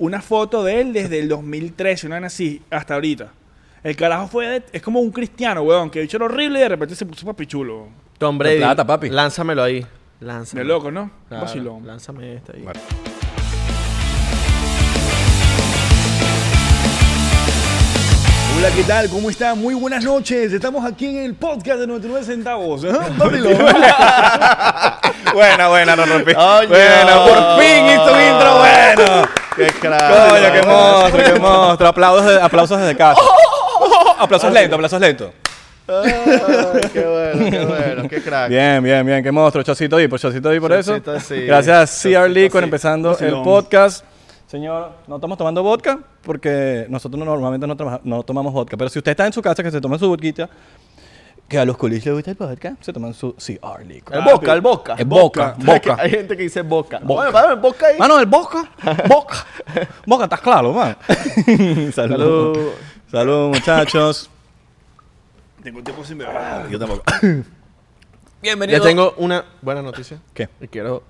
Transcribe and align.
una 0.00 0.22
foto 0.22 0.64
de 0.64 0.80
él 0.80 0.92
desde 0.94 1.18
el 1.20 1.28
2013, 1.28 2.06
una 2.06 2.26
así, 2.26 2.62
hasta 2.70 2.94
ahorita. 2.94 3.28
El 3.84 3.96
carajo 3.96 4.28
fue, 4.28 4.46
de- 4.46 4.62
es 4.72 4.80
como 4.82 4.98
un 5.00 5.10
cristiano, 5.10 5.60
weón, 5.62 5.90
que 5.90 6.00
bicho 6.00 6.16
era 6.16 6.24
horrible 6.24 6.58
y 6.58 6.62
de 6.62 6.68
repente 6.70 6.94
se 6.94 7.04
puso 7.04 7.26
papichulo. 7.26 7.88
Tom 8.18 8.38
Brady. 8.38 8.56
plata, 8.58 8.86
papi. 8.86 9.10
Lánzamelo 9.10 9.62
ahí. 9.62 9.86
Lánzamelo. 10.20 10.66
De 10.66 10.74
loco, 10.74 10.90
¿no? 10.90 11.10
Claro, 11.28 11.44
Vacilón. 11.44 11.86
Lánzame 11.86 12.34
este 12.36 12.56
ahí. 12.56 12.62
Vale. 12.62 12.80
Hola, 18.58 18.70
¿qué 18.76 18.82
tal? 18.84 19.08
¿Cómo 19.08 19.30
están? 19.30 19.58
Muy 19.58 19.74
buenas 19.74 20.04
noches. 20.04 20.52
Estamos 20.52 20.84
aquí 20.84 21.06
en 21.06 21.16
el 21.24 21.34
podcast 21.34 21.78
de 21.80 21.86
99 21.86 22.26
centavos. 22.26 22.84
¿eh? 22.84 22.92
Buena, 25.32 25.68
buena, 25.68 25.94
no 25.96 26.04
rompí. 26.06 26.34
Coño. 26.34 26.68
Buena, 26.68 27.24
por 27.24 27.60
fin 27.62 27.86
hizo 27.86 28.12
un 28.12 28.20
intro 28.20 28.58
bueno. 28.58 29.28
¡Qué 29.66 29.72
crack! 29.80 30.30
Coño, 30.30 30.52
qué 30.52 30.62
monstruo, 30.66 31.24
qué 31.34 31.40
monstruo. 31.40 31.88
Aplausos, 31.88 32.26
de- 32.26 32.40
aplausos 32.40 32.78
desde 32.80 32.96
casa. 32.96 33.20
Aplausos 34.18 34.52
lentos, 34.52 34.74
aplausos 34.76 35.00
lentos. 35.00 35.30
Ay, 35.88 36.12
¡Qué 36.92 37.04
bueno, 37.04 37.50
qué 37.50 37.64
bueno! 37.64 38.08
¡Qué 38.08 38.22
crack! 38.22 38.48
Bien, 38.48 38.82
bien, 38.82 39.04
bien, 39.04 39.22
qué 39.22 39.32
monstruo. 39.32 39.64
Chocito 39.64 40.00
y 40.00 40.06
por 40.08 40.20
Chocito 40.20 40.54
y 40.54 40.60
por 40.60 40.72
eso. 40.72 40.96
Sí. 41.20 41.42
Gracias, 41.46 41.90
CR 42.02 42.08
Chocito, 42.12 42.28
Liquor, 42.28 42.60
sí. 42.60 42.64
empezando 42.64 43.18
el 43.18 43.42
podcast. 43.42 44.04
Señor, 44.46 44.90
no 45.06 45.16
estamos 45.16 45.38
tomando 45.38 45.62
vodka 45.62 45.98
porque 46.22 46.86
nosotros 46.88 47.18
no- 47.18 47.24
normalmente 47.24 47.66
no 48.04 48.22
tomamos 48.22 48.52
vodka. 48.52 48.76
Pero 48.76 48.90
si 48.90 48.98
usted 48.98 49.12
está 49.12 49.26
en 49.26 49.32
su 49.32 49.40
casa, 49.42 49.62
que 49.62 49.70
se 49.70 49.80
tome 49.80 49.98
su 49.98 50.08
vodka, 50.08 50.48
que 51.50 51.58
a 51.58 51.64
los 51.64 51.76
colis 51.76 52.06
les 52.06 52.14
gusta 52.14 52.30
el 52.30 52.36
vodka, 52.36 52.76
se 52.80 52.92
toman 52.92 53.12
su 53.12 53.34
CR 53.34 53.84
Liquor. 53.84 54.16
El 54.16 54.22
boca, 54.22 54.52
el 54.52 54.60
boca. 54.60 54.94
Es 54.96 55.04
boca, 55.04 55.56
boca. 55.58 55.96
Hay 55.98 56.08
gente 56.08 56.36
que 56.36 56.44
dice 56.44 56.62
boca. 56.62 57.00
Boca. 57.02 57.22
Oye, 57.22 57.32
dame 57.32 57.54
boca 57.56 57.86
ahí. 57.88 57.98
Mano, 57.98 58.20
el 58.20 58.26
boca, 58.26 58.70
boca. 59.08 59.46
Boca, 60.06 60.24
estás 60.24 60.40
claro, 60.40 60.72
man. 60.72 60.96
Salud. 61.92 61.92
Salud. 61.92 62.68
Salud, 63.10 63.48
muchachos. 63.48 64.30
Tengo 65.62 65.82
tiempo 65.82 66.04
sin 66.04 66.18
beber. 66.18 66.68
Yo 66.70 66.78
tampoco. 66.78 67.02
Bienvenido. 68.42 68.82
tengo 68.84 69.14
una 69.18 69.44
buena 69.60 69.82
noticia. 69.82 70.18
¿Qué? 70.32 70.48
Y 70.60 70.68
quiero... 70.68 71.02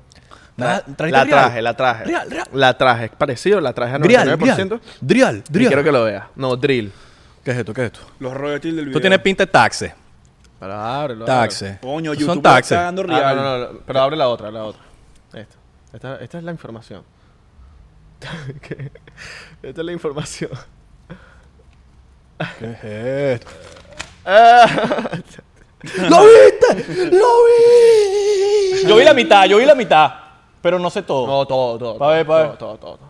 La, 0.57 0.83
traje, 0.83 1.63
la 1.63 1.75
traje. 1.77 2.05
Real, 2.05 2.31
real. 2.31 2.49
La 2.53 2.77
traje. 2.77 3.05
Es 3.07 3.11
parecido, 3.13 3.61
la 3.61 3.73
traje 3.75 3.95
a 3.95 3.99
99%. 3.99 4.07
Drial, 4.09 4.39
Drial. 4.39 4.81
Drial, 5.01 5.37
Y 5.37 5.53
Drial. 5.53 5.69
quiero 5.69 5.85
que 5.85 5.93
lo 5.93 6.05
veas. 6.05 6.25
No, 6.37 6.57
drill. 6.57 6.93
¿Qué 7.45 7.51
es 7.53 7.59
esto? 7.59 7.73
¿Qué 7.73 7.83
es 7.87 7.93
esto? 7.93 8.01
Los 8.19 8.35
royalties 8.35 8.75
del 8.77 8.85
video. 8.87 8.99
Tú 8.99 9.01
tienes 9.01 9.19
pinta 9.21 9.45
de 9.45 9.51
taxe. 9.51 9.95
Pero 10.61 10.75
ábrelo. 10.75 11.25
Taxe. 11.25 11.79
Coño, 11.81 12.13
YouTube 12.13 12.35
Son 12.35 12.43
taxes. 12.43 12.73
está 12.73 12.85
dando 12.85 13.03
ábrelo. 13.03 13.17
Ah, 13.19 13.33
real. 13.33 13.37
no, 13.37 13.59
no, 13.59 13.73
no, 13.73 13.81
Pero 13.87 14.01
abre 14.01 14.17
la 14.17 14.29
otra, 14.29 14.51
la 14.51 14.65
otra. 14.65 14.83
Esta. 15.33 15.57
Esta, 15.93 16.17
esta 16.17 16.39
es 16.39 16.45
la 16.45 16.51
información. 16.53 17.03
¿Qué? 18.61 18.93
Esta 19.63 19.81
es 19.81 19.85
la 19.85 19.93
información. 19.93 20.51
¿Qué 22.59 22.71
es 22.71 22.85
esto? 23.41 23.51
¡Lo 26.11 26.25
viste! 26.25 27.11
¡Lo 27.11 27.45
vi! 27.47 28.87
Yo 28.87 28.97
vi 28.97 29.05
la 29.05 29.15
mitad, 29.15 29.47
yo 29.47 29.57
vi 29.57 29.65
la 29.65 29.75
mitad. 29.75 30.13
Pero 30.61 30.79
no 30.79 30.91
sé 30.91 31.03
todo. 31.03 31.27
No, 31.27 31.47
todo, 31.47 31.79
todo. 31.79 31.99
Pa' 31.99 32.09
ver, 32.11 32.27
pa' 32.27 32.43
ver. 32.43 32.57
Todo, 32.59 32.77
todo, 32.77 32.97
todo. 32.99 33.10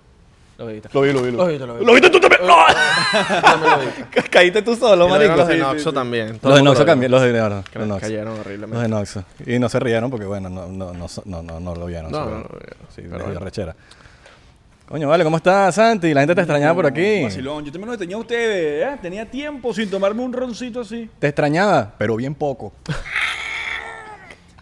Lo 0.61 0.67
viste. 0.67 0.91
Lo 0.93 1.01
vi, 1.01 1.13
lo 1.15 1.23
vi, 1.23 1.31
Lo 1.31 1.47
viste, 1.47 1.67
lo 1.67 1.73
viste. 1.73 1.87
¿Lo 1.87 1.93
viste 1.95 2.11
tú 2.11 2.21
también? 2.21 2.43
¡No! 2.47 2.55
Caíste 4.31 4.61
tú 4.61 4.77
solo, 4.77 5.09
marico. 5.09 5.35
Los 5.35 5.49
de 5.49 5.57
Noxo 5.57 5.79
sí, 5.79 5.85
sí. 5.85 5.95
también. 5.95 6.39
Todo 6.39 6.51
Los 6.51 6.59
de 6.59 6.65
Noxo 6.65 6.85
también, 6.85 7.11
los 7.11 7.23
de 7.23 7.33
no, 7.33 7.49
no, 7.49 7.87
Noxo. 7.87 8.01
Cayeron 8.01 8.27
Los 8.27 8.35
de 8.35 8.41
horriblemente. 8.43 8.89
Noxo. 8.89 9.25
Y 9.47 9.59
no 9.59 9.71
se 9.71 9.81
rieron 9.81 10.11
porque, 10.11 10.27
bueno, 10.27 10.51
no, 10.51 10.67
no, 10.69 10.93
no, 10.93 11.07
no, 11.25 11.43
no, 11.43 11.61
no 11.61 11.75
lo 11.75 11.87
vieron. 11.87 12.13
No, 12.13 12.27
no 12.27 12.31
lo 12.41 12.59
vieron. 12.59 12.77
Sí, 12.95 13.03
Pero 13.11 13.39
rechera. 13.39 13.75
Coño, 14.87 15.09
vale, 15.09 15.25
¿cómo 15.25 15.39
estás, 15.39 15.75
Santi? 15.75 16.13
La 16.13 16.21
gente 16.21 16.35
te 16.35 16.43
extrañaba 16.43 16.75
por 16.75 16.87
aquí. 16.87 17.23
Vacilón. 17.23 17.65
Yo 17.65 17.73
también 17.73 17.93
lo 17.93 17.97
tenía 17.97 18.17
a 18.17 18.19
ustedes, 18.19 18.85
¿eh? 18.87 18.99
Tenía 19.01 19.25
tiempo 19.25 19.73
sin 19.73 19.89
tomarme 19.89 20.21
un 20.21 20.33
roncito 20.35 20.83
así. 20.83 21.09
Te 21.19 21.29
extrañaba, 21.29 21.95
pero 21.97 22.17
bien 22.17 22.35
poco. 22.35 22.75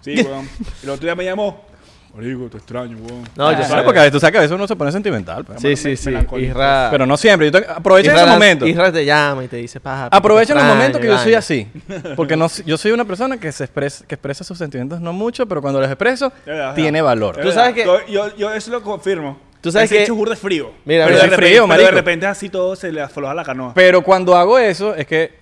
Sí, 0.00 0.22
weón. 0.22 0.48
El 0.84 0.91
otro 0.91 1.04
día 1.04 1.15
me 1.16 1.25
llamó. 1.25 1.67
Marico, 2.14 2.46
te 2.48 2.56
extraño, 2.56 2.96
weón. 2.98 3.24
No, 3.36 3.52
yo 3.52 3.62
sé. 3.64 3.74
porque 3.84 3.98
a 4.00 4.02
veces 4.02 4.12
tú 4.12 4.19
sabes 4.20 4.32
que 4.32 4.38
a 4.38 4.41
veces 4.41 4.54
uno 4.54 4.66
se 4.66 4.74
pone 4.74 4.91
sentimental. 4.91 5.44
pues. 5.44 5.60
Sí, 5.60 5.76
sí, 5.76 5.88
me- 6.10 6.26
sí. 6.26 6.36
Isra, 6.38 6.88
Pero 6.91 7.06
no 7.06 7.16
siempre. 7.16 7.50
Yo 7.50 7.60
te- 7.60 7.66
aprovecha 7.70 8.08
Isra 8.08 8.16
ese 8.22 8.26
la- 8.26 8.32
momento. 8.32 8.66
Isra 8.66 8.91
te 8.92 9.04
llama 9.04 9.44
y 9.44 9.48
te 9.48 9.56
dice, 9.56 9.78
paja. 9.78 10.08
Aprovecha 10.10 10.54
te 10.54 10.58
los 10.60 10.68
momentos 10.68 11.00
que 11.00 11.06
yo 11.06 11.16
soy 11.18 11.24
vaina". 11.32 11.38
así. 11.38 11.68
Porque 12.16 12.36
no, 12.36 12.48
yo 12.66 12.76
soy 12.76 12.91
una 12.92 13.04
persona 13.04 13.38
que 13.38 13.52
se 13.52 13.64
expresa, 13.64 14.04
que 14.06 14.14
expresa 14.16 14.42
sus 14.42 14.58
sentimientos 14.58 15.00
no 15.00 15.12
mucho, 15.12 15.47
pero 15.47 15.60
cuando 15.62 15.80
los 15.80 15.88
expreso, 15.88 16.32
tiene 16.74 16.91
verdad. 17.02 17.04
valor. 17.04 17.36
Tú 17.36 17.52
sabes 17.52 17.74
que- 17.74 17.84
Yo, 18.10 18.34
yo, 18.36 18.52
eso 18.52 18.70
lo 18.72 18.82
confirmo. 18.82 19.38
Tú 19.60 19.70
sabes 19.72 19.86
Ese 19.91 19.98
que- 19.98 20.02
hecho 20.04 20.14
de 20.14 20.36
frío. 20.36 20.70
Mira, 20.84 21.04
pero 21.04 21.16
mira. 21.16 21.24
de 21.24 21.30
repente, 21.30 21.36
frío, 21.48 21.66
pero 21.68 21.82
de 21.82 21.91
repente 21.91 22.26
así 22.26 22.48
todo 22.48 22.74
se 22.76 22.91
le 22.92 23.00
afloja 23.00 23.34
la 23.34 23.44
canoa. 23.44 23.72
Pero 23.74 24.02
cuando 24.02 24.34
hago 24.36 24.58
eso, 24.58 24.94
es 24.94 25.06
que 25.06 25.36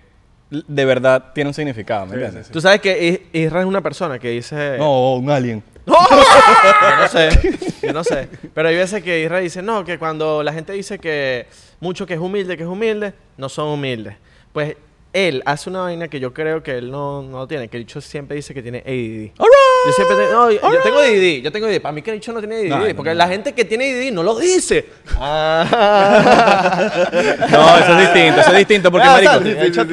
de 0.50 0.84
verdad 0.84 1.32
tiene 1.34 1.48
un 1.48 1.54
significado, 1.54 2.06
¿me 2.06 2.12
Sí, 2.12 2.16
entiendes? 2.16 2.46
sí, 2.46 2.52
Tú 2.52 2.60
sabes 2.60 2.80
que 2.80 3.06
Is- 3.32 3.42
Isra 3.44 3.60
es 3.60 3.66
una 3.66 3.80
persona 3.82 4.18
que 4.18 4.30
dice... 4.30 4.76
No, 4.78 5.16
un 5.16 5.30
alien. 5.30 5.62
Yo 5.86 6.96
no 7.00 7.08
sé, 7.08 7.28
yo 7.82 7.92
no 7.92 8.04
sé. 8.04 8.28
Pero 8.54 8.68
hay 8.68 8.76
veces 8.76 9.02
que 9.02 9.22
Isra 9.22 9.38
dice, 9.38 9.62
no, 9.62 9.84
que 9.84 9.98
cuando 9.98 10.42
la 10.42 10.52
gente 10.52 10.72
dice 10.72 10.98
que 10.98 11.46
mucho 11.80 12.06
que 12.06 12.14
es 12.14 12.20
humilde, 12.20 12.56
que 12.56 12.64
es 12.64 12.68
humilde, 12.68 13.14
no 13.36 13.48
son 13.48 13.68
humildes. 13.68 14.16
Pues 14.52 14.76
él 15.12 15.42
hace 15.46 15.70
una 15.70 15.80
vaina 15.82 16.08
que 16.08 16.20
yo 16.20 16.34
creo 16.34 16.62
que 16.62 16.76
él 16.76 16.90
no, 16.90 17.22
no 17.22 17.46
tiene, 17.46 17.68
que 17.68 17.76
el 17.78 17.84
dicho 17.84 18.00
siempre 18.02 18.36
dice 18.36 18.52
que 18.52 18.62
tiene 18.62 18.78
ADD. 18.80 19.32
Yo 19.38 19.92
siempre 19.92 20.16
te- 20.16 20.32
no, 20.32 20.50
yo, 20.50 20.60
yo 20.60 20.80
tengo 20.82 20.98
ADD, 20.98 21.42
yo 21.42 21.52
tengo 21.52 21.66
ADD. 21.66 21.80
Para 21.80 21.92
mí 21.92 22.02
que 22.02 22.10
el 22.10 22.16
dicho 22.18 22.32
no 22.32 22.40
tiene 22.40 22.56
ADD, 22.56 22.68
No, 22.90 22.96
porque 22.96 23.10
no. 23.10 23.14
la 23.14 23.28
gente 23.28 23.52
que 23.54 23.64
tiene 23.64 23.84
ADD 23.92 24.12
no 24.12 24.22
lo 24.24 24.36
dice. 24.38 24.86
Ah. 25.18 26.90
No, 27.50 27.78
eso 27.78 27.92
es 27.98 28.12
distinto, 28.12 28.40
eso 28.40 28.50
es 28.52 28.58
distinto 28.58 28.90
porque, 28.90 29.06
Ah, 29.06 29.12
marico, 29.12 29.32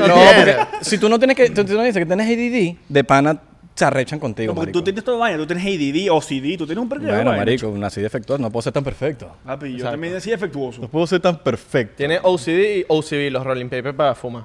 no, 0.07 0.15
porque 0.15 0.57
si 0.81 0.97
tú 0.97 1.07
no 1.09 1.17
tienes 1.19 1.37
que, 1.37 1.47
si 1.47 1.53
tú 1.53 1.63
no 1.73 1.83
dices 1.83 1.99
que 1.99 2.05
tienes 2.05 2.27
ADD, 2.27 2.77
de 2.89 3.03
pana 3.03 3.39
se 3.75 3.85
arrechan 3.85 4.19
contigo, 4.19 4.51
No, 4.51 4.55
porque 4.55 4.67
marico. 4.67 4.79
tú 4.79 4.83
tienes 4.83 5.03
toda 5.03 5.17
vaina, 5.17 5.37
tú 5.37 5.47
tienes 5.47 5.65
ADD, 5.65 6.11
OCD, 6.11 6.57
tú 6.57 6.65
tienes 6.67 6.77
un 6.83 6.89
periodo 6.89 7.15
Bueno, 7.15 7.31
marico, 7.33 7.69
nací 7.75 8.01
defectuoso, 8.01 8.41
no 8.41 8.51
puedo 8.51 8.61
ser 8.61 8.73
tan 8.73 8.83
perfecto. 8.83 9.31
Papi, 9.45 9.65
yo 9.69 9.75
Exacto. 9.77 9.91
también 9.93 10.13
decía 10.13 10.33
defectuoso. 10.33 10.81
No 10.81 10.87
puedo 10.87 11.07
ser 11.07 11.19
tan 11.21 11.37
perfecto. 11.39 11.95
Tiene 11.97 12.19
OCD 12.21 12.79
y 12.79 12.85
OCB, 12.87 13.31
los 13.31 13.43
rolling 13.43 13.69
papers 13.69 13.95
para 13.95 14.13
fumar. 14.15 14.43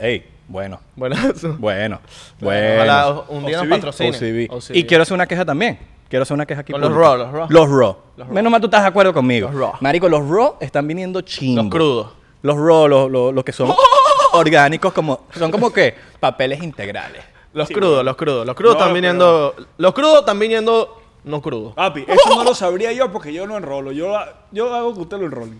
Ey, 0.00 0.24
bueno, 0.48 0.80
Buenazo. 0.96 1.56
bueno, 1.58 2.00
Ojalá 2.42 3.10
bueno. 3.12 3.24
un 3.28 3.46
día 3.46 3.56
nos 3.58 3.66
OCB. 3.66 3.70
patrocine. 3.70 4.10
OCB. 4.10 4.52
OCB. 4.52 4.76
Y 4.76 4.84
quiero 4.84 5.02
hacer 5.02 5.14
una 5.14 5.26
queja 5.26 5.44
también. 5.44 5.78
Quiero 6.08 6.24
hacer 6.24 6.34
una 6.34 6.44
queja 6.44 6.60
aquí. 6.60 6.72
Con 6.72 6.80
los 6.80 6.92
raw, 6.94 7.16
los 7.16 7.32
raw. 7.32 7.46
Los 7.48 7.68
raw. 7.70 7.96
Los 8.16 8.26
raw. 8.26 8.34
Menos 8.34 8.50
mal 8.52 8.60
tú 8.60 8.66
estás 8.66 8.82
de 8.82 8.88
acuerdo 8.88 9.14
conmigo. 9.14 9.48
Los 9.48 9.58
raw. 9.60 9.72
Marico, 9.80 10.08
los 10.08 10.28
raw 10.28 10.56
están 10.60 10.86
viniendo 10.86 11.20
chingos. 11.22 11.64
Los 11.64 11.70
crudos. 11.72 12.08
Los 12.42 12.56
raw, 12.58 12.88
los, 12.88 13.10
los- 13.10 13.32
los 13.32 13.44
que 13.44 13.52
son 13.52 13.68
orgánicos, 14.38 14.92
como 14.92 15.26
son 15.36 15.50
como 15.50 15.72
que 15.72 15.94
papeles 16.20 16.62
integrales. 16.62 17.22
Los 17.54 17.68
Sí, 17.68 17.74
crudos, 17.74 17.90
bueno. 17.96 18.02
los 18.04 18.16
crudos. 18.16 18.46
Los 18.46 18.56
crudos 18.56 18.74
No, 18.74 18.78
están 18.80 18.88
pero- 18.94 19.02
viniendo. 19.02 19.54
Los 19.78 19.92
crudos 19.94 20.20
están 20.20 20.38
viniendo 20.38 21.02
no 21.24 21.42
crudos. 21.42 21.74
Papi, 21.74 22.04
eso 22.08 22.34
no 22.34 22.44
lo 22.44 22.54
sabría 22.54 22.92
yo 22.92 23.12
porque 23.12 23.32
yo 23.32 23.46
no 23.46 23.56
enrolo. 23.56 23.92
Yo, 23.92 24.14
yo 24.50 24.74
hago 24.74 24.94
que 24.94 25.00
usted 25.00 25.18
lo 25.18 25.26
enrole. 25.26 25.52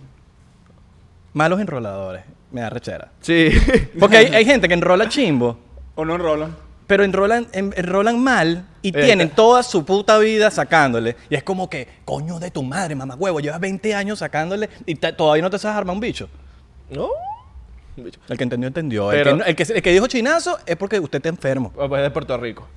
Malos 1.33 1.59
enroladores. 1.59 2.23
Me 2.51 2.61
da 2.61 2.69
rechera. 2.69 3.09
Sí. 3.21 3.49
Porque 3.99 4.17
hay, 4.17 4.25
hay 4.27 4.45
gente 4.45 4.67
que 4.67 4.75
enrola 4.75 5.09
chimbo, 5.09 5.57
O 5.95 6.05
no 6.05 6.13
enrolan. 6.13 6.55
pero 6.85 7.03
enrolan, 7.03 7.47
en- 7.51 7.73
enrolan 7.75 8.21
mal 8.23 8.67
y 8.83 8.91
tienen 8.91 9.31
toda 9.31 9.63
su 9.63 9.83
puta 9.85 10.19
vida 10.19 10.51
sacándole. 10.51 11.15
Y 11.31 11.35
es 11.35 11.41
como 11.43 11.67
que, 11.67 11.87
coño 12.05 12.37
de 12.39 12.51
tu 12.51 12.61
madre, 12.61 12.93
mamá 12.93 13.15
huevo, 13.15 13.39
llevas 13.39 13.59
20 13.59 13.95
años 13.95 14.19
sacándole 14.19 14.69
y 14.85 14.93
te- 14.93 15.13
todavía 15.13 15.41
no 15.41 15.49
te 15.49 15.57
sabes 15.57 15.77
armar 15.77 15.95
un 15.95 15.99
bicho. 15.99 16.29
¿No? 16.91 17.09
El 17.97 18.37
que 18.37 18.43
entendió, 18.43 18.67
entendió. 18.67 19.09
Pero- 19.09 19.31
el, 19.31 19.43
que, 19.43 19.49
el, 19.49 19.55
que, 19.55 19.63
el 19.73 19.81
que 19.81 19.91
dijo 19.91 20.07
chinazo 20.07 20.57
es 20.65 20.75
porque 20.75 20.99
usted 20.99 21.17
está 21.17 21.29
enfermo. 21.29 21.71
Pues 21.75 21.91
es 21.91 22.01
de 22.03 22.11
Puerto 22.11 22.37
Rico. 22.37 22.67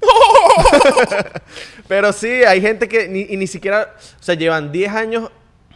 pero 1.88 2.12
sí, 2.12 2.28
hay 2.28 2.60
gente 2.60 2.88
que 2.88 3.08
ni, 3.08 3.20
y 3.28 3.36
ni 3.36 3.46
siquiera. 3.46 3.94
O 4.20 4.22
sea, 4.22 4.34
llevan 4.34 4.72
10 4.72 4.92
años. 4.92 5.30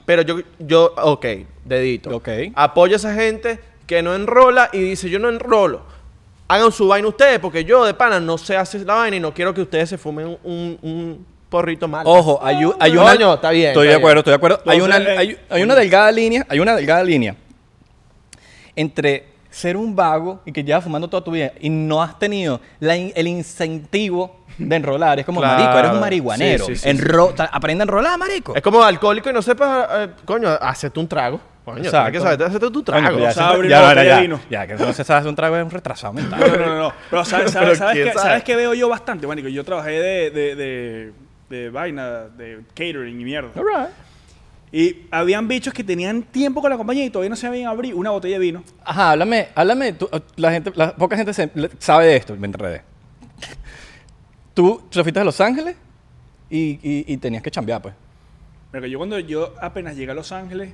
Pero 0.07 0.23
yo, 0.23 0.41
yo, 0.59 0.93
ok, 0.97 1.27
dedito. 1.65 2.11
Ok. 2.17 2.29
Apoyo 2.55 2.95
a 2.95 2.97
esa 2.97 3.15
gente 3.15 3.61
que 3.87 4.03
no 4.03 4.15
enrola 4.15 4.71
y 4.73 4.81
dice: 4.81 5.09
Yo 5.09 5.19
no 5.19 5.29
enrolo. 5.29 5.83
Hagan 6.49 6.73
su 6.73 6.89
vaina 6.89 7.07
ustedes, 7.07 7.39
porque 7.39 7.65
yo 7.65 7.85
de 7.85 7.95
pana 7.95 8.19
no 8.19 8.37
sé 8.37 8.57
hacer 8.57 8.81
la 8.85 8.95
vaina 8.95 9.17
y 9.17 9.21
no 9.21 9.33
quiero 9.33 9.55
que 9.55 9.63
ustedes 9.63 9.89
se 9.89 9.99
fumen 9.99 10.37
un, 10.43 10.79
un 10.83 11.27
porrito 11.49 11.87
mal. 11.87 12.03
Ojo, 12.07 12.41
hay, 12.43 12.57
hay 12.81 12.93
una. 12.97 13.13
Coño, 13.13 13.35
está 13.35 13.51
bien, 13.51 13.69
Estoy 13.69 13.87
está 13.87 13.99
de 13.99 13.99
acuerdo, 13.99 14.15
bien. 14.15 14.19
estoy 14.19 14.31
de 14.33 14.37
acuerdo. 14.37 14.63
Hay 14.67 14.81
una, 14.81 14.99
eh, 14.99 15.19
hay, 15.19 15.39
hay 15.49 15.63
una 15.63 15.77
delgada 15.77 16.11
línea, 16.11 16.45
hay 16.49 16.59
una 16.59 16.75
delgada 16.75 17.05
línea 17.05 17.37
entre 18.81 19.27
ser 19.51 19.77
un 19.77 19.97
vago 19.97 20.41
y 20.45 20.53
que 20.53 20.63
llevas 20.63 20.85
fumando 20.85 21.09
toda 21.09 21.25
tu 21.25 21.33
vida 21.33 21.53
y 21.61 21.69
no 21.71 22.03
has 22.03 22.19
tenido 22.19 22.61
la 22.79 22.97
in- 22.97 23.13
el 23.17 23.27
incentivo 23.27 24.45
de 24.59 24.77
enrolar. 24.77 25.19
Es 25.19 25.27
como, 25.27 25.41
Claro. 25.41 25.59
marico, 25.63 25.79
eres 25.79 25.93
un 25.93 26.01
marihuanero. 26.01 26.67
Sí, 26.67 26.77
sí, 26.77 26.83
sí, 26.83 26.89
Enro- 26.89 27.35
ta- 27.35 27.51
Aprende 27.53 27.83
a 27.83 27.85
enrolar, 27.85 28.19
marico. 28.19 28.55
Es 28.55 28.63
como 28.63 28.83
alcohólico 28.83 29.29
y 29.31 29.33
no 29.33 29.43
sepas, 29.43 29.89
eh, 29.93 30.09
coño, 30.25 30.49
hacete 30.51 31.01
un 31.01 31.09
trago. 31.09 31.41
Coño, 31.65 31.83
Exacto. 31.85 32.13
que 32.13 32.21
saber, 32.21 32.43
hacete 32.43 32.71
tu 32.71 32.83
trago. 32.83 33.07
Coño, 33.09 33.19
ya, 33.23 33.33
sabe 33.33 33.69
ya, 33.69 33.95
ya, 33.95 34.05
ya, 34.05 34.21
vino. 34.21 34.41
ya, 34.51 34.67
que 34.67 34.75
no 34.75 34.93
se 34.93 35.05
sabe 35.05 35.19
hacer 35.21 35.29
un 35.31 35.37
trago 35.37 35.57
es 35.57 35.65
un 35.65 35.71
retrasado 35.71 36.13
mental. 36.13 36.41
No, 36.41 36.47
no, 36.57 36.67
no, 36.67 36.79
no. 36.79 36.93
Pero 37.11 37.25
¿sabes, 37.27 37.51
sabes, 37.53 37.69
Pero 37.71 37.79
sabes, 37.79 37.95
¿quién 37.95 38.07
qué, 38.09 38.13
sabe? 38.15 38.29
¿sabes 38.29 38.45
qué 38.45 38.57
veo 38.57 38.75
yo 38.75 38.89
bastante? 38.89 39.27
Bueno, 39.27 39.43
yo 39.49 39.65
trabajé 39.65 39.91
de, 39.91 40.31
de, 40.31 40.55
de, 40.57 41.13
de 41.51 41.71
vaina, 41.71 42.29
de 42.37 42.61
catering 42.75 43.21
y 43.21 43.25
mierda. 43.25 43.51
Alright. 43.57 43.91
Y 44.73 45.07
habían 45.11 45.49
bichos 45.49 45.75
que 45.75 45.83
tenían 45.83 46.23
tiempo 46.23 46.61
con 46.61 46.71
la 46.71 46.77
compañía 46.77 47.05
y 47.05 47.11
todavía 47.11 47.31
no 47.31 47.37
se 47.37 47.47
habían 47.47 47.69
abrir 47.69 47.95
una 47.95 48.11
botella 48.11 48.35
de 48.35 48.41
vino. 48.41 48.65
Ajá, 48.85 49.11
háblame, 49.13 49.49
háblame. 49.55 49.93
tú- 49.95 50.09
la 50.37 50.53
gente, 50.53 50.73
la, 50.77 50.95
poca 50.95 51.17
gente 51.17 51.35
se- 51.35 51.51
le- 51.55 51.71
sabe 51.79 52.07
de 52.07 52.17
esto, 52.17 52.37
me 52.37 52.47
enredé. 52.47 52.83
Tú 54.55 54.83
te 54.91 55.03
fuiste 55.03 55.21
a 55.21 55.25
Los 55.25 55.41
Ángeles 55.41 55.77
y, 56.49 56.79
y- 56.83 57.05
y 57.07 57.17
tenías 57.17 57.43
que 57.43 57.51
chambear, 57.51 57.83
pues. 57.83 57.95
Pero 58.71 58.87
yo 58.87 58.99
cuando 58.99 59.19
yo 59.19 59.55
apenas 59.61 59.97
llegué 59.97 60.13
a 60.13 60.15
Los 60.15 60.31
Ángeles, 60.33 60.73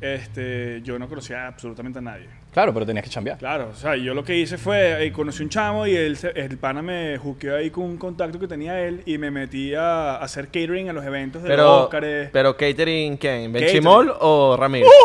este, 0.00 0.80
yo 0.82 0.98
no 0.98 1.08
conocía 1.08 1.46
absolutamente 1.48 1.98
a 1.98 2.02
nadie. 2.02 2.26
Claro, 2.52 2.72
pero 2.72 2.86
tenías 2.86 3.04
que 3.04 3.10
chambear. 3.10 3.38
Claro, 3.38 3.68
o 3.72 3.74
sea, 3.74 3.94
yo 3.96 4.14
lo 4.14 4.24
que 4.24 4.36
hice 4.36 4.56
fue, 4.58 5.04
eh, 5.06 5.12
conocí 5.12 5.42
un 5.42 5.48
chamo 5.48 5.86
y 5.86 5.94
él, 5.94 6.16
se- 6.16 6.30
el 6.30 6.56
pana 6.58 6.82
me 6.82 7.18
juqueó 7.18 7.56
ahí 7.56 7.70
con 7.70 7.84
un 7.84 7.96
contacto 7.98 8.38
que 8.38 8.48
tenía 8.48 8.80
él 8.80 9.02
y 9.06 9.18
me 9.18 9.30
metí 9.30 9.74
a 9.74 10.16
hacer 10.16 10.46
catering 10.46 10.88
a 10.88 10.92
los 10.92 11.04
eventos 11.04 11.42
de 11.42 11.48
los 11.50 11.56
Pero, 11.56 11.84
Óscares. 11.84 12.30
pero 12.32 12.56
catering, 12.56 13.16
¿quién? 13.16 13.52
¿Benchimol 13.52 14.12
o 14.20 14.56
Ramírez? 14.58 14.88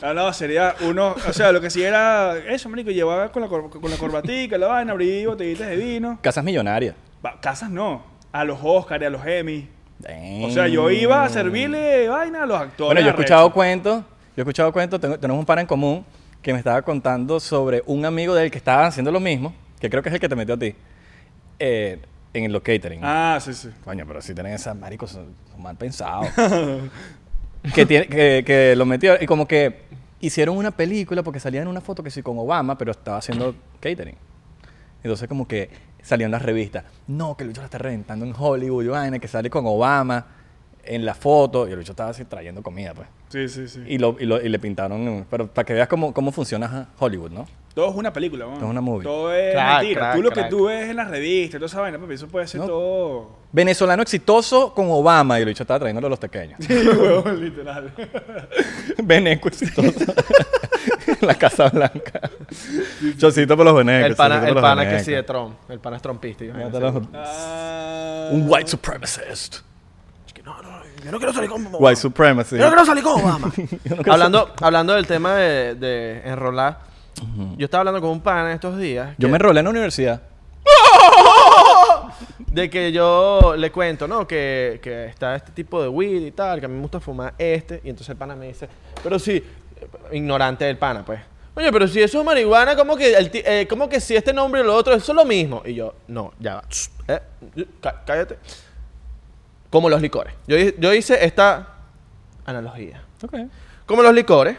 Ah, 0.00 0.14
no, 0.14 0.32
sería 0.32 0.76
uno, 0.82 1.14
o 1.28 1.32
sea, 1.32 1.50
lo 1.50 1.60
que 1.60 1.70
sí 1.70 1.82
era 1.82 2.36
eso, 2.48 2.68
marico, 2.68 2.90
llevaba 2.90 3.32
con 3.32 3.42
la, 3.42 3.48
cor- 3.48 3.68
con 3.68 3.90
la 3.90 3.96
corbatica, 3.96 4.56
la 4.56 4.68
vaina, 4.68 4.92
abrí 4.92 5.26
botellitas 5.26 5.68
de 5.68 5.76
vino. 5.76 6.18
Casas 6.22 6.44
millonarias. 6.44 6.94
Va, 7.24 7.40
casas 7.40 7.68
no, 7.68 8.04
a 8.30 8.44
los 8.44 8.58
Óscares, 8.62 9.08
a 9.08 9.10
los 9.10 9.26
Emmy. 9.26 9.68
Damn. 9.98 10.44
O 10.44 10.50
sea, 10.50 10.68
yo 10.68 10.90
iba 10.90 11.24
a 11.24 11.28
servirle 11.28 12.08
vaina 12.08 12.44
a 12.44 12.46
los 12.46 12.60
actores. 12.60 12.88
Bueno, 12.88 13.00
yo 13.00 13.06
he 13.08 13.10
escuchado 13.10 13.52
cuentos, 13.52 14.02
yo 14.02 14.06
he 14.36 14.40
escuchado 14.42 14.72
cuentos, 14.72 15.00
tengo- 15.00 15.18
tenemos 15.18 15.40
un 15.40 15.46
par 15.46 15.58
en 15.58 15.66
común 15.66 16.04
que 16.40 16.52
me 16.52 16.58
estaba 16.58 16.80
contando 16.82 17.40
sobre 17.40 17.82
un 17.86 18.04
amigo 18.04 18.34
de 18.34 18.44
él 18.44 18.50
que 18.50 18.58
estaba 18.58 18.86
haciendo 18.86 19.10
lo 19.10 19.18
mismo, 19.20 19.52
que 19.80 19.90
creo 19.90 20.02
que 20.02 20.08
es 20.08 20.14
el 20.14 20.20
que 20.20 20.28
te 20.28 20.36
metió 20.36 20.54
a 20.54 20.58
ti, 20.58 20.74
eh, 21.58 21.98
en 22.32 22.52
los 22.52 22.62
catering. 22.62 23.00
Ah, 23.02 23.38
sí, 23.40 23.52
sí. 23.54 23.70
Coño, 23.84 24.04
pero 24.06 24.20
si 24.22 24.34
tienen 24.34 24.52
esas 24.52 24.76
maricos, 24.76 25.10
son, 25.10 25.34
son 25.50 25.62
mal 25.62 25.74
pensados. 25.76 26.28
que, 27.74 27.84
tiene, 27.86 28.06
que, 28.06 28.44
que 28.46 28.74
lo 28.76 28.86
metió 28.86 29.16
y 29.20 29.26
como 29.26 29.48
que 29.48 29.80
hicieron 30.20 30.56
una 30.56 30.70
película 30.70 31.22
porque 31.24 31.40
salía 31.40 31.62
en 31.62 31.68
una 31.68 31.80
foto 31.80 32.02
que 32.04 32.10
sí 32.10 32.22
con 32.22 32.38
Obama, 32.38 32.78
pero 32.78 32.92
estaba 32.92 33.18
haciendo 33.18 33.54
catering. 33.80 34.16
Entonces 35.02 35.28
como 35.28 35.46
que 35.48 35.70
salió 36.08 36.26
en 36.26 36.32
las 36.32 36.42
revistas. 36.42 36.84
No, 37.06 37.36
que 37.36 37.44
el 37.44 37.48
bicho 37.50 37.60
la 37.60 37.66
está 37.66 37.78
reventando 37.78 38.24
en 38.24 38.34
Hollywood, 38.36 38.88
vaina, 38.88 39.18
que 39.18 39.28
sale 39.28 39.48
con 39.50 39.64
Obama 39.66 40.26
en 40.84 41.04
la 41.04 41.14
foto. 41.14 41.68
Y 41.68 41.72
el 41.72 41.78
bicho 41.78 41.92
estaba 41.92 42.10
así 42.10 42.24
trayendo 42.24 42.62
comida, 42.62 42.94
pues. 42.94 43.06
Sí, 43.28 43.48
sí, 43.48 43.68
sí. 43.68 43.82
Y, 43.86 43.98
lo, 43.98 44.16
y, 44.18 44.24
lo- 44.24 44.40
y 44.40 44.48
le 44.48 44.58
pintaron... 44.58 45.26
Pero 45.30 45.46
para 45.48 45.64
que 45.66 45.74
veas 45.74 45.86
cómo, 45.86 46.14
cómo 46.14 46.32
funciona 46.32 46.88
Hollywood, 46.98 47.30
¿no? 47.30 47.46
Todo 47.74 47.90
es 47.90 47.94
una 47.94 48.12
película, 48.12 48.46
weón. 48.46 48.56
Todo 48.58 48.66
es 48.66 48.70
una 48.72 48.80
movie. 48.80 49.04
Todo 49.04 49.32
es 49.32 49.52
Crack, 49.52 49.76
mentira. 49.80 50.00
crack, 50.00 50.14
tú 50.16 50.22
lo 50.22 50.30
crack. 50.30 50.44
que 50.46 50.50
tú 50.50 50.64
ves 50.64 50.90
en 50.90 50.96
las 50.96 51.08
revistas, 51.10 51.58
toda 51.60 51.66
esa 51.66 51.80
vaina, 51.80 51.98
papi, 51.98 52.14
eso 52.14 52.26
puede 52.26 52.46
ser 52.48 52.60
No. 52.62 52.66
todo. 52.66 53.30
Venezolano 53.52 54.02
exitoso 54.02 54.72
con 54.74 54.86
Obama. 54.90 55.38
Y 55.38 55.42
el 55.42 55.48
bicho 55.48 55.62
estaba 55.62 55.78
trayéndolo 55.78 56.06
a 56.08 56.10
los 56.10 56.18
pequeños. 56.18 56.58
Sí, 56.60 56.72
weón, 56.88 57.40
literal. 57.44 57.92
Veneco 59.04 59.48
exitoso. 59.48 59.92
la 61.20 61.34
Casa 61.34 61.68
Blanca. 61.68 62.20
Chocito 63.18 63.56
por 63.56 63.64
los 63.66 63.74
venecos. 63.76 64.10
el 64.10 64.16
pana, 64.16 64.48
el 64.48 64.54
pana 64.54 64.88
que 64.88 65.00
sí 65.00 65.12
de 65.12 65.22
Trump. 65.22 65.56
El 65.68 65.78
pana 65.80 65.96
es 65.96 66.02
trompista. 66.02 66.44
Ah, 67.14 68.28
Un 68.32 68.46
white 68.48 68.68
supremacist. 68.70 69.58
No, 70.44 70.62
no, 70.62 70.70
yo 71.04 71.10
no 71.12 71.18
quiero 71.18 71.32
salir 71.34 71.50
con 71.50 71.60
Obama. 71.66 71.78
White 71.78 72.00
supremacy. 72.00 72.56
Yo 72.56 72.62
no 72.64 72.68
quiero 72.68 72.84
salir 72.86 73.04
con 73.04 73.20
Obama. 73.20 73.52
No 74.04 74.12
hablando, 74.12 74.54
hablando 74.62 74.94
del 74.94 75.06
tema 75.06 75.34
de, 75.34 75.74
de 75.74 76.22
enrolar, 76.24 76.78
yo 77.58 77.64
estaba 77.66 77.80
hablando 77.82 78.00
con 78.00 78.10
un 78.10 78.20
pana 78.22 78.52
estos 78.54 78.78
días. 78.78 79.10
Yo 79.18 79.26
que- 79.28 79.32
me 79.32 79.36
enrolé 79.36 79.60
en 79.60 79.64
la 79.64 79.70
universidad. 79.70 80.22
De 82.46 82.70
que 82.70 82.90
yo 82.92 83.54
le 83.56 83.70
cuento, 83.70 84.08
¿no? 84.08 84.26
Que, 84.26 84.80
que 84.82 85.06
está 85.06 85.36
este 85.36 85.52
tipo 85.52 85.82
de 85.82 85.88
weed 85.88 86.22
y 86.26 86.30
tal, 86.30 86.58
que 86.60 86.66
a 86.66 86.68
mí 86.68 86.74
me 86.74 86.80
gusta 86.80 86.98
fumar 86.98 87.34
este. 87.36 87.80
Y 87.84 87.90
entonces 87.90 88.08
el 88.10 88.16
pana 88.16 88.34
me 88.34 88.46
dice, 88.48 88.68
pero 89.02 89.18
sí, 89.18 89.42
ignorante 90.12 90.64
del 90.64 90.76
pana, 90.78 91.04
pues. 91.04 91.20
Oye, 91.54 91.72
pero 91.72 91.88
si 91.88 92.00
eso 92.00 92.20
es 92.20 92.24
marihuana, 92.24 92.76
¿cómo 92.76 92.96
que, 92.96 93.14
el 93.14 93.30
eh, 93.34 93.66
¿cómo 93.68 93.88
que 93.88 94.00
si 94.00 94.14
este 94.14 94.32
nombre 94.32 94.60
y 94.60 94.64
lo 94.64 94.74
otro, 94.74 94.94
eso 94.94 95.10
es 95.12 95.16
lo 95.16 95.24
mismo? 95.24 95.62
Y 95.64 95.74
yo, 95.74 95.94
no, 96.06 96.32
ya 96.38 96.56
va. 96.56 96.64
Eh, 97.08 97.20
cá- 97.80 98.02
cállate. 98.06 98.38
Como 99.70 99.90
los 99.90 100.00
licores. 100.00 100.32
Yo, 100.46 100.56
yo 100.56 100.94
hice 100.94 101.24
esta 101.24 101.68
analogía. 102.46 103.02
Ok. 103.22 103.34
Como 103.86 104.02
los 104.02 104.14
licores, 104.14 104.56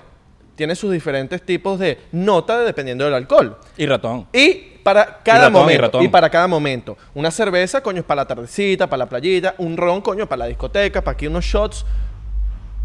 tienen 0.56 0.76
sus 0.76 0.92
diferentes 0.92 1.42
tipos 1.42 1.80
de 1.80 2.00
nota 2.12 2.60
dependiendo 2.60 3.06
del 3.06 3.14
alcohol. 3.14 3.58
Y 3.78 3.86
ratón. 3.86 4.28
Y 4.34 4.56
para 4.84 5.20
cada 5.24 5.46
ratón, 5.46 5.54
y 5.56 5.60
momento. 5.62 5.82
ratón. 5.84 6.04
Y, 6.04 6.08
para 6.10 6.30
cada 6.30 6.48
momento. 6.48 6.98
Una 7.14 7.32
cerveza, 7.32 7.82
coño, 7.82 8.00
es 8.00 8.06
para 8.06 8.24
la 8.24 8.28
tardecita, 8.28 8.88
para 8.88 9.00
la 9.00 9.10
playita. 9.10 9.56
Un 9.60 9.78
ron, 9.78 10.02
coño, 10.02 10.28
para 10.28 10.40
la 10.40 10.46
discoteca. 10.48 11.02
Para 11.02 11.14
aquí 11.16 11.28
unos 11.28 11.46
shots. 11.46 11.86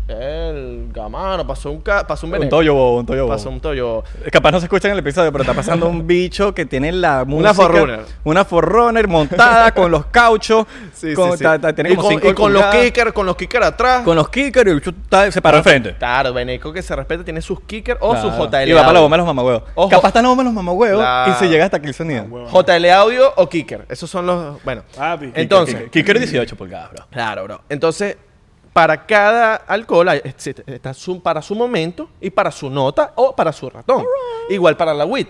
El 0.07 0.91
gamano, 0.93 1.47
pasó 1.47 1.71
un, 1.71 1.81
ca- 1.81 2.07
pasó 2.07 2.27
un 2.27 2.33
Un 2.35 2.39
veneco. 2.41 2.57
toyo 2.57 2.75
bobo, 2.75 2.99
un 2.99 3.07
toyo 3.07 3.23
bobo. 3.25 3.35
Pasó 3.35 3.49
un 3.49 3.59
toyo. 3.61 4.05
Capaz 4.31 4.51
no 4.51 4.61
se 4.61 4.67
escucha 4.67 4.89
en 4.89 4.93
el 4.93 4.99
episodio, 4.99 5.33
pero 5.33 5.43
está 5.45 5.55
pasando 5.55 5.89
un 5.89 6.07
bicho 6.07 6.53
que 6.55 6.67
tiene 6.67 6.93
la 6.93 7.25
música. 7.27 7.55
Forerunner. 7.55 8.01
Una 8.23 8.45
forrunner 8.45 9.09
montada 9.09 9.73
con 9.73 9.91
los 9.91 10.07
cauchos. 10.07 10.67
Sí, 10.95 11.13
con, 11.13 11.33
sí, 11.33 11.39
sí. 11.39 11.45
ta- 11.45 11.59
ta- 11.59 11.73
tiene 11.75 11.91
y 11.91 11.97
como 11.97 12.09
con, 12.09 12.13
cinco 12.15 12.29
y 12.31 12.35
con 12.35 12.53
los 12.53 12.65
kickers, 12.67 13.13
con 13.13 13.27
los 13.27 13.37
kickers 13.37 13.67
atrás. 13.67 14.03
Con 14.05 14.17
los 14.17 14.29
kickers 14.29 14.67
y 14.67 14.71
el 14.71 14.77
bicho 14.77 14.91
está- 14.91 15.31
se 15.31 15.43
paró 15.43 15.59
enfrente. 15.59 15.95
Claro, 15.97 16.33
Veneco 16.33 16.73
que 16.73 16.83
se 16.83 16.95
respeta 16.95 17.25
tiene 17.25 17.43
sus 17.43 17.61
kickers 17.63 17.99
o 18.01 18.15
sus 18.17 18.33
Claro. 18.33 18.51
JL 18.51 18.69
Y 18.69 18.73
va 18.73 18.81
para 18.83 18.93
la 18.95 19.01
bomba 19.01 19.17
de 19.17 19.19
los 19.19 19.27
mamagüevos. 19.27 19.63
Ojo. 19.75 19.89
Capaz 19.89 20.09
está 20.09 20.21
en 20.21 20.25
la 20.25 20.29
bomba 20.29 20.43
de 20.45 20.49
los 20.49 20.55
mamagüevos 20.55 21.01
Claro. 21.03 21.33
y 21.33 21.35
se 21.35 21.49
llega 21.49 21.65
hasta 21.65 21.79
aquí 21.79 21.89
el 21.89 21.95
sonido. 21.95 22.23
huevo. 22.25 22.49
JL 22.63 22.91
audio 22.91 23.33
o 23.37 23.49
kicker. 23.49 23.85
Esos 23.89 24.09
son 24.09 24.27
los. 24.27 24.63
Bueno. 24.65 24.83
Entonces. 25.35 25.75
Kicker, 25.75 25.91
kicker 25.91 26.19
18 26.21 26.57
pulgadas, 26.57 26.93
bro. 26.93 27.07
Claro, 27.11 27.45
bro. 27.45 27.61
Entonces, 27.69 28.17
para 28.75 29.07
cada 29.07 29.55
alcohol 29.55 30.09
existe- 30.25 30.65
está 30.67 30.93
su- 30.93 31.23
para 31.23 31.41
su 31.41 31.55
momento 31.55 32.11
y 32.21 32.29
para 32.29 32.51
su 32.51 32.69
nota 32.69 33.13
o 33.15 33.35
para 33.35 33.53
su 33.53 33.71
ratón. 33.71 34.05
Igual 34.51 34.77
para 34.77 34.93
la 34.93 35.07
WIT. 35.07 35.29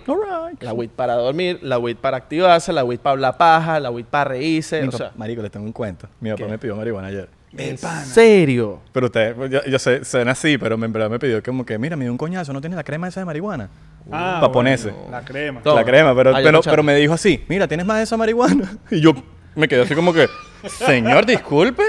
La 0.60 0.72
WIT 0.72 0.90
para 0.90 1.14
dormir, 1.14 1.58
la 1.62 1.78
WIT 1.78 1.98
para 1.98 2.16
activarse, 2.16 2.72
la 2.72 2.82
WIT 2.84 3.00
para 3.00 3.12
hablar 3.12 3.36
paja, 3.36 3.78
la 3.78 3.90
WIT 3.90 4.06
para 4.08 4.30
reírse. 4.30 4.80
Mi 4.82 4.88
o 4.88 4.90
papá- 4.90 5.04
sea, 5.04 5.12
marico, 5.16 5.42
les 5.42 5.50
tengo 5.52 5.66
un 5.66 5.72
cuento. 5.72 6.08
Mi 6.20 6.30
papá 6.30 6.44
¿Qué? 6.44 6.50
me 6.50 6.58
pidió 6.58 6.74
marihuana 6.74 7.08
ayer. 7.08 7.28
¿En 7.56 7.78
serio? 7.78 8.80
Pero 8.92 9.06
usted, 9.06 9.36
yo, 9.48 9.62
yo 9.64 9.78
sé, 9.78 10.04
suena 10.04 10.32
así, 10.32 10.58
pero 10.58 10.76
me- 10.76 10.86
en 10.86 10.92
verdad 10.92 11.08
me 11.08 11.20
pidió 11.20 11.40
como 11.42 11.64
que, 11.64 11.78
mira, 11.78 11.94
me 11.96 12.04
dio 12.04 12.10
un 12.12 12.18
coñazo, 12.18 12.52
¿no 12.52 12.60
tienes 12.60 12.76
la 12.76 12.82
crema 12.82 13.06
esa 13.06 13.20
de 13.20 13.26
marihuana? 13.26 13.68
Ah, 14.10 14.38
Pa' 14.40 14.50
ponerse. 14.50 14.90
bueno, 14.90 15.10
La 15.10 15.24
crema. 15.24 15.62
Toma. 15.62 15.80
La 15.80 15.84
crema, 15.86 16.14
pero, 16.16 16.34
Ah, 16.34 16.60
pero 16.64 16.82
me 16.82 16.94
dijo 16.96 17.14
así, 17.14 17.44
mira, 17.48 17.68
¿tienes 17.68 17.86
más 17.86 17.98
de 17.98 18.02
esa 18.04 18.16
marihuana? 18.16 18.76
Y 18.90 19.00
yo 19.00 19.12
me 19.54 19.68
quedé 19.68 19.82
así 19.82 19.94
como 19.94 20.12
que, 20.12 20.26
señor, 20.66 21.26
disculpe. 21.26 21.82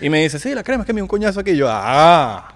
Y 0.00 0.08
me 0.10 0.20
dice, 0.22 0.38
sí, 0.38 0.54
la 0.54 0.62
crema, 0.62 0.82
es 0.82 0.86
que 0.86 0.92
me 0.92 0.98
dio 0.98 1.04
un 1.04 1.08
coñazo 1.08 1.40
aquí. 1.40 1.52
Y 1.52 1.56
yo, 1.56 1.66
ah, 1.70 2.48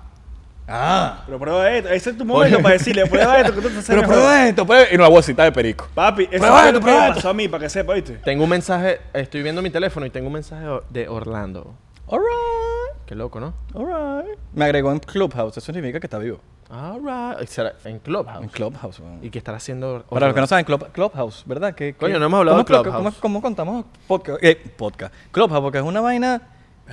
ah. 0.68 1.23
Pero 1.26 1.38
prueba 1.38 1.71
esto. 1.71 1.88
Ese 1.90 2.11
es 2.11 2.18
tu 2.18 2.25
momento 2.25 2.61
para 2.62 2.75
decirle, 2.75 3.06
prueba 3.06 3.38
esto. 3.40 3.54
Que 3.54 3.61
tú 3.61 3.68
te 3.68 3.83
Pero 3.87 4.00
mejor. 4.02 4.14
prueba 4.14 4.49
esto, 4.49 4.66
pues. 4.66 4.92
Y 4.92 4.95
una 4.97 5.09
bolsita 5.09 5.45
de 5.45 5.52
perico. 5.52 5.88
Papi, 5.95 6.25
eso 6.25 6.30
Prueba 6.38 6.59
fue 6.59 6.61
esto, 6.68 6.73
lo 6.73 6.78
que 6.78 6.83
prueba 6.85 7.00
me 7.00 7.06
esto. 7.06 7.14
pasó 7.16 7.28
a 7.30 7.35
mí, 7.35 7.49
para 7.49 7.62
que 7.64 7.71
sepa, 7.71 7.95
¿viste? 7.95 8.12
Tengo 8.25 8.45
un 8.45 8.50
mensaje, 8.50 9.00
estoy 9.12 9.42
viendo 9.42 9.62
mi 9.62 9.71
teléfono 9.71 10.06
y 10.06 10.11
tengo 10.11 10.26
un 10.28 10.33
mensaje 10.35 10.66
de 10.90 11.09
Orlando. 11.09 11.75
Alright, 12.09 13.04
Qué 13.06 13.14
loco, 13.14 13.40
¿no? 13.40 13.54
alright. 13.75 14.38
Me 14.54 14.64
agregó 14.64 14.92
en 14.92 14.99
Clubhouse, 15.00 15.56
eso 15.56 15.73
significa 15.73 15.99
que 16.00 16.06
está 16.06 16.18
vivo. 16.18 16.38
Alright. 16.71 17.47
Será 17.49 17.75
En 17.85 17.99
Clubhouse. 18.00 18.42
En 18.42 18.49
Clubhouse, 18.49 18.99
weón. 19.00 19.18
¿Y 19.25 19.30
qué 19.30 19.38
estará 19.38 19.59
haciendo? 19.59 20.04
Para 20.09 20.26
los 20.26 20.35
que 20.35 20.40
no 20.40 20.47
saben, 20.49 20.64
Club- 20.64 20.88
Clubhouse, 20.92 21.45
¿verdad? 21.47 21.75
Que, 21.75 21.92
que- 21.92 21.95
Coño, 21.99 22.18
no 22.18 22.26
hemos 22.26 22.38
hablado 22.38 22.56
¿cómo 22.64 22.64
de 22.68 22.75
es- 22.76 22.83
Clubhouse. 22.83 23.14
¿cómo, 23.14 23.21
cómo 23.21 23.42
contamos 23.42 23.85
podcast? 24.09 24.38
Eh, 24.42 24.56
podcast. 24.76 25.14
Clubhouse, 25.30 25.61
porque 25.61 25.78
es 25.78 25.85
una 25.85 26.00
vaina 26.00 26.42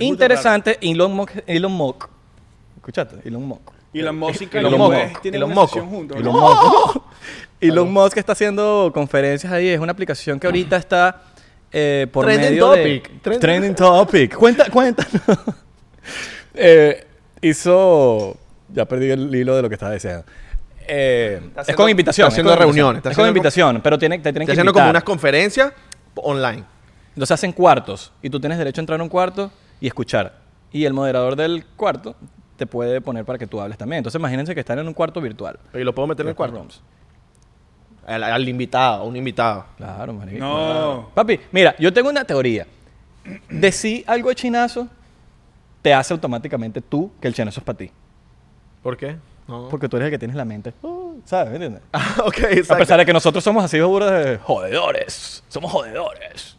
interesante. 0.00 0.78
Elon 0.80 1.12
Musk, 1.12 1.32
Elon 1.46 1.72
Musk. 1.72 2.08
¿Escuchaste? 2.76 3.16
Elon 3.28 3.42
Musk. 3.46 3.70
Y 3.92 4.00
Elon 4.00 4.16
y 4.16 4.18
los 4.20 4.32
tienen 5.22 5.34
Elon 5.36 5.50
una 5.52 5.54
Moco. 5.54 5.66
sesión 5.68 5.88
juntos. 5.88 6.16
Elon 6.18 6.32
¿no? 6.34 6.40
Musk. 6.40 6.96
Elon 7.60 7.92
Musk 7.92 8.16
está 8.18 8.32
haciendo 8.32 8.90
conferencias 8.92 9.52
ahí. 9.52 9.68
Es 9.68 9.78
una 9.80 9.92
aplicación 9.92 10.40
que 10.40 10.46
ahorita 10.48 10.76
está 10.76 11.22
eh, 11.72 12.06
por 12.12 12.24
Trending 12.24 12.50
medio 12.50 12.66
topic. 12.68 13.10
de... 13.10 13.20
Trending- 13.30 13.40
Trending 13.40 13.74
Topic. 13.74 14.34
Cuenta, 14.36 14.70
cuenta. 14.70 15.06
Eh, 16.54 17.06
hizo... 17.40 18.36
Ya 18.68 18.84
perdí 18.84 19.10
el 19.10 19.34
hilo 19.34 19.56
de 19.56 19.62
lo 19.62 19.68
que 19.68 19.74
estaba 19.74 19.92
diciendo. 19.92 20.24
Eh, 20.86 21.40
Está 21.56 21.62
es 21.72 21.76
con 21.76 21.88
invitación. 21.88 22.26
está 22.26 22.34
haciendo 22.34 22.52
es 22.52 22.56
con 22.58 22.66
reuniones, 22.66 22.98
está 22.98 23.10
Es 23.10 23.16
con 23.16 23.26
invitación, 23.28 23.80
pero 23.82 23.98
tiene, 23.98 24.18
te 24.18 24.24
tienen 24.24 24.42
Está 24.42 24.46
que 24.46 24.52
haciendo 24.52 24.72
como 24.72 24.90
unas 24.90 25.02
conferencias 25.04 25.72
online. 26.16 26.64
Entonces 27.10 27.30
hacen 27.32 27.52
cuartos 27.52 28.12
y 28.22 28.28
tú 28.30 28.40
tienes 28.40 28.58
derecho 28.58 28.80
a 28.80 28.82
entrar 28.82 29.00
a 29.00 29.02
un 29.02 29.08
cuarto 29.08 29.50
y 29.84 29.86
escuchar. 29.86 30.32
Y 30.72 30.86
el 30.86 30.94
moderador 30.94 31.36
del 31.36 31.66
cuarto 31.76 32.16
te 32.56 32.66
puede 32.66 33.02
poner 33.02 33.26
para 33.26 33.38
que 33.38 33.46
tú 33.46 33.60
hables 33.60 33.76
también. 33.76 33.98
Entonces 33.98 34.18
imagínense 34.18 34.54
que 34.54 34.60
están 34.60 34.78
en 34.78 34.88
un 34.88 34.94
cuarto 34.94 35.20
virtual. 35.20 35.58
Y 35.74 35.80
lo 35.80 35.94
puedo 35.94 36.06
meter 36.06 36.24
en 36.24 36.30
el 36.30 36.34
cuarto. 36.34 36.56
Rooms. 36.56 36.80
Al, 38.06 38.22
al 38.24 38.48
invitado, 38.48 39.02
a 39.02 39.04
un 39.04 39.14
invitado. 39.14 39.66
Claro, 39.76 40.14
marico. 40.14 40.38
No. 40.42 41.10
Papi, 41.12 41.38
mira, 41.52 41.74
yo 41.78 41.92
tengo 41.92 42.08
una 42.08 42.24
teoría. 42.24 42.66
Decir 43.50 44.04
algo 44.06 44.30
de 44.30 44.36
chinazo 44.36 44.88
te 45.82 45.92
hace 45.92 46.14
automáticamente 46.14 46.80
tú 46.80 47.12
que 47.20 47.28
el 47.28 47.34
chinazo 47.34 47.60
es 47.60 47.64
para 47.64 47.76
ti. 47.76 47.90
¿Por 48.82 48.96
qué? 48.96 49.16
No. 49.46 49.68
Porque 49.68 49.86
tú 49.90 49.96
eres 49.98 50.06
el 50.06 50.12
que 50.12 50.18
tienes 50.18 50.34
la 50.34 50.46
mente. 50.46 50.72
uh, 50.80 51.20
¿Sabes? 51.26 51.50
¿Me 51.50 51.56
entiendes? 51.56 51.82
Ah, 51.92 52.22
ok, 52.24 52.38
A 52.70 52.76
pesar 52.78 52.98
de 52.98 53.04
que 53.04 53.12
nosotros 53.12 53.44
somos 53.44 53.62
así 53.62 53.78
burros 53.82 54.10
de 54.10 54.38
jodedores. 54.38 55.44
Somos 55.48 55.70
jodedores. 55.70 56.56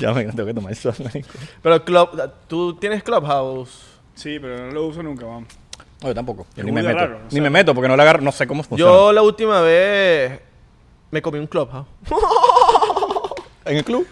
Ya 0.00 0.12
me 0.14 0.24
tengo 0.24 0.46
que 0.46 0.54
tomar 0.54 0.72
el 0.72 0.76
sol. 0.78 0.94
Pero 1.62 1.84
Club, 1.84 2.30
¿tú 2.48 2.74
tienes 2.74 3.02
Clubhouse? 3.02 3.82
Sí, 4.14 4.38
pero 4.40 4.66
no 4.66 4.72
lo 4.72 4.86
uso 4.86 5.02
nunca, 5.02 5.26
vamos. 5.26 5.48
No, 6.02 6.08
yo 6.08 6.14
tampoco. 6.14 6.46
Ni 6.56 6.72
me 6.72 6.82
meto. 6.82 6.98
raro, 6.98 7.16
o 7.16 7.24
Ni 7.24 7.30
sea. 7.32 7.42
me 7.42 7.50
meto 7.50 7.74
porque 7.74 7.88
no 7.88 7.96
le 7.96 8.02
agarro, 8.02 8.22
no 8.22 8.32
sé 8.32 8.46
cómo 8.46 8.62
funciona. 8.62 8.90
Yo 8.92 9.12
la 9.12 9.22
última 9.22 9.60
vez 9.60 10.40
me 11.10 11.20
comí 11.22 11.38
un 11.38 11.46
Clubhouse. 11.46 11.86
¿En 13.64 13.76
el 13.76 13.84
club? 13.84 14.06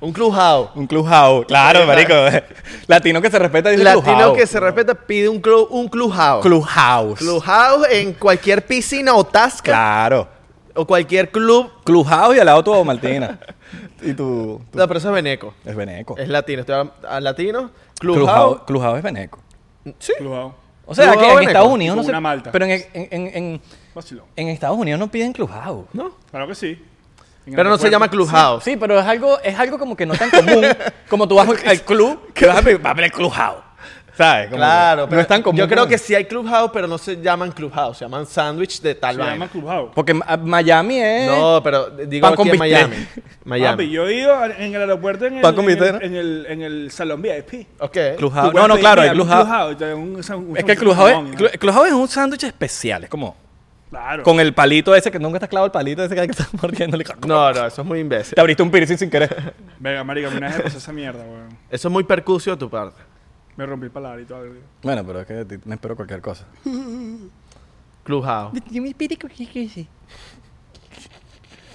Un 0.00 0.12
Clubhouse. 0.12 0.70
Un 0.74 0.86
clubhouse. 0.86 1.46
Claro, 1.46 1.86
marico. 1.86 2.12
Latino 2.88 3.20
que 3.22 3.30
se 3.30 3.38
respeta 3.38 3.70
dice 3.70 3.84
Latino 3.84 4.02
clubhouse. 4.02 4.36
que 4.38 4.46
se 4.46 4.58
respeta 4.58 4.94
pide 4.94 5.28
un, 5.28 5.40
club, 5.40 5.68
un 5.70 5.88
Clubhouse. 5.88 6.42
Clubhouse. 6.42 7.18
Clubhouse 7.18 7.86
en 7.90 8.12
cualquier 8.14 8.66
piscina 8.66 9.14
o 9.14 9.22
tasca 9.24 9.70
Claro. 9.70 10.28
o 10.74 10.84
cualquier 10.86 11.30
club. 11.30 11.70
Clubhouse 11.84 12.36
y 12.36 12.40
al 12.40 12.46
lado 12.46 12.64
tu 12.64 12.84
Martina. 12.84 13.38
Y 14.02 14.14
tu... 14.14 14.60
tu- 14.70 14.78
No, 14.78 14.86
pero 14.88 14.98
eso 14.98 15.08
es 15.08 15.14
veneco. 15.14 15.54
Es 15.64 15.74
veneco. 15.76 16.16
Es 16.18 16.28
latino. 16.28 16.60
Estoy 16.60 16.74
hablando- 16.74 17.08
a 17.08 17.20
latino. 17.20 17.70
Clubhouse. 17.98 18.62
Clubhouse. 18.66 18.96
Es 18.98 19.02
veneco. 19.02 19.38
Sí. 19.98 20.12
Clubhouse. 20.18 20.54
O 20.84 20.94
sea, 20.94 21.12
Clubhouse 21.12 21.20
que 21.22 21.28
en 21.30 21.34
veneco. 21.36 21.50
Estados 21.50 21.72
Unidos 21.72 21.96
no 21.96 22.02
Como 22.02 22.06
se... 22.06 22.10
una 22.10 22.20
malta. 22.20 22.52
Pero 22.52 22.64
en, 22.66 22.70
en, 22.92 23.08
en, 23.34 23.60
en, 24.36 24.48
Estados 24.48 24.76
Unidos 24.78 24.98
no 24.98 25.10
piden 25.10 25.32
clubhouse. 25.32 25.86
¿No? 25.92 26.12
Claro 26.30 26.46
que 26.48 26.54
sí. 26.54 26.84
En 27.46 27.54
Pero 27.54 27.68
no 27.70 27.76
se 27.78 27.90
llama 27.90 28.08
Clubhouse. 28.08 28.62
Sí, 28.62 28.76
pero 28.76 28.98
es 29.00 29.04
algo, 29.04 29.40
es 29.40 29.58
algo 29.58 29.76
como 29.78 29.96
que 29.96 30.06
no 30.06 30.14
tan 30.14 30.30
común. 30.30 30.64
como 31.10 31.26
tú 31.26 31.34
vas 31.34 31.48
al 31.66 31.80
club, 31.84 32.32
que 32.32 32.46
vas 32.46 32.58
a 32.58 32.62
pedir, 32.62 32.78
vas 32.78 32.92
a 32.92 32.94
pedir 32.94 33.10
clubhouse. 33.10 33.62
¿Sabes? 34.22 34.46
Como 34.46 34.56
Claro, 34.58 35.04
pero 35.06 35.16
no 35.16 35.20
es 35.22 35.28
tan 35.28 35.42
común. 35.42 35.58
Yo 35.58 35.68
creo 35.68 35.86
que 35.86 35.98
sí 35.98 36.14
hay 36.14 36.24
Clubhouse, 36.24 36.70
pero 36.72 36.86
no 36.86 36.98
se 36.98 37.20
llaman 37.20 37.52
Clubhouse, 37.52 37.98
se 37.98 38.04
llaman 38.04 38.26
sándwich 38.26 38.80
de 38.80 38.94
tal 38.94 39.14
Se 39.14 39.18
vaina. 39.20 39.34
llama 39.34 39.48
Clubhouse. 39.48 39.90
Porque 39.94 40.14
Ma- 40.14 40.36
Miami 40.42 40.98
es... 41.00 41.26
No, 41.30 41.60
pero 41.62 41.90
digo 41.90 42.26
Pan 42.26 42.36
con 42.36 42.48
aquí 42.48 42.56
en 42.56 42.62
bistec. 42.62 42.88
Miami. 42.88 43.06
Papi, 43.14 43.28
Miami. 43.44 43.90
yo 43.90 44.06
he 44.08 44.14
ido 44.14 44.34
a- 44.36 44.46
en 44.46 44.74
el 44.74 44.80
aeropuerto 44.80 45.26
en 45.26 45.36
el, 45.36 45.42
¿Pan 45.42 45.54
con 45.54 45.64
en 45.68 45.70
el, 45.82 46.02
en 46.02 46.16
el, 46.16 46.46
en 46.48 46.62
el 46.62 46.90
salón 46.90 47.20
VIP. 47.22 47.66
Ok. 47.80 47.96
Clubhouse. 48.18 48.46
Tú 48.46 48.52
puedes 48.52 48.54
No, 48.54 48.68
no, 48.68 48.74
pedir, 48.74 48.80
claro, 48.80 49.02
hay 49.02 49.10
mira, 49.10 49.22
un 49.22 49.28
clubhouse. 49.28 49.72
y 49.72 49.76
te 49.76 49.84
dan 49.86 49.94
un- 49.98 50.02
un- 50.02 50.14
un 50.14 50.16
Es 50.18 50.24
que 50.24 50.32
el 50.32 50.32
sándwich 50.32 50.78
clubhouse, 50.78 51.10
jamón, 51.12 51.26
es, 51.34 51.40
¿no? 51.40 51.48
clu- 51.48 51.58
clubhouse 51.58 51.86
es 51.88 51.92
un 51.94 52.08
sándwich 52.08 52.44
especial. 52.44 53.04
Es 53.04 53.10
como 53.10 53.36
Claro. 53.90 54.22
con 54.22 54.40
el 54.40 54.54
palito 54.54 54.94
ese 54.94 55.10
que 55.10 55.18
nunca 55.18 55.36
estás 55.36 55.50
clavado 55.50 55.66
el 55.66 55.72
palito 55.72 56.02
ese 56.02 56.14
que 56.14 56.20
hay 56.22 56.26
que 56.28 56.32
estar 56.40 56.48
mordiéndole. 56.62 57.04
No, 57.26 57.52
no, 57.52 57.66
eso 57.66 57.82
es 57.82 57.86
muy 57.88 57.98
imbécil. 58.00 58.34
Te 58.34 58.40
abriste 58.40 58.62
un 58.62 58.70
piercing 58.70 58.96
sin 58.96 59.10
querer. 59.10 59.52
Venga, 59.78 60.02
marica, 60.04 60.28
una 60.28 60.48
vez 60.56 60.74
esa 60.74 60.92
mierda, 60.92 61.22
weón. 61.24 61.48
Eso 61.70 61.88
es 61.88 61.92
muy 61.92 62.04
percucio 62.04 62.52
de 62.52 62.58
tu 62.58 62.70
parte. 62.70 63.02
Me 63.56 63.66
rompí 63.66 63.86
el 63.86 63.90
paladar 63.92 64.20
y 64.20 64.24
todo. 64.24 64.44
bueno, 64.82 65.04
pero 65.06 65.20
es 65.20 65.26
que 65.26 65.58
me 65.64 65.74
espero 65.74 65.94
cualquier 65.96 66.20
cosa. 66.20 66.46
Clubhouse. 68.04 68.52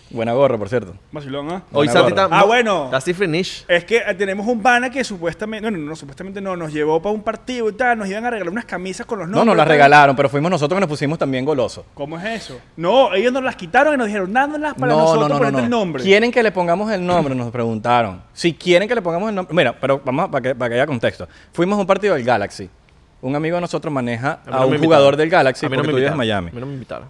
Buena 0.09 0.31
gorra, 0.33 0.57
por 0.57 0.69
cierto. 0.69 0.95
Vacilón, 1.11 1.49
¿ah? 1.51 1.63
Hoy 1.71 1.87
Buena 1.87 1.91
Santi 1.91 2.11
gorra. 2.11 2.23
está- 2.25 2.39
Ah, 2.39 2.43
bueno. 2.45 2.85
Está 2.85 2.97
así 2.97 3.13
finish. 3.13 3.65
Es 3.67 3.83
que 3.83 3.97
eh, 3.97 4.13
tenemos 4.15 4.47
un 4.47 4.61
pana 4.61 4.89
que 4.89 5.03
supuestamente, 5.03 5.69
no, 5.69 5.77
no, 5.77 5.83
no, 5.89 5.95
supuestamente 5.95 6.39
no, 6.39 6.55
nos 6.55 6.71
llevó 6.71 7.01
para 7.01 7.13
un 7.13 7.21
partido 7.23 7.69
y 7.69 7.73
tal, 7.73 7.97
nos 7.97 8.07
iban 8.07 8.23
a 8.25 8.29
regalar 8.29 8.51
unas 8.51 8.65
camisas 8.65 9.05
con 9.05 9.19
los 9.19 9.27
No, 9.27 9.37
nombres. 9.37 9.47
nos 9.47 9.57
las 9.57 9.65
tal. 9.65 9.71
regalaron, 9.73 10.15
pero 10.15 10.29
fuimos 10.29 10.49
nosotros 10.49 10.77
que 10.77 10.81
nos 10.81 10.89
pusimos 10.89 11.17
también 11.19 11.43
golosos. 11.43 11.83
¿Cómo 11.93 12.17
es 12.17 12.25
eso? 12.43 12.59
No, 12.77 13.13
ellos 13.13 13.33
nos 13.33 13.43
las 13.43 13.55
quitaron 13.57 13.95
y 13.95 13.97
nos 13.97 14.07
dijeron, 14.07 14.31
dándolas 14.31 14.73
para 14.75 14.93
no, 14.93 14.99
nosotros 14.99 15.29
no, 15.29 15.39
no, 15.51 15.59
el 15.59 15.69
no. 15.69 15.77
nombre. 15.77 16.03
¿Quieren 16.03 16.31
que 16.31 16.41
le 16.41 16.51
pongamos 16.51 16.91
el 16.91 17.05
nombre? 17.05 17.35
Nos 17.35 17.51
preguntaron. 17.51 18.21
Si 18.33 18.53
quieren 18.53 18.87
que 18.87 18.95
le 18.95 19.01
pongamos 19.01 19.27
el 19.29 19.35
nombre. 19.35 19.53
Mira, 19.55 19.77
pero 19.79 20.01
vamos 20.05 20.25
a- 20.25 20.31
para 20.31 20.41
que, 20.41 20.55
para 20.55 20.69
que 20.69 20.75
haya 20.75 20.87
contexto. 20.87 21.27
Fuimos 21.51 21.77
a 21.77 21.81
un 21.81 21.87
partido 21.87 22.13
del 22.15 22.23
Galaxy. 22.23 22.69
Un 23.19 23.35
amigo 23.35 23.55
de 23.55 23.61
nosotros 23.61 23.91
maneja 23.91 24.39
mí 24.45 24.53
a, 24.53 24.59
no 24.59 24.65
un 24.67 24.71
me 24.71 24.77
jugador 24.77 25.13
invitaron. 25.15 25.17
del 25.17 25.29
Galaxy 25.29 25.65
a 25.65 25.69
mí 25.69 25.75
no 25.75 25.81
porque 25.81 25.87
me 25.87 25.91
tú 25.93 25.97
vives 25.97 26.11
en 26.11 26.13
invitaron. 26.13 26.43
Miami. 26.43 26.49
A 26.49 26.53
mí 26.53 26.59
no 26.61 26.65
me 26.67 26.73
invitaron. 26.73 27.09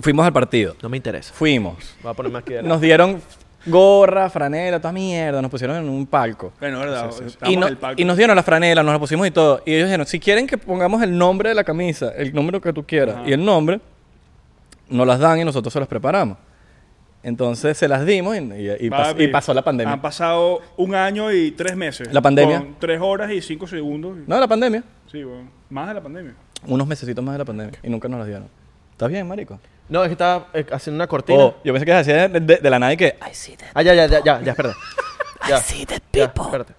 Fuimos 0.00 0.26
al 0.26 0.32
partido. 0.32 0.76
No 0.82 0.88
me 0.88 0.96
interesa. 0.96 1.32
Fuimos. 1.34 1.96
Voy 2.02 2.10
a 2.12 2.14
ponerme 2.14 2.38
aquí. 2.38 2.54
de 2.54 2.62
Nos 2.62 2.80
dieron 2.80 3.20
gorra, 3.66 4.28
franela, 4.30 4.78
toda 4.78 4.92
mierda. 4.92 5.40
Nos 5.42 5.50
pusieron 5.50 5.76
en 5.76 5.88
un 5.88 6.06
palco. 6.06 6.52
Bueno, 6.60 6.78
verdad. 6.80 7.10
Y, 7.46 7.56
no- 7.56 7.66
en 7.66 7.72
el 7.72 7.78
palco. 7.78 8.00
y 8.00 8.04
nos 8.04 8.16
dieron 8.16 8.36
la 8.36 8.42
franela, 8.42 8.82
nos 8.82 8.92
la 8.92 8.98
pusimos 8.98 9.26
y 9.26 9.30
todo. 9.30 9.62
Y 9.66 9.72
ellos 9.74 9.86
dijeron, 9.88 10.06
si 10.06 10.20
quieren 10.20 10.46
que 10.46 10.58
pongamos 10.58 11.02
el 11.02 11.16
nombre 11.16 11.48
de 11.48 11.54
la 11.54 11.64
camisa, 11.64 12.12
el 12.16 12.32
nombre 12.34 12.60
que 12.60 12.72
tú 12.72 12.84
quieras, 12.84 13.16
Ajá. 13.16 13.28
y 13.28 13.32
el 13.32 13.44
nombre, 13.44 13.80
nos 14.88 15.06
las 15.06 15.18
dan 15.18 15.40
y 15.40 15.44
nosotros 15.44 15.72
se 15.72 15.80
las 15.80 15.88
preparamos. 15.88 16.38
Entonces 17.22 17.76
se 17.76 17.88
las 17.88 18.06
dimos 18.06 18.36
y, 18.36 18.38
y- 18.38 18.86
y 18.86 18.90
pas- 18.90 19.08
Papi, 19.10 19.24
y 19.24 19.28
pasó 19.28 19.52
la 19.52 19.62
pandemia. 19.62 19.94
Han 19.94 20.00
pasado 20.02 20.60
un 20.76 20.94
año 20.94 21.32
y 21.32 21.50
tres 21.50 21.74
meses. 21.74 22.12
¿La 22.12 22.20
pandemia? 22.20 22.58
Con 22.58 22.76
tres 22.78 23.00
horas 23.02 23.32
y 23.32 23.40
cinco 23.42 23.66
segundos. 23.66 24.16
No, 24.28 24.38
la 24.38 24.46
pandemia. 24.46 24.84
Sí, 25.10 25.24
bueno. 25.24 25.50
Más 25.70 25.88
de 25.88 25.94
la 25.94 26.02
pandemia. 26.02 26.34
Unos 26.68 26.86
mesecitos 26.86 27.24
más 27.24 27.34
de 27.34 27.38
la 27.38 27.44
pandemia. 27.44 27.76
Y 27.82 27.88
nunca 27.90 28.06
nos 28.08 28.18
las 28.20 28.28
dieron. 28.28 28.46
¿Estás 28.92 29.08
bien, 29.10 29.26
marico? 29.26 29.58
No, 29.88 30.02
es 30.02 30.08
que 30.08 30.12
estaba 30.12 30.48
eh, 30.52 30.66
haciendo 30.72 30.96
una 30.96 31.06
cortina. 31.06 31.38
Oh, 31.38 31.56
yo 31.64 31.72
pensé 31.72 31.86
que 31.86 31.92
hacía 31.92 32.28
de, 32.28 32.40
de- 32.40 32.56
de 32.56 32.70
la 32.70 32.78
nada 32.78 32.92
y 32.92 32.96
que... 32.96 33.16
"Ay, 33.20 33.32
Ah, 33.74 33.82
ya, 33.82 33.94
ya, 33.94 34.06
ya, 34.06 34.22
ya, 34.24 34.40
ya, 34.42 34.50
espérate. 34.52 34.76
Ya, 35.48 35.60
ya, 36.12 36.24
espérate. 36.24 36.74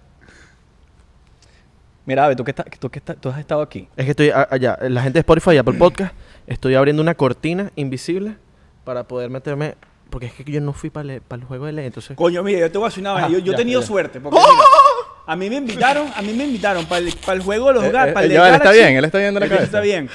Mira, 2.06 2.26
Ave, 2.26 2.36
tú 2.36 2.44
que, 2.44 2.52
estás, 2.52 2.66
tú 2.80 2.90
que 2.90 3.00
estás, 3.00 3.18
tú 3.20 3.30
has 3.30 3.40
estado 3.40 3.62
aquí. 3.62 3.88
Es 3.98 4.06
que 4.06 4.12
estoy 4.12 4.30
a- 4.30 4.48
allá, 4.50 4.78
la 4.82 5.02
gente 5.02 5.16
de 5.18 5.20
Spotify 5.22 5.52
y 5.52 5.58
Apple 5.58 5.74
Podcast, 5.78 6.14
estoy 6.48 6.76
abriendo 6.76 7.02
una 7.02 7.16
cortina 7.16 7.72
invisible 7.76 8.36
para 8.86 9.04
poder 9.06 9.30
meterme, 9.30 9.76
porque 10.10 10.28
es 10.28 10.34
que 10.34 10.44
yo 10.50 10.62
no 10.62 10.72
fui 10.74 10.90
para 10.90 11.14
el, 11.16 11.44
juego 11.48 11.66
de 11.66 11.74
ley, 11.74 11.86
entonces... 11.86 12.16
Coño, 12.16 12.44
mira, 12.44 12.60
yo 12.60 12.72
te 12.72 12.78
voy 12.78 12.86
a 12.86 12.90
decir 12.90 13.02
una 13.02 13.12
vaina. 13.14 13.28
Yo, 13.30 13.40
yo 13.40 13.52
he 13.52 13.56
ya, 13.56 13.58
tenido 13.58 13.82
ya. 13.82 13.88
suerte. 13.88 14.20
Porque, 14.22 14.40
mira, 14.40 14.50
a 15.28 15.36
mí 15.36 15.50
me 15.50 15.58
invitaron, 15.58 16.08
a 16.16 16.22
mí 16.22 16.34
me 16.34 16.46
invitaron 16.46 16.86
para 16.86 17.00
el, 17.06 17.14
para 17.26 17.34
el 17.34 17.42
juego 17.44 17.68
de 17.68 17.74
los 17.76 17.84
Eh, 17.84 17.92
gatos. 17.92 18.10
eh, 18.10 18.14
para 18.14 18.26
el 18.26 18.32
eh, 18.32 18.34
de 18.36 18.40
ya, 18.40 18.48
él 18.50 18.56
está 18.56 18.72
bien, 18.72 18.96
él 18.98 19.06
está 19.06 19.18
bien 19.20 19.34
de 19.34 19.40
la 19.42 19.48
cabeza. 19.48 19.66
está 19.66 19.82
bien. 19.82 20.10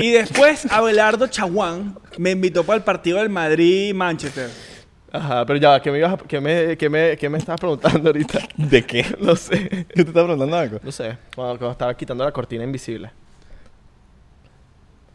Y 0.00 0.10
después 0.12 0.66
Abelardo 0.72 1.26
Chaguán 1.28 1.98
me 2.18 2.30
invitó 2.32 2.64
para 2.64 2.78
el 2.78 2.82
partido 2.82 3.18
del 3.18 3.28
Madrid-Manchester. 3.28 4.50
Ajá, 5.12 5.46
pero 5.46 5.58
ya, 5.58 5.80
¿qué 5.80 5.90
me, 5.90 5.98
ibas 5.98 6.14
a- 6.14 6.18
qué 6.18 6.40
me, 6.40 6.76
qué 6.76 6.88
me, 6.90 7.16
qué 7.16 7.28
me 7.28 7.38
estabas 7.38 7.60
preguntando 7.60 8.08
ahorita? 8.08 8.40
¿De 8.56 8.84
qué? 8.84 9.04
No 9.20 9.36
sé. 9.36 9.86
Yo 9.94 10.04
te 10.04 10.10
estaba 10.10 10.26
preguntando 10.26 10.56
algo. 10.56 10.80
No 10.82 10.90
sé, 10.92 11.16
cuando, 11.34 11.58
cuando 11.58 11.72
estaba 11.72 11.96
quitando 11.96 12.24
la 12.24 12.32
cortina 12.32 12.64
invisible. 12.64 13.10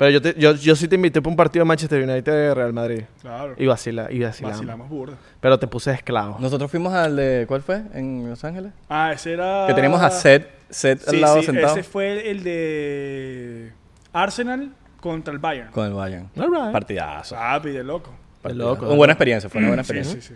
Pero 0.02 0.10
yo, 0.10 0.20
te- 0.20 0.34
yo, 0.36 0.56
yo 0.56 0.76
sí 0.76 0.88
te 0.88 0.96
invité 0.96 1.22
para 1.22 1.30
un 1.30 1.36
partido 1.36 1.62
de 1.64 1.68
Manchester 1.68 2.02
United 2.02 2.32
de 2.32 2.56
Real 2.56 2.74
Madrid. 2.74 3.04
Claro. 3.22 3.54
Y 3.56 3.68
vacila, 3.68 4.08
y 4.12 4.20
vacilamos. 4.20 4.58
Vacilamos 4.58 4.90
burda. 4.90 5.14
Pero 5.40 5.60
te 5.60 5.68
puse 5.68 5.92
esclavo. 5.92 6.38
Nosotros 6.40 6.72
fuimos 6.72 6.92
al 6.92 7.16
de... 7.16 7.46
¿Cuál 7.48 7.62
fue? 7.62 7.84
¿En 7.94 8.28
Los 8.28 8.44
Ángeles? 8.44 8.72
Ah, 8.90 9.12
ese 9.14 9.34
era... 9.34 9.66
Que 9.68 9.76
teníamos 9.76 10.02
a 10.02 10.10
Seth, 10.10 10.48
Seth 10.72 11.02
Sí, 11.08 11.18
al 11.18 11.22
lado 11.22 11.40
sí, 11.42 11.46
sentado. 11.46 11.74
ese 11.78 11.84
fue 11.84 12.32
el 12.32 12.42
de 12.44 13.74
Arsenal 14.12 14.72
contra 15.00 15.34
el 15.36 15.40
Bayern. 15.40 15.70
Con 15.70 15.86
el 15.86 15.94
Bayern. 15.94 16.30
All 16.36 16.50
right. 16.52 16.72
Partidazo. 16.72 17.36
Papi, 17.36 17.70
de 17.70 17.84
loco. 17.84 18.12
De 18.44 18.56
loco. 18.56 18.88
Una 18.88 18.96
buena 18.96 19.14
experiencia, 19.14 19.52
fue 19.52 19.60
una 19.60 19.68
buena 19.68 19.84
Sí, 19.84 19.94
experiencia. 19.94 20.36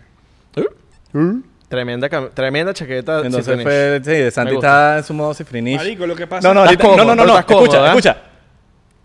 sí. 1.12 1.42
Tremenda, 1.68 2.08
cam- 2.08 2.30
tremenda 2.32 2.72
chaqueta. 2.72 3.16
Entonces 3.16 3.44
Cifrinish. 3.46 3.64
fue, 3.64 4.00
sí, 4.04 4.10
de 4.12 4.30
Santi 4.30 4.54
está 4.54 4.98
en 4.98 5.02
su 5.02 5.12
modo 5.12 5.34
cifrinish. 5.34 5.76
Marico, 5.78 6.06
lo 6.06 6.14
que 6.14 6.28
pasa... 6.28 6.46
No, 6.46 6.54
no, 6.54 6.60
ahorita, 6.60 6.84
no, 6.84 6.90
cómodo, 6.90 7.04
no, 7.06 7.14
no, 7.16 7.26
no, 7.32 7.38
escucha, 7.40 7.84
¿eh? 7.84 7.88
escucha. 7.88 8.16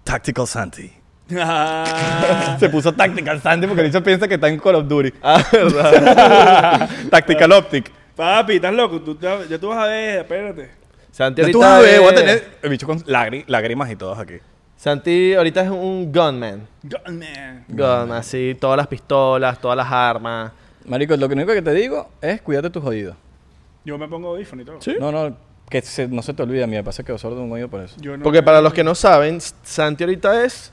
Tactical 0.04 0.48
Santi. 0.48 0.92
Ah, 1.38 2.56
Se 2.60 2.70
puso 2.70 2.92
Tactical 2.94 3.42
Santi 3.42 3.68
porque 3.68 3.82
el 3.82 3.88
bicho 3.88 4.04
piensa 4.04 4.28
que 4.28 4.36
está 4.36 4.48
en 4.50 4.60
Call 4.60 4.76
of 4.76 4.88
Duty. 4.88 5.14
Ah, 5.22 5.44
verdad. 5.52 6.90
Tactical 7.10 7.52
Optic. 7.54 7.92
Papi, 8.16 8.56
estás 8.56 8.74
loco. 8.74 9.02
Tú, 9.02 9.18
ya 9.20 9.58
tú 9.60 9.70
vas 9.70 9.78
a 9.80 9.88
ver, 9.88 10.20
espérate. 10.20 10.72
Santi 11.12 11.42
Ya 11.42 11.46
ahorita 11.46 11.52
tú 11.58 11.60
vas 11.62 11.72
a 11.72 11.80
ver, 11.80 11.94
es- 11.96 12.00
voy 12.02 12.12
a 12.12 12.16
tener 12.16 12.52
el 12.62 12.70
bicho 12.70 12.88
con 12.88 13.00
lágri- 13.04 13.44
lágrimas 13.48 13.90
y 13.92 13.96
todos 13.96 14.18
aquí. 14.18 14.36
Santi 14.76 15.34
ahorita 15.34 15.62
es 15.64 15.70
un 15.70 16.12
gunman. 16.12 16.68
Gunman. 16.84 17.66
Gunman, 17.68 18.12
así, 18.14 18.58
todas 18.60 18.78
las 18.78 18.88
pistolas, 18.88 19.60
todas 19.60 19.78
las 19.78 19.92
armas. 19.92 20.52
Marico, 20.86 21.16
lo 21.16 21.28
único 21.28 21.54
que 21.54 21.62
te 21.62 21.74
digo 21.74 22.10
es 22.22 22.42
cuídate 22.42 22.70
tus 22.70 22.84
oídos. 22.84 23.16
Yo 23.86 23.98
me 23.98 24.08
pongo 24.08 24.30
audífono 24.30 24.62
y 24.64 24.66
todo. 24.66 24.80
No, 25.00 25.12
no, 25.12 25.36
que 25.72 25.82
se- 25.82 26.08
no 26.08 26.22
se 26.22 26.34
te 26.36 26.44
olvide. 26.44 26.64
A 26.64 26.68
mí 26.68 26.76
me 26.76 26.84
pasa 26.84 27.02
que 27.04 27.18
sordo 27.18 27.42
un 27.42 27.52
oído 27.52 27.68
por 27.70 27.82
eso. 27.82 27.96
Yo 28.00 28.16
no- 28.18 28.24
Porque 28.24 28.44
para 28.44 28.62
los 28.62 28.74
que 28.74 28.84
no 28.84 28.94
saben, 28.94 29.40
Santi 29.64 30.04
ahorita 30.04 30.44
es 30.44 30.72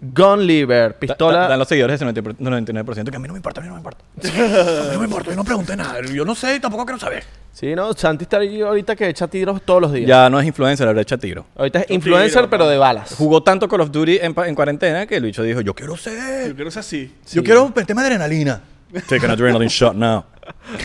gun 0.00 0.46
liver, 0.46 0.92
Da- 0.92 0.98
pistola. 1.00 1.48
Dan 1.48 1.58
los 1.58 1.66
seguidores 1.66 1.94
ese 1.96 2.04
90 2.04 2.22
99% 2.38 3.10
que 3.10 3.16
a 3.16 3.18
mí 3.18 3.26
no 3.26 3.34
me 3.34 3.38
importa, 3.38 3.60
a 3.60 3.62
mí 3.64 3.68
no 3.68 3.74
me 3.74 3.80
importa. 3.80 4.04
A 4.22 4.84
mí 4.84 4.92
no 4.92 4.98
me 5.00 5.04
importa, 5.06 5.30
yo 5.30 5.36
no 5.36 5.42
pregunté 5.44 5.74
nada. 5.76 6.00
Yo 6.02 6.24
no 6.24 6.34
sé 6.36 6.54
y 6.56 6.60
tampoco 6.60 6.84
quiero 6.86 7.00
saber. 7.00 7.24
Sí, 7.52 7.74
no, 7.74 7.92
Santi 7.94 8.22
está 8.22 8.38
ahí 8.38 8.60
ahorita 8.60 8.94
que 8.94 9.08
echa 9.08 9.26
tiros 9.26 9.60
todos 9.62 9.82
los 9.82 9.92
días. 9.92 10.06
Ya 10.06 10.30
no 10.30 10.38
es 10.38 10.46
influencer, 10.46 10.86
ahora 10.86 11.00
echa 11.00 11.16
tiro. 11.16 11.44
Ahorita 11.56 11.80
es 11.80 11.88
Yo 11.88 11.94
influencer, 11.94 12.42
tiro, 12.42 12.50
pero 12.50 12.68
de 12.68 12.78
balas. 12.78 13.14
Jugó 13.16 13.42
tanto 13.42 13.66
Call 13.68 13.80
of 13.80 13.90
Duty 13.90 14.18
en, 14.22 14.34
pa- 14.34 14.46
en 14.46 14.54
cuarentena 14.54 15.06
que 15.06 15.16
el 15.16 15.24
bicho 15.24 15.42
dijo, 15.42 15.60
yo 15.62 15.74
quiero 15.74 15.96
ser. 15.96 16.48
Yo 16.50 16.54
quiero 16.54 16.70
ser 16.70 16.80
así. 16.80 17.12
Yo 17.32 17.42
quiero 17.42 17.72
el 17.74 17.86
tema 17.86 18.02
de 18.02 18.08
adrenalina. 18.08 18.60
Take 19.06 19.24
an 19.26 19.30
adrenaline 19.32 19.68
shot 19.68 19.94
now. 19.94 20.24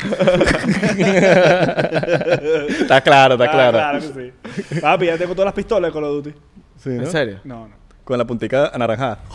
está 2.79 3.01
claro, 3.01 3.35
está 3.35 3.45
Ah, 3.45 3.51
claro. 3.51 3.77
claro 3.77 3.99
que 3.99 4.33
sí. 4.71 4.79
Papi, 4.81 5.05
ya 5.05 5.17
tengo 5.17 5.33
todas 5.33 5.45
las 5.45 5.53
pistolas 5.53 5.89
de 5.89 5.93
Call 5.93 6.03
of 6.03 6.23
Duty. 6.23 6.37
Sí, 6.77 6.89
¿no? 6.89 7.03
¿En 7.03 7.11
serio? 7.11 7.39
No, 7.43 7.67
no. 7.67 7.75
Con 8.03 8.17
la 8.17 8.25
puntica 8.25 8.71
anaranjada. 8.73 9.19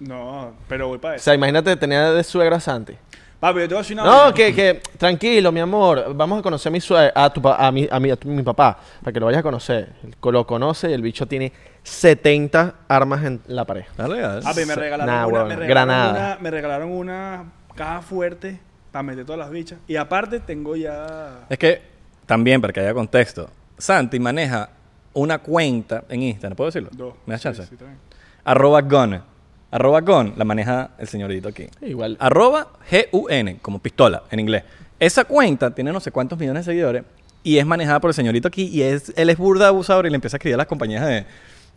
No, 0.00 0.54
pero 0.68 0.88
voy 0.88 0.98
para 0.98 1.14
O 1.14 1.16
eso. 1.16 1.24
sea, 1.24 1.34
imagínate 1.34 1.74
tener 1.76 2.12
de 2.12 2.22
suegra 2.24 2.60
Santi. 2.60 2.92
Papi, 3.40 3.60
yo 3.60 3.68
te 3.68 3.74
voy 3.74 3.78
a 3.78 3.82
decir 3.82 3.98
una 3.98 4.04
No, 4.26 4.34
que, 4.34 4.54
que, 4.54 4.82
tranquilo, 4.98 5.50
mi 5.50 5.60
amor. 5.60 6.12
Vamos 6.14 6.40
a 6.40 6.42
conocer 6.42 6.68
a 6.68 6.72
mi 6.72 6.80
suegra, 6.80 7.12
a, 7.14 7.32
tu, 7.32 7.40
pa- 7.40 7.56
a, 7.56 7.72
mi, 7.72 7.88
a, 7.90 7.98
mi, 8.00 8.10
a 8.10 8.16
tu- 8.16 8.28
mi 8.28 8.42
papá, 8.42 8.76
para 9.02 9.12
que 9.14 9.20
lo 9.20 9.26
vayas 9.26 9.38
a 9.40 9.42
conocer. 9.42 9.92
Lo 10.22 10.46
conoce 10.46 10.90
y 10.90 10.92
el 10.92 11.00
bicho 11.00 11.26
tiene 11.26 11.50
70 11.84 12.74
armas 12.88 13.24
en 13.24 13.40
la 13.46 13.64
pared. 13.64 13.84
Legal. 13.98 14.40
Papi, 14.42 14.64
me 14.64 14.74
regalaron, 14.74 15.14
Nah, 15.14 15.26
una, 15.26 15.34
huevón, 15.34 15.48
me 15.48 15.56
regalaron 15.56 15.68
granada. 15.68 16.10
una, 16.10 16.38
me 16.42 16.50
regalaron 16.50 16.90
una 16.90 17.44
caja 17.76 18.02
fuerte 18.02 18.58
para 18.90 19.02
meter 19.02 19.24
todas 19.24 19.38
las 19.38 19.50
bichas. 19.50 19.78
Y 19.86 19.96
aparte 19.96 20.40
tengo 20.40 20.76
ya... 20.76 21.44
Es 21.48 21.58
que, 21.58 21.82
también, 22.26 22.60
para 22.60 22.72
que 22.72 22.80
haya 22.80 22.94
contexto, 22.94 23.50
Santi 23.76 24.18
maneja 24.18 24.70
una 25.12 25.38
cuenta 25.38 26.04
en 26.08 26.22
Instagram, 26.22 26.56
¿puedo 26.56 26.68
decirlo? 26.68 26.88
Dos. 26.92 27.14
¿Me 27.26 27.34
das 27.34 27.42
chance? 27.42 27.64
sí. 27.66 27.76
Arroba 28.44 28.80
gun. 28.80 29.22
Arroba 29.70 30.00
gun 30.00 30.34
la 30.36 30.44
maneja 30.44 30.90
el 30.98 31.06
señorito 31.08 31.48
aquí. 31.48 31.66
Igual. 31.82 32.16
Arroba 32.18 32.68
G-U-N, 32.90 33.58
como 33.60 33.78
pistola 33.78 34.22
en 34.30 34.40
inglés. 34.40 34.64
Esa 34.98 35.24
cuenta 35.24 35.74
tiene 35.74 35.92
no 35.92 36.00
sé 36.00 36.10
cuántos 36.12 36.38
millones 36.38 36.64
de 36.64 36.72
seguidores 36.72 37.04
y 37.42 37.58
es 37.58 37.66
manejada 37.66 38.00
por 38.00 38.10
el 38.10 38.14
señorito 38.14 38.48
aquí 38.48 38.64
y 38.72 38.82
es, 38.82 39.12
él 39.16 39.28
es 39.28 39.36
burda 39.36 39.68
abusador 39.68 40.06
y 40.06 40.10
le 40.10 40.14
empieza 40.14 40.36
a 40.36 40.38
escribir 40.38 40.54
a 40.54 40.58
las 40.58 40.66
compañías 40.66 41.04
de, 41.06 41.26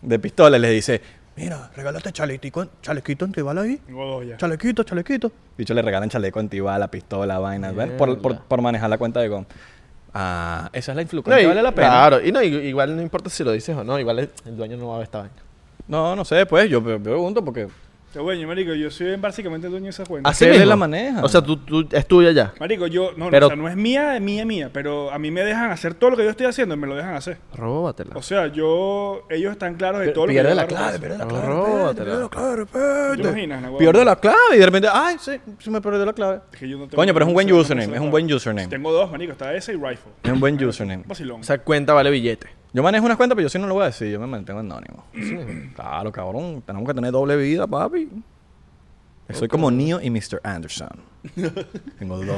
de 0.02 0.20
pistolas. 0.20 0.60
Les 0.62 0.72
dice, 0.72 1.02
mira, 1.36 1.70
regálate 1.76 2.12
chalequito, 2.12 2.70
chalequito 2.82 3.26
antibala 3.26 3.62
ahí. 3.62 3.80
Ya. 4.28 4.38
Chalequito, 4.38 4.84
chalequito. 4.84 5.32
Dicho, 5.58 5.74
le 5.74 5.82
regalan 5.82 6.10
chaleco 6.10 6.40
antibala, 6.40 6.90
pistola, 6.90 7.40
vaina, 7.40 7.72
¿ves? 7.72 7.92
Por, 7.92 8.20
por, 8.20 8.62
manejar 8.62 8.90
la 8.90 8.98
cuenta 8.98 9.20
de 9.22 9.28
GOM. 9.28 9.46
Ah, 10.14 10.70
esa 10.74 10.92
es 10.92 10.96
la 10.96 11.02
No, 11.02 11.02
influencia. 11.04 11.42
y- 11.42 11.46
vale 11.46 11.62
la 11.62 11.72
pena. 11.74 11.88
Claro, 11.90 12.26
y 12.26 12.32
no, 12.32 12.42
y- 12.42 12.48
igual 12.48 12.96
no 12.96 13.02
importa 13.02 13.30
si 13.30 13.44
lo 13.44 13.52
dices 13.52 13.76
o 13.76 13.84
no, 13.84 14.00
igual 14.00 14.20
el, 14.20 14.30
el 14.46 14.58
dueño 14.58 14.78
no 14.78 14.88
va 14.88 14.96
a 14.96 14.98
ver 15.00 15.04
esta 15.06 15.20
vaina. 15.20 15.36
No, 15.88 16.16
no 16.16 16.26
sé, 16.26 16.46
pues 16.46 16.70
yo 16.70 16.82
me 16.82 17.00
pregunto 17.00 17.44
porque 17.46 17.68
Qué 18.14 18.20
bueno, 18.20 18.48
marico, 18.48 18.74
yo 18.74 18.90
soy 18.90 19.16
básicamente 19.18 19.68
el 19.68 19.72
dueño 19.72 19.84
de 19.86 19.90
esa 19.92 20.06
cuenta. 20.06 20.30
Así 20.30 20.46
él 20.46 20.52
mismo. 20.52 20.66
la 20.66 20.76
maneja. 20.78 21.24
O 21.24 21.30
sea, 21.30 21.42
tú, 21.42 21.58
tú- 21.58 21.88
es 21.92 22.08
tuya 22.08 22.32
ya. 22.32 22.54
Marico, 22.60 22.88
yo... 22.88 23.12
No, 23.18 23.26
no, 23.26 23.32
Pero- 23.32 23.48
o 23.48 23.50
sea, 23.50 23.56
no 23.58 23.68
es 23.68 23.76
mía, 23.76 24.18
mía, 24.22 24.46
mía. 24.46 24.70
Pero 24.74 25.12
a 25.12 25.20
mí 25.20 25.30
me 25.30 25.44
dejan 25.44 25.72
hacer 25.72 25.94
todo 25.94 26.12
lo 26.12 26.18
que 26.18 26.24
yo 26.24 26.30
estoy 26.30 26.46
haciendo 26.48 26.74
y 26.74 26.78
me 26.78 26.88
lo 26.88 26.96
dejan 26.96 27.16
hacer. 27.16 27.38
Róbatela. 27.54 28.16
O 28.16 28.22
sea, 28.22 28.48
yo... 28.48 29.24
Ellos 29.30 29.52
están 29.52 29.76
claros 29.76 30.00
de 30.00 30.06
Pero 30.08 30.14
todo 30.16 30.26
lo 30.26 30.30
que 30.30 30.34
pierde 30.36 30.50
yo 30.50 30.56
la 30.56 30.68
clave, 30.68 31.00
pierde 31.00 31.18
la 31.18 31.28
clave, 31.28 31.48
róbatela. 31.48 32.06
pierde 32.06 32.22
la 32.24 32.30
clave, 32.30 32.66
¿Te 32.66 33.16
repente. 33.16 33.28
imaginas? 33.30 33.72
Pierde 33.78 34.06
la 34.06 34.16
clave 34.16 34.56
y 34.56 34.58
de 34.58 34.66
repente, 34.66 34.88
ay, 34.92 35.16
sí, 35.20 35.32
se 35.60 35.70
me 35.70 35.82
perdió 35.82 36.06
la 36.06 36.14
clave. 36.14 36.40
Es 36.54 36.60
que 36.60 36.68
yo 36.70 36.78
no 36.78 36.86
tengo- 36.88 36.96
Coño, 36.96 37.14
pero 37.14 37.26
es 37.26 37.28
un 37.28 37.34
buen 37.34 37.52
username, 37.52 37.94
es 37.94 38.02
un 38.02 38.10
buen 38.10 38.34
username. 38.34 38.68
Tengo 38.70 38.92
dos, 38.94 39.12
marico. 39.12 39.34
Está 39.34 39.54
ese 39.54 39.74
y 39.74 39.76
Rifle. 39.76 40.12
Es 40.24 40.32
un 40.32 40.40
buen 40.40 40.64
username. 40.64 41.04
Vacilón. 41.06 41.42
Esa 41.42 41.58
cuenta 41.60 41.94
vale 41.94 42.10
billete. 42.10 42.48
Yo 42.74 42.84
manejo 42.84 43.06
unas 43.06 43.18
cuentas, 43.18 43.36
pero 43.36 43.46
yo 43.46 43.50
sí 43.50 43.60
no 43.60 43.68
lo 43.68 43.74
voy 43.74 43.84
a 43.84 43.88
decir, 43.88 44.12
yo 44.12 44.20
me 44.20 44.28
mantengo 44.28 44.60
anónimo. 44.60 45.06
Claro, 45.76 46.12
cabrón, 46.12 46.62
tenemos 46.66 46.88
que 46.88 46.94
tener 46.94 47.12
doble 47.12 47.36
vida, 47.36 47.68
papi. 47.68 48.10
Soy 49.34 49.48
como 49.48 49.70
Neo 49.70 50.00
y 50.02 50.10
Mr. 50.10 50.40
Anderson. 50.44 50.90
Tengo 52.00 52.24
dos. 52.24 52.38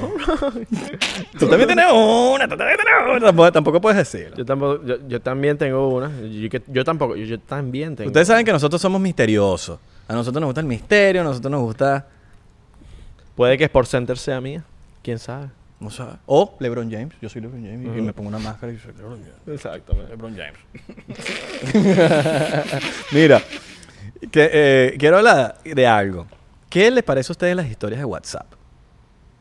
tú 1.37 1.47
también 1.47 1.67
tienes 1.67 1.85
una, 1.91 2.47
tú 2.47 2.57
también 2.57 2.77
tienes 2.77 3.17
una. 3.17 3.19
Tampoco, 3.27 3.51
tampoco 3.51 3.81
puedes 3.81 3.97
decirlo. 3.97 4.35
Yo, 4.37 4.45
tampoco, 4.45 4.83
yo, 4.83 5.07
yo 5.07 5.21
también 5.21 5.57
tengo 5.57 5.87
una. 5.87 6.11
Yo, 6.67 6.83
tampoco, 6.83 7.15
yo, 7.15 7.25
yo 7.25 7.39
también 7.39 7.95
tengo. 7.95 8.07
Ustedes 8.07 8.27
saben 8.27 8.43
que 8.43 8.51
nosotros 8.51 8.81
somos 8.81 8.99
misteriosos. 8.99 9.79
A 10.07 10.13
nosotros 10.13 10.41
nos 10.41 10.47
gusta 10.47 10.61
el 10.61 10.67
misterio, 10.67 11.21
a 11.21 11.23
nosotros 11.23 11.51
nos 11.51 11.61
gusta... 11.61 12.07
Puede 13.35 13.59
que 13.59 13.65
Sport 13.65 13.87
Center 13.87 14.17
sea 14.17 14.41
mía. 14.41 14.63
¿Quién 15.03 15.19
sabe? 15.19 15.49
No 15.79 15.89
sé. 15.89 16.03
O 16.25 16.57
LeBron 16.59 16.91
James. 16.91 17.13
Yo 17.21 17.29
soy 17.29 17.41
LeBron 17.41 17.63
James 17.63 17.97
y 17.97 18.01
me 18.01 18.11
pongo 18.13 18.27
una 18.29 18.39
máscara 18.39 18.71
y 18.73 18.77
soy 18.79 18.91
LeBron 18.93 19.19
James. 19.21 19.47
Exactamente. 19.47 20.09
LeBron 20.11 20.35
James. 20.35 20.59
Mira, 23.11 23.41
que, 24.31 24.49
eh, 24.51 24.95
quiero 24.97 25.17
hablar 25.17 25.55
de 25.63 25.87
algo. 25.87 26.27
¿Qué 26.69 26.91
les 26.91 27.03
parece 27.03 27.31
a 27.31 27.33
ustedes 27.33 27.55
las 27.55 27.67
historias 27.67 27.99
de 27.99 28.05
WhatsApp? 28.05 28.45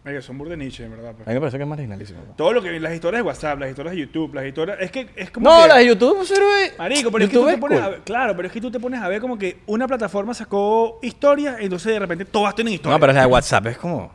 Marico, 0.05 0.23
son 0.23 0.39
burda 0.39 0.53
de 0.53 0.57
niche, 0.59 0.85
en 0.85 0.93
verdad. 0.93 1.11
A 1.11 1.13
pues. 1.13 1.27
mí 1.27 1.35
me 1.35 1.41
parece 1.41 1.57
que 1.59 1.63
es 1.65 1.69
marginalísimo. 1.69 2.21
Todo 2.37 2.53
lo 2.55 2.63
que... 2.63 2.81
Las 2.81 2.95
historias 2.95 3.23
de 3.23 3.27
WhatsApp, 3.27 3.59
las 3.59 3.69
historias 3.69 3.95
de 3.95 4.01
YouTube, 4.01 4.33
las 4.33 4.47
historias... 4.47 4.79
Es 4.81 4.91
que 4.91 5.11
es 5.17 5.31
como 5.31 5.51
No, 5.51 5.63
que- 5.63 5.69
las 5.69 5.77
de 5.79 5.87
YouTube 5.87 6.25
sirve. 6.25 6.73
Marico, 6.79 7.11
pero 7.11 7.25
es 7.25 7.31
que 7.31 7.35
YouTube 7.37 7.49
tú 7.51 7.55
te 7.57 7.59
pones 7.61 7.79
cool. 7.81 7.87
a 7.87 7.91
ver, 7.91 8.01
claro, 8.03 8.35
pero 8.37 8.47
es 8.49 8.55
que 8.55 8.61
tú 8.61 8.71
te 8.71 8.81
pones 8.81 9.01
a 9.03 9.09
ver 9.09 9.21
como 9.21 9.37
que 9.37 9.59
una 9.67 9.87
plataforma 9.87 10.33
sacó 10.33 10.99
historias, 11.03 11.57
entonces 11.61 11.93
de 11.93 11.99
repente 11.99 12.25
todas 12.25 12.55
tienen 12.55 12.73
historias. 12.75 12.97
No, 12.97 13.01
pero 13.01 13.13
las 13.13 13.23
de 13.25 13.31
WhatsApp 13.31 13.67
es 13.67 13.77
como... 13.77 14.11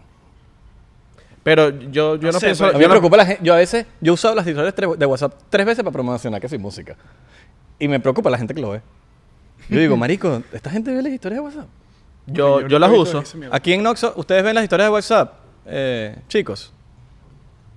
Pero 1.44 1.70
yo, 1.70 2.16
yo 2.16 2.28
No 2.28 2.32
no, 2.32 2.40
sé, 2.40 2.48
pienso. 2.48 2.66
A 2.66 2.68
mí 2.70 2.74
yo 2.74 2.80
me 2.80 2.86
no- 2.86 2.90
preocupa 2.92 3.18
la 3.18 3.26
gente. 3.26 3.44
Yo 3.44 3.54
a 3.54 3.58
veces, 3.58 3.86
yo 4.00 4.12
he 4.12 4.16
usado 4.16 4.34
las 4.36 4.48
historias 4.48 4.74
de 4.98 5.06
WhatsApp 5.06 5.34
tres 5.50 5.66
veces 5.66 5.84
para 5.84 5.92
promocionar 5.92 6.40
que 6.40 6.48
soy 6.48 6.58
música. 6.58 6.96
Y 7.80 7.88
me 7.88 8.00
preocupa 8.00 8.30
la 8.30 8.38
gente 8.38 8.54
que 8.54 8.62
lo 8.62 8.70
ve. 8.72 8.82
Yo 9.70 9.80
digo, 9.80 9.98
marico, 9.98 10.42
¿esta 10.54 10.70
gente 10.70 10.94
ve 10.94 11.02
las 11.02 11.12
historias 11.12 11.40
de 11.42 11.46
WhatsApp? 11.46 11.68
yo, 12.28 12.66
Yo 12.68 12.80
las 12.80 12.92
uso. 12.92 13.24
Aquí 13.52 13.74
en 13.74 13.84
Noxo, 13.84 14.14
¿ustedes 14.16 14.44
ven 14.44 14.56
las 14.56 14.64
historias 14.64 14.88
de 14.88 14.94
WhatsApp? 14.94 15.34
Eh, 15.66 16.16
chicos, 16.30 16.72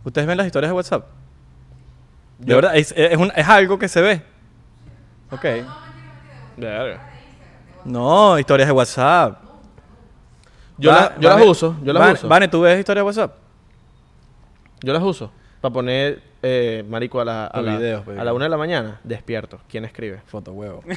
¿ustedes 0.04 0.26
ven 0.26 0.36
las 0.36 0.46
historias 0.46 0.70
de 0.70 0.74
WhatsApp? 0.76 1.04
De 2.38 2.46
Yo- 2.50 2.56
verdad, 2.56 2.76
es, 2.76 2.92
es, 2.96 3.16
un- 3.16 3.32
es 3.34 3.48
algo 3.48 3.78
que 3.78 3.88
se 3.88 4.00
ve. 4.00 4.22
Ok. 5.30 5.44
No, 7.84 8.38
historias 8.38 8.68
de 8.68 8.72
WhatsApp. 8.72 9.38
Yo, 10.78 10.90
Va- 10.90 10.96
la- 11.00 11.14
yo 11.20 11.28
Vane- 11.30 11.40
las 11.40 11.48
uso. 11.50 11.76
Yo 11.82 11.92
las 11.92 12.00
Vane- 12.02 12.12
uso. 12.14 12.28
Vane, 12.28 12.48
¿tú 12.48 12.60
ves 12.60 12.78
historias 12.78 13.02
de 13.02 13.06
WhatsApp? 13.06 13.34
Yo 14.82 14.92
las 14.92 15.02
uso. 15.02 15.30
Para 15.60 15.72
poner, 15.72 16.20
eh, 16.42 16.84
marico, 16.88 17.20
a 17.20 17.24
la, 17.24 17.46
a, 17.46 17.52
Por 17.52 17.62
la, 17.62 17.78
videos, 17.78 18.04
pues. 18.04 18.18
a 18.18 18.24
la 18.24 18.32
una 18.34 18.44
de 18.44 18.50
la 18.50 18.56
mañana, 18.58 19.00
despierto. 19.04 19.58
¿Quién 19.68 19.84
escribe? 19.84 20.20
Foto 20.26 20.52
huevo. 20.52 20.82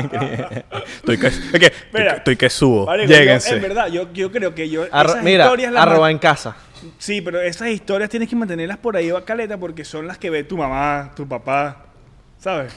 estoy 0.00 1.18
que, 1.18 1.26
es 1.26 1.40
que, 1.52 1.72
Mira, 1.92 2.12
estoy 2.14 2.36
que 2.36 2.48
subo. 2.50 2.86
Marico, 2.86 3.10
yo, 3.12 3.18
Lléguense. 3.18 3.56
en 3.56 3.62
verdad, 3.62 3.88
yo, 3.88 4.12
yo 4.12 4.30
creo 4.30 4.54
que 4.54 4.68
yo... 4.68 4.84
Arro- 4.90 5.10
esas 5.10 5.22
mira, 5.24 5.44
historias 5.44 5.72
las 5.72 5.82
arroba 5.82 6.10
en 6.10 6.18
casa. 6.18 6.56
Sí, 6.98 7.20
pero 7.20 7.40
esas 7.40 7.68
historias 7.68 8.08
tienes 8.08 8.28
que 8.28 8.36
mantenerlas 8.36 8.78
por 8.78 8.96
ahí, 8.96 9.12
caleta, 9.24 9.58
porque 9.58 9.84
son 9.84 10.06
las 10.06 10.16
que 10.18 10.30
ve 10.30 10.44
tu 10.44 10.56
mamá, 10.56 11.10
tu 11.14 11.26
papá, 11.28 11.86
¿sabes? 12.38 12.74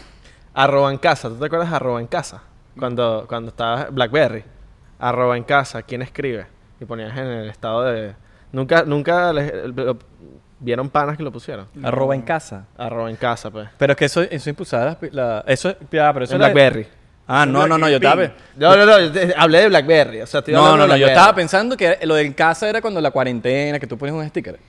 Arroba 0.53 0.91
en 0.91 0.97
casa. 0.97 1.29
¿Tú 1.29 1.35
te 1.35 1.45
acuerdas 1.45 1.69
de 1.69 1.75
arroba 1.75 1.99
en 2.01 2.07
casa? 2.07 2.43
Cuando, 2.77 3.25
cuando 3.27 3.49
estaba 3.49 3.85
Blackberry. 3.89 4.43
Arroba 4.99 5.37
en 5.37 5.43
casa. 5.43 5.83
¿Quién 5.83 6.01
escribe? 6.01 6.45
Y 6.79 6.85
ponías 6.85 7.15
en 7.17 7.25
el 7.27 7.49
estado 7.49 7.83
de... 7.83 8.15
Nunca, 8.53 8.83
nunca 8.85 9.33
les- 9.33 9.51
lo- 9.75 9.97
vieron 10.59 10.89
panas 10.89 11.17
que 11.17 11.23
lo 11.23 11.31
pusieron. 11.33 11.67
Arroba 11.83 12.15
en 12.15 12.21
casa. 12.21 12.67
Arroba 12.77 13.09
en 13.09 13.17
casa, 13.17 13.51
pues. 13.51 13.67
Pero 13.77 13.91
es 13.91 13.97
que 13.97 14.05
eso, 14.05 14.21
eso 14.21 14.49
impulsaba 14.49 14.85
la, 14.85 14.97
la- 15.11 15.43
eso, 15.47 15.75
ya, 15.91 16.13
pero 16.13 16.23
eso 16.23 16.35
En 16.35 16.41
era- 16.41 16.53
Blackberry. 16.53 16.87
Ah, 17.25 17.45
no, 17.45 17.65
no, 17.65 17.77
no, 17.77 17.87
yo 17.89 17.95
estaba... 17.95 18.21
No, 18.57 18.75
no, 18.75 18.85
no. 18.85 18.99
yo 18.99 19.11
te- 19.11 19.33
hablé 19.37 19.61
de 19.61 19.67
Blackberry. 19.69 20.21
O 20.21 20.27
sea, 20.27 20.39
estoy 20.39 20.53
No, 20.53 20.75
no, 20.75 20.85
no, 20.85 20.95
yo 20.97 21.07
estaba 21.07 21.33
pensando 21.33 21.75
que 21.77 21.97
lo 22.03 22.15
del 22.15 22.35
casa 22.35 22.67
era 22.69 22.81
cuando 22.81 22.99
la 23.01 23.11
cuarentena, 23.11 23.79
que 23.79 23.87
tú 23.87 23.97
pones 23.97 24.13
un 24.13 24.27
sticker. 24.27 24.59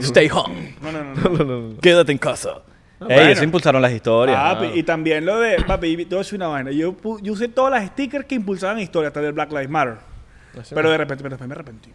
Stay 0.00 0.28
home, 0.32 0.74
No, 0.82 0.92
no, 0.92 1.44
no. 1.44 1.80
quédate 1.80 2.12
en 2.12 2.18
casa. 2.18 2.60
Ey, 3.00 3.06
bueno. 3.16 3.30
eso 3.30 3.44
impulsaron 3.44 3.82
las 3.82 3.92
historias. 3.92 4.36
Ah, 4.40 4.58
pi- 4.60 4.78
y 4.78 4.82
también 4.82 5.24
lo 5.26 5.38
de, 5.40 5.62
papi, 5.62 5.88
y 5.88 6.04
todo 6.06 6.20
eso 6.20 6.28
es 6.28 6.32
una 6.34 6.48
vaina. 6.48 6.70
Yo, 6.70 6.92
pu- 6.96 7.20
yo 7.22 7.32
usé 7.34 7.48
todas 7.48 7.70
las 7.72 7.86
stickers 7.90 8.24
que 8.24 8.34
impulsaban 8.34 8.78
historias, 8.78 9.10
hasta 9.10 9.20
del 9.20 9.32
Black 9.32 9.50
Lives 9.50 9.68
Matter. 9.68 9.96
Pero 10.74 10.90
de 10.90 10.96
repente, 10.98 11.22
pero 11.22 11.30
después 11.34 11.48
me 11.48 11.54
arrepentí. 11.54 11.90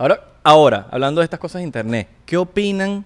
Ahora, 0.00 0.24
ahora, 0.42 0.86
hablando 0.90 1.20
de 1.20 1.26
estas 1.26 1.38
cosas 1.38 1.60
de 1.60 1.64
internet, 1.64 2.08
¿qué 2.24 2.38
opinan? 2.38 3.04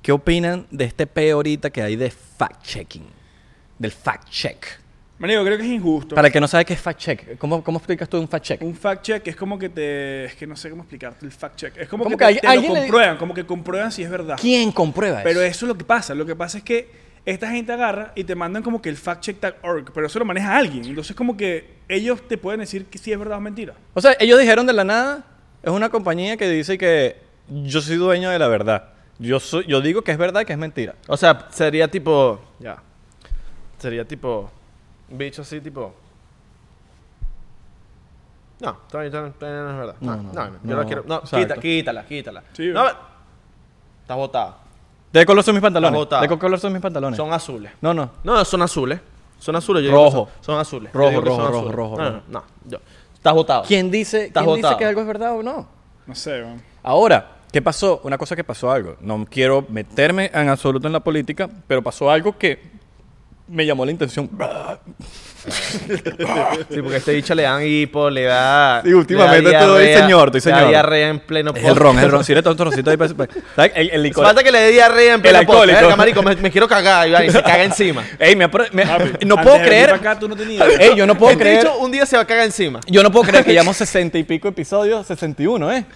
¿Qué 0.00 0.10
opinan 0.10 0.66
de 0.70 0.86
este 0.86 1.06
peo 1.06 1.36
ahorita 1.36 1.68
que 1.68 1.82
hay 1.82 1.96
de 1.96 2.10
fact-checking? 2.10 3.02
Del 3.78 3.92
fact-check. 3.92 4.56
Manico, 5.18 5.44
creo 5.44 5.58
que 5.58 5.64
es 5.64 5.70
injusto. 5.70 6.14
Para 6.14 6.28
el 6.28 6.32
que 6.32 6.40
no 6.40 6.48
sabe 6.48 6.64
qué 6.64 6.72
es 6.72 6.82
fact-check, 6.82 7.36
¿cómo, 7.36 7.62
¿cómo 7.62 7.76
explicas 7.76 8.08
tú 8.08 8.18
un 8.18 8.26
fact-check? 8.26 8.62
Un 8.62 8.74
fact 8.74 9.02
check 9.02 9.26
es 9.28 9.36
como 9.36 9.58
que 9.58 9.68
te. 9.68 10.24
Es 10.24 10.34
que 10.36 10.46
no 10.46 10.56
sé 10.56 10.70
cómo 10.70 10.80
explicarte 10.82 11.26
el 11.26 11.32
fact 11.32 11.56
check. 11.56 11.76
Es 11.76 11.88
como, 11.90 12.04
que, 12.04 12.10
que 12.12 12.16
te, 12.16 12.24
alguien- 12.24 12.40
te 12.40 12.46
lo 12.46 12.52
alguien 12.52 12.72
le- 12.72 12.80
comprueban, 12.80 13.16
como 13.18 13.34
que 13.34 13.44
comprueban 13.44 13.92
si 13.92 14.02
es 14.02 14.08
verdad. 14.08 14.38
¿Quién 14.40 14.72
comprueba 14.72 15.20
Pero 15.24 15.40
eso? 15.42 15.50
eso 15.50 15.66
es 15.66 15.68
lo 15.68 15.76
que 15.76 15.84
pasa. 15.84 16.14
Lo 16.14 16.24
que 16.24 16.34
pasa 16.34 16.56
es 16.56 16.64
que 16.64 16.88
esta 17.26 17.50
gente 17.50 17.72
agarra 17.72 18.12
y 18.14 18.24
te 18.24 18.34
mandan 18.34 18.62
como 18.62 18.80
que 18.80 18.88
el 18.88 18.96
factcheck.org, 18.96 19.92
pero 19.92 20.06
eso 20.06 20.18
lo 20.18 20.24
maneja 20.24 20.56
alguien. 20.56 20.86
Entonces, 20.86 21.14
como 21.14 21.36
que 21.36 21.74
ellos 21.86 22.26
te 22.26 22.38
pueden 22.38 22.60
decir 22.60 22.86
que 22.86 22.96
si 22.96 23.12
es 23.12 23.18
verdad 23.18 23.36
o 23.36 23.40
mentira. 23.42 23.74
O 23.92 24.00
sea, 24.00 24.16
ellos 24.20 24.38
dijeron 24.38 24.66
de 24.66 24.72
la 24.72 24.84
nada, 24.84 25.24
es 25.66 25.72
una 25.72 25.88
compañía 25.90 26.36
que 26.36 26.48
dice 26.48 26.78
que 26.78 27.20
yo 27.48 27.80
soy 27.80 27.96
dueño 27.96 28.30
de 28.30 28.38
la 28.38 28.46
verdad. 28.48 28.90
Yo, 29.18 29.40
soy, 29.40 29.64
yo 29.66 29.80
digo 29.80 30.02
que 30.02 30.12
es 30.12 30.18
verdad 30.18 30.42
y 30.42 30.44
que 30.44 30.52
es 30.52 30.58
mentira. 30.58 30.94
O 31.08 31.16
sea, 31.16 31.48
sería 31.50 31.88
tipo. 31.88 32.38
Ya. 32.60 32.78
Sería 33.78 34.06
tipo. 34.06 34.48
Un 35.10 35.18
bicho 35.18 35.42
así, 35.42 35.60
tipo. 35.60 35.92
No, 38.60 38.74
todavía, 38.88 39.10
todavía 39.10 39.60
no 39.62 39.70
es 39.72 39.76
verdad. 39.76 39.96
No, 40.00 40.16
No, 40.16 40.22
no, 40.22 40.32
no, 40.32 40.32
no, 40.32 40.52
yo 40.52 40.58
no, 40.62 40.76
no 40.82 40.86
quiero. 40.86 41.04
No, 41.06 41.20
quita, 41.22 41.56
quítala, 41.56 42.06
quítala. 42.06 42.42
Sí, 42.52 42.68
no, 42.68 42.86
estás 42.88 44.16
botado. 44.16 44.56
¿De 45.12 45.20
qué 45.20 45.26
color 45.26 45.42
son 45.44 45.54
mis 45.54 45.62
pantalones? 45.62 46.08
¿De 46.20 46.28
qué 46.28 46.38
color 46.38 46.60
son 46.60 46.72
mis 46.72 46.82
pantalones? 46.82 47.16
Son 47.16 47.32
azules. 47.32 47.72
No, 47.80 47.92
no. 47.92 48.10
No, 48.22 48.44
son 48.44 48.62
azules. 48.62 49.00
Son 49.38 49.54
azules. 49.56 49.82
yo 49.82 49.88
digo 49.90 49.98
que 50.04 50.04
Rojo. 50.16 50.30
Son, 50.36 50.44
son 50.44 50.58
azules. 50.60 50.92
Yo 50.92 50.98
Rojo, 50.98 51.20
rojo, 51.20 51.36
son 51.36 51.46
rojo, 51.46 51.58
azules. 51.58 51.74
rojo, 51.76 51.96
No, 51.96 52.04
no, 52.04 52.10
rojo. 52.10 52.22
no. 52.28 52.44
yo- 52.66 52.78
Estás 53.26 53.34
botado. 53.34 53.64
¿Quién 53.66 53.90
dice, 53.90 54.30
¿quién 54.32 54.54
dice 54.54 54.76
que 54.78 54.84
algo 54.84 55.00
es 55.00 55.06
verdad 55.08 55.36
o 55.36 55.42
no? 55.42 55.66
No 56.06 56.14
sé, 56.14 56.42
man. 56.42 56.62
Ahora, 56.84 57.38
¿qué 57.50 57.60
pasó? 57.60 58.00
Una 58.04 58.16
cosa 58.16 58.36
que 58.36 58.44
pasó 58.44 58.70
algo. 58.70 58.94
No 59.00 59.26
quiero 59.28 59.66
meterme 59.68 60.30
en 60.32 60.48
absoluto 60.48 60.86
en 60.86 60.92
la 60.92 61.00
política, 61.00 61.50
pero 61.66 61.82
pasó 61.82 62.08
algo 62.08 62.38
que 62.38 62.75
me 63.48 63.64
llamó 63.66 63.84
la 63.84 63.90
intención. 63.92 64.28
Sí, 65.48 66.80
porque 66.82 66.94
a 66.94 66.96
este 66.98 67.12
bicho 67.14 67.32
le 67.34 67.44
dan 67.44 67.62
hipo, 67.64 68.10
le 68.10 68.24
da. 68.24 68.82
Sí, 68.84 68.92
últimamente 68.92 69.42
le 69.42 69.52
da 69.52 69.60
estoy 69.60 69.78
diarrea, 69.84 70.00
señor, 70.02 70.26
estoy 70.36 70.40
le 70.40 70.50
da 70.50 70.56
señor. 70.58 70.70
diarrea 70.70 71.08
en 71.08 71.20
pleno 71.20 71.52
el 71.54 71.76
ron, 71.76 71.98
el 72.00 72.10
ron. 72.10 72.24
Si 72.24 72.32
eres 72.32 72.42
tonto, 72.42 72.64
roncito 72.64 72.90
ahí, 72.90 72.96
pues, 72.96 73.14
¿sabes? 73.54 73.70
El, 73.76 73.90
el 73.90 74.02
licor. 74.02 74.24
Falta 74.24 74.42
que 74.42 74.50
le 74.50 74.58
dé 74.58 74.72
diarrea 74.72 75.14
en 75.14 75.22
pleno 75.22 75.38
alcohólico. 75.38 75.66
podcast. 75.78 75.82
Verga, 75.82 75.96
marico, 75.96 76.22
me, 76.24 76.34
me 76.36 76.50
quiero 76.50 76.66
cagar 76.66 77.24
y, 77.24 77.30
se 77.30 77.42
caga 77.44 77.62
encima. 77.62 78.04
Ey, 78.18 78.34
me, 78.34 78.48
me- 78.72 78.86
Papi, 78.86 79.24
no 79.24 79.36
puedo 79.36 79.58
creer. 79.58 79.90
pa' 79.90 79.96
acá, 79.96 80.18
tú 80.18 80.28
no 80.28 80.34
tenías. 80.34 80.66
Ey, 80.80 80.96
yo 80.96 81.06
no 81.06 81.16
puedo 81.16 81.30
Este 81.30 81.44
creer. 81.44 81.58
bicho 81.62 81.78
un 81.78 81.92
día 81.92 82.06
se 82.06 82.16
va 82.16 82.22
a 82.22 82.26
cagar 82.26 82.44
encima. 82.46 82.80
Yo 82.88 83.04
no 83.04 83.12
puedo 83.12 83.24
creer 83.26 83.44
que 83.44 83.52
llevamos 83.52 83.76
sesenta 83.76 84.18
y 84.18 84.24
pico 84.24 84.48
episodios, 84.48 85.06
61, 85.06 85.72
¿eh? 85.72 85.86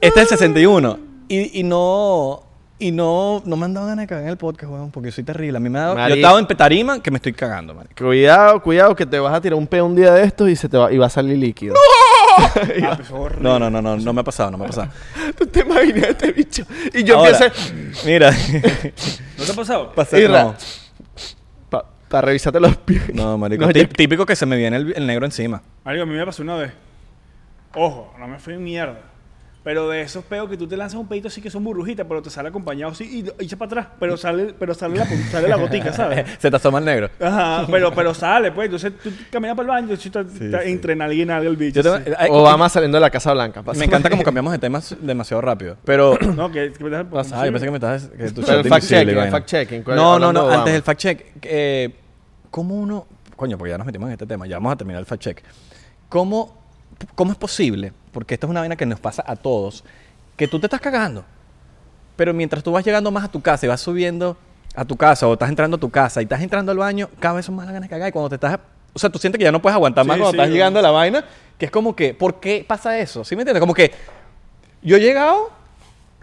Este 0.00 0.20
es 0.20 0.30
el 0.30 0.38
61. 0.38 0.98
Y, 1.28 1.58
y 1.60 1.62
no. 1.64 2.44
Y 2.78 2.92
no, 2.92 3.42
no 3.46 3.56
me 3.56 3.64
han 3.64 3.72
dado 3.72 3.86
ganas 3.86 4.02
de 4.02 4.06
cagar 4.06 4.24
en 4.24 4.30
el 4.30 4.36
podcast, 4.36 4.70
weón, 4.70 4.90
porque 4.90 5.10
soy 5.10 5.24
terrible. 5.24 5.56
A 5.56 5.60
mí 5.60 5.70
me 5.70 5.78
ha 5.78 5.82
dado. 5.82 5.94
Yo 5.94 6.00
Marico. 6.00 6.16
estado 6.16 6.38
en 6.38 6.46
petarima 6.46 7.02
que 7.02 7.10
me 7.10 7.16
estoy 7.16 7.32
cagando, 7.32 7.72
man. 7.74 7.88
Cuidado, 7.96 8.60
cuidado, 8.62 8.94
que 8.94 9.06
te 9.06 9.18
vas 9.18 9.32
a 9.32 9.40
tirar 9.40 9.58
un 9.58 9.66
pedo 9.66 9.86
un 9.86 9.96
día 9.96 10.12
de 10.12 10.24
estos 10.24 10.48
y 10.50 10.56
se 10.56 10.68
te 10.68 10.76
va, 10.76 10.92
y 10.92 10.98
va 10.98 11.06
a 11.06 11.10
salir 11.10 11.38
líquido. 11.38 11.74
Papi, 12.36 12.60
eso 12.76 12.92
es 13.02 13.10
horrible. 13.10 13.42
No, 13.42 13.58
no, 13.58 13.70
no, 13.70 13.80
no, 13.80 13.96
no 13.96 14.12
me 14.12 14.20
ha 14.20 14.24
pasado, 14.24 14.50
no 14.50 14.58
me 14.58 14.64
ha 14.64 14.66
pasado. 14.66 14.88
¿Tú 15.38 15.46
te 15.46 15.60
imaginas 15.60 16.02
a 16.04 16.08
este 16.10 16.32
bicho? 16.32 16.64
Y 16.92 17.02
yo 17.02 17.16
Ahora, 17.16 17.30
empiezo 17.30 17.72
Mira. 18.04 18.30
¿No 19.38 19.44
te 19.46 19.52
ha 19.52 19.54
pasado? 19.54 19.92
Pasé- 19.94 20.20
Irra. 20.20 20.42
no, 20.42 20.54
para 22.08 22.26
revisarte 22.26 22.60
los 22.60 22.76
pies. 22.76 23.02
no, 23.14 23.36
marico. 23.38 23.64
No, 23.64 23.70
ya- 23.72 23.88
Típico 23.88 24.26
que 24.26 24.36
se 24.36 24.44
me 24.44 24.56
viene 24.56 24.76
el, 24.76 24.92
el 24.96 25.06
negro 25.06 25.24
encima. 25.24 25.62
Marico, 25.82 26.02
a 26.02 26.06
mí 26.06 26.14
me 26.14 26.26
pasó 26.26 26.42
una 26.42 26.56
vez. 26.56 26.72
Ojo, 27.74 28.12
no 28.18 28.28
me 28.28 28.38
fui 28.38 28.56
mierda. 28.58 29.00
Pero 29.66 29.88
de 29.88 30.00
esos 30.00 30.24
peos 30.24 30.48
que 30.48 30.56
tú 30.56 30.68
te 30.68 30.76
lanzas 30.76 30.96
un 30.96 31.08
pedito 31.08 31.26
así 31.26 31.42
que 31.42 31.50
son 31.50 31.64
burbujitas, 31.64 32.06
pero 32.08 32.22
te 32.22 32.30
sale 32.30 32.50
acompañado 32.50 32.92
así 32.92 33.02
y 33.02 33.42
y 33.42 33.44
echa 33.46 33.56
para 33.56 33.66
atrás. 33.66 33.86
Pero 33.98 34.16
sale, 34.16 34.54
pero 34.56 34.72
sale 34.74 34.96
la, 34.96 35.06
sale 35.28 35.48
la 35.48 35.56
gotica, 35.56 35.92
¿sabes? 35.92 36.24
se 36.38 36.48
te 36.48 36.56
asoma 36.56 36.78
el 36.78 36.84
negro. 36.84 37.10
Ajá, 37.18 37.66
pero, 37.68 37.92
pero 37.92 38.14
sale, 38.14 38.52
pues. 38.52 38.66
Entonces 38.66 38.92
tú 39.02 39.10
caminas 39.28 39.56
para 39.56 39.64
el 39.80 39.86
baño, 39.88 39.98
y 40.00 40.78
te, 40.78 41.02
alguien 41.02 41.32
algo 41.32 41.50
el 41.50 41.56
bicho. 41.56 41.82
Yo 41.82 41.98
te- 41.98 42.04
sí. 42.04 42.16
ay, 42.16 42.28
Obama 42.30 42.68
saliendo 42.68 42.94
de 42.94 43.00
la 43.00 43.10
Casa 43.10 43.32
Blanca. 43.32 43.64
pasa. 43.64 43.76
me 43.80 43.86
encanta 43.86 44.08
como 44.08 44.22
cambiamos 44.22 44.52
de 44.52 44.60
temas 44.60 44.94
demasiado 45.00 45.40
rápido. 45.40 45.76
Pero. 45.84 46.16
No, 46.36 46.52
que, 46.52 46.72
que 46.72 46.84
me 46.84 46.90
dejas 46.90 47.32
el 47.32 47.34
Ah, 47.34 47.46
yo 47.46 47.50
pensé 47.50 47.64
que 47.64 47.70
me 47.72 47.78
estabas. 47.78 48.06
Que 48.06 48.30
tú 48.30 48.42
Pero 48.46 48.60
el 48.60 48.68
fact 48.68 48.86
checking, 48.86 49.18
el 49.18 49.30
fact 49.32 49.46
checking. 49.48 49.82
¿cuál- 49.82 49.96
No, 49.96 50.16
no, 50.20 50.32
no. 50.32 50.48
Antes 50.48 50.74
del 50.74 50.82
fact 50.82 51.00
check. 51.00 51.26
Eh, 51.42 51.92
¿Cómo 52.52 52.76
uno. 52.76 53.08
Coño, 53.34 53.58
porque 53.58 53.72
ya 53.72 53.78
nos 53.78 53.86
metimos 53.86 54.06
en 54.06 54.12
este 54.12 54.26
tema. 54.26 54.46
Ya 54.46 54.58
vamos 54.58 54.74
a 54.74 54.76
terminar 54.76 55.00
el 55.00 55.06
fact 55.06 55.22
check. 55.22 55.42
¿Cómo, 56.08 56.65
¿Cómo 57.14 57.32
es 57.32 57.38
posible? 57.38 57.92
Porque 58.12 58.34
esto 58.34 58.46
es 58.46 58.50
una 58.50 58.60
vaina 58.60 58.76
que 58.76 58.86
nos 58.86 59.00
pasa 59.00 59.24
a 59.26 59.36
todos. 59.36 59.84
Que 60.36 60.48
tú 60.48 60.58
te 60.58 60.66
estás 60.66 60.80
cagando. 60.80 61.24
Pero 62.16 62.32
mientras 62.32 62.62
tú 62.62 62.72
vas 62.72 62.84
llegando 62.84 63.10
más 63.10 63.24
a 63.24 63.28
tu 63.28 63.40
casa 63.42 63.66
y 63.66 63.68
vas 63.68 63.80
subiendo 63.80 64.36
a 64.74 64.84
tu 64.84 64.96
casa 64.96 65.26
o 65.26 65.32
estás 65.34 65.48
entrando 65.48 65.76
a 65.76 65.80
tu 65.80 65.90
casa 65.90 66.20
y 66.20 66.24
estás 66.24 66.40
entrando 66.42 66.72
al 66.72 66.78
baño, 66.78 67.08
cada 67.20 67.34
vez 67.36 67.46
son 67.46 67.54
más 67.54 67.66
las 67.66 67.74
ganas 67.74 67.88
de 67.88 67.94
cagar. 67.94 68.08
Y 68.08 68.12
cuando 68.12 68.30
te 68.30 68.34
estás. 68.36 68.58
O 68.94 68.98
sea, 68.98 69.10
tú 69.10 69.18
sientes 69.18 69.38
que 69.38 69.44
ya 69.44 69.52
no 69.52 69.60
puedes 69.60 69.74
aguantar 69.74 70.06
más 70.06 70.16
Sí, 70.16 70.20
cuando 70.20 70.32
sí, 70.32 70.38
estás 70.38 70.50
llegando 70.52 70.78
a 70.78 70.82
la 70.82 70.90
vaina. 70.90 71.24
Que 71.58 71.66
es 71.66 71.70
como 71.70 71.94
que, 71.96 72.14
¿por 72.14 72.40
qué 72.40 72.64
pasa 72.66 72.98
eso? 72.98 73.24
¿Sí 73.24 73.36
me 73.36 73.42
entiendes? 73.42 73.60
Como 73.60 73.74
que 73.74 73.92
yo 74.82 74.96
he 74.96 75.00
llegado 75.00 75.50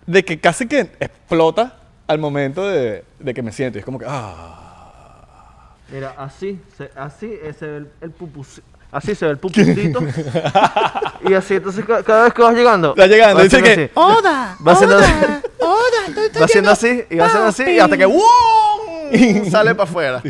de 0.05 0.23
que 0.25 0.39
casi 0.39 0.67
que 0.67 0.81
explota 0.99 1.77
al 2.07 2.19
momento 2.19 2.67
de, 2.67 3.03
de 3.19 3.33
que 3.33 3.41
me 3.41 3.51
siento. 3.51 3.77
Y 3.77 3.79
es 3.79 3.85
como 3.85 3.99
que, 3.99 4.05
ah. 4.07 5.75
Mira, 5.91 6.15
así, 6.17 6.59
se, 6.77 6.89
así 6.95 7.31
se 7.57 7.67
ve 7.67 7.77
el, 7.77 7.91
el 8.01 8.15
pupus- 8.15 8.61
Así 8.93 9.15
se 9.15 9.25
ve 9.25 9.31
el 9.31 9.37
pupusito. 9.39 9.99
y 11.27 11.33
así, 11.33 11.55
entonces 11.55 11.83
ca- 11.85 12.03
cada 12.03 12.25
vez 12.25 12.33
que 12.33 12.41
vas 12.43 12.53
llegando. 12.55 12.89
Está 12.91 13.07
llegando, 13.07 13.37
va 13.37 13.43
dice 13.43 13.61
que, 13.63 13.71
así. 13.71 13.89
Oda, 13.95 14.55
Va 14.65 14.71
haciendo 14.73 14.97
Oda, 14.97 15.05
así. 15.05 15.15
Oda, 15.59 16.07
estoy 16.23 16.39
Va 16.41 16.45
haciendo 16.45 16.71
así 16.71 17.03
y 17.09 17.15
va 17.17 17.25
haciendo 17.25 17.47
así 17.49 17.63
y 17.63 17.79
hasta 17.79 17.97
que 17.97 18.05
¡wum! 18.05 19.49
sale 19.49 19.73
para 19.75 19.89
afuera. 19.89 20.21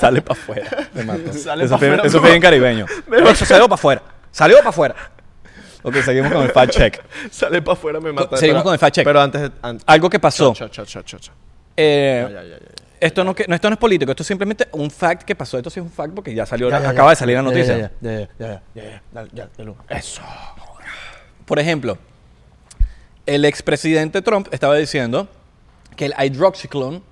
Sale 0.00 0.22
para 0.22 0.40
afuera. 0.40 0.70
Sale 1.32 1.64
eso 1.64 1.74
pa' 1.74 1.78
fue, 1.78 1.88
afuera, 1.88 2.02
eso 2.04 2.20
fue 2.20 2.30
bien 2.30 2.42
caribeño. 2.42 2.86
Eso 3.30 3.44
salió 3.44 3.64
para 3.64 3.74
afuera. 3.74 4.02
Salió 4.30 4.56
para 4.58 4.70
afuera. 4.70 4.94
Ok, 5.84 5.96
seguimos 6.04 6.32
con 6.32 6.42
el 6.42 6.50
fact 6.50 6.72
check. 6.72 7.00
Sale 7.30 7.60
para 7.62 7.72
afuera, 7.74 8.00
me 8.00 8.12
mata. 8.12 8.36
Seguimos 8.36 8.58
Pero- 8.60 8.64
con 8.64 8.72
el 8.74 8.78
fact 8.78 8.94
check. 8.96 9.04
Pero 9.04 9.20
antes. 9.20 9.40
de- 9.42 9.50
an- 9.62 9.80
Algo 9.86 10.08
que 10.10 10.18
pasó. 10.20 10.52
Cha, 10.54 10.68
cha, 10.70 10.84
cha. 10.84 11.00
eh, 11.76 12.26
Ya, 12.28 12.42
ya, 12.42 12.48
ya, 12.48 12.58
ya. 12.58 12.66
Esto 13.02 13.24
no, 13.24 13.34
que, 13.34 13.46
no, 13.48 13.56
esto 13.56 13.68
no 13.68 13.74
es 13.74 13.80
político, 13.80 14.12
esto 14.12 14.22
es 14.22 14.26
simplemente 14.28 14.68
un 14.70 14.88
fact 14.88 15.24
que 15.24 15.34
pasó. 15.34 15.56
Esto 15.56 15.70
sí 15.70 15.80
es 15.80 15.84
un 15.84 15.90
fact 15.90 16.14
porque 16.14 16.32
ya 16.32 16.46
salió, 16.46 16.70
ya, 16.70 16.88
acaba 16.88 17.10
de 17.10 17.16
salir 17.16 17.34
la 17.34 17.42
noticia. 17.42 17.90
Eso. 19.88 20.22
Por 21.44 21.58
ejemplo, 21.58 21.98
el 23.26 23.44
expresidente 23.44 24.22
Trump 24.22 24.46
estaba 24.52 24.76
diciendo 24.76 25.26
que 25.96 26.06
el 26.06 26.14
hydroxyclone 26.16 27.02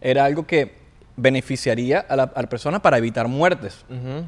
era 0.00 0.24
algo 0.26 0.46
que 0.46 0.76
beneficiaría 1.16 1.98
a 1.98 2.14
la, 2.14 2.22
a 2.22 2.42
persona 2.44 2.80
para 2.80 2.98
evitar 2.98 3.26
muertes. 3.26 3.84
Uh. 3.90 4.22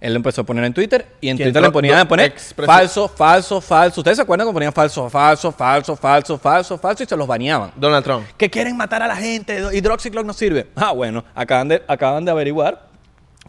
Él 0.00 0.12
lo 0.12 0.18
empezó 0.18 0.42
a 0.42 0.44
poner 0.44 0.62
en 0.64 0.72
Twitter 0.72 1.06
y 1.20 1.28
en. 1.28 1.36
Twitter 1.36 1.60
le 1.60 1.72
ponían 1.72 1.98
a 1.98 2.06
poner 2.06 2.32
falso, 2.64 3.08
falso, 3.08 3.60
falso. 3.60 4.00
¿Ustedes 4.00 4.16
se 4.16 4.22
acuerdan 4.22 4.46
cuando 4.46 4.56
ponían 4.56 4.72
falso, 4.72 5.10
falso, 5.10 5.50
falso, 5.50 5.96
falso, 5.96 6.38
falso, 6.38 6.78
falso 6.78 7.02
y 7.02 7.06
se 7.06 7.16
los 7.16 7.26
baneaban? 7.26 7.72
Donald 7.74 8.04
Trump. 8.04 8.26
Que 8.36 8.48
quieren 8.48 8.76
matar 8.76 9.02
a 9.02 9.08
la 9.08 9.16
gente, 9.16 9.60
hidroxiclón 9.72 10.26
no 10.26 10.32
sirve. 10.32 10.66
Ah, 10.76 10.92
bueno, 10.92 11.24
acaban 11.34 11.68
de, 11.68 11.82
acaban 11.86 12.24
de 12.24 12.30
averiguar 12.30 12.88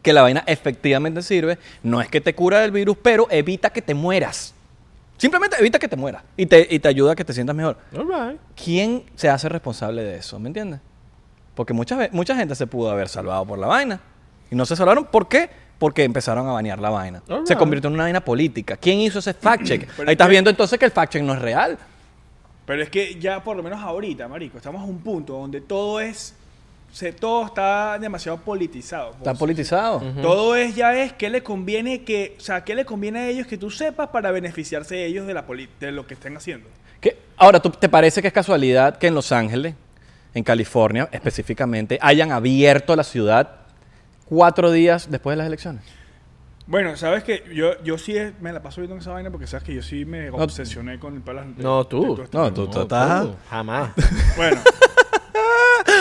que 0.02 0.12
la 0.12 0.24
vaina 0.24 0.44
efectivamente 0.48 1.22
sirve. 1.22 1.60
No 1.84 2.02
es 2.02 2.10
que 2.10 2.20
te 2.20 2.34
cura 2.34 2.60
del 2.60 2.72
virus, 2.72 2.98
pero 3.02 3.28
evita 3.30 3.70
que 3.70 3.82
te 3.82 3.94
mueras. 3.94 4.54
Simplemente 5.18 5.58
evita 5.60 5.78
que 5.78 5.88
te 5.88 5.96
mueras 5.96 6.24
y 6.36 6.48
te, 6.48 6.68
y 6.70 6.80
te 6.80 6.88
ayuda 6.88 7.12
a 7.12 7.16
que 7.16 7.24
te 7.24 7.34
sientas 7.34 7.56
mejor. 7.56 7.78
All 7.96 8.08
right. 8.08 8.40
¿Quién 8.56 9.04
se 9.16 9.30
hace 9.30 9.48
responsable 9.48 10.04
de 10.04 10.18
eso? 10.18 10.40
¿Me 10.40 10.48
entiendes? 10.48 10.80
Porque 11.54 11.74
mucha, 11.74 12.10
mucha 12.12 12.36
gente 12.36 12.56
se 12.56 12.66
pudo 12.68 12.90
haber 12.90 13.08
salvado 13.10 13.46
por 13.46 13.60
la 13.60 13.68
vaina. 13.68 14.02
Y 14.50 14.56
no 14.56 14.66
se 14.66 14.76
salvaron. 14.76 15.06
¿Por 15.06 15.28
qué? 15.28 15.50
Porque 15.80 16.04
empezaron 16.04 16.48
a 16.48 16.52
banear 16.52 16.78
la 16.80 16.90
vaina. 16.92 17.24
Se 17.46 17.56
convirtió 17.56 17.88
en 17.88 17.94
una 17.96 18.04
vaina 18.04 18.20
política. 18.24 18.78
¿Quién 18.78 19.00
hizo 19.00 19.20
ese 19.20 19.34
fact 19.34 19.64
check? 19.64 19.88
Pero 19.98 20.10
Ahí 20.10 20.14
estás 20.14 20.28
que- 20.28 20.32
viendo 20.32 20.50
entonces 20.50 20.78
que 20.78 20.86
el 20.86 20.92
fact 20.92 21.14
check 21.14 21.24
no 21.24 21.34
es 21.34 21.42
real. 21.42 21.78
Pero 22.66 22.84
es 22.84 22.90
que 22.90 23.16
ya 23.20 23.42
por 23.44 23.58
lo 23.58 23.64
menos 23.64 23.82
ahorita, 23.82 24.28
marico, 24.28 24.58
estamos 24.58 24.82
a 24.82 24.86
un 24.86 25.00
punto 25.00 25.34
donde 25.34 25.62
todo 25.62 26.00
es... 26.00 26.36
Se, 26.92 27.14
todo 27.14 27.46
está 27.46 27.98
demasiado 28.00 28.40
politizado. 28.40 29.12
Está 29.12 29.36
politizado. 29.36 30.02
Todo 30.24 30.56
es 30.56 30.76
ya 30.76 30.94
es 30.96 31.14
que 31.14 31.30
le 31.30 31.44
conviene 31.44 32.04
que, 32.04 32.36
o 32.38 32.42
sea, 32.42 32.64
qué 32.64 32.74
le 32.74 32.84
conviene 32.84 33.20
a 33.20 33.28
ellos 33.30 33.46
que 33.46 33.60
tú 33.60 33.70
sepas 33.70 34.10
para 34.10 34.32
beneficiarse 34.32 35.06
ellos 35.06 35.28
de 35.28 35.36
la 35.36 35.46
poli- 35.46 35.70
de 35.80 35.92
lo 35.92 36.08
que 36.08 36.16
estén 36.16 36.36
haciendo. 36.36 36.68
¿Qué? 37.00 37.16
Ahora, 37.38 37.60
¿tú, 37.62 37.70
¿te 37.70 37.90
parece 37.90 38.22
que 38.24 38.28
es 38.28 38.34
casualidad 38.34 38.98
que 38.98 39.06
en 39.06 39.14
Los 39.14 39.32
Ángeles, 39.32 39.76
en 40.34 40.44
California 40.44 41.08
específicamente, 41.12 42.00
hayan 42.02 42.32
abierto 42.32 42.96
la 42.96 43.04
ciudad 43.04 43.52
cuatro 44.30 44.72
días 44.72 45.10
después 45.12 45.34
de 45.34 45.38
las 45.40 45.48
elecciones? 45.48 45.82
Bueno, 46.68 46.96
sabes 46.98 47.24
que 47.24 47.44
yo, 47.54 47.82
yo 47.84 47.98
sí 47.98 48.16
me 48.42 48.54
la 48.54 48.62
paso 48.62 48.80
viendo 48.80 48.94
en 48.96 49.02
esa 49.02 49.12
vaina 49.12 49.32
porque 49.32 49.48
sabes 49.48 49.64
que 49.64 49.74
yo 49.74 49.82
sí 49.82 50.06
me 50.06 50.30
obsesioné 50.30 51.00
con 51.00 51.16
el 51.16 51.22
palacio. 51.22 51.54
No, 51.58 51.86
tú. 51.88 52.24
No, 52.32 52.54
tú, 52.54 52.68
tú 52.68 52.82
estás... 52.82 53.28
Jamás. 53.50 53.92
Bueno. 54.38 54.62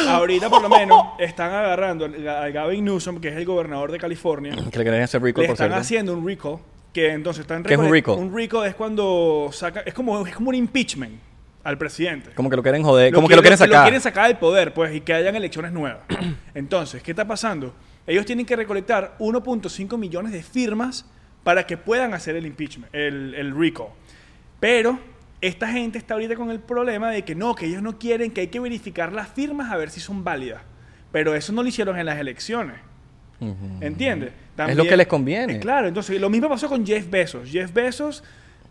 ahorita 0.09 0.51
por 0.51 0.63
lo 0.63 0.69
menos 0.69 1.03
están 1.19 1.53
agarrando 1.53 2.05
al- 2.05 2.29
a 2.29 2.49
Gavin 2.51 2.85
Newsom, 2.85 3.21
que 3.21 3.29
es 3.29 3.37
el 3.37 3.45
gobernador 3.47 3.91
de 3.93 3.99
California. 3.99 4.55
Que 4.71 4.79
le 4.79 4.85
querían 4.85 5.03
hacer 5.03 5.23
recall, 5.23 5.43
le 5.43 5.49
por 5.49 5.55
están 5.55 5.69
cierto. 5.69 5.81
haciendo 5.81 6.13
un 6.15 6.27
recall 6.27 6.59
que 6.93 7.13
entonces 7.13 7.43
están 7.43 7.63
¿Qué 7.63 7.75
es 7.75 7.79
un 7.81 7.91
recall? 7.91 8.19
Un 8.19 8.35
recall 8.37 8.67
es 8.67 8.75
cuando 8.75 9.49
saca 9.53 9.81
es 9.81 9.95
como 9.95 10.27
es 10.27 10.35
como 10.35 10.49
un 10.51 10.55
impeachment 10.55 11.19
al 11.65 11.77
presidente. 11.79 12.31
Como 12.35 12.49
que 12.51 12.57
lo 12.57 12.63
quieren 12.63 12.83
joder, 12.83 13.13
Lo 13.13 13.17
como 13.17 13.29
que 13.29 13.37
lo 13.37 13.43
quieren 13.43 13.59
Lo 13.59 13.65
sacar. 13.67 13.83
quieren 13.85 14.01
sacar 14.01 14.29
del 14.29 14.37
poder, 14.39 14.73
pues, 14.73 14.95
y 14.95 15.01
que 15.01 15.13
hayan 15.13 15.35
elecciones 15.37 15.73
nuevas. 15.73 16.01
Entonces, 16.55 17.03
¿qué 17.03 17.11
está 17.13 17.27
pasando? 17.27 17.75
Ellos 18.09 18.27
tienen 18.27 18.47
que 18.47 18.57
recolectar 18.57 19.15
1.5 19.19 19.97
millones 19.99 20.33
de 20.33 20.43
firmas 20.43 21.07
para 21.45 21.67
que 21.67 21.77
puedan 21.77 22.15
hacer 22.15 22.35
el 22.35 22.47
impeachment, 22.47 22.93
el, 22.95 23.35
el 23.35 23.57
recall. 23.57 23.89
Pero 24.59 24.99
esta 25.41 25.69
gente 25.69 25.99
está 25.99 26.15
ahorita 26.15 26.35
con 26.35 26.51
el 26.51 26.59
problema 26.59 27.11
de 27.11 27.23
que 27.23 27.35
no, 27.35 27.55
que 27.55 27.67
ellos 27.67 27.83
no 27.83 27.99
quieren, 27.99 28.33
que 28.33 28.41
hay 28.41 28.47
que 28.49 28.61
verificar 28.61 29.13
las 29.13 29.29
firmas 29.29 29.71
a 29.71 29.77
ver 29.77 29.91
si 29.91 30.01
son 30.01 30.25
válidas. 30.25 30.63
Pero 31.13 31.35
eso 31.35 31.53
no 31.53 31.63
lo 31.63 31.69
hicieron 31.69 31.99
en 31.99 32.07
las 32.07 32.19
elecciones. 32.19 32.77
¿Entiendes? 33.81 34.33
Es 34.67 34.77
lo 34.77 34.85
que 34.85 34.97
les 34.97 35.07
conviene. 35.07 35.57
Eh, 35.57 35.61
claro, 35.61 35.87
entonces 35.87 36.21
lo 36.21 36.29
mismo 36.29 36.49
pasó 36.49 36.69
con 36.69 36.85
Jeff 36.85 37.09
Bezos. 37.09 37.49
Jeff 37.49 37.73
Bezos, 37.73 38.25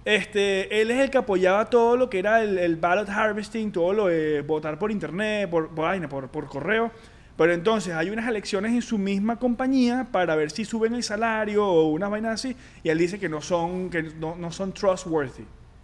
este, 0.03 0.81
él 0.81 0.91
es 0.91 0.99
el 0.99 1.09
que 1.09 1.19
apoyaba 1.19 1.69
todo 1.69 1.95
lo 1.95 2.09
que 2.09 2.19
era 2.19 2.43
el, 2.43 2.57
el 2.57 2.75
ballot 2.75 3.07
harvesting, 3.07 3.71
todo 3.71 3.93
lo 3.93 4.07
de 4.07 4.41
votar 4.41 4.77
por 4.77 4.91
internet, 4.91 5.49
por, 5.49 5.69
por, 5.69 5.85
vaina, 5.85 6.09
por, 6.09 6.27
por 6.27 6.47
correo. 6.47 6.91
Pero 7.37 7.53
entonces 7.53 7.93
hay 7.93 8.09
unas 8.09 8.27
elecciones 8.27 8.71
en 8.73 8.81
su 8.81 8.97
misma 8.97 9.37
compañía 9.37 10.07
para 10.11 10.35
ver 10.35 10.49
si 10.51 10.65
suben 10.65 10.93
el 10.95 11.03
salario 11.03 11.65
o 11.67 11.87
una 11.89 12.09
vaina 12.09 12.31
así. 12.31 12.55
Y 12.83 12.89
él 12.89 12.97
dice 12.97 13.19
que 13.19 13.29
no 13.29 13.41
son, 13.41 13.89
que 13.91 14.01
no, 14.03 14.35
no 14.35 14.51
son 14.51 14.73
trustworthy. 14.73 15.43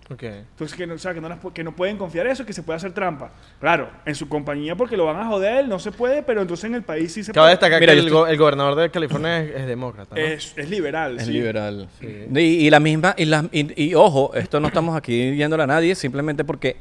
Ok. 0.09 0.23
Entonces, 0.23 0.75
que 0.75 0.85
no, 0.85 0.95
o 0.95 0.97
sea, 0.97 1.13
que, 1.13 1.21
no 1.21 1.29
las 1.29 1.39
que 1.53 1.63
no 1.63 1.73
pueden 1.75 1.97
confiar 1.97 2.27
eso, 2.27 2.45
que 2.45 2.51
se 2.53 2.61
puede 2.61 2.75
hacer 2.77 2.91
trampa. 2.91 3.31
Claro, 3.59 3.89
en 4.05 4.15
su 4.15 4.27
compañía 4.27 4.75
porque 4.75 4.97
lo 4.97 5.05
van 5.05 5.15
a 5.15 5.25
joder, 5.27 5.67
no 5.67 5.79
se 5.79 5.91
puede, 5.93 6.23
pero 6.23 6.41
entonces 6.41 6.65
en 6.65 6.75
el 6.75 6.83
país 6.83 7.13
sí 7.13 7.23
se 7.23 7.31
Cabe 7.31 7.45
puede. 7.45 7.51
destacar 7.51 7.79
Mira, 7.79 7.93
que 7.93 7.99
el, 7.99 8.05
estoy- 8.07 8.11
go- 8.19 8.27
el 8.27 8.37
gobernador 8.37 8.75
de 8.75 8.89
California 8.89 9.39
es, 9.43 9.55
es 9.61 9.65
demócrata. 9.67 10.13
¿no? 10.15 10.21
Es, 10.21 10.53
es 10.57 10.69
liberal. 10.69 11.17
Es 11.19 11.25
sí. 11.27 11.31
liberal. 11.31 11.87
Y, 12.01 12.39
y 12.39 12.69
la 12.69 12.79
misma, 12.81 13.15
y, 13.17 13.25
la- 13.25 13.47
y- 13.51 13.81
y 13.91 13.95
ojo, 13.95 14.33
esto 14.35 14.59
no 14.59 14.67
estamos 14.67 14.95
aquí 14.97 15.35
yéndole 15.35 15.63
a 15.63 15.67
nadie, 15.67 15.95
simplemente 15.95 16.43
porque 16.43 16.75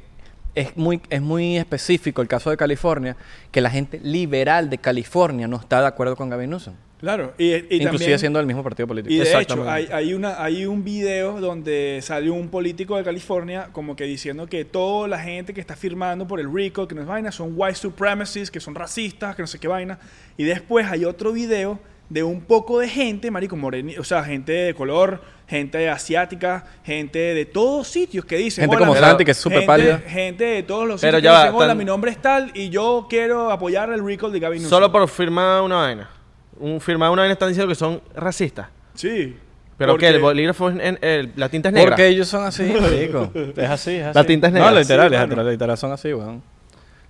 es 0.54 0.76
muy, 0.76 1.00
es 1.10 1.22
muy 1.22 1.56
específico 1.56 2.22
el 2.22 2.28
caso 2.28 2.50
de 2.50 2.56
California, 2.56 3.16
que 3.50 3.60
la 3.60 3.70
gente 3.70 4.00
liberal 4.02 4.68
de 4.70 4.78
California 4.78 5.48
no 5.48 5.56
está 5.56 5.80
de 5.80 5.86
acuerdo 5.86 6.16
con 6.16 6.28
Gavin 6.28 6.50
Newsom. 6.50 6.74
Claro, 7.00 7.34
y, 7.36 7.46
y 7.46 7.56
inclusive 7.56 7.84
también- 7.88 8.18
siendo 8.20 8.38
del 8.38 8.46
mismo 8.46 8.62
partido 8.62 8.86
político. 8.86 9.12
Y 9.12 9.18
de 9.18 9.40
hecho, 9.40 9.68
hay, 9.68 10.14
una, 10.14 10.40
hay 10.40 10.66
un 10.66 10.84
video 10.84 11.40
donde 11.40 11.98
salió 12.00 12.32
un 12.32 12.48
político 12.48 12.96
de 12.96 13.02
California 13.02 13.70
como 13.72 13.96
que 13.96 14.04
diciendo 14.04 14.46
que 14.46 14.64
toda 14.64 15.08
la 15.08 15.18
gente 15.18 15.52
que 15.52 15.60
está 15.60 15.74
firmando 15.74 16.28
por 16.28 16.38
el 16.38 16.52
RICO, 16.54 16.86
que 16.86 16.94
no 16.94 17.00
es 17.00 17.08
vaina, 17.08 17.32
son 17.32 17.54
white 17.56 17.74
supremacists, 17.74 18.52
que 18.52 18.60
son 18.60 18.76
racistas, 18.76 19.34
que 19.34 19.42
no 19.42 19.48
sé 19.48 19.58
qué 19.58 19.66
vaina. 19.66 19.98
Y 20.36 20.44
después 20.44 20.86
hay 20.86 21.04
otro 21.04 21.32
video 21.32 21.80
de 22.12 22.22
un 22.22 22.42
poco 22.42 22.78
de 22.80 22.88
gente, 22.88 23.30
marico, 23.30 23.56
moreni, 23.56 23.96
o 23.96 24.04
sea, 24.04 24.22
gente 24.22 24.52
de 24.52 24.74
color, 24.74 25.22
gente 25.48 25.88
asiática, 25.88 26.64
gente 26.84 27.18
de 27.18 27.46
todos 27.46 27.88
sitios 27.88 28.24
que 28.24 28.36
dicen... 28.36 28.62
Gente 28.64 28.76
"Hola, 28.76 28.86
como 28.86 28.98
Santi, 28.98 29.24
que 29.24 29.30
es 29.30 29.36
súper 29.38 29.60
gente- 29.60 29.66
pálida. 29.66 29.98
Gente 30.06 30.44
de 30.44 30.62
todos 30.62 30.86
los 30.86 31.00
Pero 31.00 31.18
sitios 31.18 31.22
ya 31.22 31.30
que 31.30 31.34
va, 31.38 31.42
dicen, 31.44 31.56
hola, 31.56 31.68
tan- 31.68 31.78
mi 31.78 31.84
nombre 31.86 32.10
es 32.10 32.18
tal 32.20 32.50
y 32.54 32.68
yo 32.68 33.06
quiero 33.08 33.50
apoyar 33.50 33.90
el 33.92 34.04
RICO 34.04 34.30
de 34.30 34.40
Gavin 34.40 34.58
Newsom. 34.62 34.70
Solo 34.70 34.92
por 34.92 35.08
firmar 35.08 35.62
una 35.62 35.76
vaina. 35.76 36.10
Un 36.58 36.80
firmar 36.80 37.10
una 37.10 37.22
vaina 37.22 37.32
están 37.32 37.48
diciendo 37.48 37.68
que 37.68 37.74
son 37.74 38.02
racistas. 38.14 38.68
Sí. 38.94 39.36
Pero 39.78 39.94
porque- 39.94 40.06
que 40.08 40.14
el 40.16 40.20
bolígrafo, 40.20 40.68
es 40.68 40.78
en- 40.78 40.98
el- 41.00 41.32
la 41.36 41.48
tinta 41.48 41.70
es 41.70 41.74
negra. 41.74 41.90
Porque 41.92 42.08
ellos 42.08 42.28
son 42.28 42.44
así, 42.44 42.62
marico. 42.78 43.30
Es 43.56 43.70
así, 43.70 43.92
es 43.96 44.04
así. 44.06 44.18
La 44.18 44.24
tinta 44.24 44.46
es 44.48 44.52
negra. 44.52 44.70
No, 44.70 44.78
literal, 44.78 45.10
Sí, 45.10 45.16
mano. 45.16 45.50
literal, 45.50 45.78
son 45.78 45.92
así, 45.92 46.12
weón. 46.12 46.42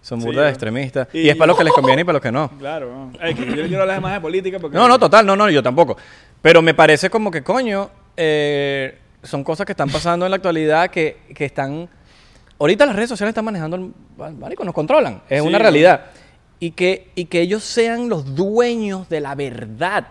Son 0.03 0.21
Sí, 0.21 0.27
burdas 0.27 0.51
extremistas. 0.51 1.09
Y- 1.12 1.21
Y, 1.23 1.29
es 1.31 1.37
para 1.37 1.47
los 1.47 1.57
que 1.57 1.65
les 1.65 1.73
conviene 1.73 2.03
y 2.03 2.05
para 2.05 2.15
los 2.15 2.23
que 2.23 2.33
no. 2.33 2.51
Claro, 2.59 3.11
no. 3.12 3.19
Que 3.19 3.35
yo 3.35 3.47
no 3.62 3.69
quiero 3.69 3.83
hablar 3.83 4.01
más 4.01 4.12
de 4.15 4.21
política 4.21 4.59
porque... 4.59 4.77
No, 4.77 4.88
no, 4.88 4.99
total, 4.99 5.25
no, 5.25 5.37
no, 5.37 5.49
yo 5.49 5.62
tampoco. 5.62 5.97
Pero 6.43 6.61
me 6.61 6.75
parece 6.75 7.09
como 7.09 7.31
que, 7.31 7.43
coño, 7.43 7.88
eh, 8.17 8.99
son 9.23 9.45
cosas 9.45 9.65
que 9.65 9.73
están 9.73 9.88
pasando 9.91 10.27
en 10.27 10.31
la 10.31 10.37
actualidad 10.37 10.91
que, 10.91 11.19
que 11.35 11.45
están... 11.45 11.88
Ahorita 12.59 12.85
las 12.87 12.95
redes 12.97 13.09
sociales 13.09 13.31
están 13.31 13.45
manejando, 13.45 13.77
el, 13.77 13.93
marico, 14.35 14.65
nos 14.65 14.75
controlan, 14.75 15.23
es 15.29 15.41
Sí, 15.43 15.47
una 15.49 15.59
realidad. 15.59 16.07
Y 16.61 16.73
que, 16.73 17.11
y 17.15 17.25
que 17.25 17.41
ellos 17.41 17.65
sean 17.65 18.09
los 18.09 18.35
dueños 18.37 19.09
de 19.09 19.21
la 19.21 19.35
verdad. 19.35 20.07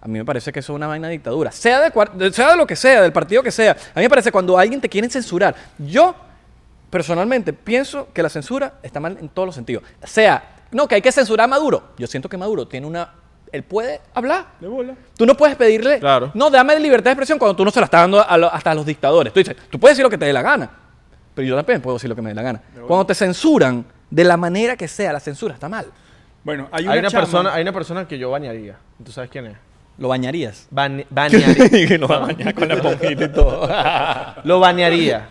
A 0.00 0.08
mí 0.08 0.18
me 0.18 0.24
parece 0.24 0.52
que 0.52 0.60
eso 0.60 0.72
es 0.72 0.76
una 0.76 0.86
vaina 0.88 1.06
de 1.08 1.12
dictadura. 1.12 1.50
Sea 1.52 1.80
de- 1.80 2.32
sea 2.32 2.50
de 2.52 2.56
lo 2.56 2.66
que 2.66 2.74
sea, 2.76 3.02
del 3.02 3.12
partido 3.12 3.42
que 3.42 3.50
sea. 3.52 3.72
A 3.72 3.98
mí 4.00 4.04
me 4.04 4.08
parece 4.08 4.30
cuando 4.32 4.56
alguien 4.58 4.80
te 4.80 4.88
quiere 4.88 5.08
censurar. 5.08 5.54
Yo, 5.78 6.14
personalmente, 6.96 7.52
pienso 7.52 8.08
que 8.14 8.22
la 8.22 8.30
censura 8.30 8.74
está 8.82 9.00
mal 9.00 9.18
en 9.20 9.28
todos 9.28 9.44
los 9.46 9.54
sentidos. 9.54 9.82
Sea, 10.02 10.42
no, 10.70 10.88
que 10.88 10.94
hay 10.94 11.02
que 11.02 11.12
censurar 11.12 11.44
a 11.44 11.48
Maduro. 11.48 11.90
Yo 11.98 12.06
siento 12.06 12.28
que 12.28 12.38
Maduro 12.38 12.66
tiene 12.66 12.86
una... 12.86 13.12
Él 13.52 13.62
puede 13.62 14.00
hablar. 14.14 14.46
De 14.60 14.66
bola. 14.66 14.94
Tú 15.16 15.26
no 15.26 15.36
puedes 15.36 15.56
pedirle, 15.56 16.00
Claro. 16.00 16.30
no, 16.34 16.48
dame 16.48 16.78
libertad 16.80 17.04
de 17.04 17.10
expresión 17.12 17.38
cuando 17.38 17.54
tú 17.54 17.64
no 17.66 17.70
se 17.70 17.80
la 17.80 17.84
estás 17.84 18.00
dando 18.00 18.26
a 18.26 18.36
lo- 18.38 18.50
hasta 18.52 18.70
a 18.70 18.74
los 18.74 18.86
dictadores. 18.86 19.32
Tú 19.32 19.40
dices, 19.40 19.54
tú 19.70 19.78
puedes 19.78 19.94
decir 19.96 20.04
lo 20.04 20.10
que 20.10 20.16
te 20.18 20.24
dé 20.24 20.32
la 20.32 20.40
gana, 20.42 20.70
pero 21.34 21.46
yo 21.46 21.54
también 21.56 21.80
puedo 21.82 21.96
decir 21.96 22.08
lo 22.08 22.16
que 22.16 22.22
me 22.22 22.30
dé 22.30 22.34
la 22.34 22.42
gana. 22.42 22.62
Cuando 22.86 23.04
te 23.06 23.14
censuran, 23.14 23.84
de 24.10 24.24
la 24.24 24.36
manera 24.38 24.74
que 24.76 24.88
sea, 24.88 25.12
la 25.12 25.20
censura 25.20 25.52
está 25.54 25.68
mal. 25.68 25.86
Bueno, 26.44 26.68
hay 26.72 26.84
una, 26.84 26.92
hay, 26.94 26.98
una 27.00 27.08
chama- 27.10 27.22
persona, 27.24 27.52
hay 27.54 27.62
una 27.62 27.72
persona 27.72 28.08
que 28.08 28.18
yo 28.18 28.30
bañaría. 28.30 28.76
¿Tú 29.04 29.12
sabes 29.12 29.30
quién 29.30 29.46
es? 29.46 29.56
¿Lo 29.98 30.08
bañarías? 30.08 30.66
Bane- 30.70 31.06
banearía. 31.08 31.68
que 31.86 31.98
lo 31.98 32.08
va 32.08 32.16
a 32.16 32.20
bañar 32.20 32.52
con 32.54 32.68
la 32.68 32.74
y 32.76 33.28
todo. 33.28 33.68
Lo 34.44 34.60
banearía. 34.60 35.28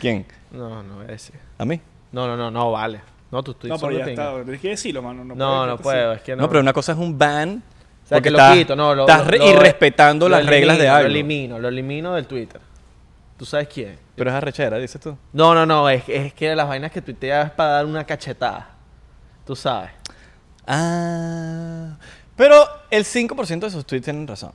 ¿Quién? 0.00 0.24
No, 0.56 0.82
no, 0.82 1.02
ese. 1.04 1.32
¿A 1.58 1.64
mí? 1.64 1.80
No, 2.12 2.26
no, 2.26 2.36
no, 2.36 2.50
no, 2.50 2.72
vale. 2.72 3.00
No, 3.30 3.42
tú 3.42 3.50
estoy 3.52 3.68
No, 3.70 3.76
pero 3.76 3.92
solo 3.92 3.98
ya 4.04 4.10
está. 4.10 4.34
Tienes 4.42 4.60
que 4.60 4.68
decirlo, 4.70 5.02
mano. 5.02 5.24
No, 5.24 5.34
No, 5.34 5.36
puedes 5.36 5.68
no 5.68 5.78
puedo, 5.78 6.12
es 6.14 6.22
que 6.22 6.36
No, 6.36 6.42
no. 6.42 6.48
pero 6.48 6.60
una 6.60 6.72
cosa 6.72 6.92
es 6.92 6.98
un 6.98 7.18
ban. 7.18 7.62
O 8.04 8.08
sea, 8.08 8.16
porque 8.18 8.22
que 8.22 8.30
lo 8.30 8.38
estás- 8.38 8.56
quito, 8.56 8.76
no, 8.76 8.94
lo, 8.94 9.02
Estás 9.08 9.26
lo- 9.26 9.46
irrespetando 9.50 10.28
lo 10.28 10.36
las 10.36 10.46
reglas 10.46 10.78
de 10.78 10.88
algo. 10.88 11.02
Lo 11.02 11.08
elimino, 11.08 11.58
lo 11.58 11.68
elimino 11.68 12.14
del 12.14 12.26
Twitter. 12.26 12.60
¿Tú 13.36 13.44
sabes 13.44 13.68
quién? 13.68 13.98
Pero 14.14 14.30
es 14.30 14.36
arrechera, 14.36 14.78
dices 14.78 15.00
tú. 15.00 15.16
No, 15.32 15.54
no, 15.54 15.66
no, 15.66 15.88
es, 15.90 16.04
es 16.08 16.32
que 16.32 16.54
las 16.54 16.68
vainas 16.68 16.90
que 16.92 17.02
tuiteas 17.02 17.46
es 17.46 17.52
para 17.52 17.70
dar 17.70 17.86
una 17.86 18.04
cachetada. 18.04 18.70
Tú 19.44 19.54
sabes. 19.56 19.90
Ah. 20.66 21.96
Pero 22.36 22.54
el 22.90 23.04
5% 23.04 23.60
de 23.66 23.70
sus 23.70 23.84
tweets 23.86 24.04
tienen 24.04 24.26
razón. 24.26 24.52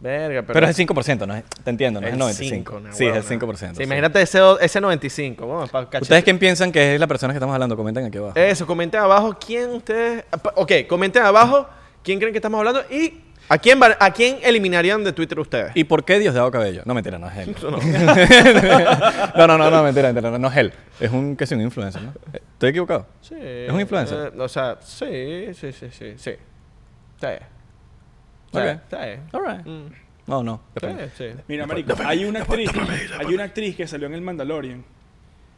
Verga, 0.00 0.42
pero. 0.42 0.54
Pero, 0.54 0.66
es 0.68 0.78
el 0.78 0.86
5%, 0.86 1.26
no 1.26 1.34
es, 1.34 1.44
te 1.64 1.70
entiendo, 1.70 2.00
no 2.00 2.06
es 2.06 2.14
el 2.14 2.20
95%. 2.20 2.32
cinco, 2.34 2.78
no, 2.80 2.92
sí, 2.92 3.04
es 3.06 3.30
el 3.30 3.38
huevona. 3.38 3.58
5%. 3.58 3.68
Sí, 3.70 3.74
sí. 3.78 3.82
Imagínate 3.82 4.22
ese, 4.22 4.38
ese 4.60 4.80
95. 4.80 5.46
Vamos, 5.46 5.70
para 5.70 5.86
cachetar. 5.86 6.02
¿Ustedes 6.02 6.22
quién 6.24 6.38
piensan 6.38 6.70
que 6.70 6.94
es 6.94 7.00
la 7.00 7.06
persona 7.08 7.32
que 7.32 7.38
estamos 7.38 7.52
hablando? 7.54 7.76
Comenten 7.76 8.04
aquí 8.04 8.16
abajo. 8.18 8.38
Eso, 8.38 8.64
comenten 8.66 9.00
abajo 9.00 9.36
quién 9.44 9.70
ustedes. 9.70 10.24
Ok, 10.54 10.72
comenten 10.88 11.22
abajo 11.24 11.68
quién 12.04 12.18
creen 12.20 12.32
que 12.32 12.38
estamos 12.38 12.58
hablando 12.58 12.82
y 12.90 13.22
a 13.48 13.58
quién, 13.58 13.80
va- 13.82 13.96
a 13.98 14.12
quién 14.12 14.38
eliminarían 14.42 15.02
de 15.02 15.12
Twitter 15.12 15.40
ustedes. 15.40 15.72
¿Y 15.74 15.82
por 15.84 16.04
qué 16.04 16.18
Diosdado 16.20 16.50
Cabello? 16.50 16.82
No, 16.84 16.94
mentira, 16.94 17.18
no 17.18 17.28
es 17.28 17.36
él. 17.38 17.56
no, 19.36 19.46
no, 19.46 19.58
no, 19.58 19.70
no, 19.70 19.82
mentira, 19.82 20.12
mentira, 20.12 20.30
no, 20.30 20.38
no 20.38 20.48
es 20.48 20.56
él. 20.58 20.72
Es 21.00 21.10
un, 21.10 21.34
que 21.36 21.44
es 21.44 21.50
un 21.52 21.60
influencer, 21.60 22.02
¿no? 22.02 22.12
Eh, 22.32 22.40
¿Estoy 22.52 22.70
equivocado? 22.70 23.06
Sí. 23.20 23.34
¿Es 23.38 23.72
un 23.72 23.80
influencer? 23.80 24.32
eh, 24.34 24.40
o 24.40 24.48
sea, 24.48 24.76
sí, 24.80 25.46
sí, 25.54 25.72
sí, 25.72 25.86
sí. 25.90 26.14
Sí. 26.16 26.32
All 28.52 29.42
right. 29.42 29.66
Mm, 29.66 29.88
No, 30.26 30.42
no. 30.42 30.60
sí. 31.16 31.26
Mira, 31.48 31.66
marico, 31.66 31.94
hay 32.04 32.24
una 32.24 32.40
actriz, 32.40 32.70
hay 33.18 33.34
una 33.34 33.44
actriz 33.44 33.76
que 33.76 33.86
salió 33.86 34.06
en 34.06 34.14
el 34.14 34.20
Mandalorian. 34.20 34.84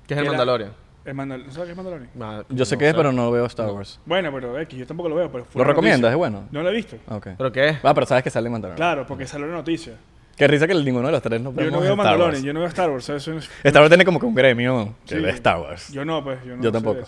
¿Qué 0.07 0.15
es 0.15 0.21
el 0.21 0.27
Mandalorian? 0.27 0.73
El 1.03 1.15
Mandal 1.15 1.47
¿no 1.47 1.51
¿Sabes 1.53 1.67
qué 1.67 1.71
es 1.73 1.77
Mandalorian? 1.77 2.11
Yo 2.51 2.65
sé 2.67 2.75
no 2.75 2.79
qué 2.79 2.89
es, 2.91 2.95
pero 2.95 3.11
no 3.11 3.31
veo 3.31 3.47
Star 3.47 3.71
Wars. 3.71 3.99
Bueno, 4.05 4.31
pero 4.33 4.59
X, 4.61 4.79
yo 4.79 4.87
tampoco 4.87 5.09
lo 5.09 5.15
veo, 5.15 5.33
pero 5.33 5.45
fue 5.47 5.61
¿Lo 5.63 5.65
recomiendas? 5.67 6.11
¿Es 6.11 6.17
bueno? 6.17 6.47
No 6.53 6.63
lo 6.63 6.69
he 6.69 6.75
visto. 6.75 6.97
Ah. 7.09 7.19
¿Pero 7.23 7.51
qué 7.53 7.69
es? 7.71 7.79
Ah, 7.83 7.95
pero 7.95 8.07
sabes 8.07 8.23
que 8.23 8.31
sale 8.31 8.47
en 8.49 8.53
Mandalorian. 8.53 8.77
Claro, 8.77 9.07
porque 9.07 9.27
salió 9.27 9.47
la 9.47 9.55
noticia. 9.55 9.95
Qué 10.37 10.47
risa 10.47 10.67
que 10.67 10.75
ninguno 10.75 11.07
de 11.07 11.13
los 11.13 11.23
tres 11.23 11.41
no 11.41 11.53
Yo 11.55 11.71
no 11.71 11.81
veo 11.81 11.97
Mandalorian, 11.97 12.31
Wars. 12.33 12.43
yo 12.43 12.53
no 12.53 12.61
veo 12.61 12.69
Star 12.69 12.91
Wars. 12.91 13.09
Eso 13.09 13.33
no 13.33 13.39
es- 13.39 13.51
Star 13.65 13.81
Wars 13.83 13.91
tiene 13.91 14.05
como 14.05 14.21
que 14.21 14.27
un 14.27 14.35
gremio 14.35 14.95
que 15.07 15.17
Sí. 15.17 15.21
ve 15.23 15.31
Star 15.31 15.59
Wars. 15.59 15.91
Yo 15.93 16.05
no, 16.05 16.23
pues. 16.23 16.43
Yo, 16.45 16.57
no 16.57 16.63
Yo 16.63 16.71
tampoco. 16.73 17.01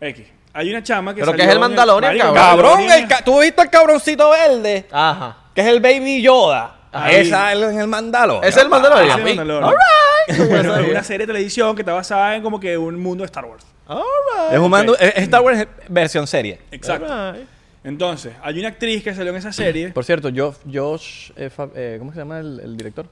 de. 0.00 0.08
X. 0.10 0.26
Hay 0.58 0.70
una 0.70 0.82
chama 0.82 1.14
que 1.14 1.20
¿Pero 1.20 1.34
qué 1.34 1.42
es 1.42 1.48
el 1.48 1.60
Mandalorian, 1.60 2.18
cabrón? 2.18 2.34
Cabrón, 2.34 2.80
el 2.90 3.06
ca- 3.06 3.22
¿tú 3.24 3.40
viste 3.40 3.62
el 3.62 3.70
cabroncito 3.70 4.30
verde? 4.30 4.86
Ajá. 4.90 5.36
Que 5.54 5.60
es 5.60 5.66
el 5.68 5.80
Baby 5.80 6.20
Yoda. 6.20 6.74
Ahí. 6.90 7.16
Esa 7.16 7.52
es 7.52 7.76
el 7.76 7.86
Mandalorian. 7.86 8.44
¿Es 8.48 8.56
el 8.56 8.68
Mandalorian? 8.68 9.06
Ese 9.06 9.18
es 9.18 9.22
papi? 9.24 9.36
Mandalorian. 9.36 9.70
All 9.70 9.76
right. 9.76 10.84
Es 10.84 10.90
una 10.90 11.04
serie 11.04 11.26
de 11.26 11.32
televisión 11.32 11.76
que 11.76 11.82
está 11.82 11.92
basada 11.92 12.34
en 12.34 12.42
como 12.42 12.58
que 12.58 12.76
un 12.76 12.98
mundo 13.00 13.22
de 13.22 13.26
Star 13.26 13.44
Wars. 13.44 13.64
All 13.86 13.98
right. 13.98 14.54
Es 14.54 14.58
un 14.58 14.68
mando, 14.70 14.96
es 14.98 15.12
Star 15.18 15.42
Wars 15.42 15.64
versión 15.88 16.26
serie. 16.26 16.58
Exacto. 16.72 17.06
All 17.12 17.34
right. 17.34 17.46
Entonces, 17.84 18.32
hay 18.42 18.58
una 18.58 18.68
actriz 18.68 19.04
que 19.04 19.14
salió 19.14 19.30
en 19.30 19.36
esa 19.38 19.52
serie. 19.52 19.90
Por 19.90 20.04
cierto, 20.04 20.28
Josh, 20.34 20.56
Josh 20.72 21.30
eh, 21.36 21.50
eh, 21.76 21.96
¿cómo 22.00 22.12
se 22.12 22.18
llama 22.18 22.40
el, 22.40 22.58
el 22.60 22.76
director? 22.76 23.06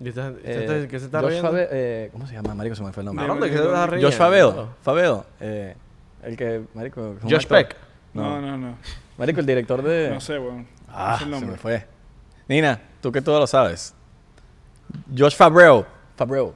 ¿Y 0.00 0.08
este- 0.08 0.20
Eh, 0.44 0.86
¿Qué 0.90 0.98
se 1.00 1.06
está 1.06 1.20
Josh 1.20 1.30
riendo? 1.30 1.50
Fabe- 1.50 1.68
eh, 1.70 2.08
¿Cómo 2.12 2.26
se 2.26 2.34
llama? 2.34 2.54
Marico, 2.54 2.76
se 2.76 2.82
me 2.84 2.92
fue 2.92 3.02
el 3.02 3.06
nombre. 3.06 3.26
¿de 3.26 3.50
qué 3.50 3.58
se 3.58 3.64
está 3.64 3.86
riendo? 3.86 4.08
Josh 4.08 4.16
Faveo. 4.16 4.68
Faveo. 4.82 5.26
Eh, 5.40 5.74
el 6.26 6.36
que, 6.36 6.62
marico... 6.74 7.16
Josh 7.22 7.34
actor. 7.34 7.48
Peck. 7.58 7.76
No, 8.12 8.40
No. 8.40 8.40
no, 8.40 8.56
no. 8.58 8.76
Marico, 9.18 9.40
el 9.40 9.46
director 9.46 9.82
de... 9.82 10.10
No 10.10 10.20
sé, 10.20 10.38
weón. 10.38 10.66
Ah, 10.88 11.18
no 11.26 11.38
sé 11.38 11.44
se 11.44 11.50
me 11.50 11.56
fue. 11.56 11.86
Nina, 12.48 12.80
tú 13.00 13.10
que 13.12 13.20
todo 13.22 13.38
lo 13.40 13.46
sabes. 13.46 13.94
Josh 15.16 15.34
Favreau. 15.36 15.84
Favreau. 16.16 16.54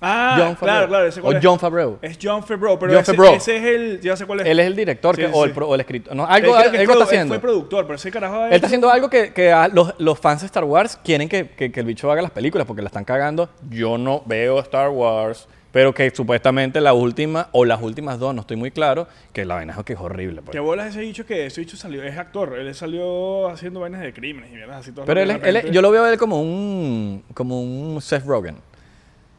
Ah, 0.00 0.36
John 0.38 0.54
claro, 0.54 0.86
claro. 0.86 1.06
Ese 1.08 1.20
o 1.20 1.32
es. 1.32 1.40
John 1.42 1.58
Favreau. 1.58 1.98
Es 2.00 2.16
John 2.22 2.42
Favreau, 2.44 2.78
pero 2.78 2.92
John 2.92 3.02
ese, 3.02 3.14
Favreau. 3.14 3.34
ese 3.34 3.56
es 3.56 3.64
el... 3.64 4.00
Ya 4.00 4.16
sé 4.16 4.26
cuál 4.26 4.40
es. 4.40 4.46
Él 4.46 4.60
es 4.60 4.66
el 4.68 4.76
director 4.76 5.16
Sí, 5.16 5.22
que- 5.22 5.28
sí, 5.28 5.34
o, 5.34 5.44
el, 5.44 5.52
o 5.60 5.74
el 5.74 5.80
escritor. 5.80 6.14
No, 6.14 6.24
Él 6.24 6.30
algo, 6.30 6.56
es 6.56 6.64
algo 6.66 6.80
está 6.80 6.94
él 6.94 7.02
haciendo. 7.02 7.34
fue 7.34 7.40
productor, 7.40 7.84
pero 7.84 7.96
ese 7.96 8.10
carajo 8.12 8.44
Él 8.46 8.52
está 8.52 8.66
haciendo 8.68 8.90
algo 8.90 9.10
que, 9.10 9.32
que 9.32 9.50
a 9.50 9.66
los, 9.66 9.94
los 9.98 10.18
fans 10.20 10.42
de 10.42 10.46
Star 10.46 10.62
Wars 10.64 10.98
quieren 11.02 11.28
que, 11.28 11.48
que- 11.50 11.72
que 11.72 11.80
el 11.80 11.86
bicho 11.86 12.10
haga 12.12 12.22
las 12.22 12.30
películas 12.30 12.64
porque 12.66 12.80
la 12.82 12.86
están 12.88 13.04
cagando. 13.04 13.48
Yo 13.70 13.98
no 13.98 14.22
veo 14.24 14.60
Star 14.60 14.90
Wars, 14.90 15.48
pero 15.72 15.94
que 15.94 16.10
supuestamente 16.10 16.80
la 16.80 16.94
última 16.94 17.48
o 17.52 17.64
las 17.64 17.82
últimas 17.82 18.18
dos, 18.18 18.34
no 18.34 18.40
estoy 18.40 18.56
muy 18.56 18.70
claro, 18.70 19.06
que 19.32 19.44
la 19.44 19.56
vaina 19.56 19.74
es 19.76 19.84
que 19.84 19.92
es 19.92 20.00
horrible. 20.00 20.42
pues. 20.42 20.52
¿Qué 20.52 20.60
bolas 20.60 20.88
ese 20.88 21.00
bicho 21.00 21.26
que 21.26 21.46
ese 21.46 21.60
bicho 21.60 21.76
salió? 21.76 22.02
Es 22.02 22.16
actor. 22.16 22.58
Él 22.58 22.74
salió 22.74 23.48
haciendo 23.48 23.80
vainas 23.80 24.00
de 24.00 24.12
crímenes 24.12 24.50
y 24.52 24.54
mierdas 24.54 24.80
así. 24.80 24.92
todo 24.92 25.04
Pero 25.04 25.20
él, 25.20 25.30
él 25.42 25.70
yo 25.70 25.82
lo 25.82 25.90
veo 25.90 26.04
a 26.04 26.10
él 26.10 26.18
como 26.18 26.40
un, 26.40 27.22
como 27.34 27.60
un 27.60 28.00
Seth 28.00 28.24
Rogen. 28.24 28.56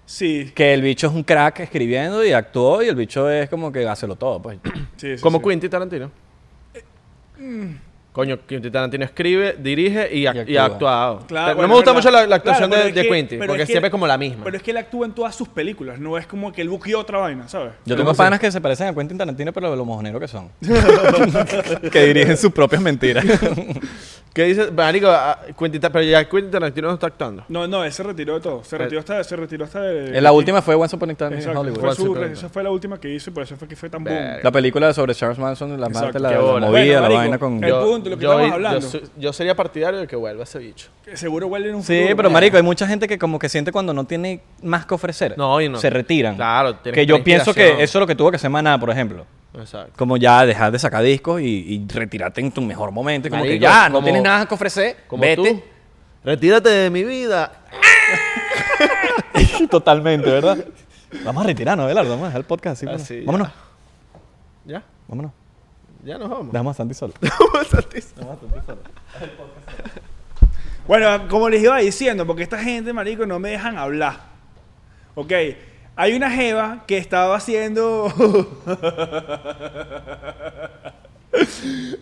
Sí, 0.05 0.51
Que 0.55 0.73
el 0.73 0.81
bicho 0.81 1.05
es 1.05 1.13
un 1.13 1.23
crack 1.23 1.59
escribiendo 1.59 2.25
y 2.25 2.31
actuó 2.31 2.81
y 2.81 2.87
el 2.87 2.95
bicho 2.95 3.29
es 3.29 3.47
como 3.47 3.71
que 3.71 3.87
hácelo 3.87 4.15
todo. 4.15 4.41
Pues. 4.41 4.57
sí, 4.97 5.15
sí. 5.17 5.21
Como 5.21 5.37
sí. 5.37 5.45
Quentin 5.45 5.69
Tarantino. 5.69 6.11
Coño, 8.11 8.39
Quentin 8.47 8.71
Tarantino 8.71 9.05
escribe, 9.05 9.55
dirige 9.59 10.09
y, 10.11 10.21
Y 10.51 10.57
ha 10.57 10.65
actuado. 10.65 11.19
Claro, 11.27 11.55
bueno, 11.55 11.61
no 11.61 11.67
me 11.67 11.73
gusta 11.75 11.93
mucho 11.93 12.09
la, 12.09 12.25
la 12.25 12.37
actuación 12.37 12.69
Claro, 12.69 12.85
de, 12.85 12.91
de 12.91 13.01
que- 13.03 13.07
Quentin, 13.07 13.39
porque 13.39 13.53
es 13.61 13.67
que- 13.67 13.73
siempre 13.73 13.87
es 13.87 13.91
como 13.91 14.07
la 14.07 14.17
misma. 14.17 14.43
Pero 14.45 14.57
es 14.57 14.63
que 14.63 14.71
él 14.71 14.77
actúa 14.77 15.05
en 15.05 15.11
todas 15.13 15.35
sus 15.35 15.47
películas. 15.47 15.99
No 15.99 16.17
es 16.17 16.25
como 16.25 16.51
que 16.51 16.61
él 16.61 16.69
buqueó 16.69 16.99
otra 16.99 17.19
vaina, 17.19 17.47
¿sabes? 17.47 17.73
Yo 17.85 17.95
tengo 17.95 18.13
panas 18.15 18.39
que 18.39 18.51
se 18.51 18.59
parecen 18.59 18.87
a 18.87 18.93
Quentin 18.95 19.17
Tarantino, 19.17 19.53
pero 19.53 19.69
de 19.71 19.77
lo 19.77 19.85
mojoneros 19.85 20.19
que 20.19 20.27
son. 20.27 20.49
que 21.91 22.05
dirigen 22.05 22.35
sus 22.37 22.51
propias 22.51 22.81
mentiras. 22.81 23.23
¿Qué 24.33 24.43
dice? 24.43 24.69
Marico, 24.71 25.11
Quentin, 25.57 25.81
pero 25.81 26.01
ya 26.03 26.23
Quentin 26.27 26.51
Tarantino 26.51 26.87
no 26.87 26.93
está 26.93 27.07
actuando. 27.07 27.43
No, 27.49 27.67
no, 27.67 27.83
él 27.83 27.91
se 27.91 28.03
retiró 28.03 28.35
de 28.35 28.41
todo. 28.41 28.63
Se 28.63 28.77
retiró 28.77 28.99
hasta, 28.99 29.23
se 29.23 29.35
retiró 29.35 29.65
hasta 29.65 29.81
de... 29.81 30.21
la 30.21 30.31
última 30.31 30.61
fue 30.61 30.75
Once 30.75 30.95
Upon 30.95 31.09
a 31.09 31.13
Time 31.15 31.31
in 31.31 31.37
Exacto. 31.39 31.59
Hollywood. 31.59 31.79
Fue 31.79 31.95
su- 31.95 32.15
esa 32.23 32.47
fue 32.49 32.63
la 32.63 32.69
última 32.69 32.99
que 32.99 33.09
hizo 33.13 33.31
y 33.31 33.33
por 33.33 33.43
eso 33.43 33.55
fue 33.57 33.67
que 33.67 33.75
fue 33.75 33.89
tan 33.89 34.03
boom. 34.03 34.15
La 34.43 34.51
película 34.51 34.93
sobre 34.93 35.15
Charles 35.15 35.39
Manson, 35.39 35.79
la 35.81 35.87
Exacto, 35.87 36.13
parte, 36.13 36.19
la, 36.19 36.29
movida, 36.41 36.69
Bueno, 36.69 36.93
la 36.95 37.01
marico, 37.01 37.17
vaina 37.17 37.37
con... 37.39 37.63
Yo- 37.99 38.03
punto, 38.03 38.09
lo 38.09 38.17
que 38.17 38.23
Yo, 38.23 38.31
estamos 38.31 38.47
yo, 38.49 38.53
hablando. 38.55 38.81
soy- 38.81 39.03
yo 39.17 39.33
sería 39.33 39.55
partidario 39.55 39.99
de 39.99 40.07
que 40.07 40.15
vuelva 40.15 40.43
ese 40.43 40.59
bicho. 40.59 40.89
Que 41.03 41.17
seguro 41.17 41.47
huele 41.47 41.69
en 41.69 41.75
un 41.75 41.83
Sí, 41.83 41.95
futuro. 41.97 42.15
pero 42.17 42.29
marico, 42.29 42.57
hay 42.57 42.63
mucha 42.63 42.87
gente 42.87 43.07
que 43.07 43.17
como 43.17 43.39
que 43.39 43.49
siente 43.49 43.71
cuando 43.71 43.93
no 43.93 44.05
tiene 44.05 44.41
más 44.63 44.85
que 44.85 44.93
ofrecer. 44.93 45.37
No, 45.37 45.59
y 45.61 45.69
no. 45.69 45.77
Se 45.79 45.89
retiran. 45.89 46.35
Claro, 46.35 46.75
tienes 46.77 46.95
Que 46.95 47.01
que 47.01 47.05
yo 47.05 47.23
pienso 47.23 47.53
que 47.53 47.71
eso 47.83 47.83
es 47.83 47.95
lo 47.95 48.07
que 48.07 48.15
tuvo 48.15 48.29
que 48.31 48.37
hacer 48.37 48.49
Maná, 48.49 48.79
por 48.79 48.89
ejemplo. 48.89 49.25
Exacto. 49.57 49.93
Como 49.97 50.17
ya 50.17 50.45
dejar 50.45 50.71
de 50.71 50.79
sacar 50.79 51.03
discos 51.03 51.41
y, 51.41 51.45
y 51.45 51.87
retirarte 51.91 52.41
en 52.41 52.51
tu 52.51 52.61
mejor 52.61 52.91
momento. 52.91 53.27
y 53.27 53.31
Como 53.31 53.43
que 53.43 53.59
ya, 53.59 53.89
no 53.89 54.03
tienes 54.03 54.21
nada 54.21 54.45
que 54.45 54.53
ofrecer. 54.53 54.97
Como 55.07 55.21
vete. 55.21 55.35
tú. 55.53 55.61
Retírate 56.23 56.69
de 56.69 56.89
mi 56.89 57.03
vida. 57.03 57.51
Totalmente, 59.69 60.29
¿verdad? 60.29 60.57
Vamos 61.23 61.43
a 61.43 61.47
retirarnos, 61.47 61.85
Abelardo. 61.85 62.09
Vamos 62.11 62.25
a 62.25 62.27
dejar 62.27 62.41
el 62.41 62.45
podcast. 62.45 62.83
así, 62.83 63.19
Ah, 63.21 63.23
vámonos. 63.25 63.49
Ya, 64.65 64.83
Vámonos. 65.07 65.31
Ya 66.03 66.17
nos 66.17 66.29
vamos. 66.29 66.51
Dejamos 66.51 66.71
a 66.75 66.77
Santi 66.77 66.93
solo. 66.93 67.17
Bueno, 70.87 71.27
como 71.27 71.49
les 71.49 71.61
iba 71.61 71.77
diciendo, 71.77 72.25
porque 72.25 72.43
esta 72.43 72.57
gente, 72.57 72.93
marico, 72.93 73.25
no 73.25 73.39
me 73.39 73.49
dejan 73.49 73.77
hablar. 73.77 74.21
Ok, 75.15 75.33
hay 75.95 76.13
una 76.13 76.31
jeva 76.31 76.85
que 76.87 76.97
estaba 76.97 77.35
haciendo... 77.35 78.07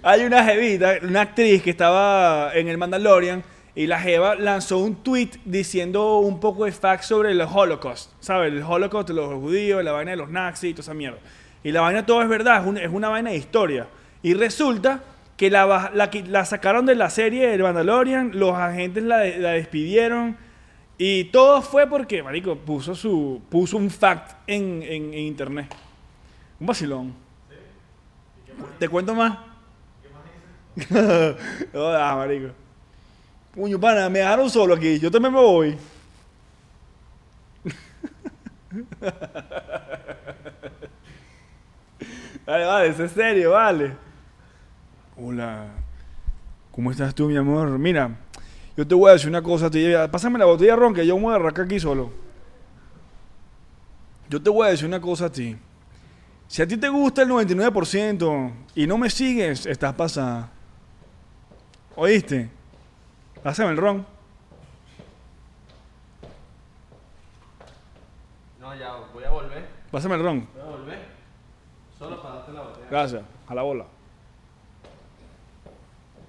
hay 0.03 0.23
una 0.23 0.43
jevita, 0.45 0.99
una 1.01 1.21
actriz 1.21 1.63
que 1.63 1.71
estaba 1.71 2.51
en 2.53 2.67
el 2.67 2.77
Mandalorian 2.77 3.43
y 3.75 3.88
la 3.88 3.99
jeva 3.99 4.36
lanzó 4.36 4.77
un 4.77 5.03
tweet 5.03 5.31
diciendo 5.45 6.19
un 6.19 6.39
poco 6.39 6.65
de 6.65 6.71
facts 6.71 7.07
sobre 7.07 7.31
el 7.31 7.41
Holocaust. 7.41 8.12
¿Sabes? 8.19 8.53
El 8.53 8.63
Holocaust 8.63 9.10
los 9.10 9.33
judíos, 9.33 9.83
la 9.83 9.91
vaina 9.91 10.12
de 10.12 10.17
los 10.17 10.29
nazis 10.29 10.71
y 10.71 10.73
toda 10.73 10.83
esa 10.83 10.93
mierda. 10.93 11.17
Y 11.63 11.71
la 11.71 11.81
vaina 11.81 12.05
todo 12.05 12.21
es 12.21 12.29
verdad, 12.29 12.65
es, 12.77 12.83
es 12.83 12.89
una 12.91 13.09
vaina 13.09 13.31
de 13.31 13.37
historia. 13.37 13.87
Y 14.23 14.33
resulta 14.33 15.01
que 15.35 15.49
la, 15.51 15.91
la, 15.93 16.45
sacaron 16.45 16.85
de 16.85 16.95
la 16.95 17.09
serie 17.09 17.47
del 17.49 17.61
Mandalorian, 17.63 18.31
los 18.33 18.55
agentes 18.55 19.03
la, 19.03 19.17
de- 19.19 19.37
la 19.37 19.51
despidieron. 19.51 20.37
Y 20.97 21.25
todo 21.25 21.61
fue 21.61 21.85
porque, 21.87 22.23
marico, 22.23 22.55
puso, 22.57 22.95
su, 22.95 23.41
puso 23.49 23.77
un 23.77 23.89
fact 23.91 24.31
en, 24.47 24.81
en- 24.83 25.13
internet. 25.13 25.73
Un 26.59 26.65
vacilón. 26.67 27.13
¿Te 28.79 28.89
cuento 28.89 29.13
más? 29.13 29.37
no, 31.73 31.87
ah, 31.89 32.15
marico. 32.15 32.49
Puño, 33.53 33.79
pana, 33.79 34.09
me 34.09 34.19
dejaron 34.19 34.49
solo 34.49 34.73
aquí. 34.75 34.99
Yo 34.99 35.11
también 35.11 35.33
me 35.33 35.39
voy. 35.39 35.77
Vale, 42.47 42.65
vale, 42.65 42.88
es 42.88 43.12
serio, 43.12 43.51
vale. 43.51 43.93
Hola. 45.17 45.67
¿Cómo 46.71 46.91
estás 46.91 47.13
tú, 47.13 47.27
mi 47.27 47.36
amor? 47.36 47.77
Mira, 47.77 48.10
yo 48.77 48.88
te 48.88 48.95
voy 48.95 49.10
a 49.10 49.13
decir 49.13 49.27
una 49.27 49.41
cosa. 49.41 49.65
a 49.65 49.69
ti. 49.69 49.86
Pásame 50.10 50.39
la 50.39 50.45
botella 50.45 50.71
de 50.71 50.77
ron 50.77 50.93
que 50.93 51.05
yo 51.05 51.17
me 51.17 51.23
voy 51.23 51.33
a 51.33 51.36
arrancar 51.36 51.65
aquí 51.65 51.77
solo. 51.77 52.10
Yo 54.29 54.41
te 54.41 54.49
voy 54.49 54.65
a 54.65 54.71
decir 54.71 54.88
una 54.88 55.01
cosa 55.01 55.25
a 55.25 55.29
ti. 55.29 55.57
Si 56.47 56.62
a 56.62 56.67
ti 56.67 56.77
te 56.77 56.88
gusta 56.88 57.23
el 57.23 57.29
99% 57.29 58.53
y 58.75 58.88
no 58.88 58.97
me 58.97 59.10
sigues, 59.10 59.65
estás 59.65 59.93
pasada. 59.95 60.49
¿Oíste? 61.97 62.49
Pásame 63.43 63.71
el 63.71 63.77
ron. 63.77 64.05
No, 68.62 68.73
ya, 68.73 68.93
voy 69.13 69.25
a 69.25 69.31
volver. 69.31 69.67
Pásame 69.91 70.15
el 70.15 70.23
ron. 70.23 70.56
Solo 71.97 72.21
para 72.21 72.36
darte 72.36 72.51
la 72.51 72.62
botella. 72.62 72.88
Gracias. 72.89 73.23
A 73.47 73.55
la 73.55 73.62
bola. 73.62 73.86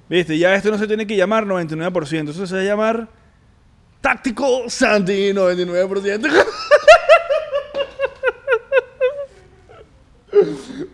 Viste, 0.09 0.39
ya 0.39 0.55
esto 0.55 0.71
no 0.71 0.79
se 0.79 0.87
tiene 0.87 1.07
que 1.07 1.17
llamar 1.17 1.45
99%. 1.45 2.31
Eso 2.31 2.47
se 2.47 2.55
va 2.55 2.61
a 2.63 2.65
llamar 2.65 3.09
Táctico 4.01 4.69
Santi 4.69 5.33
99%. 5.33 6.47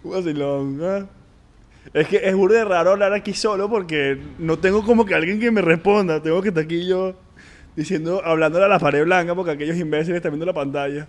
Un 0.03 0.11
vacilón, 0.11 0.81
¿eh? 0.83 1.07
Es 1.93 2.09
que 2.09 2.17
es 2.17 2.35
burda 2.35 2.59
de 2.59 2.65
raro 2.65 2.93
hablar 2.93 3.13
aquí 3.13 3.35
solo 3.35 3.71
porque 3.71 4.21
no 4.39 4.59
tengo 4.59 4.85
como 4.85 5.05
que 5.05 5.15
alguien 5.15 5.39
que 5.39 5.53
me 5.53 5.63
responda. 5.63 6.21
Tengo 6.21 6.43
que 6.43 6.49
estar 6.49 6.65
aquí 6.65 6.87
yo 6.87 7.15
diciendo, 7.77 8.21
hablándole 8.25 8.65
a 8.65 8.69
la 8.69 8.81
pared 8.81 9.05
blanca 9.05 9.35
porque 9.35 9.53
aquellos 9.53 9.77
imbéciles 9.77 10.17
están 10.17 10.33
viendo 10.33 10.47
la 10.47 10.55
pantalla. 10.55 11.07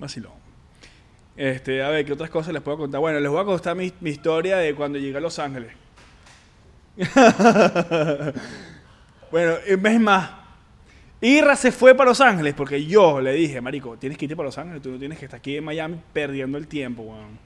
Vacilón. 0.00 0.41
Este, 1.36 1.82
a 1.82 1.88
ver, 1.88 2.04
¿qué 2.04 2.12
otras 2.12 2.30
cosas 2.30 2.52
les 2.52 2.62
puedo 2.62 2.78
contar? 2.78 3.00
Bueno, 3.00 3.18
les 3.20 3.30
voy 3.30 3.40
a 3.40 3.44
contar 3.44 3.74
mi, 3.74 3.92
historia 4.02 4.58
de 4.58 4.74
cuando 4.74 4.98
llegué 4.98 5.16
a 5.16 5.20
Los 5.20 5.38
Ángeles. 5.38 5.72
bueno, 9.30 9.54
un 9.72 9.82
mes 9.82 10.00
más. 10.00 10.30
Irra 11.22 11.56
se 11.56 11.72
fue 11.72 11.94
para 11.94 12.10
Los 12.10 12.20
Ángeles 12.20 12.52
porque 12.54 12.84
yo 12.84 13.20
le 13.20 13.32
dije, 13.32 13.60
marico, 13.60 13.96
tienes 13.96 14.18
que 14.18 14.26
irte 14.26 14.36
para 14.36 14.48
Los 14.48 14.58
Ángeles, 14.58 14.82
tú 14.82 14.90
no 14.90 14.98
tienes 14.98 15.18
que 15.18 15.24
estar 15.24 15.38
aquí 15.38 15.56
en 15.56 15.64
Miami 15.64 16.00
perdiendo 16.12 16.58
el 16.58 16.66
tiempo, 16.66 17.02
weón. 17.02 17.38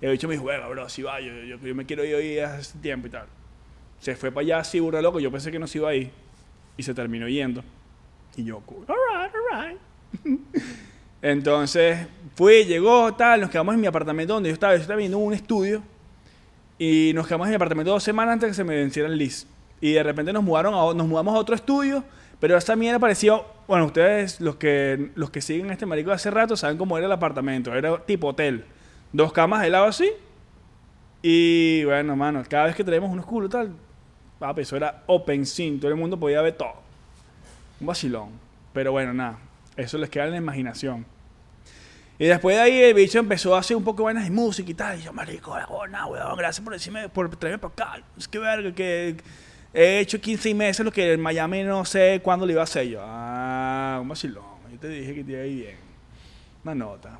Y 0.00 0.06
el 0.06 0.18
me 0.26 0.34
dijo, 0.34 0.44
bro, 0.44 0.88
si 0.88 1.02
va, 1.02 1.20
yo, 1.20 1.32
yo, 1.44 1.58
yo 1.58 1.74
me 1.74 1.84
quiero 1.84 2.04
ir 2.04 2.14
hoy 2.14 2.38
hace 2.38 2.78
tiempo 2.78 3.06
y 3.06 3.10
tal. 3.10 3.26
Se 4.00 4.16
fue 4.16 4.32
para 4.32 4.42
allá 4.42 4.58
así, 4.60 4.80
burda 4.80 5.02
loco, 5.02 5.20
yo 5.20 5.30
pensé 5.30 5.52
que 5.52 5.58
no 5.58 5.66
se 5.66 5.78
iba 5.78 5.90
a 5.90 5.94
ir. 5.94 6.10
Y 6.78 6.82
se 6.82 6.94
terminó 6.94 7.28
yendo. 7.28 7.62
Y 8.36 8.44
yo, 8.44 8.62
alright, 8.88 9.34
alright. 9.52 9.78
Entonces, 11.22 12.06
fui, 12.40 12.64
llegó, 12.64 13.12
tal, 13.12 13.42
nos 13.42 13.50
quedamos 13.50 13.74
en 13.74 13.82
mi 13.82 13.86
apartamento 13.86 14.32
donde 14.32 14.48
yo 14.48 14.54
estaba, 14.54 14.74
yo 14.74 14.80
estaba 14.80 14.96
viendo 14.96 15.18
un 15.18 15.34
estudio 15.34 15.82
y 16.78 17.12
nos 17.14 17.26
quedamos 17.26 17.44
en 17.48 17.50
mi 17.50 17.56
apartamento 17.56 17.90
dos 17.90 18.02
semanas 18.02 18.32
antes 18.32 18.46
de 18.46 18.50
que 18.52 18.54
se 18.54 18.64
me 18.64 18.76
venciera 18.76 19.10
el 19.10 19.18
lease. 19.18 19.46
Y 19.78 19.92
de 19.92 20.02
repente 20.02 20.32
nos 20.32 20.42
mudaron 20.42 20.96
nos 20.96 21.06
mudamos 21.06 21.34
a 21.34 21.38
otro 21.38 21.54
estudio, 21.54 22.02
pero 22.38 22.56
esa 22.56 22.76
mierda 22.76 22.98
parecía, 22.98 23.42
bueno, 23.68 23.84
ustedes 23.84 24.40
los 24.40 24.56
que 24.56 25.10
los 25.16 25.28
que 25.28 25.42
siguen 25.42 25.68
a 25.68 25.74
este 25.74 25.84
marico 25.84 26.08
de 26.08 26.16
hace 26.16 26.30
rato 26.30 26.56
saben 26.56 26.78
cómo 26.78 26.96
era 26.96 27.08
el 27.08 27.12
apartamento, 27.12 27.74
era 27.74 27.98
tipo 28.06 28.28
hotel. 28.28 28.64
Dos 29.12 29.34
camas 29.34 29.60
de 29.60 29.68
lado 29.68 29.84
así. 29.84 30.10
Y 31.20 31.84
bueno, 31.84 32.16
mano, 32.16 32.42
cada 32.48 32.64
vez 32.68 32.74
que 32.74 32.84
tenemos 32.84 33.10
unos 33.10 33.26
culos 33.26 33.50
tal, 33.50 33.74
papi, 34.38 34.62
eso 34.62 34.78
era 34.78 35.02
open 35.08 35.44
scene, 35.44 35.76
todo 35.76 35.90
el 35.90 35.96
mundo 35.98 36.18
podía 36.18 36.40
ver 36.40 36.54
todo. 36.54 36.72
Un 37.82 37.86
vacilón. 37.86 38.30
Pero 38.72 38.92
bueno, 38.92 39.12
nada, 39.12 39.38
eso 39.76 39.98
les 39.98 40.08
queda 40.08 40.24
en 40.24 40.30
la 40.30 40.38
imaginación. 40.38 41.19
Y 42.20 42.26
después 42.26 42.54
de 42.54 42.60
ahí 42.60 42.82
el 42.82 42.92
bicho 42.92 43.18
empezó 43.18 43.56
a 43.56 43.60
hacer 43.60 43.74
un 43.74 43.82
poco 43.82 44.02
de 44.02 44.04
vainas 44.04 44.24
de 44.24 44.30
música 44.30 44.70
y 44.70 44.74
tal. 44.74 44.98
Y 44.98 45.02
yo, 45.04 45.10
marico, 45.10 45.56
no, 45.90 46.08
weón, 46.08 46.36
gracias 46.36 46.62
por 46.62 46.74
decirme, 46.74 47.08
por 47.08 47.34
traerme 47.34 47.58
para 47.58 47.94
acá. 47.94 48.04
Es 48.18 48.28
que 48.28 48.38
verga, 48.38 48.74
que 48.74 49.16
he 49.72 50.00
hecho 50.00 50.20
15 50.20 50.54
meses 50.54 50.84
lo 50.84 50.92
que 50.92 51.14
en 51.14 51.20
Miami 51.22 51.62
no 51.62 51.82
sé 51.86 52.20
cuándo 52.22 52.44
lo 52.44 52.52
iba 52.52 52.60
a 52.60 52.64
hacer 52.64 52.88
yo. 52.88 53.00
Ah, 53.02 54.00
un 54.02 54.08
vacilón. 54.08 54.44
Yo 54.70 54.78
te 54.78 54.88
dije 54.88 55.14
que 55.14 55.24
te 55.24 55.32
iba 55.32 55.40
a 55.40 55.46
ir 55.46 55.62
bien. 55.62 55.76
Una 56.62 56.74
nota. 56.74 57.18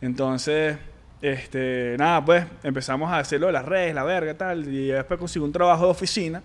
Entonces, 0.00 0.78
este, 1.20 1.96
nada, 1.98 2.24
pues 2.24 2.46
empezamos 2.62 3.10
a 3.10 3.18
hacerlo 3.18 3.48
de 3.48 3.52
las 3.52 3.64
redes, 3.64 3.96
la 3.96 4.04
verga, 4.04 4.32
tal. 4.34 4.72
Y 4.72 4.86
después 4.86 5.18
conseguí 5.18 5.44
un 5.44 5.50
trabajo 5.50 5.86
de 5.86 5.90
oficina. 5.90 6.40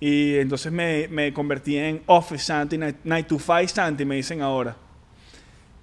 Y 0.00 0.36
entonces 0.36 0.72
me, 0.72 1.06
me 1.08 1.30
convertí 1.34 1.76
en 1.76 2.02
Office 2.06 2.46
Santi, 2.46 2.78
9 2.78 3.22
to 3.24 3.38
5 3.38 3.68
Santi, 3.68 4.06
me 4.06 4.14
dicen 4.14 4.40
ahora. 4.40 4.87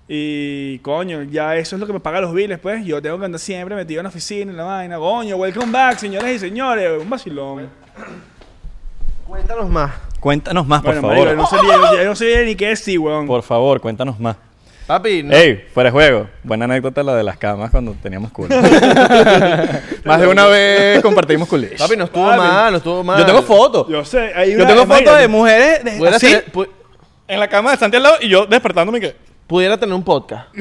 Y 0.08 0.78
coño, 0.80 1.24
ya 1.24 1.56
eso 1.56 1.76
es 1.76 1.80
lo 1.80 1.88
que 1.88 1.94
me 1.94 2.00
paga 2.00 2.22
los 2.22 2.34
biles, 2.34 2.60
pues. 2.60 2.86
Yo 2.86 3.02
tengo 3.02 3.18
que 3.18 3.26
andar 3.26 3.40
siempre 3.40 3.76
metido 3.76 4.02
en 4.02 4.04
la 4.04 4.10
oficina, 4.10 4.52
en 4.52 4.58
la 4.58 4.64
vaina. 4.64 4.98
Coño, 4.98 5.36
welcome 5.38 5.72
back, 5.72 5.98
señoras 5.98 6.30
y 6.32 6.40
señores. 6.40 7.02
Un 7.02 7.10
vacilón. 7.10 7.70
Cuéntanos 9.28 9.70
más. 9.70 9.92
Cuéntanos 10.20 10.66
más, 10.68 10.82
por 10.82 10.94
bueno, 11.00 11.02
favor. 11.02 11.16
marico, 11.28 11.32
yo 11.32 11.42
no 11.42 11.48
sabía, 11.48 12.04
yo 12.04 12.10
no 12.10 12.16
sabía 12.16 12.42
ni 12.44 12.56
qué 12.56 12.68
decir, 12.70 13.00
weón. 13.00 13.26
Por 13.28 13.42
favor, 13.44 13.80
cuéntanos 13.82 14.20
más. 14.20 14.36
Papi, 14.88 15.24
no. 15.24 15.36
Ey, 15.36 15.66
fuera 15.74 15.88
de 15.90 15.92
juego. 15.92 16.28
Buena 16.44 16.66
anécdota 16.66 17.02
la 17.02 17.16
de 17.16 17.24
las 17.24 17.38
camas 17.38 17.72
cuando 17.72 17.94
teníamos 18.02 18.32
culo. 18.32 18.50
más 20.06 20.22
de 20.22 20.28
una 20.28 20.46
vez 20.46 21.02
compartimos 21.02 21.48
culish. 21.48 21.78
Papi, 21.80 21.98
no 21.98 22.04
estuvo 22.06 22.26
Papi. 22.28 22.38
mal, 22.38 22.72
no 22.72 22.78
estuvo 22.78 23.04
mal. 23.04 23.20
Yo 23.20 23.26
tengo 23.26 23.42
fotos. 23.42 23.88
Yo, 23.88 23.94
Yo 24.00 24.06
sé, 24.06 24.32
hay 24.36 24.54
una, 24.56 24.68
tengo 24.68 24.82
fotos 24.82 24.92
imagínate. 25.02 25.22
de 25.22 25.28
mujeres 25.28 25.84
de- 25.84 25.92
Pudiera, 25.94 26.18
así, 26.18 26.28
pu- 26.54 26.70
en 27.28 27.40
la 27.40 27.48
cama 27.48 27.72
de 27.72 27.78
Santi 27.78 27.98
al 27.98 28.04
lado 28.04 28.16
y 28.22 28.30
yo 28.30 28.46
despertándome 28.46 29.00
que... 29.00 29.16
pudiera 29.48 29.78
tener 29.78 29.94
un 29.96 30.04
podcast. 30.04 30.48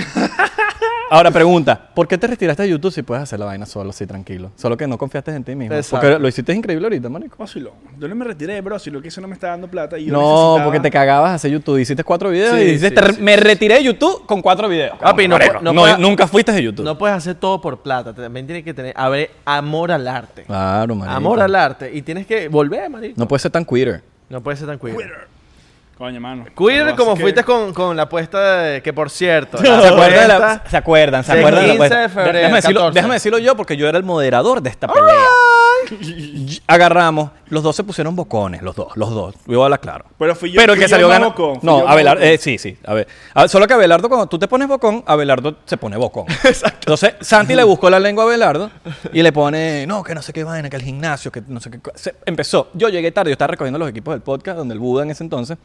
Ahora 1.11 1.31
pregunta, 1.31 1.91
¿por 1.95 2.09
qué 2.09 2.17
te 2.19 2.27
retiraste 2.27 2.63
de 2.65 2.71
YouTube 2.71 2.91
si 2.91 3.03
puedes 3.03 3.23
hacer 3.23 3.39
la 3.39 3.45
vaina 3.45 3.67
solo, 3.67 3.91
así 3.91 4.05
tranquilo? 4.07 4.51
Solo 4.57 4.77
que 4.77 4.87
no 4.89 4.97
confiaste 4.99 5.31
en 5.33 5.45
ti 5.45 5.55
mismo. 5.55 5.77
Exacto. 5.77 6.07
Porque 6.09 6.19
lo 6.19 6.27
hiciste 6.27 6.53
increíble 6.53 6.87
ahorita, 6.87 7.09
marico. 7.09 7.37
Vacilón. 7.39 7.75
Yo 8.01 8.09
no 8.09 8.15
me 8.17 8.25
retiré, 8.25 8.61
bro. 8.63 8.79
Si 8.79 8.91
lo 8.91 9.01
que 9.03 9.09
eso 9.09 9.21
no 9.21 9.29
me 9.29 9.35
está 9.35 9.49
dando 9.49 9.69
plata. 9.69 9.97
Y 9.99 10.07
yo 10.07 10.13
No, 10.13 10.21
necesitaba- 10.23 10.65
porque 10.65 10.81
te 10.81 10.91
cagabas 10.91 11.31
a 11.31 11.35
hacer 11.35 11.53
YouTube. 11.53 11.79
Hiciste 11.79 12.03
cuatro 12.03 12.31
videos 12.31 12.57
Sí, 12.57 12.63
y 12.63 12.65
dices, 12.73 12.89
sí, 12.89 12.95
"Te 12.95 13.01
re- 13.03 13.13
sí. 13.15 13.23
me 13.23 13.37
retiré 13.37 13.75
de 13.77 13.85
YouTube 13.85 14.27
con 14.27 14.41
cuatro 14.43 14.67
videos. 14.69 14.99
Papi, 14.99 15.29
no 15.29 15.39
no 15.61 15.99
nunca 15.99 16.27
fuiste 16.27 16.51
de 16.53 16.63
YouTube. 16.63 16.85
No 16.85 16.97
puedes 16.99 17.17
hacer 17.17 17.35
todo 17.37 17.61
por 17.61 17.81
plata. 17.83 18.13
También 18.15 18.47
tienes 18.47 18.65
que 18.65 18.75
tener 18.75 18.95
haber 18.97 19.31
amor 19.45 19.93
al 19.93 20.09
arte. 20.09 20.45
Claro, 20.45 20.95
marico. 20.97 21.15
Amor 21.17 21.41
al 21.41 21.55
arte. 21.55 21.95
Y 21.95 22.03
tienes 22.03 22.27
que 22.27 22.49
volver, 22.49 22.89
marico. 22.91 23.15
No 23.21 23.29
puedes 23.29 23.43
ser 23.43 23.53
tan 23.53 23.65
queer. 23.65 24.03
No 24.31 24.43
puedes 24.43 24.59
ser 24.59 24.67
tan 24.69 24.79
queer. 24.79 24.95
Twitter. 24.95 25.34
Coño, 25.97 26.21
mano. 26.21 26.45
Queer 26.57 26.87
Lo 26.87 26.97
como 26.97 27.15
que- 27.15 27.23
fuiste 27.23 27.45
con, 27.45 27.73
con 27.73 27.97
la 27.97 28.03
apuesta 28.05 28.59
de... 28.63 28.83
Que 28.83 28.93
por 28.93 29.11
cierto... 29.11 29.59
¿Se 29.63 29.69
acuerdan? 29.69 30.11
de 30.11 30.29
la- 30.29 30.63
¿Se 30.69 30.77
acuerdan? 30.77 31.25
¿Se 31.25 31.33
acuerdan? 31.33 31.61
de 31.63 31.69
la 31.69 31.75
15 31.75 31.89
de 31.89 31.95
apuesta? 32.03 32.09
febrero, 32.09 32.39
déjame, 32.39 32.57
decirlo, 32.57 32.81
14. 32.81 32.95
déjame 32.99 33.15
decirlo 33.15 33.39
yo 33.39 33.57
porque 33.57 33.77
yo 33.77 33.89
era 33.89 33.99
el 33.99 34.05
moderador 34.05 34.61
de 34.61 34.71
esta 34.71 34.89
pelea. 34.89 35.15
Y 36.01 36.61
agarramos, 36.67 37.31
los 37.49 37.63
dos 37.63 37.77
se 37.77 37.85
pusieron 37.85 38.17
bocones, 38.17 38.63
los 38.63 38.75
dos, 38.75 38.97
los 38.97 39.11
dos. 39.11 39.35
Voy 39.47 39.61
a 39.61 39.65
hablar 39.65 39.81
claro. 39.81 40.07
Pero 40.19 40.35
fui 40.35 40.51
yo- 40.51 40.61
Pero 40.61 40.73
el 40.73 40.79
que 40.79 40.87
yo 40.87 40.89
salió 40.89 41.09
ganó. 41.09 41.27
bocón, 41.31 41.59
No, 41.63 41.87
Abelardo, 41.87 42.23
eh, 42.25 42.39
sí, 42.39 42.57
sí. 42.59 42.77
A 42.87 42.95
ver, 42.95 43.07
a- 43.35 43.47
solo 43.49 43.67
que 43.69 43.75
Abelardo, 43.75 44.09
cuando 44.09 44.27
tú 44.27 44.39
te 44.39 44.49
pones 44.49 44.67
bocón, 44.67 45.05
Abelardo 45.07 45.57
se 45.67 45.77
pone 45.77 45.97
bocón. 45.97 46.25
Exacto. 46.45 46.79
Entonces, 46.81 47.15
Santi 47.21 47.55
le 47.55 47.63
buscó 47.65 47.91
la 47.91 48.01
lengua 48.01 48.25
a 48.25 48.27
Abelardo 48.27 48.71
y 49.13 49.23
le 49.23 49.31
pone, 49.31 49.87
no, 49.87 50.03
que 50.03 50.15
no 50.15 50.23
sé 50.23 50.33
qué 50.33 50.43
vaina, 50.43 50.69
que 50.71 50.77
el 50.77 50.83
gimnasio, 50.83 51.31
que 51.31 51.43
no 51.47 51.61
sé 51.61 51.71
qué. 51.71 51.79
co-". 51.81 51.93
Se- 51.95 52.15
empezó. 52.25 52.71
Yo 52.75 52.89
llegué 52.89 53.13
tarde, 53.13 53.31
yo 53.31 53.35
estaba 53.35 53.49
recogiendo 53.53 53.79
los 53.79 53.89
equipos 53.89 54.15
del 54.15 54.23
podcast, 54.23 54.57
donde 54.59 54.73
el 54.75 54.81
Buda 54.81 55.03
en 55.05 55.11
ese 55.11 55.23
entonces. 55.23 55.59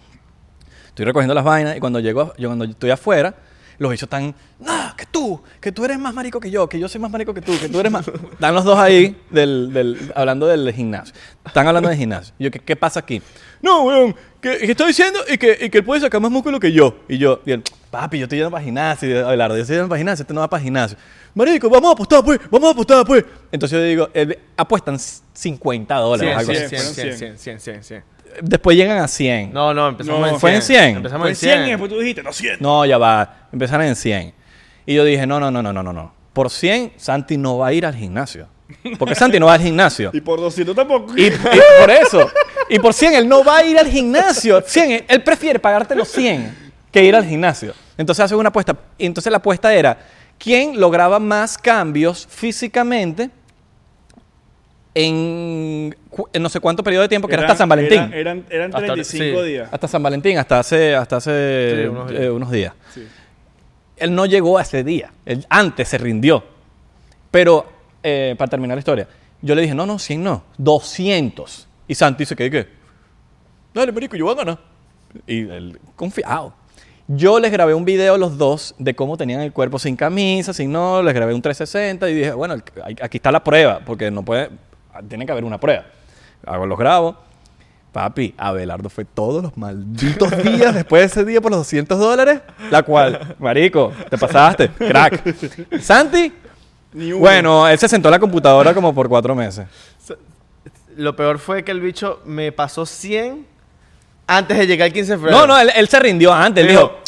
Estoy 0.99 1.05
recogiendo 1.05 1.33
las 1.33 1.45
vainas 1.45 1.77
y 1.77 1.79
cuando 1.79 2.01
llego, 2.01 2.21
a- 2.23 2.33
yo 2.37 2.49
cuando 2.49 2.65
estoy 2.65 2.89
afuera, 2.89 3.33
los 3.77 3.89
bichos 3.89 4.03
están, 4.07 4.35
no, 4.59 4.93
que 4.97 5.05
tú, 5.05 5.41
que 5.61 5.71
tú 5.71 5.85
eres 5.85 5.97
más 5.97 6.13
marico 6.13 6.41
que 6.41 6.51
yo, 6.51 6.67
que 6.67 6.77
yo 6.77 6.89
soy 6.89 6.99
más 6.99 7.09
marico 7.09 7.33
que 7.33 7.39
tú, 7.39 7.57
que 7.57 7.69
tú 7.69 7.79
eres 7.79 7.89
más. 7.89 8.05
Están 8.33 8.53
los 8.53 8.65
dos 8.65 8.77
ahí 8.77 9.15
del, 9.29 9.71
del- 9.71 10.11
hablando 10.13 10.45
del 10.45 10.73
gimnasio. 10.73 11.15
Están 11.45 11.67
hablando 11.67 11.87
del 11.87 11.97
gimnasio. 11.97 12.33
Y 12.37 12.43
yo, 12.43 12.51
¿qué, 12.51 12.59
qué 12.59 12.75
pasa 12.75 12.99
aquí? 12.99 13.21
No, 13.61 13.83
weón, 13.83 14.13
que, 14.41 14.57
que 14.57 14.71
estoy 14.71 14.87
diciendo 14.87 15.19
y 15.29 15.37
que, 15.37 15.57
y 15.61 15.69
que 15.69 15.77
él 15.77 15.85
puede 15.85 16.01
sacar 16.01 16.19
más 16.19 16.31
músculo 16.31 16.59
que 16.59 16.73
yo. 16.73 16.97
Y 17.07 17.17
yo, 17.17 17.39
y 17.45 17.53
él, 17.53 17.63
papi, 17.89 18.17
yo 18.19 18.25
estoy 18.25 18.39
yendo 18.39 18.51
para 18.51 18.61
gimnasio. 18.65 19.25
Abelardo, 19.25 19.55
yo 19.55 19.61
estoy 19.61 19.77
yendo 19.77 19.87
para 19.87 19.99
gimnasio, 19.99 20.23
este 20.23 20.33
no 20.33 20.41
va 20.41 20.49
para 20.49 20.61
gimnasio. 20.61 20.97
Marico, 21.33 21.69
vamos 21.69 21.91
a 21.91 21.93
apostar, 21.93 22.25
pues, 22.25 22.39
vamos 22.51 22.67
a 22.67 22.71
apostar, 22.73 23.05
pues. 23.05 23.23
Entonces 23.53 23.79
yo 23.79 23.85
digo, 23.85 24.09
eh, 24.13 24.37
apuestan 24.57 24.99
50 24.99 25.95
dólares. 25.95 26.35
100, 26.35 26.39
algo 26.39 26.51
100, 26.53 26.65
así. 26.65 26.75
100, 26.75 26.93
fueron 26.95 27.17
100, 27.17 27.37
100, 27.39 27.59
100, 27.61 27.83
100. 27.83 28.03
Después 28.41 28.77
llegan 28.77 28.97
a 28.99 29.07
100. 29.07 29.53
No, 29.53 29.73
no, 29.73 29.89
empezamos 29.89 30.19
No, 30.19 30.25
en 30.27 30.31
100. 30.31 30.39
¿fue 30.39 30.55
en 30.55 30.61
100? 30.61 30.95
Empezamos 30.97 31.21
Fue 31.21 31.29
en 31.31 31.35
100 31.35 31.51
y 31.51 31.55
100. 31.55 31.69
después 31.69 31.91
tú 31.91 31.99
dijiste, 31.99 32.23
no 32.23 32.33
100. 32.33 32.57
No, 32.59 32.85
ya 32.85 32.97
va. 32.97 33.47
Empezaron 33.51 33.85
en 33.85 33.95
100. 33.95 34.33
Y 34.85 34.95
yo 34.95 35.03
dije, 35.03 35.25
no, 35.27 35.39
no, 35.39 35.51
no, 35.51 35.61
no, 35.61 35.73
no, 35.73 35.83
no, 35.83 35.93
no. 35.93 36.13
Por 36.33 36.49
100, 36.49 36.93
Santi 36.97 37.37
no 37.37 37.57
va 37.57 37.67
a 37.67 37.73
ir 37.73 37.85
al 37.85 37.95
gimnasio. 37.95 38.47
Porque 38.97 39.15
Santi 39.15 39.39
no 39.39 39.47
va 39.47 39.53
al 39.55 39.61
gimnasio. 39.61 40.11
Y 40.13 40.21
por 40.21 40.39
200 40.39 40.75
tampoco. 40.75 41.13
Y, 41.17 41.25
y 41.27 41.31
por 41.79 41.89
eso. 41.89 42.29
Y 42.69 42.79
por 42.79 42.93
100, 42.93 43.13
él 43.15 43.27
no 43.27 43.43
va 43.43 43.57
a 43.57 43.63
ir 43.65 43.77
al 43.77 43.87
gimnasio. 43.87 44.61
100, 44.61 45.05
él 45.07 45.23
prefiere 45.23 45.59
pagarte 45.59 45.95
los 45.95 46.07
100 46.09 46.71
que 46.91 47.03
ir 47.03 47.15
al 47.15 47.25
gimnasio. 47.25 47.73
Entonces 47.97 48.23
hace 48.25 48.35
una 48.35 48.49
apuesta. 48.49 48.75
Y 48.97 49.05
entonces 49.05 49.31
la 49.31 49.37
apuesta 49.37 49.73
era, 49.73 49.97
¿quién 50.37 50.79
lograba 50.79 51.19
más 51.19 51.57
cambios 51.57 52.27
físicamente 52.29 53.29
en, 54.93 55.95
no 56.39 56.49
sé 56.49 56.59
cuánto 56.59 56.83
periodo 56.83 57.03
de 57.03 57.09
tiempo, 57.09 57.27
que 57.27 57.35
era 57.35 57.43
hasta 57.43 57.55
San 57.55 57.69
Valentín? 57.69 57.97
Eran, 57.99 58.13
eran, 58.13 58.45
eran 58.49 58.75
Hasta- 58.75 58.93
35 58.93 59.41
sí. 59.41 59.47
días. 59.47 59.69
Hasta 59.71 59.87
San 59.87 60.03
Valentín, 60.03 60.37
hasta 60.37 60.59
hace, 60.59 60.95
hasta 60.95 61.17
hace 61.17 61.81
Sí, 61.83 61.87
unos 61.87 62.11
eh, 62.11 62.19
días. 62.19 62.31
unos 62.31 62.51
días. 62.51 62.73
Sí. 62.93 63.07
Él 63.97 64.15
no 64.15 64.25
llegó 64.25 64.57
a 64.57 64.61
ese 64.61 64.83
día. 64.83 65.11
Él 65.25 65.45
antes 65.49 65.87
se 65.89 65.97
rindió. 65.97 66.43
Pero, 67.31 67.65
eh, 68.01 68.35
para 68.37 68.49
terminar 68.49 68.75
la 68.75 68.79
historia, 68.79 69.07
yo 69.41 69.55
le 69.55 69.61
dije, 69.61 69.75
no, 69.75 69.85
no, 69.85 69.99
100 69.99 70.23
no, 70.23 70.43
200. 70.57 71.67
Y 71.87 71.95
Santi 71.95 72.23
dice, 72.23 72.35
¿qué? 72.35 72.49
qué? 72.49 72.67
Dale, 73.73 73.91
marico, 73.91 74.15
yo 74.15 74.25
voy 74.25 74.33
a 74.33 74.37
ganar. 74.37 74.59
Y 75.27 75.41
él, 75.49 75.79
confiado. 75.95 76.53
Yo 77.07 77.39
les 77.39 77.51
grabé 77.51 77.73
un 77.73 77.85
video 77.85 78.13
a 78.13 78.17
los 78.17 78.37
dos 78.37 78.75
de 78.77 78.95
cómo 78.95 79.17
tenían 79.17 79.41
el 79.41 79.51
cuerpo 79.51 79.79
sin 79.79 79.95
camisa, 79.95 80.53
sin 80.53 80.71
no, 80.71 81.01
les 81.01 81.13
grabé 81.13 81.33
un 81.33 81.41
360 81.41 82.07
y 82.09 82.13
dije, 82.13 82.31
bueno, 82.33 82.55
aquí 83.01 83.17
está 83.17 83.31
la 83.31 83.43
prueba, 83.43 83.79
porque 83.83 84.11
no 84.11 84.23
puede, 84.23 84.49
tiene 85.07 85.25
que 85.25 85.31
haber 85.31 85.43
una 85.43 85.59
prueba. 85.59 85.85
Hago 86.45 86.65
los 86.65 86.77
grabo. 86.77 87.17
Papi, 87.91 88.35
Abelardo 88.37 88.89
fue 88.89 89.03
todos 89.03 89.41
los 89.41 89.57
malditos 89.57 90.31
días 90.43 90.75
después 90.75 91.01
de 91.01 91.05
ese 91.07 91.25
día 91.25 91.41
por 91.41 91.51
los 91.51 91.61
200 91.61 91.97
dólares, 91.97 92.41
la 92.69 92.83
cual, 92.83 93.35
marico, 93.39 93.91
te 94.09 94.17
pasaste, 94.17 94.69
crack. 94.69 95.79
Santi, 95.81 96.31
bueno, 96.93 97.67
él 97.67 97.79
se 97.79 97.87
sentó 97.87 98.09
a 98.09 98.11
la 98.11 98.19
computadora 98.19 98.75
como 98.75 98.93
por 98.93 99.09
cuatro 99.09 99.33
meses. 99.33 99.65
Lo 100.97 101.15
peor 101.15 101.39
fue 101.39 101.63
que 101.63 101.71
el 101.71 101.79
bicho 101.79 102.21
me 102.25 102.51
pasó 102.51 102.85
100 102.85 103.45
antes 104.27 104.57
de 104.57 104.67
llegar 104.67 104.87
el 104.87 104.93
15 104.93 105.11
de 105.11 105.17
febrero. 105.17 105.37
No, 105.39 105.47
no, 105.47 105.59
él, 105.59 105.71
él 105.75 105.87
se 105.87 105.99
rindió 105.99 106.31
antes, 106.31 106.63
él 106.63 106.69
dijo, 106.69 106.99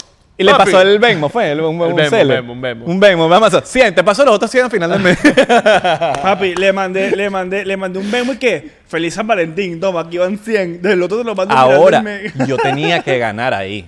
y 0.42 0.44
le 0.44 0.54
pasó 0.56 0.82
el 0.82 1.00
Venmo, 1.00 1.30
fue, 1.30 1.52
el, 1.52 1.62
un, 1.62 1.80
un 1.80 1.90
El 1.90 1.94
Venmo, 1.96 2.10
seller. 2.10 2.38
Venmo, 2.38 2.54
un 2.54 2.62
Venmo. 2.62 2.86
Un 2.86 3.00
Venmo, 3.00 3.30
vamos 3.30 3.54
a 3.54 3.58
hacer 3.58 3.68
100, 3.68 3.96
te 3.96 4.04
pasó 4.04 4.26
los 4.26 4.36
otros 4.36 4.50
100 4.52 4.66
al 4.66 4.72
final 4.72 4.92
del 4.92 5.00
mes. 5.02 5.18
Papi, 6.22 6.56
le 6.56 6.74
mandé, 6.74 7.12
le 7.16 7.30
mandé, 7.30 7.66
le 7.66 7.78
mandé 7.78 8.00
un 8.00 8.10
memo 8.12 8.34
y 8.34 8.38
que 8.38 8.72
feliz 8.88 9.14
San 9.14 9.28
Valentín, 9.28 9.80
toma, 9.80 10.02
aquí 10.02 10.18
van 10.18 10.38
100. 10.38 10.82
Del 10.82 11.02
otro 11.02 11.18
te 11.18 11.24
lo 11.24 11.36
mando 11.36 11.54
Ahora, 11.56 12.04
yo 12.48 12.58
tenía 12.58 13.02
que 13.02 13.18
ganar 13.20 13.54
ahí. 13.54 13.86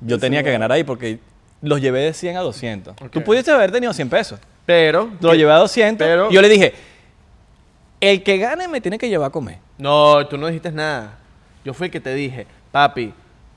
Yo 0.00 0.18
tenía 0.18 0.42
que 0.42 0.50
ganar 0.50 0.72
ahí 0.72 0.84
porque 0.84 1.18
los 1.60 1.80
llevé 1.80 2.00
de 2.00 2.12
100 2.12 2.36
a 2.36 2.40
200. 2.40 2.96
Tú 3.10 3.22
pudiste 3.22 3.50
haber 3.50 3.70
tenido 3.70 3.92
100 3.92 4.08
pesos. 4.08 4.40
Pero. 4.66 5.10
Lo 5.20 5.34
llevé 5.34 5.52
a 5.52 5.56
200. 5.56 6.06
pero- 6.06 6.30
y 6.30 6.34
yo 6.34 6.42
le 6.42 6.48
dije, 6.48 6.74
el 8.00 8.22
que 8.22 8.38
gane 8.38 8.66
me 8.68 8.80
tiene 8.80 8.98
que 8.98 9.08
llevar 9.08 9.28
a 9.28 9.30
comer. 9.30 9.58
No, 9.78 10.26
tú 10.26 10.36
no 10.36 10.46
dijiste 10.48 10.72
nada. 10.72 11.18
Yo 11.64 11.72
fui 11.72 11.86
el 11.86 11.90
que 11.92 12.00
te 12.00 12.12
dije, 12.14 12.46
papi, 12.72 13.12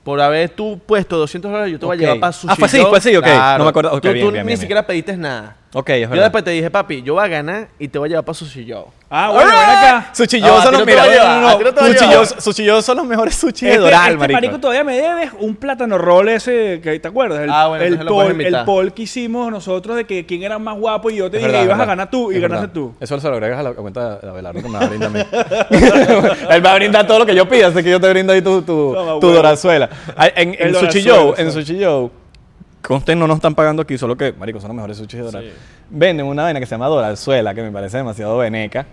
por 0.06 0.20
haber 0.20 0.50
tú 0.50 0.78
puesto 0.86 1.16
200 1.18 1.50
dólares, 1.50 1.72
yo 1.72 1.80
te 1.80 1.84
voy 1.84 1.96
a 1.96 1.98
llevar 1.98 2.20
para 2.20 2.32
sushi. 2.32 2.52
Ah, 2.52 2.54
fue 2.54 2.66
así, 2.66 2.80
fue 2.80 2.98
así, 2.98 3.16
ok. 3.16 3.26
No 3.58 3.64
me 3.64 3.70
acuerdo. 3.70 3.92
Ok, 3.92 4.02
tú 4.02 4.12
bien, 4.12 4.24
tú 4.24 4.30
bien, 4.30 4.46
ni 4.46 4.50
bien, 4.50 4.56
siquiera 4.56 4.86
pediste 4.86 5.16
nada. 5.16 5.56
Ok, 5.72 5.90
es 5.90 6.02
Yo 6.02 6.08
verdad. 6.10 6.24
después 6.24 6.44
te 6.44 6.50
dije, 6.52 6.70
papi, 6.70 7.02
yo 7.02 7.14
voy 7.14 7.24
a 7.24 7.28
ganar 7.28 7.68
y 7.78 7.88
te 7.88 7.98
voy 7.98 8.06
a 8.06 8.10
llevar 8.10 8.24
para 8.24 8.34
Sushi 8.34 8.64
Joe. 8.70 8.84
Ah, 9.10 9.30
bueno, 9.32 9.50
ven 9.50 9.58
acá. 9.58 10.10
Sushi 10.14 10.40
Joe 10.40 10.62
son 10.62 10.72
los 10.72 10.86
mejores. 10.86 11.18
Sushi. 12.40 12.66
Joe- 12.66 12.82
son 12.82 12.96
los 12.96 13.06
mejores 13.06 13.34
sushi 13.34 13.66
de 13.66 13.76
Doral, 13.78 14.06
este 14.12 14.16
marico. 14.18 14.36
marico 14.36 14.58
todavía 14.60 14.84
me 14.84 14.96
debes 14.96 15.30
un 15.38 15.54
plátano 15.56 15.98
roll 15.98 16.28
ese, 16.28 16.80
que 16.82 16.98
¿te 16.98 17.08
acuerdas? 17.08 17.40
El, 17.40 17.50
Ah, 17.50 17.68
bueno, 17.68 17.84
el, 17.84 17.98
poll, 18.06 18.40
el 18.40 18.64
poll 18.64 18.92
que 18.94 19.02
hicimos 19.02 19.50
nosotros 19.50 19.96
de 19.96 20.04
que 20.06 20.24
quién 20.24 20.42
era 20.42 20.58
más 20.58 20.76
guapo 20.78 21.10
y 21.10 21.16
yo 21.16 21.30
te 21.30 21.36
Es 21.36 21.42
dije 21.42 21.52
verdad, 21.52 21.64
ibas 21.64 21.74
es 21.74 21.74
a 21.74 21.78
verdad. 21.78 21.92
ganar 21.92 22.10
tú 22.10 22.32
y 22.32 22.36
Es 22.36 22.40
ganaste 22.42 22.60
verdad. 22.62 22.74
tú. 22.74 22.94
Eso 22.98 23.20
se 23.20 23.28
lo 23.28 23.34
agregas 23.34 23.60
a 23.60 23.62
la 23.62 23.72
cuenta 23.72 24.16
de 24.18 24.28
Abelardo 24.28 24.62
que 24.62 24.68
me 24.68 24.78
va 24.78 24.84
a 24.84 24.88
brindar 24.88 25.08
a 25.08 25.12
mí. 25.12 25.20
Él 26.50 26.64
va 26.66 26.72
a 26.72 26.74
brindar 26.76 27.06
todo 27.06 27.18
lo 27.20 27.26
que 27.26 27.34
yo 27.34 27.48
pida, 27.48 27.68
así 27.68 27.82
que 27.82 27.90
yo 27.90 28.00
te 28.00 28.08
brindo 28.08 28.32
ahí 28.32 28.40
tu, 28.42 28.62
tu, 28.62 28.92
Toma, 28.94 29.20
tu 29.20 29.26
huevo. 29.26 29.32
dorazuela. 29.32 29.88
En, 30.34 30.56
en 30.58 30.74
Sushi 30.74 31.06
Joe, 31.08 31.34
en. 31.36 31.52
Sushi 31.52 31.82
Joe, 31.84 32.10
conste, 32.86 33.14
no 33.16 33.26
nos 33.26 33.36
están 33.36 33.54
pagando 33.54 33.82
aquí, 33.82 33.98
solo 33.98 34.16
que, 34.16 34.32
marico, 34.32 34.60
son 34.60 34.68
los 34.68 34.76
mejores 34.76 34.96
sushi 34.96 35.16
de 35.18 35.22
Doral. 35.24 35.44
Sí. 35.44 35.50
Venden 35.90 36.26
una 36.26 36.44
vaina 36.44 36.60
que 36.60 36.66
se 36.66 36.70
llama 36.74 36.86
dorazuela, 36.86 37.54
que 37.54 37.62
me 37.62 37.70
parece 37.70 37.96
demasiado 37.98 38.36
veneca, 38.38 38.86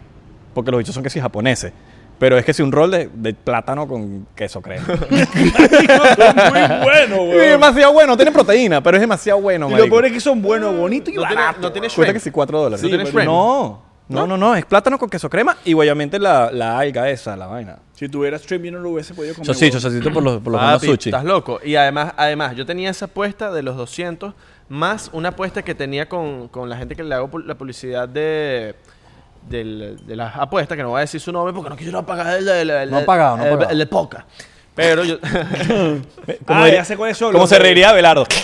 porque 0.54 0.72
los 0.72 0.78
bichos 0.80 0.94
son 0.94 1.04
que 1.04 1.10
sí 1.10 1.20
japoneses. 1.20 1.72
Pero 2.20 2.38
es 2.38 2.46
que 2.46 2.54
si 2.54 2.62
un 2.62 2.72
rol 2.72 2.92
de, 2.92 3.10
de 3.14 3.34
plátano 3.34 3.88
con 3.88 4.28
queso 4.36 4.62
crema. 4.62 4.86
Muy 5.10 6.84
bueno, 6.84 7.16
es 7.16 7.36
güey. 7.36 7.50
demasiado 7.50 7.92
bueno, 7.94 8.16
tiene 8.16 8.32
proteína, 8.32 8.82
pero 8.82 8.98
es 8.98 9.02
demasiado 9.02 9.42
bueno, 9.42 9.68
Y 9.68 9.72
lo 9.72 9.78
marico. 9.78 9.90
peor 9.96 10.06
es 10.06 10.12
que 10.14 10.20
son 10.20 10.42
buenos, 10.42 10.76
bonitos 10.78 11.14
y 11.14 11.18
No 11.18 11.22
tiene, 11.24 11.36
baratos. 11.36 11.62
no 11.62 11.72
tiene 11.72 11.90
Cuesta 11.90 12.14
que 12.14 12.20
sí 12.20 12.32
4 12.32 12.58
dólares. 12.62 12.82
Sí, 12.82 12.88
tiene 12.88 13.04
pero 13.06 13.18
shrimp. 13.18 13.26
No, 13.32 13.82
no, 14.10 14.28
no, 14.28 14.38
no, 14.38 14.56
es 14.56 14.66
plátano 14.66 15.00
con 15.00 15.10
queso 15.10 15.30
crema 15.30 15.58
y 15.66 15.74
obviamente 15.74 16.20
la, 16.20 16.52
la 16.52 16.78
alga 16.78 17.10
esa, 17.10 17.36
la 17.36 17.48
vaina. 17.48 17.78
Si 17.94 18.10
tuviera 18.10 18.38
stream 18.38 18.64
yo 18.64 18.72
no 18.74 18.80
lo 18.80 18.90
hubiese 18.90 19.14
podido 19.14 19.34
comer. 19.34 19.48
Yo 19.48 19.54
sí, 19.54 19.60
güey. 19.62 19.72
chocecito 19.72 20.12
por 20.12 20.22
los, 20.24 20.42
por 20.42 20.52
los 20.54 20.62
Papi, 20.62 20.88
sushi. 20.88 21.10
estás 21.10 21.24
loco. 21.24 21.60
Y 21.64 21.76
además, 21.76 22.14
además, 22.18 22.56
yo 22.56 22.66
tenía 22.66 22.90
esa 22.90 23.06
apuesta 23.06 23.52
de 23.52 23.64
los 23.64 23.78
200 23.78 24.34
más 24.70 25.10
una 25.14 25.30
apuesta 25.30 25.64
que 25.64 25.74
tenía 25.76 26.08
con, 26.10 26.48
con 26.50 26.70
la 26.70 26.78
gente 26.78 26.96
que 26.96 27.04
le 27.04 27.16
hago 27.16 27.30
pu- 27.30 27.46
la 27.46 27.56
publicidad 27.56 28.08
de, 28.10 28.76
del- 29.50 30.00
de 30.06 30.16
las 30.16 30.36
apuestas, 30.36 30.76
que 30.76 30.84
no 30.84 30.90
voy 30.90 31.00
a 31.00 31.02
decir 31.02 31.22
su 31.22 31.32
nombre 31.32 31.54
porque 31.54 31.70
no 31.70 31.76
quiero 31.76 32.06
pagar 32.06 32.38
el, 32.38 32.48
el, 32.48 32.70
el- 32.70 32.92
No 32.92 32.98
ha 32.98 33.06
pagado, 33.06 33.38
no 33.38 33.44
ha 33.44 33.48
el- 33.48 33.54
pagado. 33.54 33.72
el 33.72 33.78
de 33.80 33.86
poca. 33.86 34.26
Pero 34.76 35.04
yo... 35.04 35.18
Ah, 36.48 36.68
ya 36.68 36.84
sé 36.84 36.98
cuáles 36.98 37.18
son. 37.18 37.32
¿Cómo 37.32 37.44
los 37.44 37.50
se 37.50 37.60
reiría 37.60 37.94
Belardo? 37.94 38.26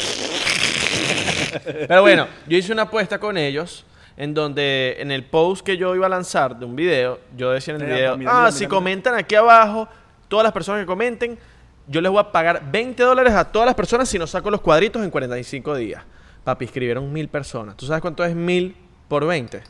Pero 1.88 2.02
bueno, 2.02 2.28
yo 2.48 2.58
hice 2.58 2.72
una 2.72 2.84
apuesta 2.84 3.20
con 3.20 3.38
ellos 3.38 3.86
en 4.20 4.34
donde 4.34 4.98
en 5.00 5.12
el 5.12 5.24
post 5.24 5.66
que 5.66 5.78
yo 5.78 5.96
iba 5.96 6.06
a 6.06 6.10
lanzar 6.10 6.60
de 6.60 6.66
un 6.66 6.76
video, 6.76 7.20
yo 7.38 7.52
decía 7.52 7.74
en 7.74 7.80
el 7.82 7.88
Mira, 7.88 7.98
video, 7.98 8.18
mira, 8.18 8.32
ah, 8.32 8.40
mira, 8.42 8.52
si 8.52 8.60
mira. 8.66 8.70
comentan 8.70 9.16
aquí 9.16 9.34
abajo, 9.34 9.88
todas 10.28 10.44
las 10.44 10.52
personas 10.52 10.82
que 10.82 10.86
comenten, 10.86 11.40
yo 11.88 12.02
les 12.02 12.12
voy 12.12 12.20
a 12.20 12.30
pagar 12.30 12.70
20 12.70 13.02
dólares 13.02 13.34
a 13.34 13.46
todas 13.46 13.66
las 13.66 13.76
personas 13.76 14.10
si 14.10 14.20
no 14.20 14.28
saco 14.28 14.52
los 14.52 14.60
cuadritos 14.60 15.02
en 15.04 15.10
45 15.10 15.74
días. 15.78 16.04
Papi, 16.44 16.66
escribieron 16.66 17.12
mil 17.14 17.30
personas. 17.30 17.78
¿Tú 17.78 17.86
sabes 17.86 18.02
cuánto 18.02 18.26
es 18.26 18.36
mil 18.36 18.76
por 19.08 19.26
20? 19.26 19.62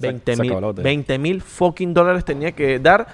20 0.00 0.34
se 0.34 0.42
mil. 0.42 0.50
acabó 0.50 0.60
la 0.60 0.66
botella. 0.66 0.84
20 0.84 1.18
mil 1.18 1.40
fucking 1.40 1.94
dólares 1.94 2.24
tenía 2.24 2.50
que 2.50 2.80
dar 2.80 3.06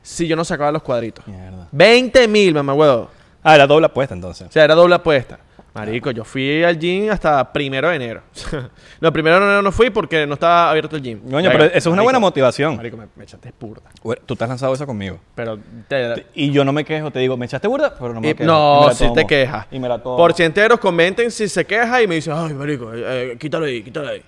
si 0.00 0.28
yo 0.28 0.36
no 0.36 0.44
sacaba 0.44 0.70
los 0.70 0.82
cuadritos. 0.82 1.26
Mierda. 1.26 1.66
20 1.72 2.28
mil, 2.28 2.54
mamá 2.54 2.72
huevo. 2.72 3.10
Ah, 3.42 3.56
era 3.56 3.66
doble 3.66 3.86
apuesta 3.86 4.14
entonces. 4.14 4.46
O 4.48 4.52
sea, 4.52 4.62
era 4.62 4.76
doble 4.76 4.94
apuesta. 4.94 5.40
Marico, 5.76 6.10
yo 6.10 6.24
fui 6.24 6.62
al 6.64 6.78
gym 6.78 7.10
hasta 7.10 7.52
primero 7.52 7.88
de 7.88 7.96
enero. 7.96 8.22
no, 9.00 9.12
primero 9.12 9.36
de 9.38 9.42
enero 9.44 9.62
no 9.62 9.72
fui 9.72 9.90
porque 9.90 10.26
no 10.26 10.34
estaba 10.34 10.70
abierto 10.70 10.96
el 10.96 11.02
gym. 11.02 11.20
Coño, 11.30 11.50
pero 11.50 11.64
eso 11.64 11.76
es 11.76 11.86
una 11.86 12.02
buena 12.02 12.18
motivación. 12.18 12.76
Marico, 12.76 12.96
me, 12.96 13.06
me 13.14 13.24
echaste 13.24 13.52
burda. 13.60 13.82
Tú 14.24 14.34
te 14.36 14.44
has 14.44 14.48
lanzado 14.48 14.72
eso 14.74 14.86
conmigo. 14.86 15.18
Pero 15.34 15.58
te- 15.88 16.26
Y 16.34 16.50
yo 16.50 16.64
no 16.64 16.72
me 16.72 16.84
quejo, 16.84 17.10
te 17.10 17.18
digo, 17.18 17.36
¿me 17.36 17.46
echaste 17.46 17.68
burda? 17.68 17.94
Pero 17.98 18.14
no 18.14 18.20
me 18.20 18.30
y- 18.30 18.34
quejo. 18.34 18.44
Y 18.44 18.46
me 18.46 18.52
no, 18.52 18.86
la 18.88 18.94
si 18.94 19.04
tomo. 19.04 19.14
te 19.14 19.26
quejas. 19.26 19.66
Y 19.70 19.78
me 19.78 19.88
la 19.88 19.98
tomo. 20.02 20.16
Por 20.16 20.32
cienteros, 20.34 20.78
comenten 20.80 21.30
si 21.30 21.48
se 21.48 21.64
queja 21.64 22.02
y 22.02 22.06
me 22.06 22.16
dicen, 22.16 22.32
ay, 22.36 22.54
marico, 22.54 22.92
eh, 22.94 23.32
eh, 23.32 23.36
quítalo 23.38 23.66
ahí, 23.66 23.82
quítalo 23.82 24.08
ahí. 24.08 24.22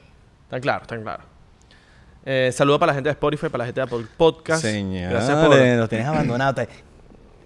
Está 0.44 0.60
claro, 0.60 0.82
está 0.82 1.00
claro. 1.00 1.22
Eh, 2.24 2.50
saludo 2.52 2.78
para 2.78 2.90
la 2.90 2.94
gente 2.94 3.08
de 3.08 3.12
Spotify, 3.12 3.48
para 3.48 3.58
la 3.58 3.66
gente 3.66 3.80
de 3.80 3.84
Apple 3.86 4.06
Podcast. 4.16 4.60
Señor, 4.62 5.10
Gracias 5.12 5.46
por... 5.46 5.56
los 5.56 5.88
tienes 5.88 6.06
abandonados. 6.06 6.54
Te- 6.56 6.68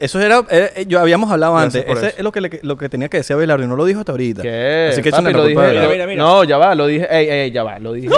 eso 0.04 0.20
era, 0.20 0.44
eh, 0.50 0.84
yo 0.86 1.00
habíamos 1.00 1.30
hablado 1.30 1.54
Gracias 1.54 1.84
antes. 1.84 1.96
Ese 1.98 2.06
eso. 2.08 2.16
es 2.18 2.22
lo 2.24 2.32
que, 2.32 2.40
le- 2.40 2.60
lo 2.62 2.76
que 2.76 2.88
tenía 2.88 3.08
que 3.08 3.18
decir 3.18 3.34
Abelardo 3.34 3.64
y 3.64 3.68
no 3.68 3.76
lo 3.76 3.84
dijo 3.84 4.00
hasta 4.00 4.12
ahorita. 4.12 4.42
¿Qué? 4.42 4.88
Así 4.92 5.02
que 5.02 5.10
Papi, 5.10 5.22
échame 5.22 5.32
la 5.32 5.38
lo 5.38 5.46
dije. 5.46 5.60
a 5.60 5.68
Mira, 5.70 5.88
mira, 5.88 6.06
mira. 6.06 6.22
No, 6.22 6.44
ya 6.44 6.58
va, 6.58 6.74
lo 6.74 6.86
dije. 6.86 7.06
Ey, 7.10 7.28
ey, 7.28 7.50
ya 7.50 7.62
va, 7.62 7.78
lo 7.78 7.92
dije. 7.92 8.08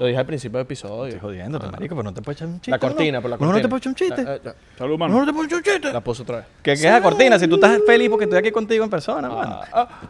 Lo 0.00 0.06
dije 0.06 0.18
al 0.18 0.26
principio 0.26 0.58
del 0.58 0.64
episodio. 0.64 1.04
Estoy 1.14 1.20
jodiéndote, 1.20 1.66
marico, 1.66 1.94
pero 1.94 2.02
no 2.04 2.14
te 2.14 2.22
puedes 2.22 2.38
echar 2.38 2.48
un 2.48 2.54
chiste. 2.56 2.70
La 2.70 2.78
cortina, 2.78 3.18
¿no? 3.18 3.22
por 3.22 3.30
la 3.30 3.36
No, 3.36 3.38
cortina. 3.40 3.58
no 3.58 3.62
te 3.62 3.68
puedes 3.68 3.82
echar 3.82 3.90
un 3.90 3.94
chiste. 3.94 4.24
Ah, 4.48 4.50
ah, 4.50 4.54
Salud, 4.78 4.92
No, 4.92 4.98
mano. 4.98 5.20
no 5.20 5.26
te 5.26 5.32
puedes 5.32 5.46
echar 5.52 5.58
un 5.58 5.64
chiste. 5.64 5.88
ah, 5.88 5.92
La 5.92 6.00
puso 6.00 6.22
otra 6.22 6.36
vez. 6.38 6.44
¿Qué, 6.62 6.74
qué 6.74 6.86
es 6.86 6.92
la 6.92 7.00
cortina? 7.02 7.38
Si 7.38 7.46
tú 7.46 7.54
estás 7.56 7.78
feliz 7.86 8.08
porque 8.08 8.24
estoy 8.24 8.38
aquí 8.38 8.50
contigo 8.50 8.82
en 8.84 8.90
persona, 8.90 9.28
mano. 9.28 9.60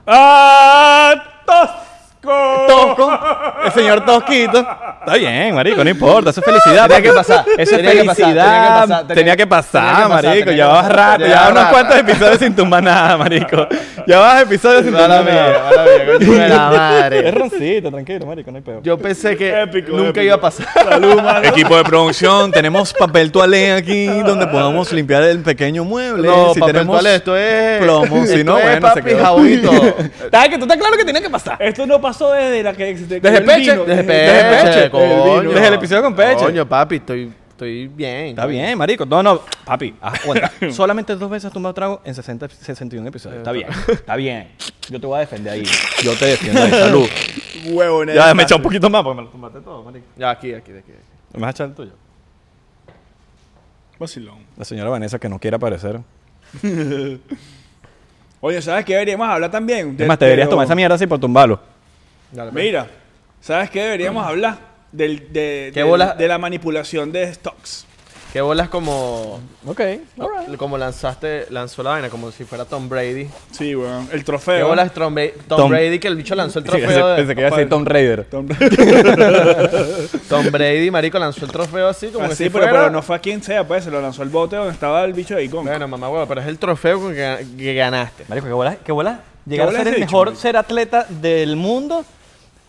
¡Ah! 0.07 1.15
¡Tosco! 1.47 1.92
Tosco, 2.23 3.21
el 3.65 3.73
señor 3.73 4.05
Tosquito. 4.05 4.59
Está 4.61 5.15
bien, 5.17 5.55
marico, 5.55 5.83
no 5.83 5.91
importa, 5.91 6.31
eso 6.31 6.41
es 6.41 6.47
felicidad. 6.47 6.87
Tenía 6.89 7.03
que 7.03 7.13
pasar, 7.13 7.45
Eso 7.59 7.77
es 7.77 7.83
felicidad. 7.83 9.07
tenía 9.07 9.37
que 9.37 9.47
pasar, 9.47 10.09
marico. 10.09 10.51
Llevabas 10.53 10.83
pasar. 10.89 10.97
rato, 10.97 11.21
Ya 11.23 11.27
llevabas 11.29 11.51
unos 11.53 11.65
cuantos 11.67 11.97
episodios 11.99 12.39
sin 12.39 12.55
tumbar 12.55 12.83
nada, 12.83 13.17
marico. 13.17 13.67
Llevabas 14.07 14.43
episodios 14.43 14.83
sin 14.85 14.93
tumbar 14.93 15.09
nada. 15.09 15.23
mala 15.23 15.33
mía, 15.33 16.19
coño 16.19 16.33
de 16.33 16.49
la 16.49 17.09
Es 17.13 17.35
roncito, 17.35 17.91
tranquilo, 17.91 18.27
marico, 18.27 18.51
no 18.53 18.57
hay 18.59 18.63
peor. 18.63 18.83
Yo 18.83 18.99
pensé 18.99 19.37
que 19.37 19.63
Épico, 19.63 19.93
nunca 19.93 20.09
épico. 20.11 20.23
iba 20.23 20.35
a 20.37 20.41
pasar. 20.41 20.67
Salud, 20.73 21.21
mano. 21.21 21.43
Equipo 21.49 21.77
de 21.77 21.83
producción, 21.85 22.53
tenemos 22.53 22.93
papel 22.95 23.33
toalé 23.33 23.73
aquí 23.73 24.07
donde 24.07 24.47
podamos 24.47 24.93
limpiar 24.93 25.25
el 25.25 25.41
pequeño 25.41 25.85
mueble. 25.85 26.29
No, 26.29 26.55
si 26.55 26.61
papel 26.61 26.75
tenemos 26.75 26.95
toalé, 27.01 27.17
esto 27.17 27.37
es... 27.37 27.81
plomo, 27.83 28.25
si 28.27 28.33
esto 28.35 28.45
no, 28.45 28.59
es, 28.59 28.65
bueno, 28.65 28.95
se 28.95 29.03
quedó. 29.03 29.25
jabón 29.25 29.53
y 29.53 29.57
todo. 29.59 29.73
¿Sabes 30.31 30.49
que 30.51 30.57
tú 30.59 30.63
estás 30.65 30.77
claro 30.77 30.97
que 30.97 31.05
tiene 31.05 31.21
que 31.21 31.31
pasar? 31.31 31.57
Esto 31.59 31.87
no 31.87 32.01
pasó 32.13 32.33
desde 32.33 32.63
la 32.63 32.73
que... 32.75 32.95
Desde 32.95 33.17
el 33.17 33.45
Peche, 33.45 33.73
vino, 33.73 33.85
desde 33.85 34.03
Desde 34.03 34.65
Peche, 34.65 34.85
el 34.85 34.91
vino. 34.91 35.53
Desde 35.53 35.69
el 35.69 35.75
episodio 35.75 36.03
con 36.03 36.15
Peche. 36.15 36.45
Coño, 36.45 36.69
papi, 36.69 36.97
estoy, 36.97 37.33
estoy 37.51 37.89
bien. 37.89 38.27
Está 38.29 38.47
bien, 38.47 38.77
marico. 38.77 39.07
No, 39.07 39.23
no, 39.23 39.41
papi, 39.65 39.95
haz 40.01 40.21
cuenta. 40.21 40.53
Solamente 40.71 41.17
dos 41.17 41.31
veces 41.31 41.47
has 41.47 41.53
tumbado 41.53 41.73
trago 41.75 42.01
en 42.05 42.15
60, 42.15 42.49
61 42.49 43.09
episodios. 43.09 43.39
Está 43.39 43.53
bien, 43.53 43.69
está 43.89 44.17
bien. 44.17 44.49
Yo 44.91 45.01
te 45.01 45.07
voy 45.07 45.17
a 45.17 45.21
defender 45.21 45.55
ahí. 45.55 45.65
Yo 46.03 46.15
te 46.15 46.27
defiendo 46.27 46.63
ahí. 46.63 46.71
Salud. 46.71 47.09
Huevo, 47.71 48.05
Ya, 48.05 48.35
me 48.35 48.43
echa 48.43 48.57
un 48.57 48.63
poquito 48.63 48.91
más 48.91 49.03
porque 49.03 49.17
me 49.17 49.23
lo 49.23 49.29
tumbaste 49.29 49.61
todo, 49.61 49.83
marico. 49.83 50.07
Ya, 50.17 50.31
aquí, 50.31 50.53
aquí, 50.53 50.73
aquí. 50.73 50.93
¿Me 51.33 51.41
vas 51.41 51.49
a 51.49 51.51
echar 51.51 51.69
el 51.69 51.75
tuyo? 51.75 51.93
Vacilón. 53.99 54.39
La 54.57 54.65
señora 54.65 54.91
Vanessa 54.91 55.19
que 55.19 55.29
no 55.29 55.39
quiere 55.39 55.57
aparecer. 55.57 56.01
Oye, 58.45 58.61
¿sabes 58.61 58.85
qué 58.85 58.95
deberíamos 58.95 59.29
hablar 59.29 59.51
también? 59.51 59.97
Es 59.97 60.07
más, 60.07 60.19
te 60.19 60.25
deberías 60.25 60.51
tomar 60.51 60.65
esa 60.65 60.75
mierda 60.75 60.97
así 60.97 61.07
por 61.07 61.21
tumbarlo. 61.21 61.72
Dale, 62.33 62.51
pues. 62.53 62.65
Mira, 62.65 62.87
¿sabes 63.41 63.71
qué 63.71 63.83
deberíamos 63.83 64.27
hablar? 64.27 64.59
Del, 64.91 65.33
de, 65.33 65.71
¿Qué 65.73 65.81
de- 65.81 65.85
bola? 65.85 66.15
de 66.15 66.29
la 66.29 66.39
manipulación 66.39 67.13
de 67.13 67.33
stocks. 67.33 67.87
¿Qué 68.33 68.41
bolas 68.41 68.71
como... 68.71 69.41
Ok, 69.67 69.81
alright. 70.19 70.57
Como 70.57 70.79
lanzaste, 70.79 71.49
lanzó 71.51 71.83
la 71.83 71.91
vaina, 71.91 72.09
como 72.09 72.31
si 72.33 72.45
fuera 72.45 72.65
Tom 72.65 72.89
Brady. 72.89 73.29
Sí, 73.51 73.75
weón. 73.77 74.09
El 74.11 74.21
¿Qué 74.21 74.25
trofeo. 74.25 74.69
bolas 74.69 74.91
Tom, 74.95 75.15
Tom 75.49 75.59
Tom- 75.59 75.71
Brady 75.71 75.99
que 75.99 76.09
el 76.09 76.17
bicho 76.17 76.35
lanzó 76.35 76.61
el 76.61 76.65
Sí, 76.65 76.71
trofeo? 76.71 77.09
de- 77.09 77.17
Pensé 77.17 77.35
que 77.35 77.41
iba 77.43 77.49
a 77.49 77.53
decir 77.53 77.69
Tom 77.69 77.85
Raider. 77.85 78.25
Tom- 78.25 78.49
Tom 80.31 80.47
Brady, 80.51 80.91
marico, 80.91 81.19
lanzó 81.19 81.45
el 81.45 81.51
trofeo 81.53 81.89
así 81.89 82.09
como 82.09 82.25
Así, 82.27 82.37
si 82.45 82.51
pero, 82.51 82.65
fuera... 82.65 82.71
pero 82.73 82.91
no 82.91 83.03
fue 83.03 83.17
a 83.17 83.19
quien 83.19 83.43
sea, 83.43 83.67
pues. 83.67 83.85
Se 83.85 83.91
lo 83.91 84.01
lanzó 84.01 84.23
el 84.23 84.31
bote 84.31 84.57
donde 84.57 84.73
estaba 84.73 85.05
el 85.05 85.13
bicho 85.13 85.35
de 85.37 85.45
Icon. 85.45 85.65
Bueno, 85.67 85.87
mamá 85.89 86.09
huevo, 86.09 86.27
pero 86.27 86.41
es 86.41 86.47
el 86.47 86.59
trofeo 86.59 87.01
con 87.01 87.13
que, 87.15 87.47
que 87.59 87.75
ganaste. 87.75 88.25
Marico, 88.29 88.47
qué 88.47 88.53
bola, 88.55 88.77
qué 88.77 88.93
bola. 88.93 89.21
Llegar 89.45 89.65
a 89.65 89.71
bola 89.73 89.79
ser 89.81 89.89
ese 89.89 89.97
el 89.97 90.03
bicho, 90.05 90.13
mejor 90.13 90.27
marico? 90.29 90.41
ser 90.43 90.57
atleta 90.57 91.07
del 91.09 91.57
mundo 91.57 92.05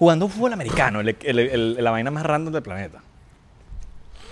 jugando 0.04 0.28
fútbol 0.28 0.51
americano. 0.54 0.99
el- 0.99 1.16
el- 1.24 1.39
el- 1.39 1.84
la 1.84 1.91
vaina 1.91 2.12
más 2.12 2.24
random 2.24 2.54
del 2.54 2.62
planeta. 2.62 2.99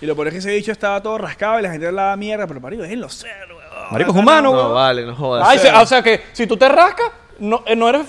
Y 0.01 0.05
lo 0.05 0.15
peor 0.15 0.27
es 0.27 0.33
que 0.33 0.39
ese 0.39 0.51
bicho 0.53 0.71
estaba 0.71 1.01
todo 1.01 1.17
rascado 1.17 1.59
y 1.59 1.61
la 1.63 1.71
gente 1.71 1.87
hablaba 1.87 2.15
mierda. 2.17 2.45
Pero, 2.47 2.59
marico, 2.59 2.83
déjenlo 2.83 3.07
ser, 3.07 3.31
weón. 3.49 3.61
Marico, 3.91 4.11
es 4.11 4.17
humano, 4.17 4.51
No, 4.51 4.57
weón. 4.57 4.73
vale, 4.73 5.05
no 5.05 5.15
jodas. 5.15 5.47
Ay, 5.47 5.59
se- 5.59 5.71
o 5.71 5.85
sea 5.85 6.01
que 6.03 6.21
si 6.33 6.45
tú 6.47 6.57
te 6.57 6.67
rascas, 6.67 7.05
no, 7.39 7.63
eh, 7.65 7.75
no 7.75 7.87
eres. 7.87 8.07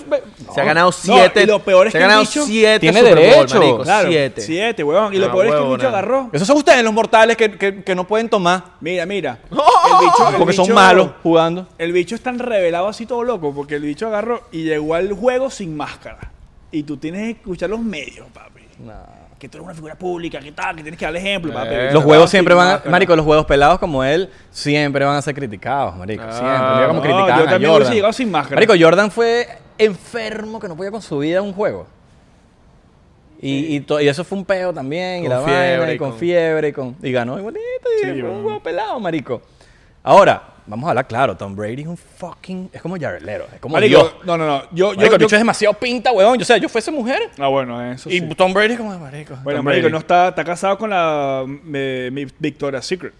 se 0.53 0.59
ha 0.61 0.63
ganado 0.65 0.91
siete. 0.91 1.43
y 1.43 1.45
lo 1.45 1.59
peor 1.59 1.87
es 1.87 1.93
se 1.93 1.97
que 1.99 2.03
ha 2.03 2.07
el 2.07 2.09
ganado 2.09 2.21
bicho 2.27 2.45
siete 2.45 2.79
tiene 2.79 2.99
Super 2.99 3.15
Bowl, 3.15 3.23
derecho. 3.25 3.59
marico, 3.59 3.83
Claro, 3.83 4.09
siete. 4.09 4.41
Siete, 4.41 4.83
weón. 4.83 5.13
Y 5.13 5.17
lo 5.19 5.27
Ah, 5.27 5.31
peor 5.31 5.45
es 5.45 5.51
que 5.51 5.57
el 5.57 5.61
huevo, 5.63 5.75
bicho 5.75 5.85
nada. 5.87 5.99
agarró. 5.99 6.29
Esos 6.33 6.47
son 6.47 6.57
ustedes 6.57 6.83
los 6.83 6.93
mortales 6.93 7.37
que, 7.37 7.51
que- 7.57 7.83
que 7.83 7.95
no 7.95 8.05
pueden 8.05 8.27
tomar 8.27 8.63
Mira, 8.81 9.05
mira. 9.05 9.37
El 9.51 10.05
bicho, 10.05 10.29
el 10.29 10.35
porque 10.37 10.53
son 10.53 10.65
bicho- 10.65 10.73
malos 10.75 11.09
jugando. 11.23 11.67
El 11.77 11.91
bicho 11.93 12.15
es 12.15 12.21
tan 12.21 12.39
revelado 12.39 12.87
así 12.87 13.05
todo 13.05 13.23
loco 13.23 13.53
porque 13.53 13.75
el 13.75 13.83
bicho 13.83 14.07
agarró 14.07 14.41
y 14.51 14.63
llegó 14.63 14.95
al 14.95 15.13
juego 15.13 15.49
sin 15.51 15.77
máscara. 15.77 16.31
Y 16.73 16.83
tú 16.83 16.97
tienes 16.97 17.35
que 17.35 17.39
escuchar 17.41 17.69
los 17.69 17.79
medios, 17.79 18.27
papi. 18.33 18.61
Que 19.39 19.47
tú 19.49 19.57
eres 19.57 19.65
una 19.65 19.73
figura 19.75 19.95
pública, 19.95 20.39
que 20.39 20.51
tal, 20.51 20.75
que 20.75 20.81
tienes 20.81 20.97
que 20.97 21.05
darle 21.05 21.19
ejemplo, 21.19 21.53
papi. 21.53 21.69
Eh, 21.71 21.89
Los 21.93 22.03
juegos 22.03 22.29
siempre 22.29 22.53
van 22.55 22.81
a, 22.85 22.89
marico, 22.89 23.15
los 23.15 23.25
juegos 23.25 23.45
pelados 23.45 23.77
como 23.79 24.03
él 24.03 24.29
siempre 24.51 25.05
van 25.05 25.15
a 25.17 25.21
ser 25.21 25.35
criticados, 25.35 25.95
marico, 25.95 26.23
Ah, 26.25 26.31
siempre. 26.31 26.75
Mira 26.75 26.87
no, 26.93 27.01
criticaban 27.01 27.37
yo 27.37 27.43
a 27.47 27.49
también 27.51 27.71
Jordan. 27.71 27.75
hubiese 27.87 27.93
llegado 27.95 28.13
sin 28.13 28.31
máscara. 28.31 28.55
Marico, 28.55 28.73
Jordan 28.79 29.11
fue 29.11 29.47
enfermo 29.77 30.59
que 30.59 30.67
no 30.67 30.75
podía 30.75 30.91
con 30.91 31.01
su 31.01 31.19
vida 31.19 31.41
un 31.41 31.53
juego. 31.53 31.85
Y, 33.41 33.75
y, 33.75 33.79
to- 33.81 33.99
y 33.99 34.07
eso 34.07 34.23
fue 34.23 34.37
un 34.37 34.45
peo 34.45 34.73
también, 34.73 35.19
y 35.25 35.27
Con 35.27 35.29
la 35.31 35.39
vaina, 35.41 35.59
fiebre 35.59 35.91
y 35.91 35.95
y 35.95 35.97
con, 35.97 36.09
con- 36.11 36.19
fiebre, 36.19 36.67
y, 36.69 36.71
con, 36.71 36.95
y 37.03 37.11
ganó 37.11 37.37
igualito, 37.37 37.61
y 38.01 38.05
Sí, 38.05 38.21
fue 38.21 38.29
un 38.29 38.43
juego 38.43 38.63
pelado, 38.63 38.99
marico. 39.01 39.41
Ahora, 40.01 40.41
vamos 40.65 40.85
a 40.87 40.89
hablar 40.91 41.07
claro, 41.07 41.35
Tom 41.37 41.55
Brady 41.55 41.81
es 41.81 41.87
un 41.87 41.97
fucking, 41.97 42.69
es 42.73 42.81
como 42.81 42.97
Jared 42.99 43.21
Leto, 43.21 43.45
es 43.53 43.59
como 43.59 43.73
Marico, 43.73 43.99
Dios. 43.99 44.15
no, 44.25 44.37
no, 44.37 44.45
no. 44.45 44.61
Yo, 44.71 44.91
yo, 44.91 44.95
Marico, 44.95 45.03
el 45.15 45.21
yo- 45.21 45.25
bicho 45.27 45.35
es 45.35 45.41
demasiado 45.41 45.73
pinta, 45.75 46.11
weón. 46.11 46.37
Yo, 46.37 46.43
o 46.43 46.45
sea, 46.45 46.57
yo 46.57 46.69
fuese 46.69 46.91
mujer 46.91 47.29
Ah, 47.39 47.47
bueno, 47.47 47.81
eso 47.91 48.09
y 48.09 48.19
sí. 48.19 48.27
Tom 48.35 48.53
Brady 48.53 48.73
es 48.73 48.77
como, 48.79 48.97
marico. 48.97 49.35
Bueno, 49.43 49.59
Tom 49.59 49.65
marico, 49.65 49.81
Brady. 49.83 49.91
no 49.91 49.97
está, 49.99 50.29
está 50.29 50.43
casado 50.43 50.77
con 50.77 50.89
la 50.89 51.45
eh, 51.73 52.09
mi 52.11 52.25
Victoria's 52.39 52.85
Secret. 52.85 53.13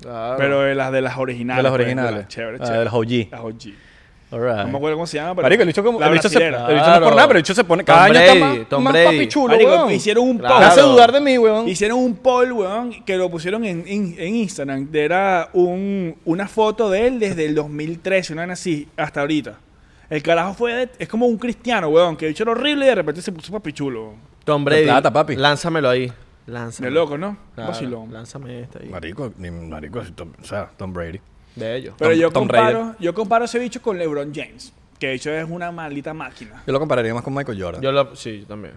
Claro. 0.00 0.36
Pero 0.38 0.60
de 0.60 0.74
las 0.74 0.92
de 0.92 1.00
las 1.00 1.16
originales. 1.18 1.58
De 1.58 1.62
las 1.64 1.72
pues, 1.72 1.80
originales. 1.82 2.18
las 2.20 2.28
Chévere, 2.28 2.58
Ah, 2.60 2.64
chévere. 2.64 2.78
de 2.78 2.84
las 2.84 2.94
OG. 2.94 3.28
Las 3.32 3.40
OG. 3.40 3.87
No 4.30 4.38
me 4.38 4.76
acuerdo 4.76 4.96
cómo 4.96 5.06
se 5.06 5.16
llama, 5.16 5.34
pero. 5.34 5.42
Marico, 5.44 5.62
el 5.62 5.68
bicho, 5.68 5.82
como, 5.84 6.02
el 6.02 6.12
bicho, 6.12 6.28
se, 6.28 6.36
el 6.44 6.50
bicho 6.52 6.60
no 6.66 6.94
es 6.94 7.00
por 7.00 7.14
nada, 7.14 7.26
pero 7.28 7.38
el 7.38 7.42
bicho 7.42 7.54
se 7.54 7.64
pone 7.64 7.82
Tom 7.82 7.94
cada 7.94 8.04
año 8.04 8.14
está 8.18 8.34
Brady, 8.34 8.58
más, 8.58 8.68
Tom 8.68 8.82
más 8.84 8.92
Brady. 8.92 9.06
papichulo, 9.18 9.54
Marico, 9.54 9.70
weón. 9.70 9.90
hicieron 9.92 10.28
un 10.28 10.38
Claro. 10.38 10.58
Me 10.58 10.64
hace 10.66 10.80
poll. 10.82 10.90
dudar 10.92 11.12
de 11.12 11.20
mí, 11.20 11.38
weón. 11.38 11.68
Hicieron 11.68 11.98
un 11.98 12.14
poll, 12.16 12.52
weón, 12.52 13.04
que 13.04 13.16
lo 13.16 13.30
pusieron 13.30 13.64
en, 13.64 13.84
en- 13.86 14.14
en 14.18 14.34
Instagram. 14.36 14.90
de 14.90 15.04
Era 15.04 15.48
un, 15.54 16.14
una 16.26 16.46
foto 16.46 16.90
de 16.90 17.06
él 17.06 17.18
desde 17.18 17.46
el 17.46 17.54
2013, 17.54 18.34
una 18.34 18.44
así, 18.52 18.86
hasta 18.96 19.20
ahorita. 19.20 19.54
El 20.10 20.22
carajo 20.22 20.52
fue, 20.54 20.74
de- 20.74 20.88
es 20.98 21.08
como 21.08 21.26
un 21.26 21.38
cristiano, 21.38 21.88
weón, 21.88 22.16
que 22.16 22.26
el 22.26 22.32
bicho 22.32 22.42
era 22.42 22.52
horrible 22.52 22.84
y 22.84 22.88
de 22.88 22.94
repente 22.96 23.22
se 23.22 23.32
puso 23.32 23.50
papichulo. 23.52 24.12
Tom 24.44 24.62
De 24.64 24.70
Brady. 24.70 24.84
plata, 24.84 25.10
papi. 25.12 25.36
Lánzamelo 25.36 25.88
ahí. 25.88 26.06
De 26.46 26.52
Lánzamelo. 26.52 26.94
loco, 27.00 27.16
¿no? 27.18 27.36
Claro, 27.54 27.70
Vacilón. 27.70 28.12
Lánzame 28.12 28.60
este 28.60 28.82
ahí. 28.82 28.88
Marico, 28.90 29.32
ni 29.38 29.50
marico, 29.50 30.00
Tom- 30.14 30.32
o 30.42 30.44
sea, 30.44 30.68
Tom 30.76 30.92
Brady. 30.92 31.20
De 31.58 31.76
ellos. 31.76 31.94
Pero 31.98 32.10
Tom- 32.12 32.20
yo, 32.20 32.30
Tom 32.30 32.42
comparo, 32.42 32.94
yo 32.98 33.14
comparo 33.14 33.44
ese 33.44 33.58
bicho 33.58 33.80
con 33.82 33.98
LeBron 33.98 34.32
James, 34.34 34.72
que 34.98 35.08
de 35.08 35.14
hecho 35.14 35.30
es 35.30 35.46
una 35.48 35.70
maldita 35.72 36.14
máquina. 36.14 36.62
Yo 36.66 36.72
lo 36.72 36.78
compararía 36.78 37.12
más 37.14 37.22
con 37.22 37.34
Michael 37.34 37.60
Jordan. 37.62 37.82
Yo 37.82 37.92
lo... 37.92 38.14
Sí, 38.16 38.40
yo 38.40 38.46
también. 38.46 38.74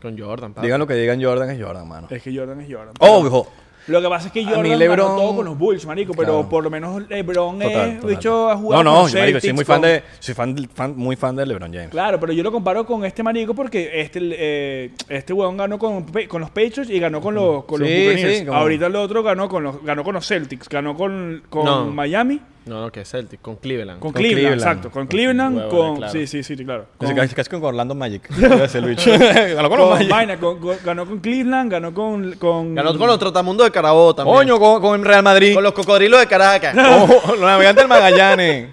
Con 0.00 0.18
Jordan, 0.18 0.52
papi. 0.52 0.66
Digan 0.66 0.78
lo 0.80 0.86
que 0.86 0.94
digan 0.94 1.22
Jordan 1.22 1.50
es 1.50 1.62
Jordan, 1.62 1.88
mano. 1.88 2.06
Es 2.10 2.22
que 2.22 2.36
Jordan 2.36 2.60
es 2.60 2.68
Jordan. 2.72 2.94
Oh, 3.00 3.16
Pero- 3.22 3.26
hijo. 3.26 3.52
Lo 3.88 4.02
que 4.02 4.08
pasa 4.08 4.26
es 4.26 4.32
que 4.32 4.40
A 4.40 4.48
Jordan 4.48 4.62
ganó 4.64 4.78
LeBron- 4.84 5.16
todo 5.16 5.36
con 5.36 5.44
los 5.44 5.56
Bulls, 5.58 5.86
marico, 5.86 6.12
pero 6.12 6.32
Claro. 6.34 6.48
por 6.48 6.64
lo 6.64 6.70
menos 6.70 7.08
LeBron 7.08 7.58
Total, 7.60 7.88
es 7.90 8.00
total. 8.00 8.16
bicho 8.16 8.50
a 8.50 8.56
jugar 8.56 8.84
No, 8.84 8.90
no, 8.92 9.02
los 9.02 9.12
yo, 9.12 9.18
marico, 9.20 9.40
soy 9.40 9.52
muy 9.52 9.64
fan 9.64 9.80
con- 9.80 9.88
de, 9.90 10.02
soy 10.18 10.34
fan, 10.34 10.68
fan- 10.74 10.94
muy 10.96 11.16
fan 11.16 11.36
de 11.36 11.46
LeBron 11.46 11.72
James. 11.72 11.90
Claro, 11.90 12.18
pero 12.18 12.32
yo 12.32 12.42
lo 12.42 12.50
comparo 12.50 12.84
con 12.84 13.04
este 13.04 13.22
marico 13.22 13.54
porque 13.54 14.00
este 14.00 14.18
eh, 14.22 14.90
este 15.08 15.32
weón 15.32 15.56
ganó 15.56 15.78
con, 15.78 16.04
con 16.28 16.40
los 16.40 16.50
Patriots 16.50 16.90
y 16.90 16.98
ganó 16.98 17.20
con 17.20 17.34
los 17.34 17.64
con 17.64 17.80
los 17.80 17.88
Sí, 17.88 17.94
Buccaneers. 18.06 18.38
sí, 18.38 18.44
como- 18.46 18.58
Ahorita 18.58 18.86
el 18.86 18.96
otro 18.96 19.22
ganó 19.22 19.48
con 19.48 19.62
los 19.62 19.82
ganó 19.84 20.02
con 20.02 20.14
los 20.14 20.26
Celtics, 20.26 20.68
ganó 20.68 20.96
con, 20.96 21.42
con 21.48 21.64
No. 21.64 21.86
Miami, 21.86 22.40
No, 22.66 22.80
no, 22.80 22.90
que 22.92 23.00
es 23.02 23.08
Celtic. 23.10 23.40
Con 23.40 23.56
Cleveland. 23.56 24.00
con, 24.00 24.12
Con 24.12 24.20
Cleveland, 24.20 24.40
Cleveland. 24.48 24.60
exacto, 24.60 24.90
con 24.90 25.06
Cleveland, 25.06 25.68
con 25.68 25.96
claro. 25.96 26.12
sí, 26.12 26.26
sí, 26.26 26.42
sí, 26.42 26.56
claro. 26.56 26.86
Casi, 26.98 27.12
Con, 27.12 27.22
casi, 27.22 27.34
casi 27.34 27.50
con 27.50 27.64
Orlando 27.64 27.94
Magic. 27.94 28.28
El 28.74 28.84
bicho. 28.86 29.10
Ganó 29.18 29.68
con 29.68 29.78
los 29.78 29.88
con 29.88 29.98
Magic. 29.98 30.10
vaina, 30.10 30.36
con- 30.38 30.58
con- 30.60 30.76
ganó 30.84 31.06
con 31.06 31.20
Cleveland, 31.20 31.70
ganó 31.70 31.94
con 31.94 32.32
con 32.34 32.74
Ganó 32.74 32.98
con 32.98 33.06
los 33.06 33.18
Trotamundos 33.18 33.66
de 33.66 33.70
Carabobo 33.70 34.14
también. 34.14 34.36
Coño, 34.36 34.58
con, 34.58 34.80
con 34.82 35.04
Real 35.04 35.22
Madrid. 35.22 35.54
Con 35.54 35.62
los 35.62 35.72
cocodrilos 35.72 36.18
de 36.20 36.26
Caracas. 36.26 36.74
Los 36.74 37.40
navegantes 37.40 37.82
del 37.84 37.88
Magallanes. 37.88 38.68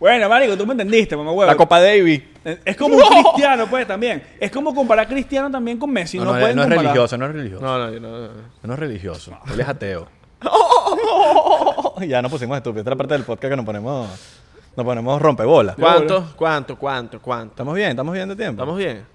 Bueno, 0.00 0.28
marico, 0.28 0.56
tú 0.56 0.66
me 0.66 0.72
entendiste, 0.72 1.16
mamá 1.16 1.30
huevo. 1.32 1.50
la 1.50 1.56
Copa 1.56 1.80
Davis. 1.80 2.20
Es 2.64 2.76
como 2.76 2.96
un 2.96 3.02
cristiano, 3.02 3.66
pues, 3.70 3.86
también. 3.86 4.22
Es 4.38 4.50
como 4.50 4.74
comparar 4.74 5.08
cristiano 5.08 5.50
también 5.50 5.78
con 5.78 5.90
Messi. 5.90 6.18
No, 6.18 6.24
No, 6.26 6.32
no, 6.34 6.40
pueden 6.40 6.56
no 6.56 6.62
es 6.62 6.66
comparar. 6.68 6.84
religioso, 6.84 7.16
no 7.16 7.26
es 7.26 7.32
religioso. 7.32 7.64
No, 7.64 7.78
no, 7.78 7.90
no. 8.00 8.18
no. 8.20 8.28
No 8.62 8.72
es 8.74 8.78
religioso. 8.78 9.38
Él 9.52 9.60
es 9.60 9.68
ateo. 9.68 10.06
ya 12.06 12.22
nos 12.22 12.30
pusimos 12.30 12.56
estúpidos. 12.56 12.80
Esta 12.80 12.90
es 12.90 12.94
la 12.94 12.96
parte 12.96 13.14
del 13.14 13.24
podcast 13.24 13.50
que 13.50 13.56
nos 13.56 13.66
ponemos, 13.66 14.08
nos 14.76 14.86
ponemos 14.86 15.20
rompebolas. 15.20 15.76
¿Cuánto? 15.76 16.32
¿Cuánto? 16.36 16.78
¿Cuánto? 16.78 17.20
¿Cuánto? 17.20 17.52
¿Estamos 17.52 17.74
bien? 17.74 17.90
¿Estamos 17.90 18.14
bien 18.14 18.28
de 18.28 18.36
tiempo? 18.36 18.62
¿Estamos 18.62 18.78
bien? 18.78 19.14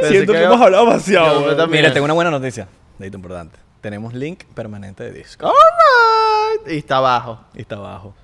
Siento 0.00 0.32
Pensé 0.32 0.32
que, 0.32 0.42
hemos 0.44 0.60
hablado 0.60 0.86
demasiado. 0.86 1.56
Yo. 1.56 1.66
Mira, 1.68 1.92
tengo 1.92 2.04
una 2.04 2.14
buena 2.14 2.30
noticia. 2.30 2.66
Dedito 2.98 3.16
importante. 3.16 3.58
Tenemos 3.80 4.14
link 4.14 4.44
permanente 4.54 5.04
de 5.04 5.12
disco. 5.12 5.46
Alright. 5.46 6.72
Y 6.72 6.78
está 6.78 6.96
abajo. 6.96 7.40
Y 7.54 7.60
está 7.62 7.76
abajo. 7.76 8.14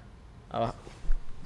Abajo. 0.51 0.75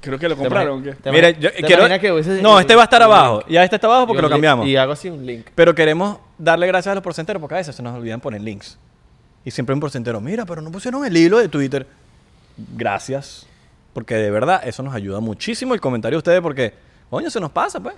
Creo 0.01 0.19
que 0.19 0.27
lo 0.27 0.35
¿Te 0.35 0.41
compraron. 0.41 0.83
Mira, 1.05 1.29
yo 1.31 1.49
quiero... 1.51 1.87
que 1.99 2.41
No, 2.41 2.59
este 2.59 2.75
va 2.75 2.81
a 2.81 2.85
estar 2.85 3.01
abajo. 3.01 3.37
link? 3.39 3.49
Ya 3.49 3.63
este 3.63 3.77
está 3.77 3.87
abajo 3.87 4.07
porque 4.07 4.21
lo 4.21 4.29
cambiamos. 4.29 4.67
Y 4.67 4.75
hago 4.75 4.91
así 4.91 5.09
un 5.09 5.25
link. 5.25 5.47
Pero 5.55 5.73
queremos 5.73 6.17
darle 6.37 6.67
gracias 6.67 6.91
a 6.91 6.95
los 6.95 7.03
porcenteros 7.03 7.39
porque 7.39 7.55
a 7.55 7.57
veces 7.57 7.75
se 7.75 7.83
nos 7.83 7.95
olvidan 7.95 8.19
poner 8.19 8.41
links. 8.41 8.77
Y 9.45 9.51
siempre 9.51 9.73
un 9.73 9.79
porcentero, 9.79 10.21
mira, 10.21 10.45
pero 10.45 10.61
no 10.61 10.71
pusieron 10.71 11.05
el 11.05 11.15
hilo 11.15 11.37
de 11.37 11.49
Twitter. 11.49 11.85
Gracias. 12.57 13.45
Porque 13.93 14.15
de 14.15 14.31
verdad 14.31 14.61
eso 14.65 14.81
nos 14.83 14.95
ayuda 14.95 15.19
muchísimo 15.19 15.73
el 15.73 15.81
comentario 15.81 16.17
de 16.17 16.19
ustedes 16.19 16.41
porque, 16.41 16.73
coño, 17.09 17.29
se 17.29 17.39
nos 17.39 17.51
pasa, 17.51 17.79
pues. 17.79 17.95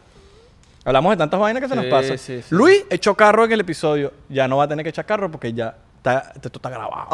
Hablamos 0.83 1.11
de 1.11 1.17
tantas 1.17 1.39
vainas 1.39 1.63
que 1.63 1.69
se 1.69 1.75
nos 1.75 1.85
pasa. 1.85 2.17
sí, 2.17 2.41
sí. 2.41 2.55
Luis 2.55 2.83
echó 2.89 3.15
carro 3.15 3.45
en 3.45 3.51
el 3.51 3.61
episodio. 3.61 4.13
Ya 4.29 4.47
no 4.47 4.57
va 4.57 4.65
a 4.65 4.67
tener 4.67 4.83
que 4.83 4.89
echar 4.89 5.05
carro 5.05 5.31
porque 5.31 5.51
ya 5.51 5.75
está, 5.97 6.31
esto 6.35 6.49
está 6.53 6.69
grabado. 6.69 7.09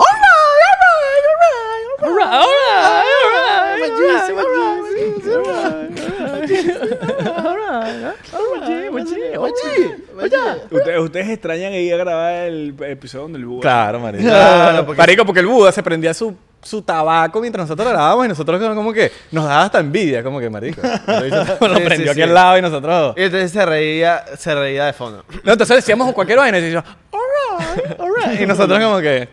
Ustedes, 10.71 10.99
ustedes 10.99 11.29
extrañan 11.29 11.73
ir 11.73 11.93
a 11.93 11.97
grabar 11.97 12.33
el 12.43 12.75
episodio 12.81 13.23
donde 13.23 13.39
el 13.39 13.45
búho. 13.45 13.61
Claro, 13.61 13.99
marico. 13.99 14.23
Claro, 14.23 14.85
porque- 14.85 14.97
Marico, 14.99 15.25
porque 15.25 15.39
el 15.41 15.47
Buda 15.47 15.71
se 15.71 15.81
prendía 15.83 16.13
su, 16.13 16.35
su 16.61 16.81
tabaco 16.81 17.39
mientras 17.41 17.65
nosotros 17.67 17.87
grabábamos 17.89 18.25
y 18.25 18.29
nosotros 18.29 18.61
como 18.75 18.93
que 18.93 19.11
nos 19.31 19.45
daba 19.45 19.63
hasta 19.63 19.79
envidia, 19.79 20.23
como 20.23 20.39
que 20.39 20.49
marico. 20.49 20.81
Lo 21.07 21.75
Sí, 21.75 21.81
sí, 21.81 21.85
prendió 21.85 22.11
aquí 22.11 22.19
sí. 22.19 22.21
al 22.21 22.33
lado 22.33 22.57
y 22.57 22.61
nosotros. 22.61 23.13
Y 23.17 23.23
entonces 23.23 23.51
se 23.51 23.65
reía, 23.65 24.23
se 24.37 24.53
reía 24.55 24.85
de 24.85 24.93
fondo. 24.93 25.23
No, 25.43 25.51
entonces 25.53 25.77
decíamos 25.77 26.11
cualquier 26.13 26.37
vaina 26.39 26.59
y 26.59 26.61
decíamos, 26.61 26.89
alright, 27.11 27.99
alright. 27.99 28.41
Y 28.41 28.45
nosotros 28.45 28.79
como 28.79 28.99
que, 28.99 29.27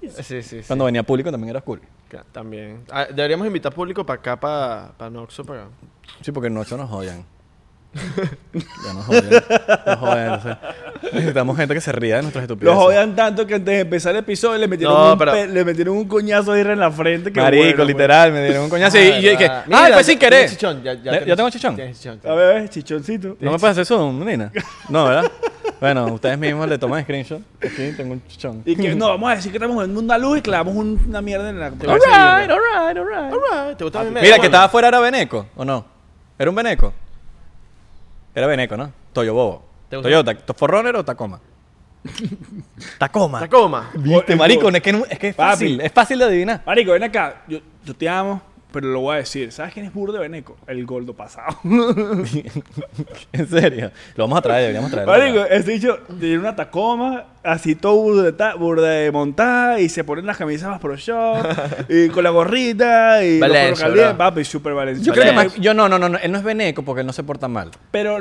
Sí, 0.00 0.22
sí, 0.22 0.42
sí. 0.42 0.60
Cuando 0.66 0.84
venía 0.84 1.02
público 1.02 1.30
también 1.30 1.50
era 1.50 1.60
cool. 1.60 1.80
También. 2.32 2.82
Ah, 2.90 3.06
deberíamos 3.06 3.46
invitar 3.46 3.72
público 3.72 4.04
para 4.06 4.18
acá, 4.20 4.38
para, 4.40 4.92
para 4.96 5.10
Noxo, 5.10 5.44
para... 5.44 5.66
Sí, 6.22 6.32
porque 6.32 6.46
en 6.48 6.56
ocho 6.56 6.76
nos 6.76 6.88
jodan. 6.88 7.24
ya 8.54 8.92
nos 8.92 9.04
jodan. 9.06 9.30
Nos 9.86 9.96
jodan. 9.98 10.30
o 10.38 10.42
sea, 10.42 10.60
necesitamos 11.12 11.56
gente 11.56 11.74
que 11.74 11.80
se 11.80 11.92
ría 11.92 12.16
de 12.16 12.22
nuestras 12.22 12.42
estupideces. 12.42 12.76
Los 12.76 12.84
odian 12.86 13.16
tanto 13.16 13.46
que 13.46 13.54
antes 13.54 13.74
de 13.74 13.80
empezar 13.80 14.12
el 14.12 14.18
episodio 14.18 14.58
le 14.58 14.68
metieron, 14.68 14.94
No, 14.94 15.12
un, 15.12 15.18
pero- 15.18 15.32
pe- 15.32 15.48
le 15.48 15.64
metieron 15.64 15.96
un 15.96 16.06
coñazo 16.06 16.52
de 16.52 16.60
irra 16.60 16.72
en 16.74 16.80
la 16.80 16.90
frente. 16.90 17.32
Que 17.32 17.40
Marico, 17.40 17.62
bueno, 17.64 17.76
pues. 17.76 17.88
literal, 17.88 18.32
me 18.32 18.44
dieron 18.44 18.64
un 18.64 18.70
coñazo. 18.70 18.98
y 18.98 19.00
y 19.02 19.22
yo 19.22 19.30
dije, 19.30 19.46
Ah, 19.46 19.64
¡ay, 19.66 19.84
mira, 19.84 19.94
fue 19.94 20.04
sin 20.04 20.18
querer! 20.18 20.50
chichón, 20.50 20.82
ya, 20.82 20.92
ya, 20.94 21.02
¿Ya- 21.02 21.12
ya 21.12 21.18
tienes- 21.24 21.36
tengo 21.36 21.50
chichón? 21.50 21.76
tienes 21.76 21.96
chichón. 21.98 22.20
A 22.24 22.34
ver, 22.34 22.50
a 22.50 22.54
ver, 22.60 22.68
chichoncito. 22.68 23.36
¿No 23.40 23.52
me 23.52 23.58
puedes 23.58 23.72
hacer 23.78 23.86
zoom, 23.86 24.24
Nina? 24.24 24.52
No, 24.88 25.06
¿verdad? 25.06 25.30
Bueno, 25.80 26.06
ustedes 26.06 26.38
mismos 26.38 26.68
le 26.68 26.78
toman 26.78 27.02
screenshot. 27.02 27.42
Aquí 27.62 27.92
tengo 27.96 28.12
un 28.14 28.26
chichón. 28.26 28.62
Y 28.64 28.74
que 28.76 28.94
no, 28.94 29.08
vamos 29.08 29.30
a 29.30 29.36
decir 29.36 29.52
que 29.52 29.58
estamos 29.58 29.84
en 29.84 29.96
una 29.96 30.16
luz 30.16 30.38
y 30.38 30.42
clavamos 30.42 30.74
un- 30.74 31.00
una 31.08 31.20
mierda 31.20 31.50
en 31.50 31.60
la 31.60 31.70
cabeza. 31.70 31.92
Alright, 31.92 32.48
de 32.48 32.54
Irra. 32.54 32.54
alright, 32.86 32.96
alright. 32.98 33.32
Alright, 33.52 33.78
¿Te 33.78 33.84
gusta 33.84 34.02
mi 34.04 34.20
Mira, 34.20 34.38
que 34.38 34.46
estaba 34.46 34.64
afuera 34.64 34.88
era 34.88 35.00
Beneco, 35.00 35.46
¿o 35.56 35.64
no? 35.64 35.84
¿Era 36.38 36.50
un 36.50 36.56
Beneco? 36.56 36.92
Era 38.34 38.46
Beneco, 38.46 38.76
¿no? 38.76 38.92
Toyo 39.12 39.34
Bobo. 39.34 39.64
¿Te 39.88 39.96
gusta? 39.96 40.08
Toyota, 40.08 40.54
¿Forrunner 40.54 40.96
o 40.96 41.04
Tacoma? 41.04 41.40
Tacoma. 42.98 43.40
Tacoma. 43.40 43.90
¿Viste, 43.94 44.36
marico? 44.36 44.68
Es 44.68 44.80
que, 44.82 44.92
no- 44.92 45.04
es 45.08 45.18
que 45.18 45.28
es 45.28 45.36
fácil, 45.36 45.80
es 45.80 45.92
fácil 45.92 46.18
de 46.18 46.24
adivinar. 46.24 46.62
Marico, 46.64 46.92
ven 46.92 47.02
acá. 47.04 47.42
Yo, 47.48 47.58
yo 47.84 47.94
te 47.94 48.08
amo, 48.08 48.40
pero 48.76 48.88
lo 48.92 49.00
voy 49.00 49.14
a 49.14 49.18
decir. 49.20 49.52
¿Sabes 49.52 49.72
quién 49.72 49.86
es 49.86 49.94
Burde 49.94 50.18
Beneco? 50.18 50.54
El 50.66 50.84
gordo 50.84 51.14
pasado. 51.14 51.56
en 53.32 53.48
serio. 53.48 53.90
Lo 54.16 54.24
vamos 54.24 54.38
a 54.38 54.42
traer, 54.42 54.60
deberíamos 54.62 54.90
traerlo. 54.90 55.12
Marico, 55.12 55.44
este 55.46 55.70
dicho 55.72 55.98
tiene 56.20 56.38
una 56.38 56.54
Tacoma, 56.54 57.24
así 57.42 57.74
todo 57.74 57.94
burda 57.96 58.22
de, 58.24 58.32
ta- 58.32 58.54
burda 58.54 58.88
de 58.88 59.10
montada 59.10 59.80
y 59.80 59.88
se 59.88 60.04
ponen 60.04 60.26
las 60.26 60.36
camisas 60.36 60.68
más 60.68 60.80
pro 60.80 60.94
shop 60.96 61.38
y 61.88 62.08
con 62.10 62.22
la 62.24 62.30
gorrita 62.30 63.24
y 63.24 63.38
los 63.38 63.48
Valencia, 63.48 63.86
calientes. 63.86 64.08
bro. 64.10 64.18
Papi, 64.18 64.44
súper 64.44 64.72
Yo 64.72 64.76
valenciano. 64.76 65.12
creo 65.14 65.26
que 65.26 65.32
más- 65.32 65.54
yo 65.56 65.72
no, 65.74 65.88
no, 65.88 65.98
no, 65.98 66.08
no, 66.10 66.18
él 66.18 66.30
no 66.32 66.38
es 66.38 66.44
Beneco 66.44 66.82
porque 66.82 67.00
él 67.00 67.06
no 67.06 67.12
se 67.14 67.22
porta 67.24 67.48
mal. 67.48 67.70
Pero 67.90 68.18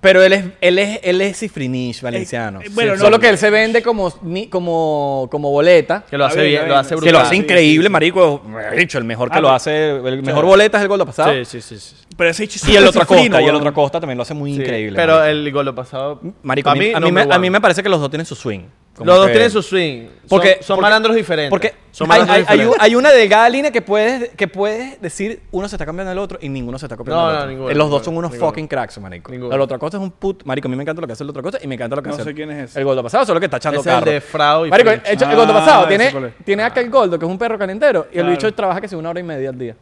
Pero 0.00 0.22
él 0.22 0.32
es, 0.32 0.44
él 0.62 0.78
es, 0.78 0.98
él 1.02 1.20
es 1.20 1.38
cifrinish 1.38 2.00
valenciano. 2.00 2.60
Eh, 2.62 2.68
bueno, 2.72 2.92
Sí. 2.92 2.98
no, 2.98 3.04
Solo 3.04 3.16
no. 3.18 3.20
que 3.20 3.28
él 3.28 3.36
se 3.36 3.50
vende 3.50 3.82
como, 3.82 4.10
como, 4.48 5.28
como 5.30 5.50
boleta. 5.50 6.04
Que 6.08 6.16
lo 6.16 6.24
hace 6.24 6.40
bien, 6.42 6.62
bien, 6.62 6.68
lo 6.68 6.76
hace 6.76 6.88
Que 6.88 6.94
Que 6.94 6.96
brutal. 7.00 7.12
lo 7.12 7.18
hace 7.20 7.36
increíble, 7.36 7.82
sí, 7.84 7.88
sí. 7.88 7.92
marico. 7.92 8.42
He 8.72 8.76
dicho, 8.76 8.96
el 8.96 9.04
mejor 9.04 9.30
que 9.30 9.36
Ah, 9.38 9.40
lo 9.42 9.50
hace, 9.50 9.90
el 9.96 10.22
mejor 10.22 10.46
boleta 10.46 10.78
es 10.78 10.82
el 10.82 10.88
gol 10.88 11.04
pasado. 11.04 11.32
Sí, 11.44 11.60
sí, 11.60 11.78
sí. 11.78 11.96
Pero 12.20 12.30
ese 12.32 12.44
hecho 12.44 12.56
es 12.56 12.68
Y 12.68 12.76
el 12.76 12.86
otro 12.86 13.06
Costa, 13.06 13.40
y 13.40 13.46
el 13.46 13.54
otro 13.54 13.72
Costa 13.72 13.98
también 13.98 14.18
lo 14.18 14.22
hace 14.24 14.34
muy 14.34 14.52
Sí, 14.54 14.60
increíble. 14.60 14.94
Pero 14.94 15.14
marico. 15.20 15.30
el 15.30 15.52
gol 15.52 15.74
pasado. 15.74 16.20
Marico, 16.42 16.68
a 16.68 16.74
mí, 16.74 16.92
a, 16.92 17.00
mí 17.00 17.06
me, 17.10 17.22
number 17.22 17.34
a 17.34 17.38
mí 17.38 17.46
one. 17.48 17.50
me 17.50 17.60
parece 17.62 17.82
que 17.82 17.88
los 17.88 17.98
dos 17.98 18.10
tienen 18.10 18.26
su 18.26 18.34
swing. 18.34 18.60
Como 18.94 19.06
Los 19.06 19.16
dos 19.18 19.26
que- 19.28 19.32
tienen 19.32 19.50
su 19.50 19.62
swing. 19.62 20.08
Porque- 20.28 20.54
son, 20.56 20.62
son 20.64 20.76
porque- 20.76 20.82
malandros 20.82 21.16
diferentes. 21.16 21.48
Porque 21.48 21.74
son 21.92 22.04
hay, 22.04 22.08
malandros 22.20 22.36
hay- 22.36 22.44
hay 22.46 22.58
un- 22.58 22.64
diferentes. 22.72 22.82
hay 22.84 22.94
una 22.96 23.10
delgada 23.12 23.48
línea 23.48 23.70
que 23.70 23.80
puedes, 23.80 24.28
que 24.36 24.48
puedes 24.48 25.00
decir 25.00 25.40
uno 25.52 25.66
se 25.68 25.76
está 25.76 25.86
cambiando 25.86 26.10
del 26.10 26.18
otro 26.18 26.38
y 26.42 26.50
ninguno 26.50 26.78
se 26.78 26.84
está 26.84 26.96
copiando 26.98 27.22
No, 27.22 27.28
del 27.28 27.34
no, 27.36 27.40
otro. 27.40 27.50
ninguno, 27.50 27.70
Eh, 27.70 27.74
los 27.76 27.88
dos 27.88 28.04
son 28.04 28.16
unos 28.18 28.32
ninguno. 28.32 28.50
fucking 28.50 28.68
cracks, 28.68 28.98
marico. 29.00 29.30
Ninguno. 29.32 29.54
El 29.54 29.60
otro 29.62 29.78
cosa 29.78 29.96
es 29.96 30.02
un 30.02 30.10
put. 30.10 30.44
Marico, 30.44 30.68
a 30.68 30.70
mí 30.70 30.76
me 30.76 30.82
encanta 30.82 31.00
lo 31.00 31.06
que 31.06 31.14
hace 31.14 31.22
el 31.24 31.30
otro 31.30 31.42
cosa 31.42 31.58
y 31.62 31.66
me 31.66 31.76
encanta 31.76 31.96
lo 31.96 32.02
que 32.02 32.08
No 32.10 32.14
hace 32.16 32.24
sé 32.24 32.28
el- 32.30 32.34
quién 32.36 32.50
es 32.50 32.70
ese. 32.70 32.78
El 32.80 32.84
Goldo 32.84 33.02
pasado, 33.02 33.24
solo 33.24 33.40
que 33.40 33.46
está 33.46 33.56
echando 33.56 33.80
es 33.80 33.86
el 33.86 34.04
de 34.04 34.20
Frau 34.20 34.66
y 34.66 34.70
Marico, 34.70 34.90
el, 34.90 35.00
el 35.02 35.18
Ah, 35.24 35.34
Goldo 35.34 35.52
pasado 35.54 35.86
tiene, 35.88 36.12
tiene 36.44 36.62
acá 36.64 36.80
el 36.80 36.90
Goldo, 36.90 37.18
que 37.18 37.24
es 37.24 37.30
un 37.30 37.38
perro 37.38 37.56
calentero, 37.58 38.08
y 38.12 38.16
el 38.18 38.24
Claro. 38.24 38.30
bicho 38.36 38.52
trabaja 38.54 38.82
que 38.82 38.88
si 38.88 38.96
una 38.96 39.08
hora 39.08 39.20
y 39.20 39.22
media 39.22 39.48
al 39.48 39.58
día. 39.58 39.76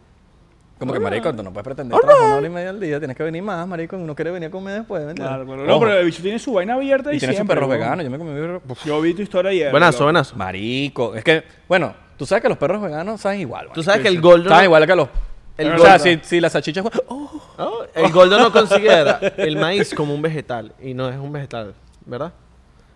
Como 0.79 0.93
que, 0.93 1.01
marico, 1.01 1.35
tú 1.35 1.43
no 1.43 1.53
puedes 1.53 1.64
pretender 1.64 1.99
trabajar 1.99 2.26
una 2.26 2.37
hora 2.37 2.47
y 2.47 2.51
media 2.51 2.70
al 2.70 2.79
día, 2.81 2.99
tienes 2.99 3.16
que 3.16 3.22
venir 3.24 3.43
más, 3.43 3.66
marico, 3.66 3.97
uno 3.97 4.14
quiere 4.14 4.31
venir 4.31 4.49
a 4.49 4.51
comer 4.53 4.74
después, 4.79 5.03
¿me 5.05 5.11
entiendes? 5.11 5.45
Claro. 5.47 5.66
No, 5.66 5.81
pero 5.81 5.99
el 5.99 6.07
bicho 6.07 6.22
tiene 6.22 6.39
su 6.39 6.53
vaina 6.53 6.74
abierta 6.74 7.12
y, 7.12 7.16
Y 7.16 7.18
tiene 7.18 7.33
sus 7.33 7.39
siempre, 7.39 7.55
perros 7.57 7.68
weón. 7.68 7.81
veganos, 7.81 8.05
yo 8.05 8.11
me 8.11 8.18
comí 8.18 8.31
mi 8.31 8.41
perro- 8.41 8.62
Uf. 8.68 8.85
Yo 8.85 9.01
vi 9.01 9.14
tu 9.14 9.22
historia 9.22 9.51
ayer. 9.51 9.70
Buenazo, 9.72 10.05
buenazo. 10.05 10.37
Marico, 10.37 11.14
es 11.16 11.24
que, 11.24 11.43
bueno, 11.68 11.95
tú 12.16 12.24
sabes 12.26 12.43
que 12.43 12.49
los 12.49 12.59
perros 12.59 12.81
veganos 12.81 13.20
saben 13.20 13.41
igual, 13.41 13.64
Tú 13.66 13.68
marico. 13.70 13.83
sabes 13.83 14.03
que 14.03 14.09
el 14.09 14.20
Goldo. 14.20 14.49
Saben 14.51 14.64
igual 14.66 14.87
que 14.87 14.95
los... 14.97 15.09
El 15.57 15.72
o 15.72 15.79
sea, 15.81 15.99
si, 15.99 16.20
si 16.22 16.41
la 16.41 16.49
salchicha 16.51 16.81
es... 16.83 16.87
Oh, 17.09 17.43
¿no? 17.59 17.70
El 17.93 18.12
Goldo 18.12 18.39
no 18.39 18.53
considera 18.53 19.18
el 19.39 19.57
maíz 19.57 19.93
como 19.93 20.14
un 20.14 20.22
vegetal. 20.22 20.72
Y 20.81 20.95
no 20.95 21.09
es 21.09 21.16
un 21.16 21.33
vegetal, 21.33 21.74
¿verdad? 22.07 22.33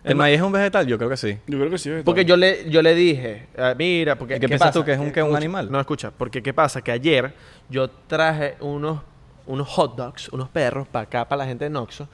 ¿El 0.04 0.16
maíz 0.16 0.36
es 0.36 0.42
un 0.42 0.50
vegetal? 0.52 0.86
Yo 0.86 0.98
creo 0.98 1.08
que 1.10 1.16
sí. 1.16 1.38
Yo 1.46 1.58
creo 1.58 1.70
que 1.70 1.78
sí. 1.78 1.90
Porque 2.04 2.24
yo 2.24 2.36
le, 2.36 2.68
yo 2.68 2.82
le 2.82 2.94
dije, 2.94 3.46
ah, 3.56 3.74
mira, 3.78 4.16
porque... 4.16 4.34
¿Y 4.34 4.36
qué 4.36 4.40
¿qué 4.42 4.48
piensas 4.48 4.68
pasa? 4.68 4.80
tú, 4.80 4.84
que 4.84 4.92
es 4.92 4.98
un- 4.98 5.12
que 5.12 5.20
es 5.20 5.26
un 5.26 5.36
animal? 5.36 5.70
No, 5.70 5.78
escucha, 5.78 6.10
porque 6.10 6.42
¿qué 6.42 6.52
pasa? 6.52 6.82
Que 6.82 6.90
ayer 6.90 7.32
yo 7.68 7.88
traje 7.88 8.56
unos, 8.60 9.00
unos 9.46 9.68
hot 9.68 9.96
dogs, 9.96 10.28
unos 10.30 10.48
perros, 10.48 10.88
para 10.88 11.04
acá, 11.04 11.28
para 11.28 11.40
la 11.44 11.46
gente 11.46 11.64
de 11.64 11.70
Noxo. 11.70 12.08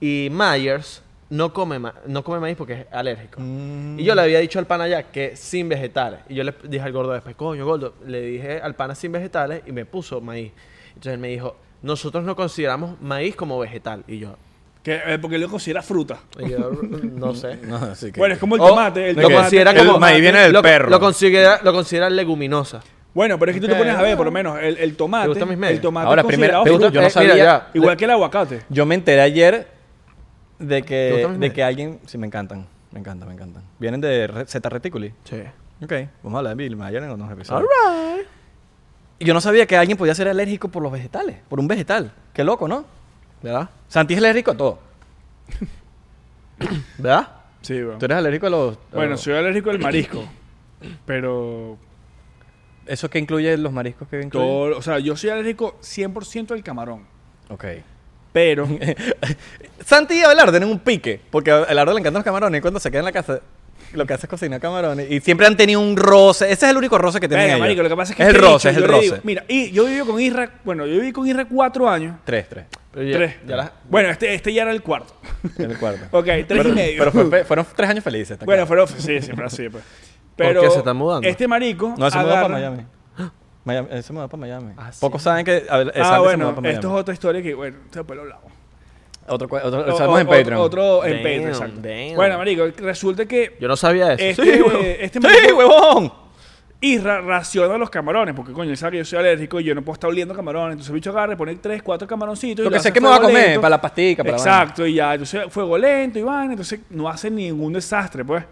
Y 0.00 0.28
Myers 0.32 1.02
no 1.30 1.52
come, 1.52 1.78
ma- 1.78 1.94
no 2.06 2.22
come 2.24 2.40
maíz 2.40 2.56
porque 2.56 2.72
es 2.72 2.86
alérgico. 2.90 3.40
Mm. 3.40 4.00
Y 4.00 4.04
yo 4.04 4.14
le 4.14 4.22
había 4.22 4.38
dicho 4.40 4.58
al 4.58 4.66
pana 4.66 4.86
ya 4.88 5.04
que 5.04 5.36
sin 5.36 5.68
vegetales. 5.68 6.20
Y 6.28 6.34
yo 6.34 6.44
le 6.44 6.54
dije 6.64 6.84
al 6.84 6.92
gordo 6.92 7.12
después, 7.12 7.34
coño, 7.36 7.64
gordo, 7.64 7.94
le 8.06 8.20
dije 8.20 8.60
al 8.60 8.74
pana 8.74 8.94
sin 8.94 9.12
vegetales 9.12 9.62
y 9.66 9.72
me 9.72 9.84
puso 9.86 10.20
maíz. 10.20 10.52
Entonces 10.88 11.14
él 11.14 11.18
me 11.20 11.28
dijo, 11.28 11.56
nosotros 11.82 12.24
no 12.24 12.36
consideramos 12.36 13.00
maíz 13.00 13.34
como 13.36 13.58
vegetal. 13.58 14.04
Y 14.06 14.18
yo, 14.18 14.36
Que, 14.82 15.00
eh, 15.06 15.18
porque 15.20 15.36
él 15.36 15.42
lo 15.42 15.48
considera 15.48 15.80
fruta. 15.82 16.18
yo, 16.48 16.70
no 17.02 17.34
sé. 17.34 17.56
No, 17.62 17.76
así 17.76 18.10
que... 18.10 18.18
Bueno, 18.18 18.34
es 18.34 18.40
como 18.40 18.56
el 18.56 18.60
O 18.62 18.68
tomate. 18.68 19.10
El 19.10 19.16
lo 19.16 19.22
tomate 19.22 19.40
considera 19.42 19.70
el 19.70 19.76
como 19.78 19.94
El 19.94 20.00
maíz 20.00 20.20
viene 20.20 20.40
del 20.40 20.52
lo, 20.52 20.60
perro. 20.62 20.90
Lo 20.90 20.98
considera, 20.98 21.60
lo 21.62 21.72
considera 21.72 22.10
leguminosa. 22.10 22.80
Bueno, 23.14 23.38
pero 23.38 23.50
es 23.52 23.56
que 23.56 23.60
tú 23.60 23.68
te 23.68 23.74
pones 23.76 23.94
a 23.94 24.02
ver, 24.02 24.16
por 24.16 24.24
lo 24.26 24.32
menos, 24.32 24.58
el, 24.60 24.78
el 24.78 24.96
tomate. 24.96 25.24
¿Te 25.24 25.28
gustan 25.28 25.48
mis 25.48 25.58
medios? 25.58 25.76
el 25.76 25.82
tomate 25.82 26.06
Ahora, 26.08 26.22
es 26.22 26.26
considerado 26.26 26.64
fruta. 26.64 26.88
yo 26.90 27.00
no 27.00 27.06
Eh, 27.06 27.10
sabía- 27.10 27.32
mira, 27.34 27.44
ya. 27.44 27.70
Igual 27.74 27.96
que 27.96 28.04
el 28.06 28.10
aguacate. 28.10 28.62
Yo 28.70 28.86
me 28.86 28.94
enteré 28.96 29.20
ayer 29.20 29.68
de 30.58 30.80
¿Te 30.80 30.86
que, 30.88 31.10
gustan 31.12 31.30
mis 31.32 31.34
de 31.34 31.38
medias? 31.40 31.54
que 31.54 31.62
alguien... 31.62 32.00
Sí, 32.06 32.18
me 32.18 32.26
encantan. 32.26 32.66
Me 32.90 33.00
encantan, 33.00 33.28
me 33.28 33.34
encantan. 33.34 33.62
Vienen 33.78 34.00
de 34.00 34.26
re- 34.26 34.46
Zeta 34.46 34.68
Reticuli. 34.68 35.12
Sí. 35.24 35.36
Ok, 35.82 35.92
vamos 36.22 36.36
a 36.36 36.38
hablar 36.38 36.56
de 36.56 36.62
Bill 36.64 36.76
Mayer 36.76 37.02
en 37.02 37.10
otros 37.10 37.30
episodios. 37.30 37.68
Y 39.18 39.24
yo 39.24 39.34
no 39.34 39.40
sabía 39.40 39.66
que 39.66 39.76
alguien 39.76 39.96
podía 39.96 40.14
ser 40.14 40.28
alérgico 40.28 40.68
por 40.68 40.82
los 40.82 40.90
vegetales, 40.90 41.36
por 41.48 41.60
un 41.60 41.68
vegetal. 41.68 42.12
Qué 42.32 42.42
loco, 42.44 42.66
¿no? 42.66 42.84
¿Verdad? 43.42 43.68
Santi 43.88 44.14
es 44.14 44.18
alérgico 44.18 44.52
a 44.52 44.56
todo. 44.56 44.78
¿Verdad? 46.98 47.28
Sí, 47.62 47.80
bueno. 47.82 47.98
Tú 47.98 48.04
eres 48.06 48.18
alérgico 48.18 48.46
a 48.46 48.50
los... 48.50 48.76
a 48.76 48.94
Bueno, 48.96 49.10
los- 49.12 49.20
soy 49.20 49.34
alérgico 49.34 49.70
al 49.70 49.78
marisco. 49.78 50.24
Pero. 51.06 51.76
¿Eso 52.86 53.08
que 53.08 53.18
incluye 53.20 53.56
los 53.56 53.72
mariscos 53.72 54.08
que 54.08 54.20
incluye? 54.20 54.44
Todo, 54.44 54.76
o 54.78 54.82
sea, 54.82 54.98
yo 54.98 55.16
soy 55.16 55.30
alérgico 55.30 55.78
100% 55.80 56.50
al 56.52 56.62
camarón. 56.64 57.04
Ok. 57.48 57.64
Pero. 58.32 58.66
Santi 59.84 60.14
y 60.14 60.22
Abelardo 60.22 60.50
tienen 60.52 60.68
un 60.70 60.80
pique, 60.80 61.20
porque 61.30 61.50
a 61.52 61.58
Abelardo 61.58 61.92
le 61.92 62.00
encantan 62.00 62.20
los 62.20 62.24
camarones 62.24 62.58
y 62.58 62.62
cuando 62.62 62.80
se 62.80 62.90
queda 62.90 63.00
en 63.00 63.04
la 63.04 63.12
casa 63.12 63.40
lo 63.92 64.06
que 64.06 64.14
hace 64.14 64.26
es 64.26 64.30
cocinar 64.30 64.60
camarones 64.60 65.10
y 65.10 65.20
siempre 65.20 65.46
han 65.46 65.56
tenido 65.56 65.80
un 65.80 65.96
roce. 65.96 66.46
Ese 66.50 66.66
es 66.66 66.70
el 66.70 66.76
único 66.76 66.98
roce 66.98 67.20
que 67.20 67.28
tienen 67.28 67.44
Venga, 67.46 67.54
ellos. 67.56 67.64
marico, 67.66 67.82
lo 67.82 67.88
que 67.88 67.96
pasa 67.96 68.12
es 68.12 68.16
que. 68.16 68.22
el 68.22 68.28
este 68.30 68.40
roce, 68.40 68.70
es 68.70 68.76
el 68.76 68.84
roce. 68.88 69.02
digo- 69.02 69.16
mira, 69.24 69.44
y 69.48 69.70
yo 69.72 69.84
viví 69.86 70.00
con 70.06 70.20
Isra. 70.20 70.50
Bueno, 70.64 70.86
yo 70.86 70.92
viví 70.94 71.12
con 71.12 71.26
Isra 71.26 71.44
cuatro 71.46 71.88
años. 71.88 72.16
Tres, 72.24 72.48
tres. 72.48 72.66
Pero 72.92 73.06
ya- 73.06 73.16
Tres. 73.16 73.36
ya 73.46 73.56
la- 73.56 73.72
Bueno, 73.88 74.10
este, 74.10 74.34
este 74.34 74.52
ya 74.52 74.62
era 74.62 74.70
el 74.72 74.82
cuarto. 74.82 75.14
En 75.58 75.70
el 75.70 75.78
cuarto. 75.78 76.00
Ok, 76.18 76.24
tres 76.24 76.44
pero, 76.48 76.68
y 76.68 76.72
medio. 76.72 76.98
Pero 76.98 77.12
fue- 77.12 77.24
fue- 77.26 77.44
fueron 77.44 77.66
tres 77.74 77.90
años 77.90 78.04
felices. 78.04 78.38
Bueno, 78.38 78.66
claro. 78.66 78.86
fueron. 78.86 78.88
Sí, 78.88 79.20
siempre 79.22 79.46
así, 79.46 79.68
pues. 79.68 79.82
¿Por 80.36 80.46
Pero. 80.46 80.60
qué 80.62 80.70
se 80.70 80.78
está 80.78 80.92
mudando? 80.94 81.28
Este 81.28 81.46
marico. 81.48 81.94
No, 81.98 82.10
se 82.10 82.18
mudó 82.18 82.30
para 82.32 82.48
Miami. 82.48 82.84
Miami. 83.64 83.88
Él 83.92 84.02
se 84.02 84.12
mudó 84.12 84.28
para 84.28 84.40
Miami. 84.40 84.72
Ah, 84.76 84.92
sí. 84.92 84.98
Pocos 85.00 85.22
saben 85.22 85.44
que 85.44 85.56
eh, 85.58 85.64
Santi 85.68 85.90
Ah, 86.00 86.12
se 86.14 86.18
bueno, 86.20 86.44
mudó 86.44 86.54
para 86.54 86.60
Miami. 86.62 86.74
esto 86.74 86.94
es 86.94 87.00
otra 87.00 87.14
historia 87.14 87.42
que, 87.42 87.54
bueno, 87.54 87.76
después 87.92 88.16
lo 88.16 88.22
hablamos. 88.22 88.51
Otro, 89.28 89.48
otro, 89.62 90.10
O- 90.10 90.18
en 90.18 90.26
Patreon. 90.26 90.60
Otro 90.60 91.04
en 91.04 91.12
Damn, 91.12 91.22
Patreon, 91.22 91.48
exacto. 91.48 91.80
damn. 91.80 92.14
Bueno, 92.16 92.38
marico, 92.38 92.64
resulta 92.78 93.24
que 93.26 93.56
Yo 93.60 93.68
no 93.68 93.76
sabía 93.76 94.12
eso. 94.14 94.42
este, 94.42 94.56
Sí, 94.56 94.62
huevón. 94.62 94.80
este 94.82 95.20
¡Sí, 95.20 95.26
marico 95.26 95.56
huevón! 95.58 96.12
Isra 96.84 97.20
raciona 97.20 97.78
los 97.78 97.88
camarones, 97.90 98.34
porque 98.34 98.52
coño, 98.52 98.70
él 98.70 98.76
sabe 98.76 98.92
que 98.92 98.98
yo 98.98 99.04
soy 99.04 99.20
alérgico 99.20 99.60
y 99.60 99.64
yo 99.64 99.72
no 99.72 99.82
puedo 99.82 99.94
estar 99.94 100.10
oliendo 100.10 100.34
camarones. 100.34 100.72
Entonces 100.72 100.88
el 100.90 100.94
bicho 100.96 101.10
agarra 101.10 101.34
y 101.34 101.36
pone 101.36 101.54
tres, 101.54 101.80
cuatro 101.80 102.08
camaroncitos. 102.08 102.64
y 102.64 102.68
Lo 102.68 102.72
que 102.72 102.80
sé 102.80 102.92
que 102.92 103.00
me 103.00 103.08
va 103.08 103.16
a 103.16 103.20
comer, 103.20 103.46
lento. 103.46 103.60
para 103.60 103.70
la 103.70 103.80
pastica, 103.80 104.24
para 104.24 104.36
la. 104.36 104.42
Exacto, 104.42 104.84
y 104.84 104.94
ya, 104.94 105.12
entonces 105.14 105.44
fuego 105.50 105.78
lento 105.78 106.18
y 106.18 106.22
vaina, 106.22 106.54
entonces 106.54 106.80
no 106.90 107.08
hace 107.08 107.30
ningún 107.30 107.72
desastre, 107.72 108.24
pues. 108.24 108.42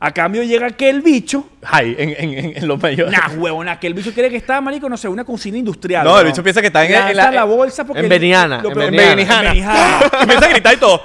A 0.00 0.10
cambio 0.12 0.42
llega 0.42 0.66
aquel 0.66 1.00
bicho. 1.00 1.46
Ay, 1.62 1.94
en, 1.98 2.10
en, 2.10 2.38
en, 2.38 2.56
en 2.58 2.68
los 2.68 2.82
mayores. 2.82 3.10
Nah, 3.16 3.28
huevón, 3.38 3.68
aquel 3.70 3.94
bicho 3.94 4.12
cree 4.12 4.28
que 4.28 4.36
está, 4.36 4.60
marico, 4.60 4.86
no 4.88 4.98
sé, 4.98 5.08
una 5.08 5.24
cocina 5.24 5.56
industrial. 5.56 6.04
No, 6.04 6.18
el 6.20 6.26
bicho 6.26 6.42
piensa 6.42 6.60
que 6.60 6.66
está 6.66 6.84
en- 6.84 6.92
Lanza 6.92 7.10
en 7.10 7.16
la- 7.16 7.30
la 7.30 7.44
bolsa 7.44 7.84
porque... 7.86 8.02
en 8.02 8.08
Beniana, 8.10 8.60
lo 8.62 8.68
en 8.70 8.94
Benihana. 8.94 9.48
empieza 9.52 10.12
a 10.44 10.48
gritar 10.48 10.74
y 10.74 10.76
todo. 10.76 11.00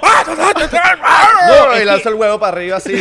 No, 1.48 1.80
y 1.80 1.84
lanza 1.86 2.10
el 2.10 2.14
huevo 2.16 2.38
para 2.38 2.52
arriba 2.58 2.76
así. 2.76 2.92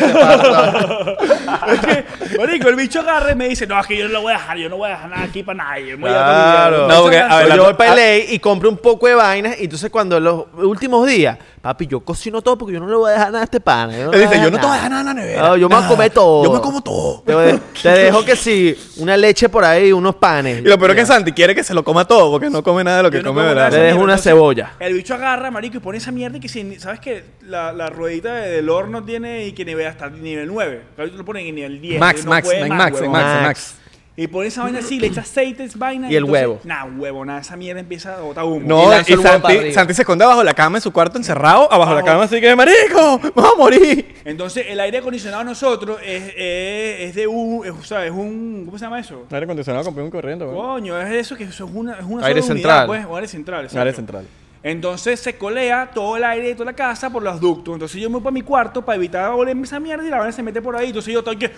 marico, 2.37 2.69
el 2.69 2.75
bicho 2.75 2.99
agarra 3.01 3.31
y 3.31 3.35
me 3.35 3.47
dice, 3.49 3.67
no, 3.67 3.79
es 3.79 3.87
que 3.87 3.97
yo 3.97 4.07
no 4.07 4.13
lo 4.13 4.21
voy 4.21 4.33
a 4.33 4.37
dejar, 4.37 4.57
yo 4.57 4.69
no 4.69 4.77
voy 4.77 4.89
a 4.89 4.93
dejar 4.93 5.09
nada 5.09 5.23
aquí 5.23 5.43
para 5.43 5.63
nadie. 5.63 5.95
me 5.97 6.01
voy 6.03 6.11
a 6.11 6.13
dar 6.13 6.69
Claro. 6.69 6.77
No, 6.77 6.83
dinero". 6.87 7.01
porque, 7.03 7.17
a 7.17 7.23
ver, 7.23 7.29
Pues 7.29 7.47
la- 7.49 7.55
yo 7.55 7.63
voy 7.65 7.73
para 7.73 7.95
LA 7.95 8.17
y 8.29 8.39
compro 8.39 8.69
un 8.69 8.77
poco 8.77 9.07
de 9.07 9.15
vainas. 9.15 9.59
Y 9.59 9.63
entonces, 9.65 9.89
cuando 9.89 10.17
en 10.17 10.23
los 10.23 10.45
últimos 10.53 11.05
días, 11.07 11.37
papi, 11.61 11.87
yo 11.87 11.99
cocino 12.01 12.41
todo 12.41 12.57
porque 12.57 12.73
yo 12.73 12.79
no 12.79 12.87
le 12.87 12.95
voy 12.95 13.09
a 13.09 13.13
dejar 13.13 13.27
nada 13.31 13.41
a 13.41 13.43
este 13.43 13.59
no, 13.59 14.13
Él 14.13 14.21
dice, 14.21 14.41
yo 14.41 14.49
no 14.49 14.57
te 14.59 14.65
voy 14.65 14.71
a 14.71 14.75
dejar 14.75 14.89
nada 14.91 15.01
en 15.01 15.07
la 15.07 15.13
nevera. 15.13 15.41
No, 15.41 15.57
yo 15.57 15.69
me 15.69 15.75
voy 15.75 15.83
a 15.83 15.87
comer 15.87 16.11
todo. 16.11 16.43
Yo 16.43 16.53
me 16.53 16.61
como 16.61 16.81
todo. 16.81 17.21
Te, 17.25 17.59
te 17.81 17.89
dejo 17.89 18.23
que 18.25 18.35
sí, 18.35 18.75
una 18.97 19.15
leche 19.17 19.49
por 19.49 19.63
ahí, 19.63 19.91
unos 19.91 20.15
panes. 20.15 20.59
Y 20.59 20.67
lo 20.67 20.77
peor 20.77 20.91
es 20.91 20.97
que 20.97 21.05
Santi 21.05 21.31
quiere 21.31 21.53
que 21.53 21.63
se 21.63 21.73
lo 21.73 21.83
coma 21.83 22.05
todo 22.05 22.31
porque 22.31 22.49
no 22.49 22.63
come 22.63 22.83
nada 22.83 22.97
de 22.97 23.03
lo 23.03 23.11
que 23.11 23.21
come, 23.21 23.43
¿verdad? 23.43 23.71
Le 23.71 23.77
dejo 23.79 23.97
una 23.97 24.13
Entonces, 24.13 24.23
cebolla. 24.23 24.73
El 24.79 24.93
bicho 24.93 25.13
agarra, 25.13 25.51
marico, 25.51 25.77
y 25.77 25.79
pone 25.79 25.97
esa 25.97 26.11
mierda 26.11 26.37
y 26.37 26.39
que 26.39 26.49
si, 26.49 26.79
¿sabes 26.79 26.99
que 26.99 27.23
La, 27.41 27.73
la 27.73 27.89
ruedita 27.89 28.35
de- 28.35 28.49
del 28.51 28.69
horno 28.69 29.03
tiene 29.03 29.45
y 29.45 29.53
que 29.53 29.65
nivel 29.65 29.87
hasta 29.87 30.09
nivel 30.09 30.47
9. 30.47 30.81
Ahorita 30.97 31.17
lo 31.17 31.25
ponen 31.25 31.47
en 31.47 31.55
nivel 31.55 31.81
10. 31.81 31.99
Max, 31.99 32.25
Max, 32.25 32.47
Max. 32.47 32.69
Max, 32.69 33.01
Max. 33.01 33.41
Max. 33.41 33.75
Y 34.21 34.27
pone 34.27 34.49
esa 34.49 34.63
vaina 34.63 34.79
así, 34.79 34.99
le 34.99 35.07
echa 35.11 35.21
aceite, 35.21 35.63
es 35.63 35.77
vaina. 35.77 36.11
Y 36.11 36.15
el 36.15 36.25
entonces, 36.25 36.41
huevo. 36.47 36.59
Nah, 36.65 36.83
huevo, 36.83 37.23
nada, 37.23 37.39
esa 37.39 37.55
mierda 37.55 37.79
empieza 37.79 38.17
a 38.17 38.19
botar 38.19 38.43
humo. 38.43 38.61
No, 38.65 38.93
Y 38.93 39.13
y, 39.13 39.15
Santi. 39.15 39.71
Santi 39.71 39.93
se 39.93 40.01
esconde 40.01 40.25
abajo 40.25 40.43
la 40.43 40.53
cama 40.53 40.77
en 40.77 40.81
su 40.81 40.91
cuarto 40.91 41.17
encerrado, 41.17 41.71
abajo 41.71 41.91
de 41.91 42.01
la 42.01 42.03
cama 42.03 42.23
así 42.25 42.41
que, 42.41 42.53
marico, 42.53 43.19
vamos 43.33 43.53
a 43.53 43.57
morir. 43.57 44.15
Entonces, 44.25 44.65
el 44.67 44.77
aire 44.81 44.97
acondicionado 44.97 45.45
nosotros 45.45 45.99
es, 46.05 46.33
es, 46.35 46.99
es 47.01 47.15
de 47.15 47.27
un, 47.27 47.65
es, 47.65 47.71
o 47.71 47.83
sea, 47.83 48.05
es 48.05 48.11
un, 48.11 48.63
¿cómo 48.65 48.77
se 48.77 48.83
llama 48.83 48.99
eso? 48.99 49.25
Aire 49.31 49.45
acondicionado 49.45 49.85
compré 49.85 50.03
un 50.03 50.11
corriente, 50.11 50.43
güey. 50.43 50.57
Coño, 50.57 50.99
es 50.99 51.11
eso 51.11 51.37
que 51.37 51.45
eso 51.45 51.65
es 51.65 51.71
una, 51.73 51.93
es 51.93 52.05
una 52.05 52.25
Aire 52.25 52.41
sola 52.41 52.53
central. 52.55 52.75
unidad, 52.75 52.87
pues, 52.87 53.05
o 53.09 53.15
aire 53.15 53.27
central. 53.29 53.63
exacto. 53.65 53.79
Aire 53.79 53.93
central. 53.95 54.25
Entonces 54.61 55.21
se 55.21 55.37
colea 55.37 55.89
todo 55.93 56.17
el 56.17 56.23
aire 56.25 56.49
de 56.49 56.53
toda 56.53 56.65
la 56.65 56.73
casa 56.73 57.09
por 57.09 57.23
los 57.23 57.39
ductos. 57.39 57.75
Entonces 57.75 58.01
yo 58.01 58.09
me 58.09 58.15
voy 58.15 58.23
para 58.23 58.33
mi 58.33 58.41
cuarto 58.41 58.83
para 58.83 58.97
evitar 58.97 59.31
olerme 59.31 59.63
esa 59.63 59.79
mierda 59.79 60.05
y 60.05 60.09
la 60.09 60.17
vaina 60.17 60.33
se 60.33 60.43
mete 60.43 60.61
por 60.61 60.75
ahí. 60.75 60.87
Entonces 60.87 61.13
yo 61.13 61.19
estoy 61.19 61.37
que. 61.37 61.51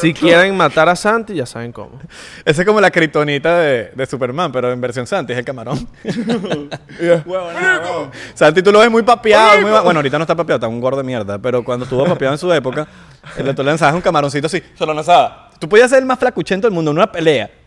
Si 0.00 0.14
quieren 0.14 0.56
matar 0.56 0.88
a 0.88 0.96
Santi, 0.96 1.34
ya 1.34 1.44
saben 1.44 1.72
cómo. 1.72 1.90
Esa 2.44 2.62
es 2.62 2.66
como 2.66 2.80
la 2.80 2.90
kriptonita 2.90 3.58
de, 3.58 3.92
de 3.94 4.06
Superman, 4.06 4.50
pero 4.50 4.72
en 4.72 4.80
versión 4.80 5.06
Santi 5.06 5.32
es 5.34 5.38
el 5.38 5.44
camarón. 5.44 5.86
Nada, 7.00 7.22
huevo. 7.26 8.10
Santi 8.32 8.62
tú 8.62 8.72
lo 8.72 8.78
ves 8.78 8.90
muy 8.90 9.02
papeado. 9.02 9.60
muy 9.60 9.70
bueno, 9.70 9.98
ahorita 9.98 10.16
no 10.16 10.24
está 10.24 10.34
papeado, 10.34 10.56
está 10.56 10.68
un 10.68 10.80
gordo 10.80 10.98
de 10.98 11.04
mierda. 11.04 11.38
Pero 11.38 11.62
cuando 11.62 11.84
estuvo 11.84 12.06
papeado 12.06 12.34
en 12.34 12.38
su 12.38 12.50
época, 12.52 12.88
el 13.36 13.54
tú 13.54 13.62
le 13.62 13.68
lanzabas 13.68 13.94
un 13.94 14.00
camaroncito 14.00 14.46
así, 14.46 14.62
se 14.74 14.86
lo 14.86 14.94
lanzaba. 14.94 15.50
Tú 15.58 15.68
podías 15.68 15.90
ser 15.90 15.98
el 15.98 16.06
más 16.06 16.18
flacuchento 16.18 16.66
del 16.66 16.74
mundo 16.74 16.92
en 16.92 16.96
una 16.96 17.12
pelea. 17.12 17.59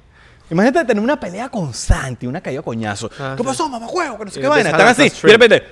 Imagínate 0.50 0.86
tener 0.86 1.04
una 1.04 1.20
pelea 1.20 1.50
con 1.50 1.74
Santi, 1.74 2.28
una 2.28 2.42
caída 2.42 2.60
de 2.60 2.64
coñazo. 2.66 3.10
Ah, 3.20 3.34
¿Qué 3.36 3.44
sí. 3.44 3.48
pasó, 3.48 3.70
mamá 3.70 3.88
juego? 3.88 4.18
Que 4.20 4.26
no 4.26 4.32
sé 4.32 4.40
Y 4.40 4.42
qué 4.44 4.48
vaina. 4.50 4.70
Están 4.70 4.88
así. 4.88 5.04
Y 5.24 5.28
de 5.28 5.34
repente. 5.34 5.64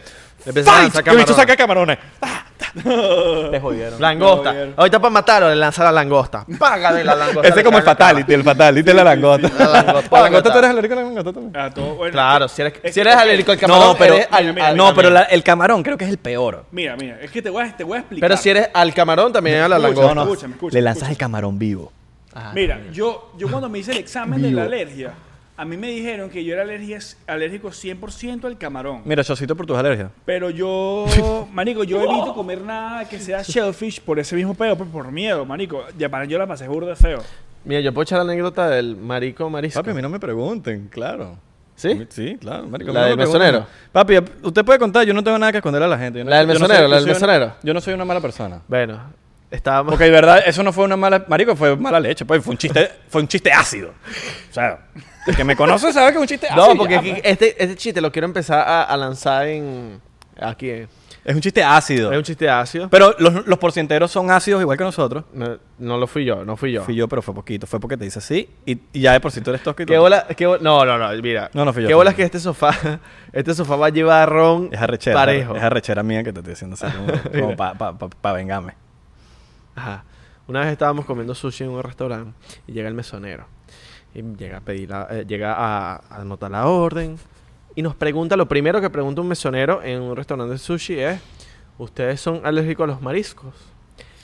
¡Fight! 0.43 0.55
el 0.55 0.57
bicho 0.57 1.03
camarones. 1.03 1.35
saca 1.35 1.55
camarones. 1.57 1.97
Ah, 2.73 3.49
Te 3.51 3.59
jodieron. 3.59 3.99
Langosta. 3.99 4.53
Ahorita 4.77 4.99
para 4.99 5.09
matarlo, 5.11 5.49
le 5.49 5.55
lanza 5.55 5.83
la 5.83 5.91
langosta. 5.91 6.45
Págale 6.57 7.03
la 7.03 7.15
langosta. 7.15 7.49
Ese 7.49 7.59
es 7.59 7.65
como 7.65 7.77
el 7.79 7.83
fatality, 7.83 8.33
el 8.33 8.43
fatality 8.43 8.81
de 8.83 8.93
la 8.93 9.03
langota. 9.03 9.49
La 9.57 9.67
langota. 9.83 10.07
La 10.11 10.21
langota, 10.23 10.51
tú 10.53 10.57
eres 10.59 10.69
alérgico 10.69 10.93
a 10.93 10.97
la 10.97 11.03
langota 11.03 11.33
también. 11.33 11.57
Ah, 11.57 11.69
todo- 11.73 11.95
bueno, 11.95 12.11
Claro, 12.13 12.47
si 12.47 12.61
eres, 12.61 12.73
es 12.81 12.93
si 12.93 12.95
que- 12.95 13.01
eres 13.01 13.15
alérgico 13.15 13.51
al 13.51 13.57
No, 13.61 13.67
camarón, 13.67 13.95
pero, 13.99 14.13
eres 14.13 14.27
al- 14.31 14.43
mira, 14.43 14.53
mira, 14.53 14.67
al- 14.67 14.77
no, 14.77 14.85
pero 14.95 15.07
también. 15.09 15.13
la- 15.15 15.21
el 15.23 15.43
camarón 15.43 15.83
creo 15.83 15.97
que 15.97 16.05
es 16.05 16.11
el 16.11 16.17
peor. 16.19 16.65
Mira, 16.71 16.95
mira, 16.95 17.17
es 17.19 17.29
que 17.31 17.41
te 17.41 17.49
voy 17.49 17.63
a, 17.65 17.75
te 17.75 17.83
voy 17.83 17.97
a 17.97 17.99
explicar. 18.01 18.29
Pero 18.29 18.41
si 18.41 18.49
eres 18.49 18.69
al 18.73 18.93
camarón, 18.93 19.33
también 19.33 19.59
a 19.61 19.67
la 19.67 19.75
Escucha, 19.77 19.87
langosta. 19.89 20.15
no, 20.15 20.15
no. 20.15 20.31
escúchame, 20.31 20.53
escúchame, 20.53 20.79
Le 20.79 20.81
lanzas 20.81 20.97
escúchame. 21.01 21.11
el 21.13 21.17
camarón 21.17 21.59
vivo. 21.59 21.91
Mira, 22.53 22.79
yo, 22.91 23.33
yo 23.37 23.49
cuando 23.49 23.67
me 23.69 23.79
hice 23.79 23.91
el 23.91 23.97
examen 23.97 24.41
de 24.41 24.51
la 24.51 24.63
alergia, 24.63 25.13
a 25.57 25.65
mí 25.65 25.77
me 25.77 25.89
dijeron 25.89 26.29
que 26.29 26.43
yo 26.43 26.53
era 26.53 26.63
alergia, 26.63 26.97
alérgico 27.27 27.69
100% 27.69 28.45
al 28.45 28.57
camarón. 28.57 29.01
Mira, 29.05 29.23
chocito 29.23 29.55
por 29.55 29.65
tus 29.65 29.77
alergias. 29.77 30.09
Pero 30.25 30.49
yo, 30.49 31.05
marico, 31.53 31.83
yo 31.83 31.97
evito 32.01 32.33
comer 32.33 32.61
nada 32.61 33.07
que 33.07 33.19
sea 33.19 33.41
shellfish 33.43 34.01
por 34.01 34.17
ese 34.19 34.35
mismo 34.35 34.53
pedo, 34.55 34.77
por, 34.77 34.87
por 34.87 35.11
miedo, 35.11 35.45
marico. 35.45 35.83
Ya 35.97 36.09
para 36.09 36.25
yo 36.25 36.37
la 36.39 36.47
pasé 36.47 36.67
burda 36.67 36.89
de 36.91 36.95
feo. 36.95 37.21
Mira, 37.63 37.81
yo 37.81 37.93
puedo 37.93 38.03
echar 38.03 38.17
la 38.25 38.31
anécdota 38.31 38.69
del 38.69 38.95
marico 38.95 39.49
marisco. 39.49 39.79
Papi, 39.79 39.91
a 39.91 39.93
mí 39.93 40.01
no 40.01 40.09
me 40.09 40.19
pregunten, 40.19 40.87
claro. 40.89 41.37
¿Sí? 41.75 42.05
Sí, 42.09 42.37
claro, 42.39 42.67
marico. 42.67 42.91
¿La 42.91 43.05
del 43.05 43.17
me 43.17 43.25
mesonero? 43.25 43.65
Papi, 43.91 44.15
usted 44.43 44.63
puede 44.65 44.79
contar, 44.79 45.05
yo 45.05 45.13
no 45.13 45.23
tengo 45.23 45.37
nada 45.37 45.51
que 45.51 45.59
esconder 45.59 45.83
a 45.83 45.87
la 45.87 45.97
gente. 45.97 46.19
Yo 46.19 46.25
no- 46.25 46.29
¿La 46.31 46.37
del 46.37 46.47
yo 46.47 46.53
no 46.53 46.59
mesonero, 46.61 46.79
soy- 46.83 46.89
la 46.91 46.95
yo 46.99 47.05
del 47.05 47.15
soy 47.15 47.23
una- 47.23 47.33
mesonero? 47.33 47.55
yo 47.61 47.73
no 47.73 47.81
soy 47.81 47.93
una 47.93 48.05
mala 48.05 48.19
persona. 48.21 48.61
Bueno, 48.67 48.99
estábamos... 49.51 49.91
Porque 49.91 50.05
de 50.05 50.11
verdad, 50.11 50.41
eso 50.45 50.63
no 50.63 50.73
fue 50.73 50.85
una 50.85 50.97
mala... 50.97 51.25
Marico, 51.27 51.55
fue 51.55 51.75
mala 51.75 51.99
leche, 51.99 52.25
pues. 52.25 52.43
Fue 52.43 52.51
un 52.53 52.57
chiste, 52.57 52.89
fue 53.09 53.21
un 53.21 53.27
chiste 53.27 53.51
ácido. 53.51 53.89
O 54.49 54.53
sea, 54.53 54.87
el 55.27 55.35
que 55.35 55.43
me 55.43 55.55
conoce 55.55 55.93
sabe 55.93 56.07
que 56.11 56.17
es 56.17 56.21
un 56.21 56.27
chiste 56.27 56.47
ácido. 56.47 56.67
No, 56.69 56.75
porque 56.77 56.93
ya, 56.95 56.99
aquí 56.99 57.13
este, 57.23 57.61
este 57.63 57.75
chiste 57.75 58.01
lo 58.01 58.11
quiero 58.11 58.25
empezar 58.25 58.67
a, 58.67 58.83
a 58.83 58.97
lanzar 58.97 59.47
en... 59.47 60.01
Aquí. 60.39 60.69
eh. 60.69 60.87
Es 61.23 61.35
un 61.35 61.41
chiste 61.41 61.63
ácido. 61.63 62.11
Es 62.11 62.17
un 62.17 62.23
chiste 62.23 62.49
ácido. 62.49 62.89
Pero 62.89 63.13
los, 63.19 63.45
los 63.45 63.59
porcienteros 63.59 64.09
son 64.09 64.31
ácidos 64.31 64.59
igual 64.61 64.75
que 64.75 64.83
nosotros. 64.83 65.25
No, 65.33 65.59
no 65.77 65.97
lo 65.99 66.07
fui 66.07 66.25
yo, 66.25 66.43
no 66.43 66.57
fui 66.57 66.71
yo. 66.71 66.83
Fui 66.83 66.95
yo, 66.95 67.07
pero 67.07 67.21
fue 67.21 67.35
poquito. 67.35 67.67
Fue 67.67 67.79
porque 67.79 67.95
te 67.95 68.05
dice 68.05 68.17
así 68.17 68.49
y, 68.65 68.79
y 68.91 69.01
ya 69.01 69.13
de 69.13 69.19
por 69.19 69.31
eres 69.31 69.61
tosco 69.61 69.83
y 69.83 69.85
¿Qué 69.85 69.99
bola, 69.99 70.25
qué 70.35 70.45
no, 70.45 70.83
no, 70.83 70.97
no, 70.97 71.09
mira. 71.21 71.51
No, 71.53 71.63
no 71.63 71.73
fui 71.73 71.83
yo, 71.83 71.89
¿Qué 71.89 71.93
bolas 71.93 72.15
que 72.15 72.23
este 72.23 72.39
sofá, 72.39 72.73
este 73.33 73.53
sofá 73.53 73.75
va 73.75 73.87
a 73.87 73.89
llevar 73.89 74.29
ron 74.29 74.69
Es 74.71 74.81
arrechera. 74.81 75.15
parejo? 75.15 75.55
Es 75.55 75.61
arrechera 75.61 76.01
mía 76.01 76.23
que 76.23 76.33
te 76.33 76.39
estoy 76.39 76.53
diciendo 76.53 76.75
así. 76.81 76.87
Como, 77.39 77.55
para 77.55 77.75
pa, 77.77 77.97
pa, 77.97 78.09
pa 78.09 78.33
vengarme. 78.33 78.73
Ajá. 79.75 80.03
Una 80.47 80.61
vez 80.61 80.71
estábamos 80.71 81.05
comiendo 81.05 81.33
sushi 81.35 81.63
en 81.63 81.69
un 81.69 81.81
restaurante 81.83 82.33
y 82.67 82.71
llega 82.73 82.87
el 82.89 82.93
mesonero. 82.95 83.45
Y 84.13 84.21
llega 84.35 84.57
a 84.57 84.61
pedir 84.61 84.89
la- 84.89 85.07
eh, 85.09 85.25
llega 85.27 85.53
a, 85.53 85.95
a 86.09 86.15
anotar 86.21 86.51
la 86.51 86.67
orden. 86.67 87.17
Y 87.75 87.81
nos 87.81 87.95
pregunta, 87.95 88.35
lo 88.35 88.47
primero 88.47 88.81
que 88.81 88.89
pregunta 88.89 89.21
un 89.21 89.27
mesonero 89.29 89.81
en 89.81 90.01
un 90.01 90.15
restaurante 90.15 90.51
de 90.53 90.57
sushi 90.59 90.99
es, 90.99 91.21
¿ustedes 91.77 92.19
son 92.19 92.41
alérgicos 92.45 92.83
a 92.83 92.87
los 92.87 93.01
mariscos? 93.01 93.53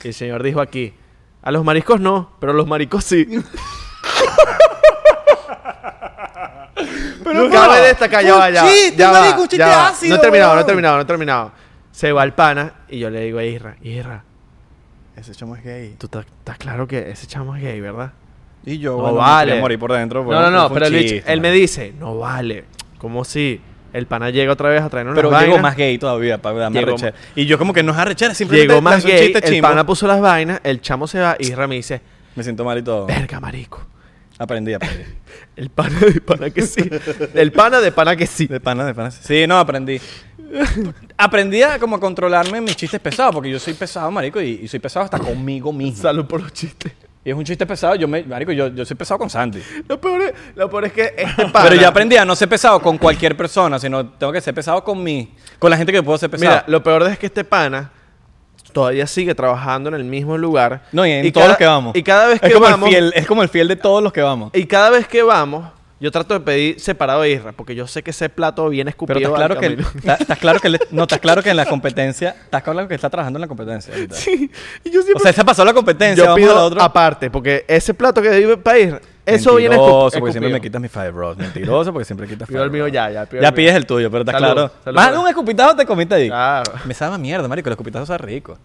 Y 0.04 0.08
el 0.08 0.14
señor 0.14 0.42
dijo 0.42 0.60
aquí, 0.60 0.92
a 1.40 1.50
los 1.50 1.64
mariscos 1.64 1.98
no, 2.00 2.32
pero 2.40 2.52
a 2.52 2.54
los 2.54 2.66
maricos 2.66 3.04
sí. 3.04 3.26
Pero 7.24 7.50
Cabe 7.50 7.80
destacar, 7.88 8.24
ya 8.24 8.36
va, 8.36 8.50
ya 8.50 8.62
va, 8.64 8.70
chiste, 8.70 8.96
ya 8.96 9.10
va, 9.10 9.20
marico, 9.20 9.40
chiste 9.42 9.56
ya 9.58 9.66
va. 9.68 9.88
ácido, 9.88 10.10
No 10.10 10.16
he 10.16 10.20
terminado, 10.22 10.54
no 10.54 10.60
he 10.60 10.64
terminado, 10.64 10.96
no 10.96 11.02
he 11.02 11.04
terminado. 11.04 11.52
Se 11.90 12.12
va 12.12 12.22
el 12.24 12.32
pana 12.32 12.72
y 12.88 12.98
yo 13.00 13.10
le 13.10 13.20
digo 13.22 13.38
a 13.38 13.44
Isra, 13.44 13.76
Isra, 13.82 14.24
Ese 15.18 15.32
chamo 15.34 15.56
es 15.56 15.64
gay. 15.64 15.94
tú 15.98 16.06
estás 16.06 16.24
estás 16.26 16.58
claro 16.58 16.86
que 16.86 17.10
ese 17.10 17.26
chamo 17.26 17.56
es 17.56 17.62
gay, 17.62 17.80
¿verdad? 17.80 18.12
Y 18.64 18.78
yo, 18.78 18.92
No 18.96 19.02
bueno, 19.02 19.14
me 19.14 19.20
vale. 19.20 19.50
quería 19.50 19.62
morir 19.62 19.78
por 19.78 19.92
dentro. 19.92 20.24
No, 20.24 20.40
no, 20.42 20.50
no, 20.50 20.72
pero 20.72 20.86
el 20.86 20.94
bicho- 20.94 21.22
él 21.26 21.40
me 21.40 21.50
dice, 21.50 21.92
no 21.98 22.16
vale. 22.18 22.64
¿Cómo 22.98 23.24
si? 23.24 23.60
El 23.92 24.06
pana 24.06 24.28
llega 24.30 24.52
otra 24.52 24.68
vez 24.68 24.82
a 24.82 24.90
traernos 24.90 25.14
Pero 25.16 25.30
las 25.30 25.42
llegó 25.44 25.58
más 25.58 25.74
gay 25.76 25.96
todavía 25.96 26.36
para 26.42 26.58
darme 26.58 26.78
arrechera. 26.80 27.14
Y 27.34 27.46
yo 27.46 27.56
como 27.56 27.72
que 27.72 27.82
no 27.82 27.92
es 27.92 27.98
arrechera, 27.98 28.34
simplemente 28.34 28.68
Llegó 28.68 28.82
más 28.82 29.04
gay, 29.04 29.32
el 29.34 29.42
chimbo. 29.42 29.68
pana 29.68 29.86
puso 29.86 30.06
las 30.06 30.20
vainas, 30.20 30.60
el 30.62 30.80
chamo 30.82 31.06
se 31.06 31.20
va 31.20 31.36
y 31.38 31.44
Isra 31.46 31.66
me 31.66 31.76
dice, 31.76 32.00
Me 32.36 32.42
siento 32.42 32.64
mal 32.64 32.76
y 32.78 32.82
todo. 32.82 33.06
verga, 33.06 33.40
marico. 33.40 33.86
Aprendí, 34.38 34.72
aprendí. 34.74 35.04
El 35.56 35.70
pana 35.70 35.98
de 35.98 36.20
pana 36.20 36.50
que 36.50 36.62
sí. 36.62 36.88
El 37.34 37.52
pana 37.52 37.80
de 37.80 37.92
pana 37.92 38.16
que 38.16 38.26
sí. 38.26 38.46
De 38.46 38.60
pana, 38.60 38.84
de 38.84 38.94
pana. 38.94 39.10
Sí, 39.10 39.46
no, 39.46 39.58
aprendí. 39.58 40.00
aprendí 41.16 41.62
a 41.62 41.78
como 41.78 41.98
controlarme 41.98 42.60
mis 42.60 42.76
chistes 42.76 43.00
pesados, 43.00 43.34
porque 43.34 43.50
yo 43.50 43.58
soy 43.58 43.74
pesado, 43.74 44.10
marico, 44.10 44.40
y, 44.40 44.60
y 44.62 44.68
soy 44.68 44.78
pesado 44.78 45.04
hasta 45.04 45.18
conmigo 45.18 45.72
mismo. 45.72 46.02
Salud 46.02 46.26
por 46.26 46.40
los 46.40 46.52
chistes. 46.52 46.92
Y 47.24 47.30
es 47.30 47.36
un 47.36 47.44
chiste 47.44 47.66
pesado, 47.66 47.96
yo 47.96 48.06
me, 48.06 48.22
marico, 48.22 48.52
yo, 48.52 48.68
yo 48.68 48.84
soy 48.84 48.96
pesado 48.96 49.18
con 49.18 49.28
Santi. 49.28 49.60
Lo 49.88 50.00
peor, 50.00 50.22
es, 50.22 50.32
lo 50.54 50.70
peor 50.70 50.84
es 50.86 50.92
que 50.92 51.14
este 51.16 51.46
pana... 51.52 51.68
Pero 51.68 51.74
ya 51.74 51.88
aprendí 51.88 52.16
a 52.16 52.24
no 52.24 52.36
ser 52.36 52.48
pesado 52.48 52.80
con 52.80 52.96
cualquier 52.96 53.36
persona, 53.36 53.78
sino 53.78 54.06
tengo 54.06 54.32
que 54.32 54.40
ser 54.40 54.54
pesado 54.54 54.82
con 54.84 55.02
mi, 55.02 55.34
con 55.58 55.70
la 55.70 55.76
gente 55.76 55.92
que 55.92 56.02
puedo 56.02 56.16
ser 56.16 56.30
pesado. 56.30 56.50
Mira, 56.50 56.64
lo 56.68 56.82
peor 56.82 57.02
es 57.02 57.18
que 57.18 57.26
este 57.26 57.44
pana 57.44 57.90
todavía 58.72 59.06
sigue 59.06 59.34
trabajando 59.34 59.88
en 59.88 59.94
el 59.94 60.04
mismo 60.04 60.36
lugar. 60.38 60.82
no, 60.92 61.06
y 61.06 61.10
en 61.12 61.24
y 61.26 61.32
todos 61.32 61.44
cada- 61.44 61.48
los 61.52 61.58
que 61.58 61.66
vamos. 61.66 61.96
Y 61.96 62.02
cada 62.02 62.26
vez 62.26 62.34
es 62.36 62.40
que 62.48 62.52
como 62.54 62.66
vamos... 62.66 62.88
el 62.88 62.94
fiel, 62.94 63.12
es 63.14 63.26
como 63.26 63.42
el 63.42 63.48
fiel 63.48 63.68
de 63.68 63.76
todos 63.76 64.02
los 64.02 64.12
que 64.12 64.22
vamos. 64.22 64.50
Y 64.54 64.66
cada 64.66 64.90
vez 64.90 65.06
que 65.08 65.22
vamos, 65.22 65.66
yo 66.00 66.12
trato 66.12 66.34
de 66.34 66.40
pedir 66.40 66.78
separado 66.78 67.22
de 67.22 67.30
Isra, 67.32 67.50
porque 67.52 67.74
yo 67.74 67.86
sé 67.88 68.02
que 68.04 68.10
ese 68.12 68.28
plato 68.28 68.68
viene 68.68 68.90
escupido 68.90 69.18
Pero 69.18 69.28
estás 69.34 69.38
claro 69.46 69.60
que 69.60 69.98
estás, 69.98 70.20
estás 70.20 70.38
claro 70.38 70.60
que 70.60 70.68
le- 70.68 70.78
no 70.92 71.02
estás 71.02 71.18
claro 71.18 71.42
que 71.42 71.50
en 71.50 71.56
la 71.56 71.66
competencia, 71.66 72.36
estás 72.44 72.62
claro 72.62 72.86
que 72.86 72.94
está 72.94 73.10
trabajando 73.10 73.38
en 73.38 73.40
la 73.40 73.48
competencia. 73.48 73.92
ahorita. 73.92 74.14
Sí, 74.14 74.50
y 74.84 74.90
yo 74.90 75.00
O 75.00 75.02
siempre... 75.02 75.22
sea, 75.24 75.32
se 75.32 75.44
pasó 75.44 75.64
la 75.64 75.72
competencia, 75.74 76.24
yo 76.24 76.34
pido 76.36 76.52
a 76.52 76.54
la 76.54 76.64
otra. 76.64 76.84
aparte, 76.84 77.30
porque 77.30 77.64
ese 77.66 77.94
plato 77.94 78.22
que 78.22 78.28
debe 78.30 78.56
para 78.56 78.78
ir, 78.78 79.00
eso 79.34 79.54
viene 79.56 79.76
Mentiroso, 79.76 80.18
porque 80.18 80.32
siempre 80.32 80.52
me 80.52 80.60
quitas 80.60 80.80
mi 80.80 80.88
Five 80.88 81.10
Bros. 81.10 81.36
Mentiroso, 81.36 81.92
porque 81.92 82.04
siempre 82.04 82.26
quitas 82.26 82.48
Pido 82.48 82.64
el 82.64 82.70
mío 82.70 82.88
ya, 82.88 83.10
ya. 83.10 83.26
pido 83.26 83.42
Ya 83.42 83.48
el 83.48 83.54
mío. 83.54 83.56
pides 83.56 83.74
el 83.74 83.86
tuyo, 83.86 84.10
pero 84.10 84.22
está 84.22 84.32
Salud, 84.32 84.52
claro. 84.52 84.72
salud 84.84 84.96
Más 84.96 85.12
de 85.12 85.18
un 85.18 85.28
escupitajo 85.28 85.76
te 85.76 85.86
comiste 85.86 86.14
ahí. 86.14 86.28
Claro. 86.28 86.72
Me 86.84 86.94
sabe 86.94 87.14
a 87.14 87.18
mierda, 87.18 87.46
marico. 87.48 87.68
El 87.68 87.72
escupitajo 87.72 88.06
sabe 88.06 88.18
rico. 88.18 88.58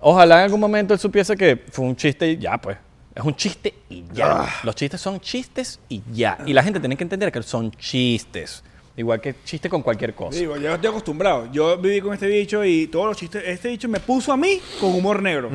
Ojalá 0.00 0.38
en 0.38 0.44
algún 0.44 0.60
momento 0.60 0.92
él 0.94 1.00
supiese 1.00 1.36
que 1.36 1.62
fue 1.70 1.84
un 1.84 1.96
chiste 1.96 2.28
y 2.30 2.36
ya, 2.38 2.58
pues. 2.58 2.76
Es 3.14 3.22
un 3.22 3.34
chiste 3.36 3.72
y 3.88 4.04
ya. 4.12 4.42
Ah. 4.42 4.48
Los 4.64 4.74
chistes 4.74 5.00
son 5.00 5.20
chistes 5.20 5.78
y 5.88 6.02
ya. 6.12 6.38
Y 6.46 6.52
la 6.52 6.62
gente 6.62 6.80
tiene 6.80 6.96
que 6.96 7.04
entender 7.04 7.30
que 7.30 7.42
son 7.42 7.70
chistes. 7.70 8.62
Igual 8.96 9.20
que 9.20 9.34
chiste 9.44 9.68
con 9.68 9.82
cualquier 9.82 10.14
cosa. 10.14 10.38
Digo, 10.38 10.56
ya 10.56 10.74
estoy 10.74 10.90
acostumbrado. 10.90 11.48
Yo 11.52 11.76
viví 11.78 12.00
con 12.00 12.12
este 12.14 12.26
bicho 12.26 12.64
y 12.64 12.86
todos 12.88 13.06
los 13.06 13.16
chistes. 13.16 13.42
Este 13.46 13.68
bicho 13.68 13.88
me 13.88 13.98
puso 14.00 14.32
a 14.32 14.36
mí 14.36 14.60
con 14.80 14.94
humor 14.94 15.20
negro. 15.22 15.50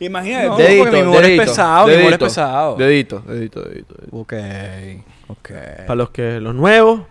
Imagínate. 0.00 0.46
No, 0.46 0.56
porque 0.84 1.02
mi 1.02 1.08
humor 1.08 1.24
es 1.24 1.40
pesado, 1.40 1.86
mi 1.86 1.94
humor 1.94 2.12
es 2.12 2.18
pesado. 2.18 2.76
Dedito, 2.76 3.20
dedito, 3.20 3.62
dedito. 3.62 3.94
dedito. 3.94 4.16
Ok, 4.16 4.32
ok. 5.28 5.50
Para 5.86 5.94
los 5.94 6.10
que 6.10 6.40
los 6.40 6.54
nuevos, 6.54 7.02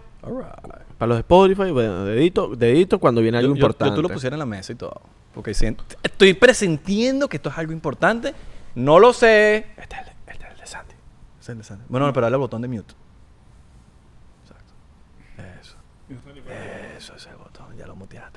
para 0.98 1.08
los 1.08 1.18
de 1.18 1.22
Spotify, 1.22 1.72
bueno, 1.72 2.06
dedito, 2.06 2.56
dedito 2.56 3.00
cuando 3.00 3.22
viene 3.22 3.38
algo 3.38 3.50
Yo, 3.50 3.56
yo- 3.56 3.60
importante. 3.60 3.92
yo 3.92 3.96
tú 3.96 4.02
lo 4.04 4.10
pusiera 4.10 4.36
en 4.36 4.40
la 4.40 4.46
mesa 4.46 4.72
y 4.72 4.76
todo. 4.76 5.02
Porque 5.34 5.54
siento- 5.54 5.84
estoy 6.04 6.34
presintiendo 6.34 7.28
que 7.28 7.38
esto 7.38 7.50
es 7.50 7.58
algo 7.58 7.74
importante. 7.74 8.34
No 8.76 9.00
lo 9.00 9.14
sé. 9.14 9.68
Este 9.78 9.96
es 9.96 10.02
el, 10.02 10.08
este 10.28 10.46
es 10.46 10.52
el 10.54 10.58
de 10.60 10.68
Santi. 10.68 10.94
Este 10.94 11.42
es 11.42 11.50
el 11.50 11.58
de 11.58 11.64
Santi. 11.64 11.86
Bueno, 11.90 12.12
pero 12.14 12.26
dale 12.26 12.36
el 12.36 12.40
botón 12.40 12.62
de 12.62 12.68
mute. 12.68 12.94
Exacto. 14.44 14.74
Eso. 15.62 15.76
Eso 16.98 17.16
es 17.16 17.26
el 17.28 17.36
botón. 17.38 17.76
Ya 17.78 17.88
lo 17.88 17.96
muteaste. 17.96 18.35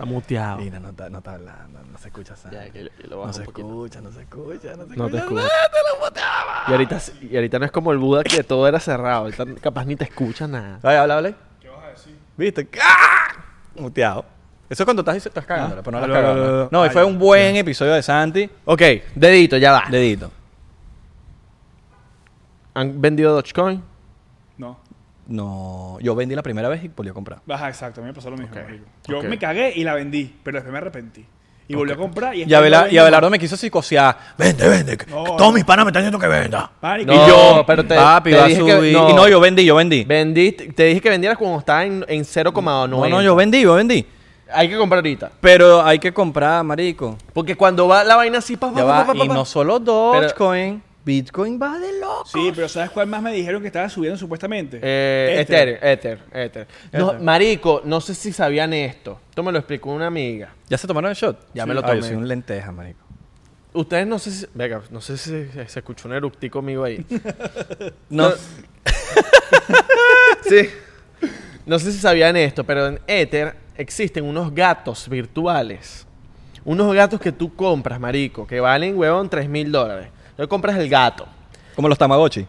Está 0.00 0.10
muteado. 0.10 0.56
Mira, 0.58 0.80
no 0.80 0.88
está, 0.90 1.10
no 1.10 1.18
está 1.18 1.34
hablando. 1.34 1.78
No 1.92 1.98
se 1.98 2.08
escucha 2.08 2.34
Santi. 2.34 2.56
Ya, 2.56 2.70
que 2.70 2.84
yo- 2.84 2.90
yo 3.02 3.08
lo 3.10 3.26
no 3.26 3.32
se 3.34 3.42
poquito. 3.42 3.68
escucha, 3.68 4.00
no 4.00 4.10
se 4.10 4.20
escucha, 4.22 4.76
no 4.76 4.86
se 4.86 4.96
No 4.96 5.08
te 5.10 5.16
escucha. 5.18 5.42
escucho. 5.42 6.20
Y 6.68 6.72
ahorita, 6.72 6.98
y 7.20 7.36
ahorita 7.36 7.58
no 7.58 7.64
es 7.66 7.70
como 7.70 7.92
el 7.92 7.98
Buda 7.98 8.22
que 8.24 8.42
todo 8.42 8.66
era 8.66 8.80
cerrado. 8.80 9.24
Ahorita 9.24 9.44
capaz 9.60 9.84
ni 9.84 9.96
te 9.96 10.04
escucha 10.04 10.46
nada. 10.46 10.78
Ay, 10.82 10.96
habla, 10.96 11.18
habla. 11.18 11.32
¿Qué 11.60 11.68
vas 11.68 11.84
a 11.84 11.88
decir? 11.88 12.16
¿Viste? 12.38 12.66
¡Ah! 12.82 13.44
Muteado. 13.74 14.24
Eso 14.70 14.82
es 14.82 14.84
cuando 14.86 15.02
estás, 15.02 15.16
estás 15.26 15.44
cagándola, 15.44 15.80
Ah. 15.80 15.84
pero 15.84 16.00
no 16.00 16.06
la 16.06 16.14
has 16.18 16.22
cagado, 16.22 16.62
¿no? 16.64 16.68
No, 16.78 16.86
y 16.86 16.88
Ah, 16.88 16.92
fue 16.92 17.04
un 17.04 17.18
buen 17.18 17.56
episodio 17.56 17.92
de 17.92 18.02
Santi. 18.02 18.48
Ok, 18.64 18.80
dedito, 19.14 19.58
ya 19.58 19.72
va. 19.72 19.84
Dedito. 19.90 20.30
¿Han 22.72 23.00
vendido 23.02 23.34
Dogecoin? 23.34 23.82
No. 25.30 25.96
Yo 26.02 26.14
vendí 26.14 26.34
la 26.34 26.42
primera 26.42 26.68
vez 26.68 26.84
y 26.84 26.88
volví 26.88 27.08
a 27.10 27.14
comprar. 27.14 27.40
Baja, 27.46 27.68
exacto. 27.68 28.00
A 28.00 28.04
mí 28.04 28.08
me 28.08 28.14
pasó 28.14 28.30
lo 28.30 28.36
mismo. 28.36 28.52
Ok. 28.54 28.62
marico. 28.62 28.84
Yo 29.08 29.18
Ok. 29.20 29.24
me 29.24 29.38
cagué 29.38 29.72
y 29.76 29.84
la 29.84 29.94
vendí, 29.94 30.34
pero 30.42 30.56
después 30.56 30.72
me 30.72 30.78
arrepentí. 30.78 31.24
Y 31.68 31.74
volví 31.76 31.92
a 31.92 31.96
comprar 31.96 32.34
y... 32.34 32.38
Y, 32.38 32.40
después 32.46 32.58
Abela- 32.58 32.80
vendí 32.82 32.96
y 32.96 32.98
Abelardo 32.98 33.30
me 33.30 33.38
quiso 33.38 33.56
psicosear. 33.56 34.16
Vende, 34.36 34.68
vende. 34.68 34.96
que 34.98 35.06
No, 35.06 35.22
todos 35.22 35.40
no. 35.40 35.52
mis 35.52 35.64
panas 35.64 35.84
me 35.84 35.90
están 35.90 36.02
diciendo 36.02 36.18
que 36.18 36.26
venda. 36.26 36.68
Marico, 36.82 37.14
No, 37.14 37.24
y 37.24 37.28
yo... 37.28 37.64
pero 37.64 37.86
te, 37.86 37.94
Papi, 37.94 38.30
te 38.32 38.36
va 38.36 38.44
a 38.44 38.48
dije 38.48 38.64
que- 38.64 38.76
subir. 38.76 38.90
Y 38.90 38.94
no, 39.14 39.28
yo 39.28 39.38
vendí, 39.38 39.64
yo 39.64 39.76
vendí. 39.76 40.02
Vendiste, 40.04 40.72
te 40.72 40.82
dije 40.86 41.00
que 41.00 41.10
vendieras 41.10 41.38
cuando 41.38 41.60
estaba 41.60 41.84
en, 41.84 42.04
en 42.08 42.22
0,9. 42.24 42.88
No, 42.88 43.08
no, 43.08 43.22
yo 43.22 43.36
vendí, 43.36 43.62
yo 43.62 43.74
vendí. 43.74 44.04
Hay 44.52 44.68
que 44.68 44.76
comprar 44.76 44.98
ahorita. 44.98 45.30
Pero 45.40 45.80
hay 45.86 46.00
que 46.00 46.12
comprar, 46.12 46.64
marico. 46.64 47.16
Porque 47.32 47.54
cuando 47.56 47.86
va 47.86 48.02
la 48.02 48.16
vaina 48.16 48.38
así, 48.38 48.56
pa, 48.56 48.72
pa, 48.72 48.80
Ya 48.80 48.84
pa, 48.84 48.90
va. 48.90 49.06
pa, 49.06 49.14
pa, 49.14 49.24
Y 49.24 49.28
pa. 49.28 49.34
no 49.34 49.44
solo 49.44 49.78
Dogecoin. 49.78 50.82
Bitcoin 51.10 51.60
va 51.60 51.76
de 51.78 51.98
loco. 51.98 52.24
Sí, 52.26 52.52
pero 52.54 52.68
¿sabes 52.68 52.90
cuál 52.90 53.08
más 53.08 53.20
me 53.20 53.32
dijeron 53.32 53.60
que 53.60 53.66
estaba 53.66 53.88
subiendo 53.88 54.16
supuestamente? 54.16 54.78
Eh, 54.82 55.40
Ether. 55.40 55.68
Ether, 55.82 55.82
Ether, 55.82 56.18
Ether. 56.32 56.66
No, 56.92 57.10
Ether. 57.10 57.20
marico, 57.22 57.82
no 57.84 58.00
sé 58.00 58.14
si 58.14 58.32
sabían 58.32 58.72
esto. 58.72 59.20
Esto 59.28 59.42
me 59.42 59.50
lo 59.50 59.58
explicó 59.58 59.90
una 59.90 60.06
amiga. 60.06 60.54
¿Ya 60.68 60.78
se 60.78 60.86
tomaron 60.86 61.10
el 61.10 61.16
shot? 61.16 61.48
Ya 61.52 61.64
Sí. 61.64 61.68
me 61.68 61.74
lo 61.74 61.80
yo 61.82 61.88
tomé. 61.88 62.02
soy 62.02 62.14
un 62.16 62.28
lenteja, 62.28 62.70
marico. 62.70 63.00
Ustedes 63.72 64.06
no 64.06 64.18
sé 64.20 64.30
si... 64.30 64.46
Venga, 64.54 64.82
no 64.90 65.00
sé 65.00 65.16
si 65.16 65.30
se, 65.48 65.68
se 65.68 65.78
escuchó 65.80 66.06
un 66.08 66.14
eructico 66.14 66.58
conmigo 66.60 66.84
ahí. 66.84 67.04
No. 68.08 68.30
sí. 70.48 70.68
No 71.66 71.78
sé 71.78 71.92
si 71.92 71.98
sabían 71.98 72.36
esto, 72.36 72.64
pero 72.64 72.86
en 72.88 73.00
Ether 73.06 73.54
existen 73.76 74.24
unos 74.24 74.54
gatos 74.54 75.08
virtuales. 75.08 76.06
Unos 76.64 76.94
gatos 76.94 77.20
que 77.20 77.32
tú 77.32 77.54
compras, 77.54 77.98
marico, 78.00 78.46
que 78.46 78.60
valen, 78.60 78.96
huevón, 78.98 79.28
3 79.30 79.48
mil 79.48 79.70
dólares. 79.72 80.08
Tú 80.40 80.48
compras 80.48 80.76
el 80.78 80.88
gato. 80.88 81.26
Como 81.76 81.86
los 81.86 81.98
Tamagotchi. 81.98 82.46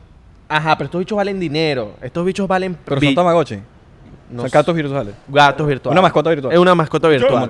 Ajá, 0.47 0.77
pero 0.77 0.85
estos 0.85 0.99
bichos 0.99 1.15
valen 1.15 1.39
dinero. 1.39 1.95
Estos 2.01 2.25
bichos 2.25 2.47
valen... 2.47 2.77
Pero 2.85 3.01
son 3.01 3.15
Tamagotchi. 3.15 3.55
no 4.29 4.43
son 4.43 4.49
sé. 4.49 4.57
gatos 4.57 4.75
virtuales. 4.75 5.15
Gatos 5.27 5.67
virtuales. 5.67 5.93
Una 5.93 6.01
mascota 6.01 6.29
virtual. 6.29 6.53
Es 6.53 6.59
una 6.59 6.73
mascota 6.73 7.07
virtual. 7.09 7.49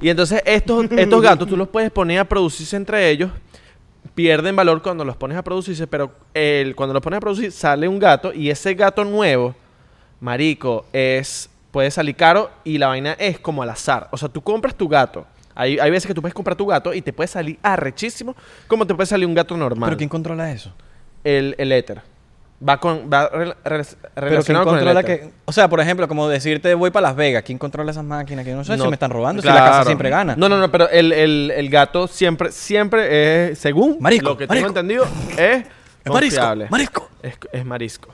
Y 0.00 0.10
entonces 0.10 0.42
estos, 0.44 0.84
estos 0.90 1.22
gatos 1.22 1.48
tú 1.48 1.56
los 1.56 1.68
puedes 1.68 1.90
poner 1.90 2.18
a 2.18 2.24
producirse 2.24 2.76
entre 2.76 3.08
ellos. 3.08 3.30
Pierden 4.14 4.54
valor 4.56 4.82
cuando 4.82 5.04
los 5.04 5.16
pones 5.16 5.38
a 5.38 5.42
producirse, 5.42 5.86
pero 5.86 6.12
el, 6.34 6.74
cuando 6.74 6.92
los 6.92 7.02
pones 7.02 7.18
a 7.18 7.20
producir 7.20 7.50
sale 7.52 7.88
un 7.88 7.98
gato 7.98 8.32
y 8.32 8.50
ese 8.50 8.74
gato 8.74 9.04
nuevo, 9.04 9.54
marico, 10.20 10.84
es 10.92 11.48
puede 11.70 11.90
salir 11.90 12.16
caro 12.16 12.50
y 12.64 12.78
la 12.78 12.88
vaina 12.88 13.12
es 13.12 13.38
como 13.38 13.62
al 13.62 13.70
azar. 13.70 14.08
O 14.10 14.16
sea, 14.16 14.28
tú 14.28 14.40
compras 14.42 14.74
tu 14.74 14.88
gato. 14.88 15.26
Hay, 15.58 15.78
hay 15.78 15.90
veces 15.90 16.06
que 16.06 16.14
tú 16.14 16.20
puedes 16.22 16.34
comprar 16.34 16.56
tu 16.56 16.66
gato 16.66 16.94
y 16.94 17.02
te 17.02 17.12
puede 17.12 17.26
salir 17.26 17.58
arrechísimo 17.62 18.34
como 18.68 18.86
te 18.86 18.94
puede 18.94 19.06
salir 19.06 19.26
un 19.26 19.34
gato 19.34 19.56
normal. 19.56 19.88
¿Pero 19.90 19.96
quién 19.98 20.08
controla 20.08 20.50
eso? 20.52 20.72
El, 21.24 21.54
el 21.58 21.72
éter. 21.72 22.00
Va, 22.66 22.78
con, 22.78 23.08
va 23.12 23.28
¿quién 23.30 23.52
relacionado 24.16 24.64
con 24.66 24.78
el 24.78 24.88
éter. 24.88 25.04
que... 25.04 25.30
O 25.44 25.52
sea, 25.52 25.68
por 25.68 25.80
ejemplo, 25.80 26.08
como 26.08 26.28
decirte 26.28 26.74
voy 26.74 26.90
para 26.90 27.08
Las 27.08 27.16
Vegas. 27.16 27.42
¿Quién 27.44 27.58
controla 27.58 27.90
esas 27.90 28.04
máquinas? 28.04 28.44
Que 28.44 28.50
yo 28.52 28.56
no 28.56 28.64
sé 28.64 28.78
si 28.78 28.86
me 28.86 28.94
están 28.94 29.10
robando, 29.10 29.42
si 29.42 29.48
la 29.48 29.54
casa 29.54 29.84
siempre 29.84 30.10
gana. 30.10 30.34
No, 30.36 30.48
no, 30.48 30.58
no, 30.58 30.70
pero 30.70 30.88
el, 30.90 31.12
el, 31.12 31.52
el 31.54 31.70
gato 31.70 32.06
siempre, 32.08 32.50
siempre 32.52 33.50
es, 33.50 33.58
según 33.58 33.96
Marisco, 34.00 34.30
lo 34.30 34.36
que 34.38 34.46
marisco. 34.46 34.66
tengo 34.72 34.80
entendido, 34.80 35.04
es 35.36 35.64
Es 36.04 36.12
marisco, 36.12 36.36
confiable. 36.40 36.66
marisco. 36.70 37.08
Es, 37.22 37.38
es 37.52 37.64
marisco. 37.64 38.08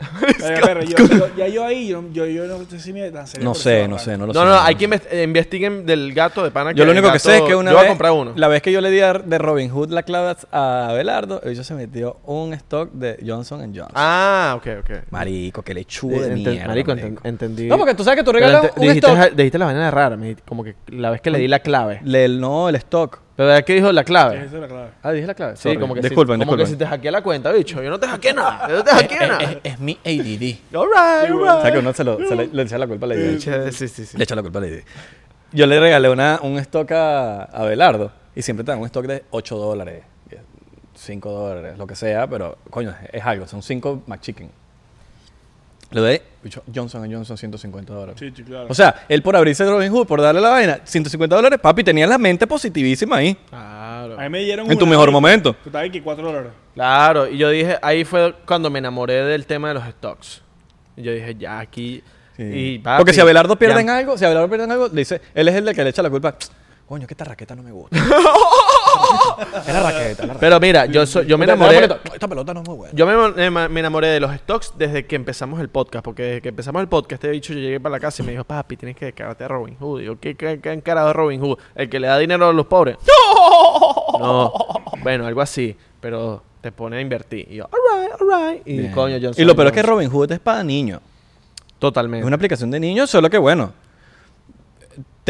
Yo, 0.88 0.96
yo- 1.06 1.36
ya 1.36 1.48
yo 1.48 1.64
ahí, 1.64 1.88
yo, 1.88 2.02
yo, 2.12 2.24
yo 2.26 2.46
no 2.46 2.64
sé 2.64 2.80
si 2.80 2.92
me 2.92 3.10
lancé 3.10 3.38
No 3.40 3.54
sé, 3.54 3.86
no 3.86 3.98
sé, 3.98 4.16
no 4.16 4.26
lo 4.26 4.32
No, 4.32 4.40
sé. 4.40 4.46
no, 4.46 4.60
hay 4.60 4.74
que 4.74 4.88
invest- 4.88 5.24
investiguen 5.24 5.84
del 5.86 6.12
gato 6.14 6.42
de 6.42 6.50
pana. 6.50 6.72
Yo 6.72 6.84
lo 6.84 6.92
el 6.92 6.98
único 6.98 7.12
que 7.12 7.18
sé 7.18 7.32
es 7.34 7.34
gato- 7.40 7.46
que 7.48 7.54
una 7.54 7.70
yo 7.70 7.76
vez... 7.76 7.82
voy 7.82 7.86
a 7.86 7.88
comprar 7.90 8.12
uno. 8.12 8.32
La 8.36 8.48
vez 8.48 8.62
que 8.62 8.72
yo 8.72 8.80
le 8.80 8.90
di 8.90 9.00
a- 9.00 9.12
de 9.14 9.38
Robin 9.38 9.70
Hood 9.70 9.90
la 9.90 10.02
clave 10.02 10.34
a 10.52 10.88
Abelardo, 10.88 11.40
ella 11.44 11.62
se 11.64 11.74
metió 11.74 12.18
un 12.24 12.52
stock 12.54 12.90
de 12.92 13.18
Johnson 13.26 13.60
Johnson. 13.60 13.88
Ah, 13.94 14.54
ok, 14.56 14.66
ok. 14.80 14.90
Marico, 15.10 15.62
que 15.62 15.74
lechugo 15.74 16.20
de 16.20 16.28
Eh, 16.28 16.34
enten- 16.36 16.50
mierda. 16.50 16.68
marico, 16.68 16.94
marico. 16.94 17.08
enten- 17.08 17.28
entendí. 17.28 17.66
No, 17.66 17.76
porque 17.78 17.94
tú 17.94 18.02
sabes 18.04 18.18
que 18.18 18.24
tú 18.24 18.32
Pero 18.32 18.46
regalas 18.46 18.64
ente- 18.70 18.80
un 18.80 18.86
dijiste, 18.88 19.12
stock. 19.12 19.36
dijiste 19.36 19.58
la 19.58 19.64
vaina 19.66 19.90
rara, 19.90 20.16
me 20.16 20.22
dijiste- 20.28 20.44
como 20.48 20.64
que 20.64 20.76
la 20.88 21.10
vez 21.10 21.20
que 21.20 21.30
le 21.30 21.38
di 21.38 21.48
la 21.48 21.58
clave. 21.60 22.00
Le- 22.04 22.28
no, 22.28 22.68
el 22.68 22.76
stock. 22.76 23.20
Pero 23.40 23.52
¿de 23.52 23.64
qué 23.64 23.72
dijo 23.72 23.90
la 23.90 24.04
clave? 24.04 24.36
Esa 24.44 24.56
es 24.56 24.60
la 24.60 24.68
clave. 24.68 24.90
Ah, 25.02 25.12
dije 25.12 25.26
la 25.26 25.32
clave. 25.34 25.56
Sí, 25.56 25.62
Sorry. 25.62 25.78
como 25.78 25.94
que, 25.94 26.02
disculpen, 26.02 26.38
si, 26.38 26.44
como 26.44 26.58
que 26.58 26.66
si 26.66 26.76
te 26.76 26.84
hackeé 26.84 27.10
la 27.10 27.22
cuenta, 27.22 27.50
bicho. 27.50 27.82
Yo 27.82 27.88
no 27.88 27.98
te 27.98 28.06
hackeé 28.06 28.34
nada. 28.34 28.68
Yo 28.68 28.76
no 28.76 28.84
te 28.84 28.90
hackeé 28.94 29.18
nada. 29.26 29.40
Es, 29.40 29.56
es 29.64 29.80
mi 29.80 29.94
ADD. 30.04 30.76
Alright, 30.76 31.30
O 31.32 31.62
sea 31.62 31.72
que 31.72 31.78
uno 31.78 31.94
se, 31.94 32.04
lo, 32.04 32.18
se 32.18 32.36
le, 32.36 32.48
le 32.48 32.62
echa 32.64 32.76
la 32.76 32.86
culpa 32.86 33.06
a 33.06 33.08
la 33.08 33.14
idea. 33.14 33.70
Sí, 33.72 33.88
sí, 33.88 34.04
sí. 34.04 34.18
Le 34.18 34.24
echa 34.24 34.34
la 34.34 34.42
culpa 34.42 34.58
a 34.58 34.60
la 34.60 34.68
idea. 34.68 34.82
Yo 35.52 35.66
le 35.66 35.80
regalé 35.80 36.10
una, 36.10 36.38
un 36.42 36.58
stock 36.58 36.92
a, 36.92 37.44
a 37.44 37.64
Belardo 37.64 38.12
y 38.36 38.42
siempre 38.42 38.62
te 38.62 38.72
dan 38.72 38.80
un 38.80 38.84
stock 38.84 39.06
de 39.06 39.24
8 39.30 39.56
dólares, 39.56 40.04
5 40.96 41.30
dólares, 41.32 41.78
lo 41.78 41.86
que 41.86 41.94
sea, 41.94 42.26
pero 42.26 42.58
coño, 42.68 42.90
es, 42.90 43.08
es 43.14 43.24
algo, 43.24 43.46
son 43.46 43.62
5 43.62 44.02
McChicken. 44.06 44.50
Le 45.92 46.00
doy 46.00 46.22
bicho, 46.42 46.62
Johnson 46.72 47.10
Johnson 47.12 47.36
150 47.36 47.92
dólares. 47.92 48.16
Sí, 48.18 48.32
sí, 48.34 48.44
claro. 48.44 48.66
O 48.68 48.74
sea, 48.74 49.04
él 49.08 49.22
por 49.22 49.34
abrirse 49.36 49.64
Robin 49.68 49.90
Hood, 49.92 50.06
por 50.06 50.20
darle 50.22 50.40
la 50.40 50.50
vaina, 50.50 50.80
150 50.84 51.34
dólares, 51.34 51.58
papi, 51.60 51.82
tenía 51.82 52.06
la 52.06 52.16
mente 52.16 52.46
positivísima 52.46 53.16
ahí. 53.16 53.36
Claro. 53.48 54.18
a 54.18 54.22
mí 54.22 54.28
me 54.28 54.38
dieron 54.40 54.70
En 54.70 54.78
tu 54.78 54.84
una, 54.84 54.90
mejor 54.92 55.06
marico, 55.08 55.20
momento. 55.20 55.52
que 55.62 55.68
Estaba 55.68 55.84
aquí 55.84 56.00
4 56.00 56.24
dólares. 56.24 56.52
Claro, 56.74 57.28
y 57.28 57.36
yo 57.38 57.50
dije, 57.50 57.76
ahí 57.82 58.04
fue 58.04 58.34
cuando 58.46 58.70
me 58.70 58.78
enamoré 58.78 59.14
del 59.24 59.46
tema 59.46 59.68
de 59.68 59.74
los 59.74 59.84
stocks. 59.84 60.42
Y 60.96 61.02
yo 61.02 61.12
dije, 61.12 61.34
ya 61.34 61.58
aquí. 61.58 62.02
Sí. 62.36 62.42
Y, 62.44 62.78
papi, 62.78 62.98
Porque 63.00 63.12
si 63.12 63.20
Abelardo 63.20 63.56
pierde 63.56 63.74
ya- 63.74 63.80
en 63.80 63.90
algo, 63.90 64.16
si 64.16 64.24
Abelardo 64.24 64.48
pierde 64.48 64.64
en 64.64 64.70
algo, 64.72 64.86
le 64.88 64.94
dice, 64.94 65.20
él 65.34 65.48
es 65.48 65.54
el 65.56 65.64
del 65.64 65.74
que 65.74 65.82
le 65.84 65.90
echa 65.90 66.02
la 66.02 66.10
culpa. 66.10 66.36
Coño, 66.86 67.06
que 67.06 67.14
esta 67.14 67.24
raqueta 67.24 67.54
no 67.56 67.62
me 67.62 67.72
gusta. 67.72 67.96
es 69.66 69.74
la 69.74 69.82
raqueta. 69.82 70.36
Pero 70.38 70.60
mira, 70.60 70.86
yo, 70.86 71.06
soy- 71.06 71.26
yo 71.26 71.36
me 71.38 71.44
enamoré. 71.44 71.84
esta 72.12 72.28
pelota- 72.28 72.54
no 72.54 72.60
es 72.62 72.68
muy 72.68 72.76
buena. 72.76 72.94
Yo 72.94 73.06
me, 73.06 73.50
me- 73.50 73.68
me 73.68 73.80
enamoré 73.80 74.08
de 74.08 74.20
los 74.20 74.34
stocks 74.36 74.72
desde 74.76 75.06
que 75.06 75.16
empezamos 75.16 75.60
el 75.60 75.68
podcast. 75.68 76.04
Porque 76.04 76.22
desde 76.22 76.42
que 76.42 76.48
empezamos 76.50 76.80
el 76.82 76.88
podcast, 76.88 77.12
este 77.22 77.30
bicho, 77.30 77.52
yo 77.52 77.60
llegué 77.60 77.80
para 77.80 77.92
la 77.94 78.00
casa 78.00 78.22
y 78.22 78.26
me 78.26 78.32
dijo, 78.32 78.44
papi, 78.44 78.76
tienes 78.76 78.96
que 78.96 79.06
dedicarte 79.06 79.44
a 79.44 79.48
Robin 79.48 79.76
Hood. 79.78 80.00
Y 80.00 80.04
yo, 80.04 80.18
¿qué, 80.20 80.34
qué, 80.34 80.60
qué 80.60 80.72
encarado 80.72 81.12
Robin 81.12 81.40
Hood? 81.40 81.58
¿El 81.74 81.88
que 81.88 82.00
le 82.00 82.06
da 82.08 82.18
dinero 82.18 82.48
a 82.48 82.52
los 82.52 82.66
pobres? 82.66 82.96
No. 84.18 84.52
Bueno, 85.02 85.26
algo 85.26 85.40
así. 85.40 85.76
Pero 86.00 86.42
te 86.60 86.72
pone 86.72 86.96
a 86.98 87.00
invertir. 87.00 87.46
Y 87.50 87.56
yo, 87.56 87.68
alright, 87.72 88.12
alright. 88.20 88.62
Y 88.66 88.78
Bien. 88.78 88.92
coño, 88.92 89.16
Johnson 89.20 89.42
Y 89.42 89.46
lo 89.46 89.54
peor 89.54 89.68
es 89.68 89.72
que. 89.72 89.82
Robin 89.82 90.10
Hood 90.10 90.32
es 90.32 90.38
para 90.40 90.62
niños. 90.62 91.00
Totalmente. 91.78 92.20
Es 92.20 92.26
una 92.26 92.36
aplicación 92.36 92.70
de 92.70 92.80
niños, 92.80 93.08
solo 93.08 93.30
que 93.30 93.38
bueno. 93.38 93.72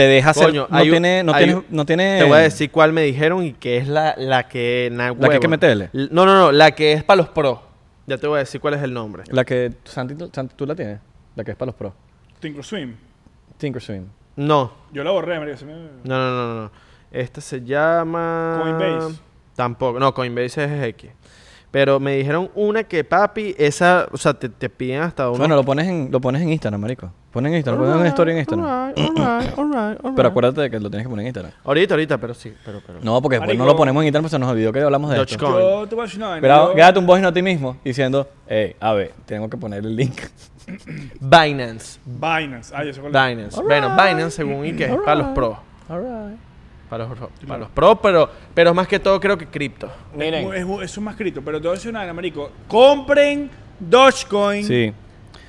Te 0.01 0.07
deja 0.07 0.30
hacer. 0.30 0.46
Coño, 0.46 0.66
no, 0.70 0.76
un- 0.78 0.82
tiene, 0.90 1.22
no, 1.22 1.34
hay 1.34 1.44
tiene, 1.44 1.59
un- 1.59 1.66
no 1.68 1.84
tiene. 1.84 2.18
Te 2.18 2.24
voy 2.24 2.38
a 2.38 2.40
decir 2.40 2.70
cuál 2.70 2.92
me 2.92 3.03
dijeron 3.03 3.44
y 3.44 3.53
que 3.53 3.76
es 3.76 3.86
la, 3.86 4.14
la 4.16 4.48
que... 4.48 4.88
na- 4.92 5.12
La 5.12 5.28
que 5.28 5.34
hay 5.34 5.40
que 5.40 5.48
meterle. 5.48 5.90
No, 5.92 6.24
no, 6.24 6.34
no. 6.38 6.53
La 6.53 6.70
que 6.70 6.92
es 6.94 7.05
para 7.05 7.18
los 7.18 7.28
pros. 7.28 7.59
Ya 8.07 8.16
te 8.16 8.26
voy 8.26 8.36
a 8.36 8.38
decir 8.40 8.61
cuál 8.61 8.74
es 8.74 8.82
el 8.82 8.94
nombre. 8.94 9.24
La 9.30 9.44
que. 9.44 9.72
Santi, 9.84 10.14
tú- 10.14 10.30
Santi, 10.32 10.55
tú 10.57 10.64
la 10.66 10.74
tienes. 10.74 11.01
La 11.36 11.44
que 11.44 11.51
es 11.51 11.57
para 11.57 11.66
los 11.66 11.74
pros. 11.74 11.92
Thinkorswim. 12.40 12.94
Thinkorswim. 13.59 14.07
No. 14.36 14.72
Yo 14.92 15.05
la 15.05 15.11
borré, 15.11 15.38
María. 15.38 15.55
me- 15.66 15.72
No, 16.05 16.18
no, 16.18 16.30
no, 16.55 16.62
no. 16.62 16.70
Esta 17.12 17.40
se 17.40 17.62
llama... 17.62 18.61
Coinbase. 18.62 19.18
Tampoco. 19.55 19.98
No, 20.01 20.14
Coinbase 20.14 20.64
es 20.64 20.84
X. 20.94 21.11
Pero 21.70 22.01
me 22.01 22.16
dijeron 22.16 22.51
una 22.55 22.84
que, 22.84 23.05
papi, 23.05 23.55
esa... 23.59 24.09
O 24.12 24.16
sea, 24.16 24.32
te, 24.34 24.48
te 24.48 24.68
piden 24.70 25.03
hasta 25.03 25.28
uno... 25.28 25.38
Bueno, 25.38 25.57
lo 25.57 25.64
pones, 25.64 25.86
en, 25.86 26.09
lo 26.11 26.20
pones 26.20 26.42
en 26.42 26.51
Instagram, 26.51 26.80
marico. 26.80 27.12
Pones 27.33 27.51
en 27.53 27.57
Instagram, 27.59 27.85
pones 27.85 27.97
una 28.01 28.09
story 28.09 28.33
en 28.33 28.39
Instagram. 28.39 28.93
Pero 30.16 30.28
acuérdate 30.28 30.61
de 30.62 30.70
que 30.70 30.81
lo 30.81 30.91
tienes 30.91 31.07
que 31.07 31.11
poner 31.11 31.22
en 31.22 31.26
Instagram. 31.28 31.53
Ahorita, 31.64 31.95
ahorita, 31.95 32.18
pero 32.18 32.35
sí. 32.35 32.53
Pero, 32.64 32.81
pero. 32.85 32.99
No, 33.03 33.22
porque 33.22 33.37
después 33.39 33.57
no 33.57 33.64
lo 33.66 33.76
ponemos 33.76 34.01
en 34.03 34.09
Instagram, 34.09 34.24
pues 34.24 34.31
se 34.33 34.39
nos 34.39 34.49
olvidó 34.51 34.72
que 34.72 34.81
hablamos 34.81 35.11
de 35.11 35.20
esto. 35.22 35.37
Dogecoin. 35.37 35.64
Yo 35.83 35.87
te 35.89 35.95
voy 35.95 36.03
a 36.03 36.07
decir 36.07 36.18
una 36.18 36.28
vaina. 36.31 36.41
Pero 36.43 36.68
yo- 36.70 36.74
quédate 36.74 36.99
un 36.99 37.07
voice 37.07 37.22
note 37.22 37.31
a 37.31 37.35
ti 37.35 37.43
mismo 37.43 37.76
diciendo, 37.85 38.28
hey, 38.49 38.74
a 38.81 38.93
ver, 38.95 39.12
tengo 39.26 39.49
que 39.49 39.57
poner 39.57 39.85
el 39.85 39.95
link. 39.95 40.18
Binance. 41.20 42.01
Binance. 42.05 42.72
Ah, 42.74 42.85
yo 42.85 42.93
sé 42.93 43.01
cuál 43.01 43.14
es. 43.14 43.28
Binance. 43.37 43.62
Bueno, 43.62 43.91
Binance, 43.91 44.31
según 44.31 44.66
y 44.66 44.72
que 44.74 44.85
es 44.87 44.97
para 45.05 45.14
los 45.16 45.28
pros. 45.28 45.57
Para 45.87 47.05
los, 47.07 47.18
para 47.47 47.59
los 47.59 47.68
pro, 47.68 48.01
pero, 48.03 48.28
pero 48.53 48.74
más 48.74 48.89
que 48.89 48.99
todo 48.99 49.20
creo 49.20 49.39
que 49.39 49.47
cripto. 49.47 49.89
Miren. 50.16 50.53
Es, 50.53 50.66
es, 50.66 50.83
es 50.91 50.99
un 50.99 51.05
más 51.05 51.14
escrito, 51.14 51.41
pero 51.45 51.61
te 51.61 51.68
voy 51.68 51.74
a 51.74 51.78
decir 51.78 51.91
una 51.91 52.01
vaina, 52.01 52.12
marico. 52.12 52.51
Compren 52.66 53.49
Dogecoin. 53.78 54.64
Sí. 54.64 54.93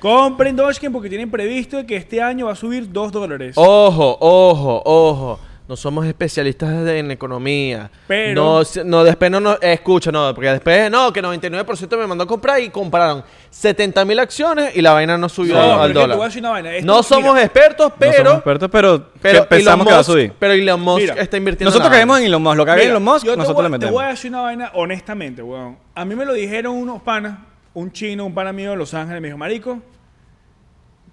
Compren 0.02 0.56
Dogecoin 0.56 0.92
porque 0.92 1.08
tienen 1.08 1.30
previsto 1.30 1.86
que 1.86 1.94
este 1.96 2.20
año 2.20 2.46
va 2.46 2.52
a 2.52 2.56
subir 2.56 2.90
2 2.90 3.12
dólares. 3.12 3.52
Ojo, 3.56 4.16
ojo, 4.20 4.82
ojo. 4.84 5.38
No 5.68 5.76
somos 5.76 6.04
especialistas 6.04 6.68
en 6.88 7.12
economía. 7.12 7.88
Pero- 8.08 8.34
No, 8.34 8.84
no 8.84 9.04
después 9.04 9.30
no 9.30 9.38
nos... 9.38 9.58
Escucha, 9.62 10.10
no, 10.10 10.34
porque 10.34 10.50
después... 10.50 10.90
No, 10.90 11.12
que 11.12 11.22
99% 11.22 11.96
me 11.96 12.06
mandó 12.08 12.24
a 12.24 12.26
comprar 12.26 12.60
y 12.60 12.68
compraron 12.68 13.22
70 13.48 14.04
mil 14.04 14.18
acciones 14.18 14.76
y 14.76 14.82
la 14.82 14.92
vaina 14.92 15.16
no 15.16 15.28
subió 15.28 15.54
No, 15.54 15.80
al 15.80 15.92
te 15.92 16.00
dólar. 16.00 16.18
Esto- 16.28 16.84
no 16.84 17.02
somos 17.04 17.32
mira, 17.34 17.44
expertos, 17.44 17.88
no 17.90 17.94
pero... 17.96 18.16
somos 18.16 18.34
expertos, 18.34 18.68
pero, 18.72 19.06
pero 19.22 19.48
pensamos 19.48 19.86
Elon 19.86 19.86
que 19.86 19.92
va 19.92 19.98
a 19.98 20.02
Musk- 20.02 20.04
subir. 20.04 20.32
Pero 20.36 20.52
Elon 20.52 20.80
Musk 20.80 21.00
Mira, 21.00 21.14
está 21.14 21.36
invirtiendo 21.36 21.70
en 21.70 21.72
Nosotros 21.78 21.90
caemos 21.96 22.18
en 22.18 22.26
Elon 22.26 22.42
Musk. 22.42 22.56
Lo 22.56 22.64
que 22.64 22.70
haga 22.72 22.80
Mira, 22.80 22.90
Elon 22.90 23.04
Musk, 23.04 23.24
te 23.24 23.36
nosotros 23.36 23.54
voy- 23.54 23.62
le 23.62 23.68
Te 23.68 23.72
metemos. 23.78 23.92
voy 23.94 24.04
a 24.04 24.08
decir 24.08 24.30
una 24.32 24.40
vaina 24.42 24.70
honestamente, 24.74 25.42
weón. 25.42 25.78
A 25.94 26.04
mí 26.04 26.14
me 26.16 26.24
lo 26.26 26.32
dijeron 26.34 26.74
unos 26.76 27.00
panas, 27.02 27.38
un 27.74 27.90
chino, 27.92 28.24
un 28.26 28.34
pana 28.34 28.52
mío 28.52 28.70
de 28.70 28.76
Los 28.76 28.92
Ángeles, 28.94 29.20
me 29.22 29.28
dijo, 29.28 29.38
marico, 29.38 29.80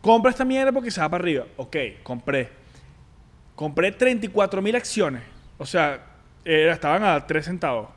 compra 0.02 0.32
esta 0.32 0.46
mierda 0.46 0.72
porque 0.72 0.92
se 0.92 1.02
va 1.02 1.10
para 1.10 1.22
arriba. 1.24 1.46
Ok, 1.58 1.76
compré. 2.04 2.50
Compré 3.56 3.92
34 3.92 4.62
mil 4.62 4.76
acciones. 4.76 5.22
O 5.58 5.66
sea, 5.66 6.00
era- 6.46 6.74
estaban 6.74 7.04
a 7.04 7.26
3 7.26 7.46
centavos. 7.46 7.90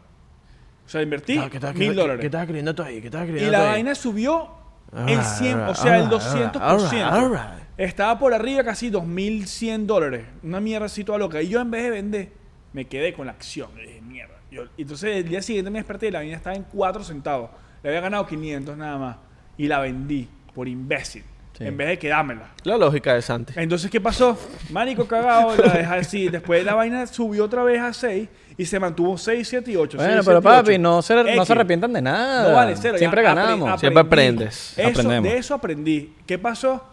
O 0.84 0.88
sea, 0.88 1.00
invertí 1.02 1.38
Ah, 1.38 1.48
¿qué 1.48 1.58
estás- 1.58 1.74
mil 1.74 1.94
dólares. 1.94 2.20
¿Qué 2.20 2.26
estás 2.26 2.44
creyendo 2.46 2.74
tú 2.74 2.82
ahí? 2.82 3.00
¿Qué 3.00 3.06
estás 3.06 3.24
Y 3.26 3.30
creyendo 3.30 3.52
la 3.52 3.60
ahí? 3.64 3.70
vaina 3.70 3.94
subió 3.94 4.50
el 4.92 4.98
Alright, 4.98 5.22
100, 5.22 5.60
o 5.60 5.74
sea, 5.74 5.96
el 5.98 6.02
alright, 6.04 6.10
200%. 6.22 6.60
alright, 6.60 7.04
alright. 7.04 7.62
Estaba 7.78 8.18
por 8.18 8.34
arriba 8.34 8.62
casi 8.64 8.90
2.100 8.90 9.86
dólares. 9.86 10.26
Una 10.42 10.60
mierda 10.60 10.86
así 10.86 11.04
toda 11.04 11.18
loca. 11.18 11.40
Y 11.40 11.48
yo 11.48 11.60
en 11.60 11.70
vez 11.70 11.84
de 11.84 11.90
vender, 11.90 12.32
me 12.72 12.84
quedé 12.86 13.12
con 13.14 13.26
la 13.26 13.32
acción. 13.32 13.70
Y 13.78 13.82
dije, 13.86 14.00
mierda. 14.02 14.34
Yo- 14.50 14.64
entonces 14.76 15.16
el 15.16 15.28
día 15.28 15.40
siguiente 15.40 15.70
me 15.70 15.78
desperté 15.78 16.08
y 16.08 16.10
la 16.10 16.18
vaina 16.18 16.36
estaba 16.36 16.56
en 16.56 16.64
4 16.64 17.02
centavos. 17.04 17.50
Le 17.82 17.88
había 17.90 18.00
ganado 18.00 18.26
500 18.26 18.76
nada 18.76 18.98
más. 18.98 19.16
Y 19.56 19.66
la 19.68 19.80
vendí 19.80 20.28
por 20.54 20.68
imbécil. 20.68 21.24
Sí. 21.56 21.64
En 21.64 21.76
vez 21.76 21.88
de 21.88 21.98
quedármela. 21.98 22.48
La 22.64 22.78
lógica 22.78 23.12
de 23.14 23.20
Santi. 23.20 23.52
Entonces, 23.56 23.90
¿qué 23.90 24.00
pasó? 24.00 24.38
Marico 24.70 25.06
cagado, 25.06 25.54
la 25.56 25.72
dejé 25.74 25.94
así. 25.94 26.28
Después 26.30 26.64
la 26.64 26.74
vaina 26.74 27.06
subió 27.06 27.44
otra 27.44 27.62
vez 27.62 27.78
a 27.80 27.92
6 27.92 28.26
y 28.56 28.64
se 28.64 28.80
mantuvo 28.80 29.18
6, 29.18 29.46
7 29.46 29.70
y 29.70 29.76
8. 29.76 29.98
Bueno, 29.98 30.22
pero 30.24 30.40
papi, 30.40 30.78
no 30.78 31.02
se, 31.02 31.14
no 31.36 31.44
se 31.44 31.52
arrepientan 31.52 31.92
de 31.92 32.00
nada. 32.00 32.48
No 32.48 32.54
vale, 32.54 32.74
cero. 32.76 32.96
Siempre 32.96 33.22
ya 33.22 33.34
ganamos. 33.34 33.78
Siempre 33.80 34.00
aprendes. 34.00 34.72
Eso, 34.78 34.88
Aprendemos. 34.88 35.30
De 35.32 35.38
eso 35.38 35.54
aprendí. 35.54 36.14
¿Qué 36.26 36.38
pasó? 36.38 36.84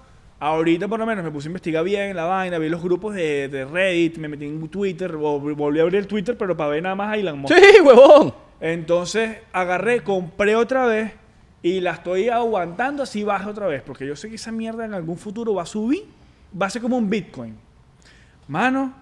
Ahorita 0.42 0.88
por 0.88 1.00
lo 1.00 1.06
menos 1.06 1.24
me 1.24 1.32
puse 1.32 1.48
a 1.48 1.50
investigar 1.50 1.84
bien 1.84 2.16
la 2.16 2.24
vaina, 2.26 2.58
vi 2.60 2.70
los 2.70 2.82
grupos 2.82 3.14
de, 3.14 3.48
de 3.50 3.66
Reddit, 3.66 4.18
me 4.18 4.28
metí 4.30 4.46
en 4.46 4.70
Twitter, 4.70 5.14
vol- 5.14 5.54
volví 5.56 5.80
a 5.80 5.84
abrir 5.84 6.00
el 6.00 6.08
Twitter, 6.08 6.38
pero 6.38 6.56
para 6.56 6.70
ver 6.70 6.84
nada 6.84 6.96
más 6.96 7.14
a 7.14 7.18
Elon 7.18 7.40
Musk. 7.40 7.54
Sí, 7.54 7.82
huevón. 7.82 8.34
Entonces 8.62 9.38
agarré, 9.54 10.04
compré 10.04 10.56
otra 10.56 10.86
vez 10.86 11.14
y 11.62 11.80
la 11.82 11.92
estoy 11.92 12.30
aguantando 12.30 13.04
así 13.04 13.24
baja 13.24 13.50
otra 13.50 13.68
vez, 13.68 13.82
porque 13.82 14.06
yo 14.06 14.16
sé 14.16 14.30
que 14.30 14.36
esa 14.36 14.52
mierda 14.52 14.86
en 14.86 14.94
algún 14.94 15.18
futuro 15.18 15.54
va 15.54 15.64
a 15.64 15.66
subir, 15.66 16.06
va 16.60 16.66
a 16.66 16.70
ser 16.70 16.82
como 16.82 16.98
un 16.98 17.10
Bitcoin. 17.10 17.56
Mano, 18.48 18.94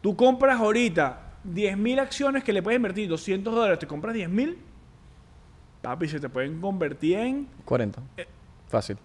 tú 0.00 0.14
compras 0.16 0.60
ahorita 0.60 1.20
10.000 1.52 2.00
acciones 2.00 2.44
que 2.44 2.52
le 2.52 2.62
puedes 2.62 2.76
invertir 2.76 3.08
200 3.08 3.54
dólares, 3.54 3.78
te 3.78 3.86
compras 3.86 4.14
10.000, 4.14 4.56
papi, 5.82 6.08
se 6.08 6.20
te 6.20 6.28
pueden 6.28 6.60
convertir 6.60 7.18
en... 7.18 7.48
40. 7.64 8.00
Eh. 8.16 8.26
Fácil. 8.68 8.96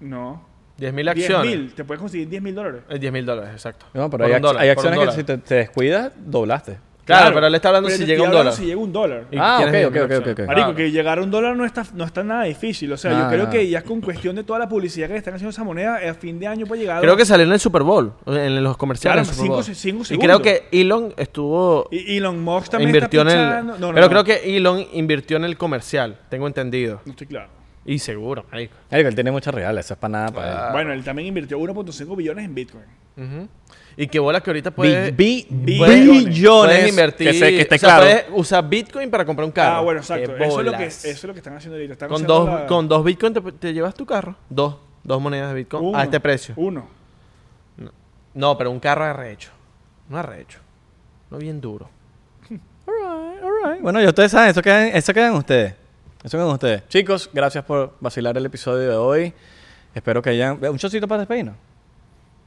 No. 0.00 0.42
10.000 0.78 1.10
acciones. 1.10 1.52
10.000, 1.52 1.74
te 1.74 1.84
puedes 1.84 2.00
conseguir 2.00 2.28
10.000 2.30 2.54
dólares. 2.54 2.82
Es 2.88 3.00
10 3.00 3.12
mil 3.12 3.26
dólares, 3.26 3.50
exacto. 3.52 3.86
No, 3.94 4.08
pero 4.08 4.24
hay, 4.26 4.32
ac- 4.32 4.40
dólar, 4.40 4.62
hay 4.62 4.68
acciones 4.68 5.00
que 5.00 5.12
si 5.12 5.24
te, 5.24 5.38
te 5.38 5.54
descuidas, 5.56 6.12
doblaste. 6.16 6.78
Claro, 7.08 7.34
pero 7.34 7.46
él 7.46 7.54
está 7.54 7.68
hablando 7.68 7.90
si 7.90 8.04
llega 8.04 8.22
un 8.22 8.30
dólar. 8.30 8.52
Si 8.52 8.64
llega 8.66 8.80
un 8.80 8.92
dólar. 8.92 9.24
Y 9.32 9.36
Ah, 9.38 9.58
ok, 9.62 9.68
10.000 9.72 9.86
ok, 10.22 10.38
ok. 10.40 10.46
Marico, 10.46 10.74
que 10.74 10.90
llegar 10.90 11.18
a 11.18 11.22
un 11.22 11.30
dólar 11.30 11.56
no 11.56 11.64
está, 11.64 11.84
no 11.94 12.04
está 12.04 12.22
nada 12.22 12.44
difícil. 12.44 12.92
O 12.92 12.96
sea, 12.96 13.10
Ah, 13.18 13.22
yo 13.24 13.28
creo 13.36 13.50
que 13.50 13.68
ya 13.68 13.82
con 13.82 14.00
cuestión 14.00 14.36
de 14.36 14.44
toda 14.44 14.58
la 14.58 14.68
publicidad 14.68 15.06
que 15.08 15.14
le 15.14 15.18
están 15.18 15.34
haciendo 15.34 15.50
esa 15.50 15.64
moneda, 15.64 15.96
a 16.08 16.14
fin 16.14 16.38
de 16.38 16.46
año 16.46 16.66
puede 16.66 16.82
llegar 16.82 17.00
Creo 17.00 17.16
que 17.16 17.24
salió 17.24 17.46
en 17.46 17.52
el 17.52 17.60
Super 17.60 17.82
Bowl, 17.82 18.12
en 18.26 18.62
los 18.62 18.76
comerciales. 18.76 19.28
Claro, 19.28 19.42
cinco- 19.42 19.62
cinco 19.62 20.02
y 20.02 20.04
segundos. 20.04 20.24
creo 20.26 20.42
que 20.42 20.68
Elon 20.70 21.14
estuvo. 21.16 21.88
Y 21.90 22.16
Elon 22.18 22.40
Musk 22.42 22.70
también 22.70 22.90
invirtió 22.90 23.22
en 23.22 23.28
está 23.28 23.40
el. 23.40 23.48
pichando. 23.48 23.72
No, 23.78 23.86
no, 23.88 23.94
pero 23.94 24.06
no. 24.06 24.10
creo 24.10 24.24
que 24.24 24.56
Elon 24.56 24.86
invirtió 24.92 25.36
en 25.38 25.44
el 25.44 25.56
comercial, 25.56 26.18
tengo 26.28 26.46
entendido. 26.46 27.00
No 27.04 27.10
estoy 27.12 27.26
claro. 27.26 27.48
Y 27.90 27.98
seguro, 28.00 28.44
marico. 28.52 28.74
Marico, 28.90 29.08
él 29.08 29.14
tiene 29.14 29.30
muchas 29.30 29.54
reales, 29.54 29.86
eso 29.86 29.94
es 29.94 29.98
para 30.00 30.12
nada 30.12 30.28
para 30.28 30.66
él. 30.66 30.72
Bueno, 30.72 30.92
él 30.92 31.02
también 31.02 31.28
invirtió 31.28 31.58
1.5 31.58 32.14
billones 32.16 32.44
en 32.44 32.54
Bitcoin. 32.54 32.84
Ujú. 33.16 33.48
Y 33.96 34.06
qué 34.08 34.18
bola 34.18 34.40
que 34.42 34.50
ahorita 34.50 34.70
puedes. 34.70 35.16
Bi- 35.16 35.46
bi- 35.48 35.74
billones. 35.80 36.66
puedes 36.76 36.88
invertir. 36.90 37.28
Que, 37.28 37.32
se- 37.34 37.48
que 37.50 37.60
esté 37.62 37.74
o 37.76 37.78
sea, 37.78 37.88
claro. 37.88 38.02
puedes 38.04 38.24
usar 38.34 38.68
Bitcoin 38.68 39.10
para 39.10 39.24
comprar 39.24 39.46
un 39.46 39.52
carro. 39.52 39.76
Ah, 39.76 39.80
bueno, 39.80 40.00
exacto. 40.00 40.36
Qué 40.36 40.44
Eso 40.44 40.58
es, 40.60 40.66
lo 40.66 40.70
que, 40.72 40.76
bolas. 40.78 41.04
eso 41.04 41.08
es 41.16 41.24
lo 41.24 41.32
que 41.32 41.38
están 41.38 41.56
haciendo 41.56 41.76
ahorita. 41.76 41.92
Están 41.94 42.08
Con 42.08 42.16
haciendo 42.16 42.34
dos, 42.44 42.60
la- 42.60 42.66
con 42.66 42.88
dos 42.88 43.04
Bitcoin 43.04 43.32
te, 43.32 43.40
te 43.52 43.72
llevas 43.72 43.94
tu 43.94 44.04
carro. 44.04 44.36
Dos. 44.50 44.76
Dos 45.02 45.20
monedas 45.22 45.48
de 45.48 45.54
Bitcoin 45.54 45.84
uno, 45.86 45.98
a 45.98 46.04
este 46.04 46.20
precio. 46.20 46.54
Uno. 46.58 46.86
No, 48.34 48.58
pero 48.58 48.70
un 48.70 48.78
carro 48.80 49.04
arrecho. 49.04 49.50
No 50.10 50.18
arrecho. 50.18 50.58
No 51.30 51.38
bien 51.38 51.58
duro. 51.60 51.88
Alright, 52.86 53.42
alright. 53.42 53.82
Bueno, 53.82 54.00
ya 54.00 54.08
ustedes 54.08 54.30
saben, 54.30 54.50
eso 54.50 54.62
quedan, 54.62 54.88
eso 54.88 55.12
quedan 55.14 55.34
ustedes. 55.34 55.74
Eso 56.22 56.36
quedan 56.36 56.48
ustedes. 56.50 56.82
Chicos, 56.88 57.30
gracias 57.32 57.64
por 57.64 57.94
vacilar 58.00 58.36
el 58.36 58.46
episodio 58.46 58.88
de 58.90 58.96
hoy. 58.96 59.32
Espero 59.94 60.20
que 60.20 60.30
hayan... 60.30 60.58
¿Un 60.64 60.78
chocito 60.78 61.06
para 61.06 61.20
despedirnos? 61.20 61.54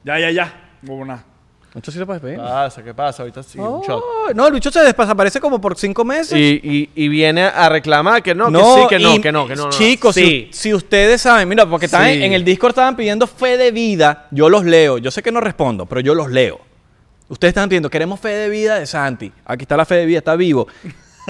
Ya, 0.03 0.19
ya, 0.19 0.29
ya. 0.31 0.69
¿Un 0.83 1.81
chocito 1.81 2.05
para 2.05 2.19
¿Qué 2.19 2.25
despedirnos? 2.27 2.51
pasa? 2.51 2.83
¿Qué 2.83 2.93
pasa? 2.93 3.23
Ahorita 3.23 3.43
sí, 3.43 3.57
un 3.59 3.81
shot. 3.81 4.03
Oh, 4.03 4.33
no, 4.35 4.47
el 4.47 4.53
bicho 4.53 4.69
se 4.71 4.81
desaparece 4.81 5.39
como 5.39 5.61
por 5.61 5.77
cinco 5.77 6.03
meses. 6.03 6.37
Y, 6.37 6.59
y, 6.61 6.89
y 6.95 7.07
viene 7.07 7.43
a 7.43 7.69
reclamar 7.69 8.21
que 8.21 8.35
no, 8.35 8.51
que 8.51 8.57
sí, 8.57 8.87
que 8.89 8.99
no, 8.99 9.15
y- 9.15 9.21
que 9.21 9.31
no, 9.31 9.47
que 9.47 9.55
no. 9.55 9.63
no. 9.65 9.69
Chicos, 9.69 10.15
sí. 10.15 10.49
si, 10.51 10.69
si 10.69 10.73
ustedes 10.73 11.21
saben, 11.21 11.47
mira, 11.47 11.65
porque 11.65 11.87
Sí. 11.87 11.95
en, 11.95 12.23
en 12.23 12.33
el 12.33 12.43
Discord 12.43 12.71
estaban 12.71 12.95
pidiendo 12.97 13.25
fe 13.25 13.57
de 13.57 13.71
vida, 13.71 14.27
yo 14.31 14.49
los 14.49 14.65
leo. 14.65 14.97
Yo 14.97 15.11
sé 15.11 15.23
que 15.23 15.31
no 15.31 15.39
respondo, 15.39 15.85
pero 15.85 16.01
yo 16.01 16.13
los 16.13 16.29
leo. 16.29 16.59
Ustedes 17.29 17.51
están 17.51 17.69
pidiendo, 17.69 17.89
queremos 17.89 18.19
fe 18.19 18.29
de 18.29 18.49
vida 18.49 18.77
de 18.77 18.85
Santi. 18.85 19.31
Aquí 19.45 19.63
está 19.63 19.77
la 19.77 19.85
fe 19.85 19.95
de 19.95 20.05
vida, 20.05 20.17
está 20.17 20.35
vivo. 20.35 20.67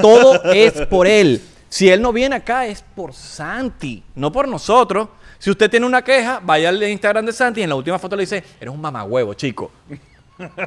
Todo 0.02 0.42
es 0.52 0.72
por 0.88 1.06
él. 1.06 1.40
Si 1.72 1.90
él 1.90 2.02
no 2.02 2.12
viene 2.12 2.36
acá, 2.36 2.66
es 2.66 2.82
por 2.84 3.14
Santi, 3.14 4.04
no 4.16 4.30
por 4.30 4.46
nosotros. 4.46 5.08
Si 5.40 5.50
usted 5.50 5.70
tiene 5.70 5.86
una 5.86 6.02
queja, 6.02 6.42
vaya 6.44 6.68
al 6.68 6.84
Instagram 6.84 7.26
de 7.26 7.32
Santi 7.32 7.62
y 7.62 7.64
en 7.64 7.70
la 7.70 7.76
última 7.76 7.98
foto 7.98 8.18
le 8.18 8.24
dice, 8.24 8.44
eres 8.60 8.74
un 8.74 8.82
mamagüevo, 8.82 9.34
chico. 9.36 9.72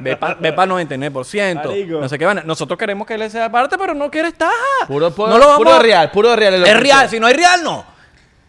Ve 0.01 0.15
para 0.17 0.35
99%. 0.41 1.55
Marico. 1.55 1.99
No 2.01 2.09
sé 2.09 2.17
qué 2.17 2.25
van. 2.25 2.41
Nosotros 2.45 2.79
queremos 2.79 3.05
que 3.05 3.13
él 3.13 3.29
sea 3.29 3.51
parte, 3.51 3.77
pero 3.77 3.93
no 3.93 4.09
quiere 4.09 4.29
estar. 4.29 4.49
Puro, 4.87 5.11
puro, 5.11 5.29
no 5.29 5.37
lo 5.37 5.45
vamos 5.45 5.57
puro 5.59 5.73
a- 5.75 5.79
real, 5.79 6.09
puro 6.09 6.35
real. 6.35 6.59
lo 6.59 6.65
es 6.65 6.73
que 6.73 6.79
real, 6.79 7.07
si 7.09 7.19
no 7.19 7.27
hay 7.27 7.35
real, 7.35 7.61
no. 7.63 7.85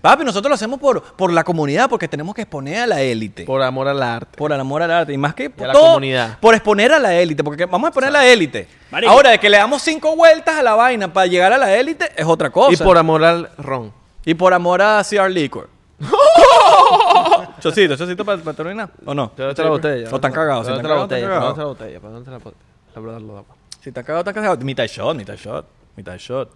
Papi, 0.07 0.25
nosotros 0.25 0.49
lo 0.49 0.55
hacemos 0.55 0.79
por, 0.79 1.03
por 1.03 1.33
la 1.33 1.43
comunidad, 1.43 1.89
porque 1.91 2.07
tenemos 2.07 2.33
que 2.33 2.43
exponer 2.43 2.79
a 2.79 2.87
la 2.87 3.03
élite. 3.03 3.43
Por, 3.43 3.57
Por 3.57 3.63
amor 3.63 3.89
al 3.89 4.01
arte. 4.01 4.45
el 4.45 4.53
amor 4.53 4.81
al 4.81 4.91
arte. 4.93 5.13
Y 5.13 5.19
más 5.19 5.35
que 5.35 5.53
a 5.59 5.67
la 5.67 5.73
todo, 5.73 5.87
comunidad. 5.87 6.39
Por 6.39 6.55
exponer 6.55 6.93
a 6.93 7.01
la 7.01 7.13
élite, 7.13 7.43
porque 7.43 7.67
vamos 7.67 7.87
a 7.87 7.89
exponer 7.89 8.11
a 8.11 8.13
la 8.13 8.25
élite. 8.25 8.69
Marico. 8.93 9.13
Ahora, 9.13 9.31
de 9.31 9.41
que 9.41 9.51
le 9.51 9.57
damos 9.57 9.83
cinco 9.83 10.15
vueltas 10.15 10.55
a 10.55 10.63
la 10.63 10.77
vaina 10.77 11.13
para 11.13 11.27
llegar 11.27 11.53
a 11.53 11.59
la 11.59 11.75
élite 11.75 12.09
es 12.17 12.25
otra 12.25 12.51
cosa. 12.51 12.73
Y 12.73 12.77
por 12.77 12.97
amor 12.97 13.25
al 13.25 13.51
ron. 13.59 13.93
y 14.25 14.35
por 14.35 14.55
amor 14.55 14.81
a 14.81 15.03
CR 15.03 15.29
Liquor. 15.29 15.69
chocito, 17.59 17.97
chocito 17.97 18.25
para, 18.25 18.41
terminar. 18.53 18.91
¿O 19.05 19.13
no? 19.13 19.31
Te 19.31 19.43
doy 19.43 19.51
otra 19.51 19.69
botella. 19.69 20.09
O 20.09 20.15
están 20.15 20.31
cagados. 20.31 20.67
Si 20.67 20.73
están 20.73 20.83
cagados, 20.85 21.09
botella. 21.09 21.27
están 21.27 21.43
otra 21.43 21.65
botella. 21.65 21.99
Botella. 21.99 22.57
La 22.95 23.01
verdad, 23.01 23.21
lo 23.23 23.35
damos. 23.35 23.57
Si 23.81 23.89
están 23.89 24.05
cagados, 24.05 24.21
están 24.23 24.35
cagados. 24.35 24.65
Mitad 24.65 24.87
shot, 24.87 25.17
mitad 25.17 25.35
shot, 25.35 25.67
mitad 25.97 26.17
shot. 26.17 26.49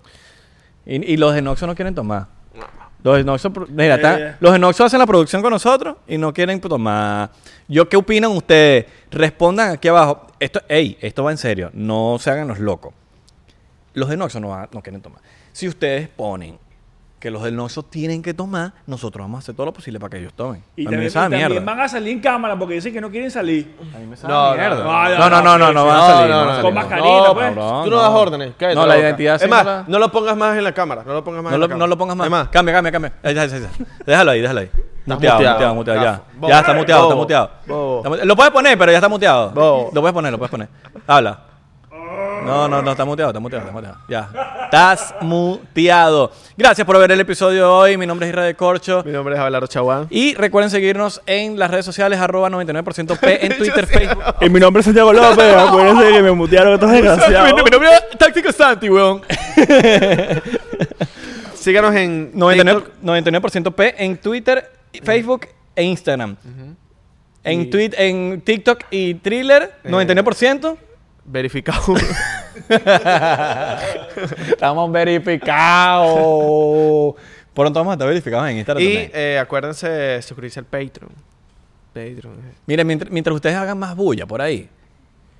Y, 0.87 1.15
y 1.15 1.17
los 1.17 1.35
de 1.35 1.43
Noxo 1.43 1.67
no 1.67 1.75
quieren 1.75 1.97
tomar. 1.97 2.29
Los 3.03 3.17
de 3.17 3.25
Noxo, 3.25 3.51
pro- 3.53 3.67
mira, 3.69 3.97
Eh, 4.19 4.37
los 4.41 4.53
hacen 4.85 4.99
la 4.99 5.07
producción 5.07 5.41
con 5.43 5.51
nosotros 5.53 5.97
y 6.07 6.19
no 6.19 6.33
quieren 6.35 6.61
tomar. 6.61 7.31
Yo, 7.69 7.89
¿qué 7.89 7.97
opinan 7.97 8.31
ustedes? 8.33 8.87
Respondan 9.11 9.71
aquí 9.73 9.89
abajo. 9.89 10.27
Esto, 10.39 10.61
ey, 10.69 10.99
esto 11.01 11.25
va 11.25 11.31
en 11.31 11.39
serio. 11.39 11.71
No 11.73 12.17
se 12.21 12.31
hagan 12.31 12.49
los 12.49 12.59
locos. 12.59 12.93
Los 13.95 14.09
de 14.09 14.17
Noxo 14.17 14.39
no, 14.41 14.55
no 14.73 14.83
quieren 14.83 15.01
tomar. 15.01 15.21
Si 15.53 15.67
ustedes 15.67 16.09
ponen 16.09 16.59
que 17.21 17.31
los 17.31 17.43
del 17.43 17.55
Noxo 17.55 17.83
tienen 17.83 18.23
que 18.23 18.33
tomar, 18.35 18.73
nosotros 18.87 19.23
vamos 19.25 19.37
a 19.37 19.41
hacer 19.41 19.55
todo 19.55 19.67
lo 19.67 19.73
posible 19.75 20.01
para 20.01 20.11
que 20.11 20.19
ellos 20.19 20.33
tomen. 20.35 20.63
Y 20.75 20.81
a 20.81 20.85
mí 20.85 20.85
también, 20.87 21.01
me 21.05 21.11
sabe 21.11 21.37
mierda. 21.37 21.61
van 21.61 21.81
a 21.81 21.89
salir 21.89 22.13
en 22.15 22.21
cámara 22.21 22.59
porque 22.59 22.75
dicen 22.75 22.93
que 22.95 23.01
no 23.01 23.11
quieren 23.11 23.31
salir. 23.31 23.77
A 23.95 23.99
mí 23.99 24.07
me 24.07 24.17
sabe 24.17 24.33
No, 24.33 24.51
no, 24.51 24.57
mierda. 24.57 24.77
no, 24.85 25.31
No, 25.31 25.43
no, 25.43 25.59
no, 25.59 25.73
no, 25.73 25.87
van 25.87 25.97
a 25.97 25.99
No, 26.01 26.07
salir. 26.07 26.31
no, 26.35 26.45
no. 26.47 26.63
Con 26.63 26.75
No, 26.75 26.81
pues. 26.81 27.55
cabrón, 27.55 27.85
Tú 27.85 27.91
no 27.91 27.97
das 27.99 28.11
órdenes. 28.11 28.53
cállate 28.59 28.75
No, 28.75 28.87
la 28.87 28.99
identidad 28.99 29.43
Es 29.43 29.49
más, 29.51 29.87
no 29.89 29.99
lo 29.99 30.11
pongas 30.11 30.37
más 30.37 30.57
en 30.57 30.65
la 30.65 30.73
cámara. 30.73 31.03
No 31.07 31.13
lo 31.13 31.23
pongas 31.23 31.43
más 31.43 31.51
No 31.51 31.57
en 31.57 31.61
lo, 31.61 31.67
la 31.67 31.69
cámara. 31.69 31.85
no 31.85 31.87
lo 31.89 31.99
pongas 31.99 32.17
más. 32.17 32.25
Es 32.27 32.31
más, 32.31 32.49
Cambia, 32.49 32.75
cambia, 32.75 32.93
cambia. 32.93 33.13
Déjalo 34.07 34.31
ahí, 34.31 34.41
déjalo 34.41 34.61
ahí. 34.61 34.71
Muteado, 35.07 35.37
muteado. 35.39 35.55
muteado, 35.55 35.75
muteado, 35.75 36.03
ya. 36.03 36.23
Ya 36.49 36.61
está 36.61 36.73
muteado, 36.75 37.03
está 37.05 37.15
muteado. 37.17 37.51
Lo 38.25 38.35
puedes 38.37 38.53
poner, 38.53 38.79
pero 38.79 38.93
ya 38.93 38.99
está 38.99 39.09
muteado. 39.09 39.91
Lo 39.93 40.01
puedes 40.01 40.15
poner, 40.15 40.33
lo 40.33 40.39
puedes 40.39 40.51
poner. 40.51 40.69
Habla. 41.07 41.41
No, 42.45 42.69
no, 42.69 42.83
no, 42.83 42.91
está 42.93 43.05
muteado, 43.05 43.31
está 43.31 43.41
muteado, 43.41 43.67
está 43.67 43.73
muteado. 43.73 43.99
Ya. 44.09 44.31
Estás 44.65 45.15
muteado. 45.21 46.33
Gracias 46.57 46.87
por 46.87 46.99
ver 46.99 47.13
el 47.13 47.21
episodio 47.21 47.59
de 47.59 47.65
hoy. 47.65 47.97
Mi 47.97 48.07
nombre 48.07 48.27
es 48.27 48.33
Israel 48.33 48.57
Corcho. 48.57 49.03
Mi 49.05 49.13
nombre 49.13 49.35
es 49.35 49.41
Abelardo 49.41 49.67
Chaguán. 49.67 50.07
Y 50.11 50.35
recuerden 50.35 50.71
seguirnos 50.71 51.21
en 51.27 51.59
las 51.59 51.71
redes 51.71 51.85
sociales, 51.85 52.19
arroba 52.19 52.49
99% 52.49 53.19
P 53.19 53.47
en 53.47 53.57
Twitter, 53.59 53.87
Facebook. 53.87 54.25
Y 54.41 54.49
mi 54.49 54.59
nombre 54.61 54.81
es 54.81 54.87
Santiago 54.87 55.13
López. 55.13 55.55
Acuérdense 55.57 56.13
que 56.13 56.23
me 56.23 56.33
mutearon 56.33 56.75
estos 56.75 56.91
desgraciados. 56.93 57.53
mi 57.65 57.71
nombre 57.71 57.91
es 57.95 58.19
Táctico 58.19 58.53
Santi, 58.53 58.89
weón. 58.89 59.23
Síganos 61.55 61.95
en 61.95 62.33
99%, 62.33 62.55
TikTok. 62.55 63.03
99% 63.05 63.75
P 63.75 63.95
en 64.05 64.17
Twitter, 64.17 64.73
Facebook 65.03 65.47
e 65.77 65.83
Instagram. 65.83 66.37
En, 67.43 67.71
tweet, 67.71 67.93
en 67.97 68.41
TikTok 68.43 68.85
y 68.91 69.15
Thriller, 69.15 69.73
99%. 69.85 70.77
Verificado. 71.25 71.95
Estamos 74.49 74.91
verificados. 74.93 77.15
Pronto 77.55 77.81
vamos 77.81 77.93
a 77.93 77.95
estar 77.95 78.09
verificados 78.09 78.49
en 78.51 78.57
Instagram 78.59 78.83
y 78.83 78.87
también. 78.87 79.11
eh, 79.15 79.39
acuérdense 79.41 79.89
de 79.89 80.23
suscribirse 80.23 80.61
al 80.61 80.67
Patreon. 80.67 81.11
Patreon. 81.93 82.35
Miren, 82.67 82.87
mientras, 82.87 83.11
mientras 83.11 83.35
ustedes 83.35 83.57
hagan 83.57 83.79
más 83.79 83.97
bulla 83.97 84.27
por 84.27 84.41
ahí, 84.41 84.69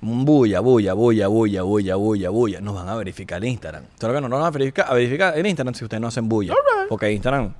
bulla, 0.01 0.59
bulla, 0.59 0.93
bulla, 0.93 1.27
bulla, 1.27 1.61
bulla, 1.63 1.95
bulla, 1.95 2.29
bulla, 2.29 2.61
nos 2.61 2.75
van 2.75 2.89
a 2.89 2.95
verificar 2.95 3.43
Instagram. 3.43 3.83
Solo 3.99 4.13
que 4.13 4.21
no 4.21 4.27
nos 4.29 4.39
van 4.39 4.47
a 4.47 4.51
verificar, 4.51 4.85
a 4.89 4.93
verificar 4.93 5.37
en 5.37 5.45
Instagram 5.45 5.73
si 5.73 5.83
ustedes 5.85 6.01
no 6.01 6.07
hacen 6.07 6.27
bulla. 6.27 6.53
Porque 6.89 7.11
Instagram 7.11 7.53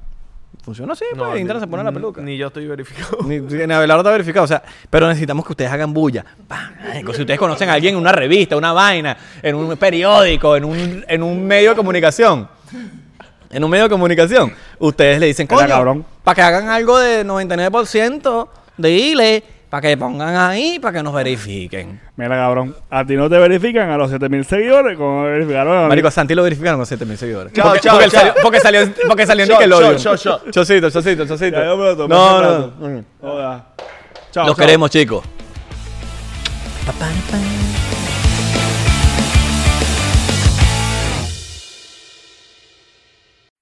funciona 0.63 0.93
así, 0.93 1.05
pues, 1.15 1.34
ni- 1.34 1.39
Instagram 1.39 1.61
se 1.63 1.67
pone 1.67 1.84
la 1.84 1.91
peluca. 1.93 2.22
Ni 2.22 2.38
yo 2.38 2.47
estoy 2.47 2.67
verificado. 2.67 3.17
Ni, 3.26 3.39
ni 3.39 3.74
Abelardo 3.74 4.01
está 4.01 4.11
verificado, 4.11 4.43
o 4.43 4.47
sea, 4.47 4.61
pero 4.89 5.07
necesitamos 5.07 5.45
que 5.45 5.53
ustedes 5.53 5.72
hagan 5.72 5.93
bulla. 5.93 6.26
Pam, 6.47 6.74
marico, 6.94 7.14
Si 7.14 7.22
ustedes 7.22 7.39
conocen 7.39 7.70
a 7.70 7.74
alguien 7.74 7.96
en 7.96 8.00
una 8.02 8.12
revista, 8.12 8.56
una 8.58 8.74
vaina, 8.74 9.18
en 9.42 9.56
un 9.56 9.76
periódico, 9.78 10.56
en 10.56 10.66
un, 10.66 11.06
en 11.08 11.24
un 11.24 11.46
medio 11.46 11.72
de 11.72 11.76
comunicación, 11.76 12.48
en 13.50 13.64
un 13.64 13.70
medio 13.70 13.86
de 13.86 13.89
comunicación, 13.89 14.54
ustedes 14.80 15.20
le 15.20 15.28
dicen, 15.28 15.48
coño, 15.48 15.68
cabrón. 15.68 16.06
para 16.24 16.36
que 16.36 16.42
hagan 16.42 16.70
algo 16.70 16.98
de 17.00 17.26
99% 17.26 18.48
de 18.78 18.92
ILE, 18.92 19.44
para 19.70 19.82
que 19.82 19.96
pongan 19.98 20.36
ahí, 20.36 20.80
para 20.80 20.98
que 20.98 21.04
nos 21.04 21.14
verifiquen. 21.14 22.00
Mira, 22.18 22.36
cabrón. 22.36 22.76
A 22.89 23.06
ti 23.06 23.16
no 23.16 23.30
te 23.30 23.38
verifican 23.38 23.89
a 23.89 23.98
los 23.98 24.12
7000 24.12 24.44
seguidores 24.46 24.98
como 24.98 25.24
me 25.24 25.30
verificaron 25.32 25.78
a 25.78 25.82
mí. 25.84 25.88
Marico, 25.89 26.10
a 26.10 26.12
Santi 26.12 26.36
lo 26.36 26.44
verificaron 26.44 26.78
con 26.80 26.86
7000 26.86 27.18
seguidores. 27.18 27.54
Chao, 27.54 27.68
porque, 27.68 27.80
chao, 27.80 27.96
porque 27.96 28.10
chao. 28.10 28.20
salió, 28.20 28.34
porque 28.42 28.60
salió, 28.60 28.94
porque 29.08 29.26
salió 29.26 29.44
en 29.46 29.50
Nickelodeon. 29.52 29.96
shot, 29.96 30.18
shot, 30.20 30.42
shot. 30.44 30.52
Chocito, 30.52 30.89
chocito, 30.89 31.26
chocito. 31.26 31.58
Ya 31.58 31.66
yo 31.66 31.78
me 31.78 31.84
lo 31.86 31.98
tomé 31.98 32.14
No, 32.16 32.42
no, 32.42 32.74
no. 32.80 33.04
Joda. 33.22 33.66
Chao, 34.32 34.48
Los 34.48 34.56
chao. 34.58 34.66
queremos, 34.66 34.89
chicos. 34.89 35.24
Bye-bye. 36.86 37.70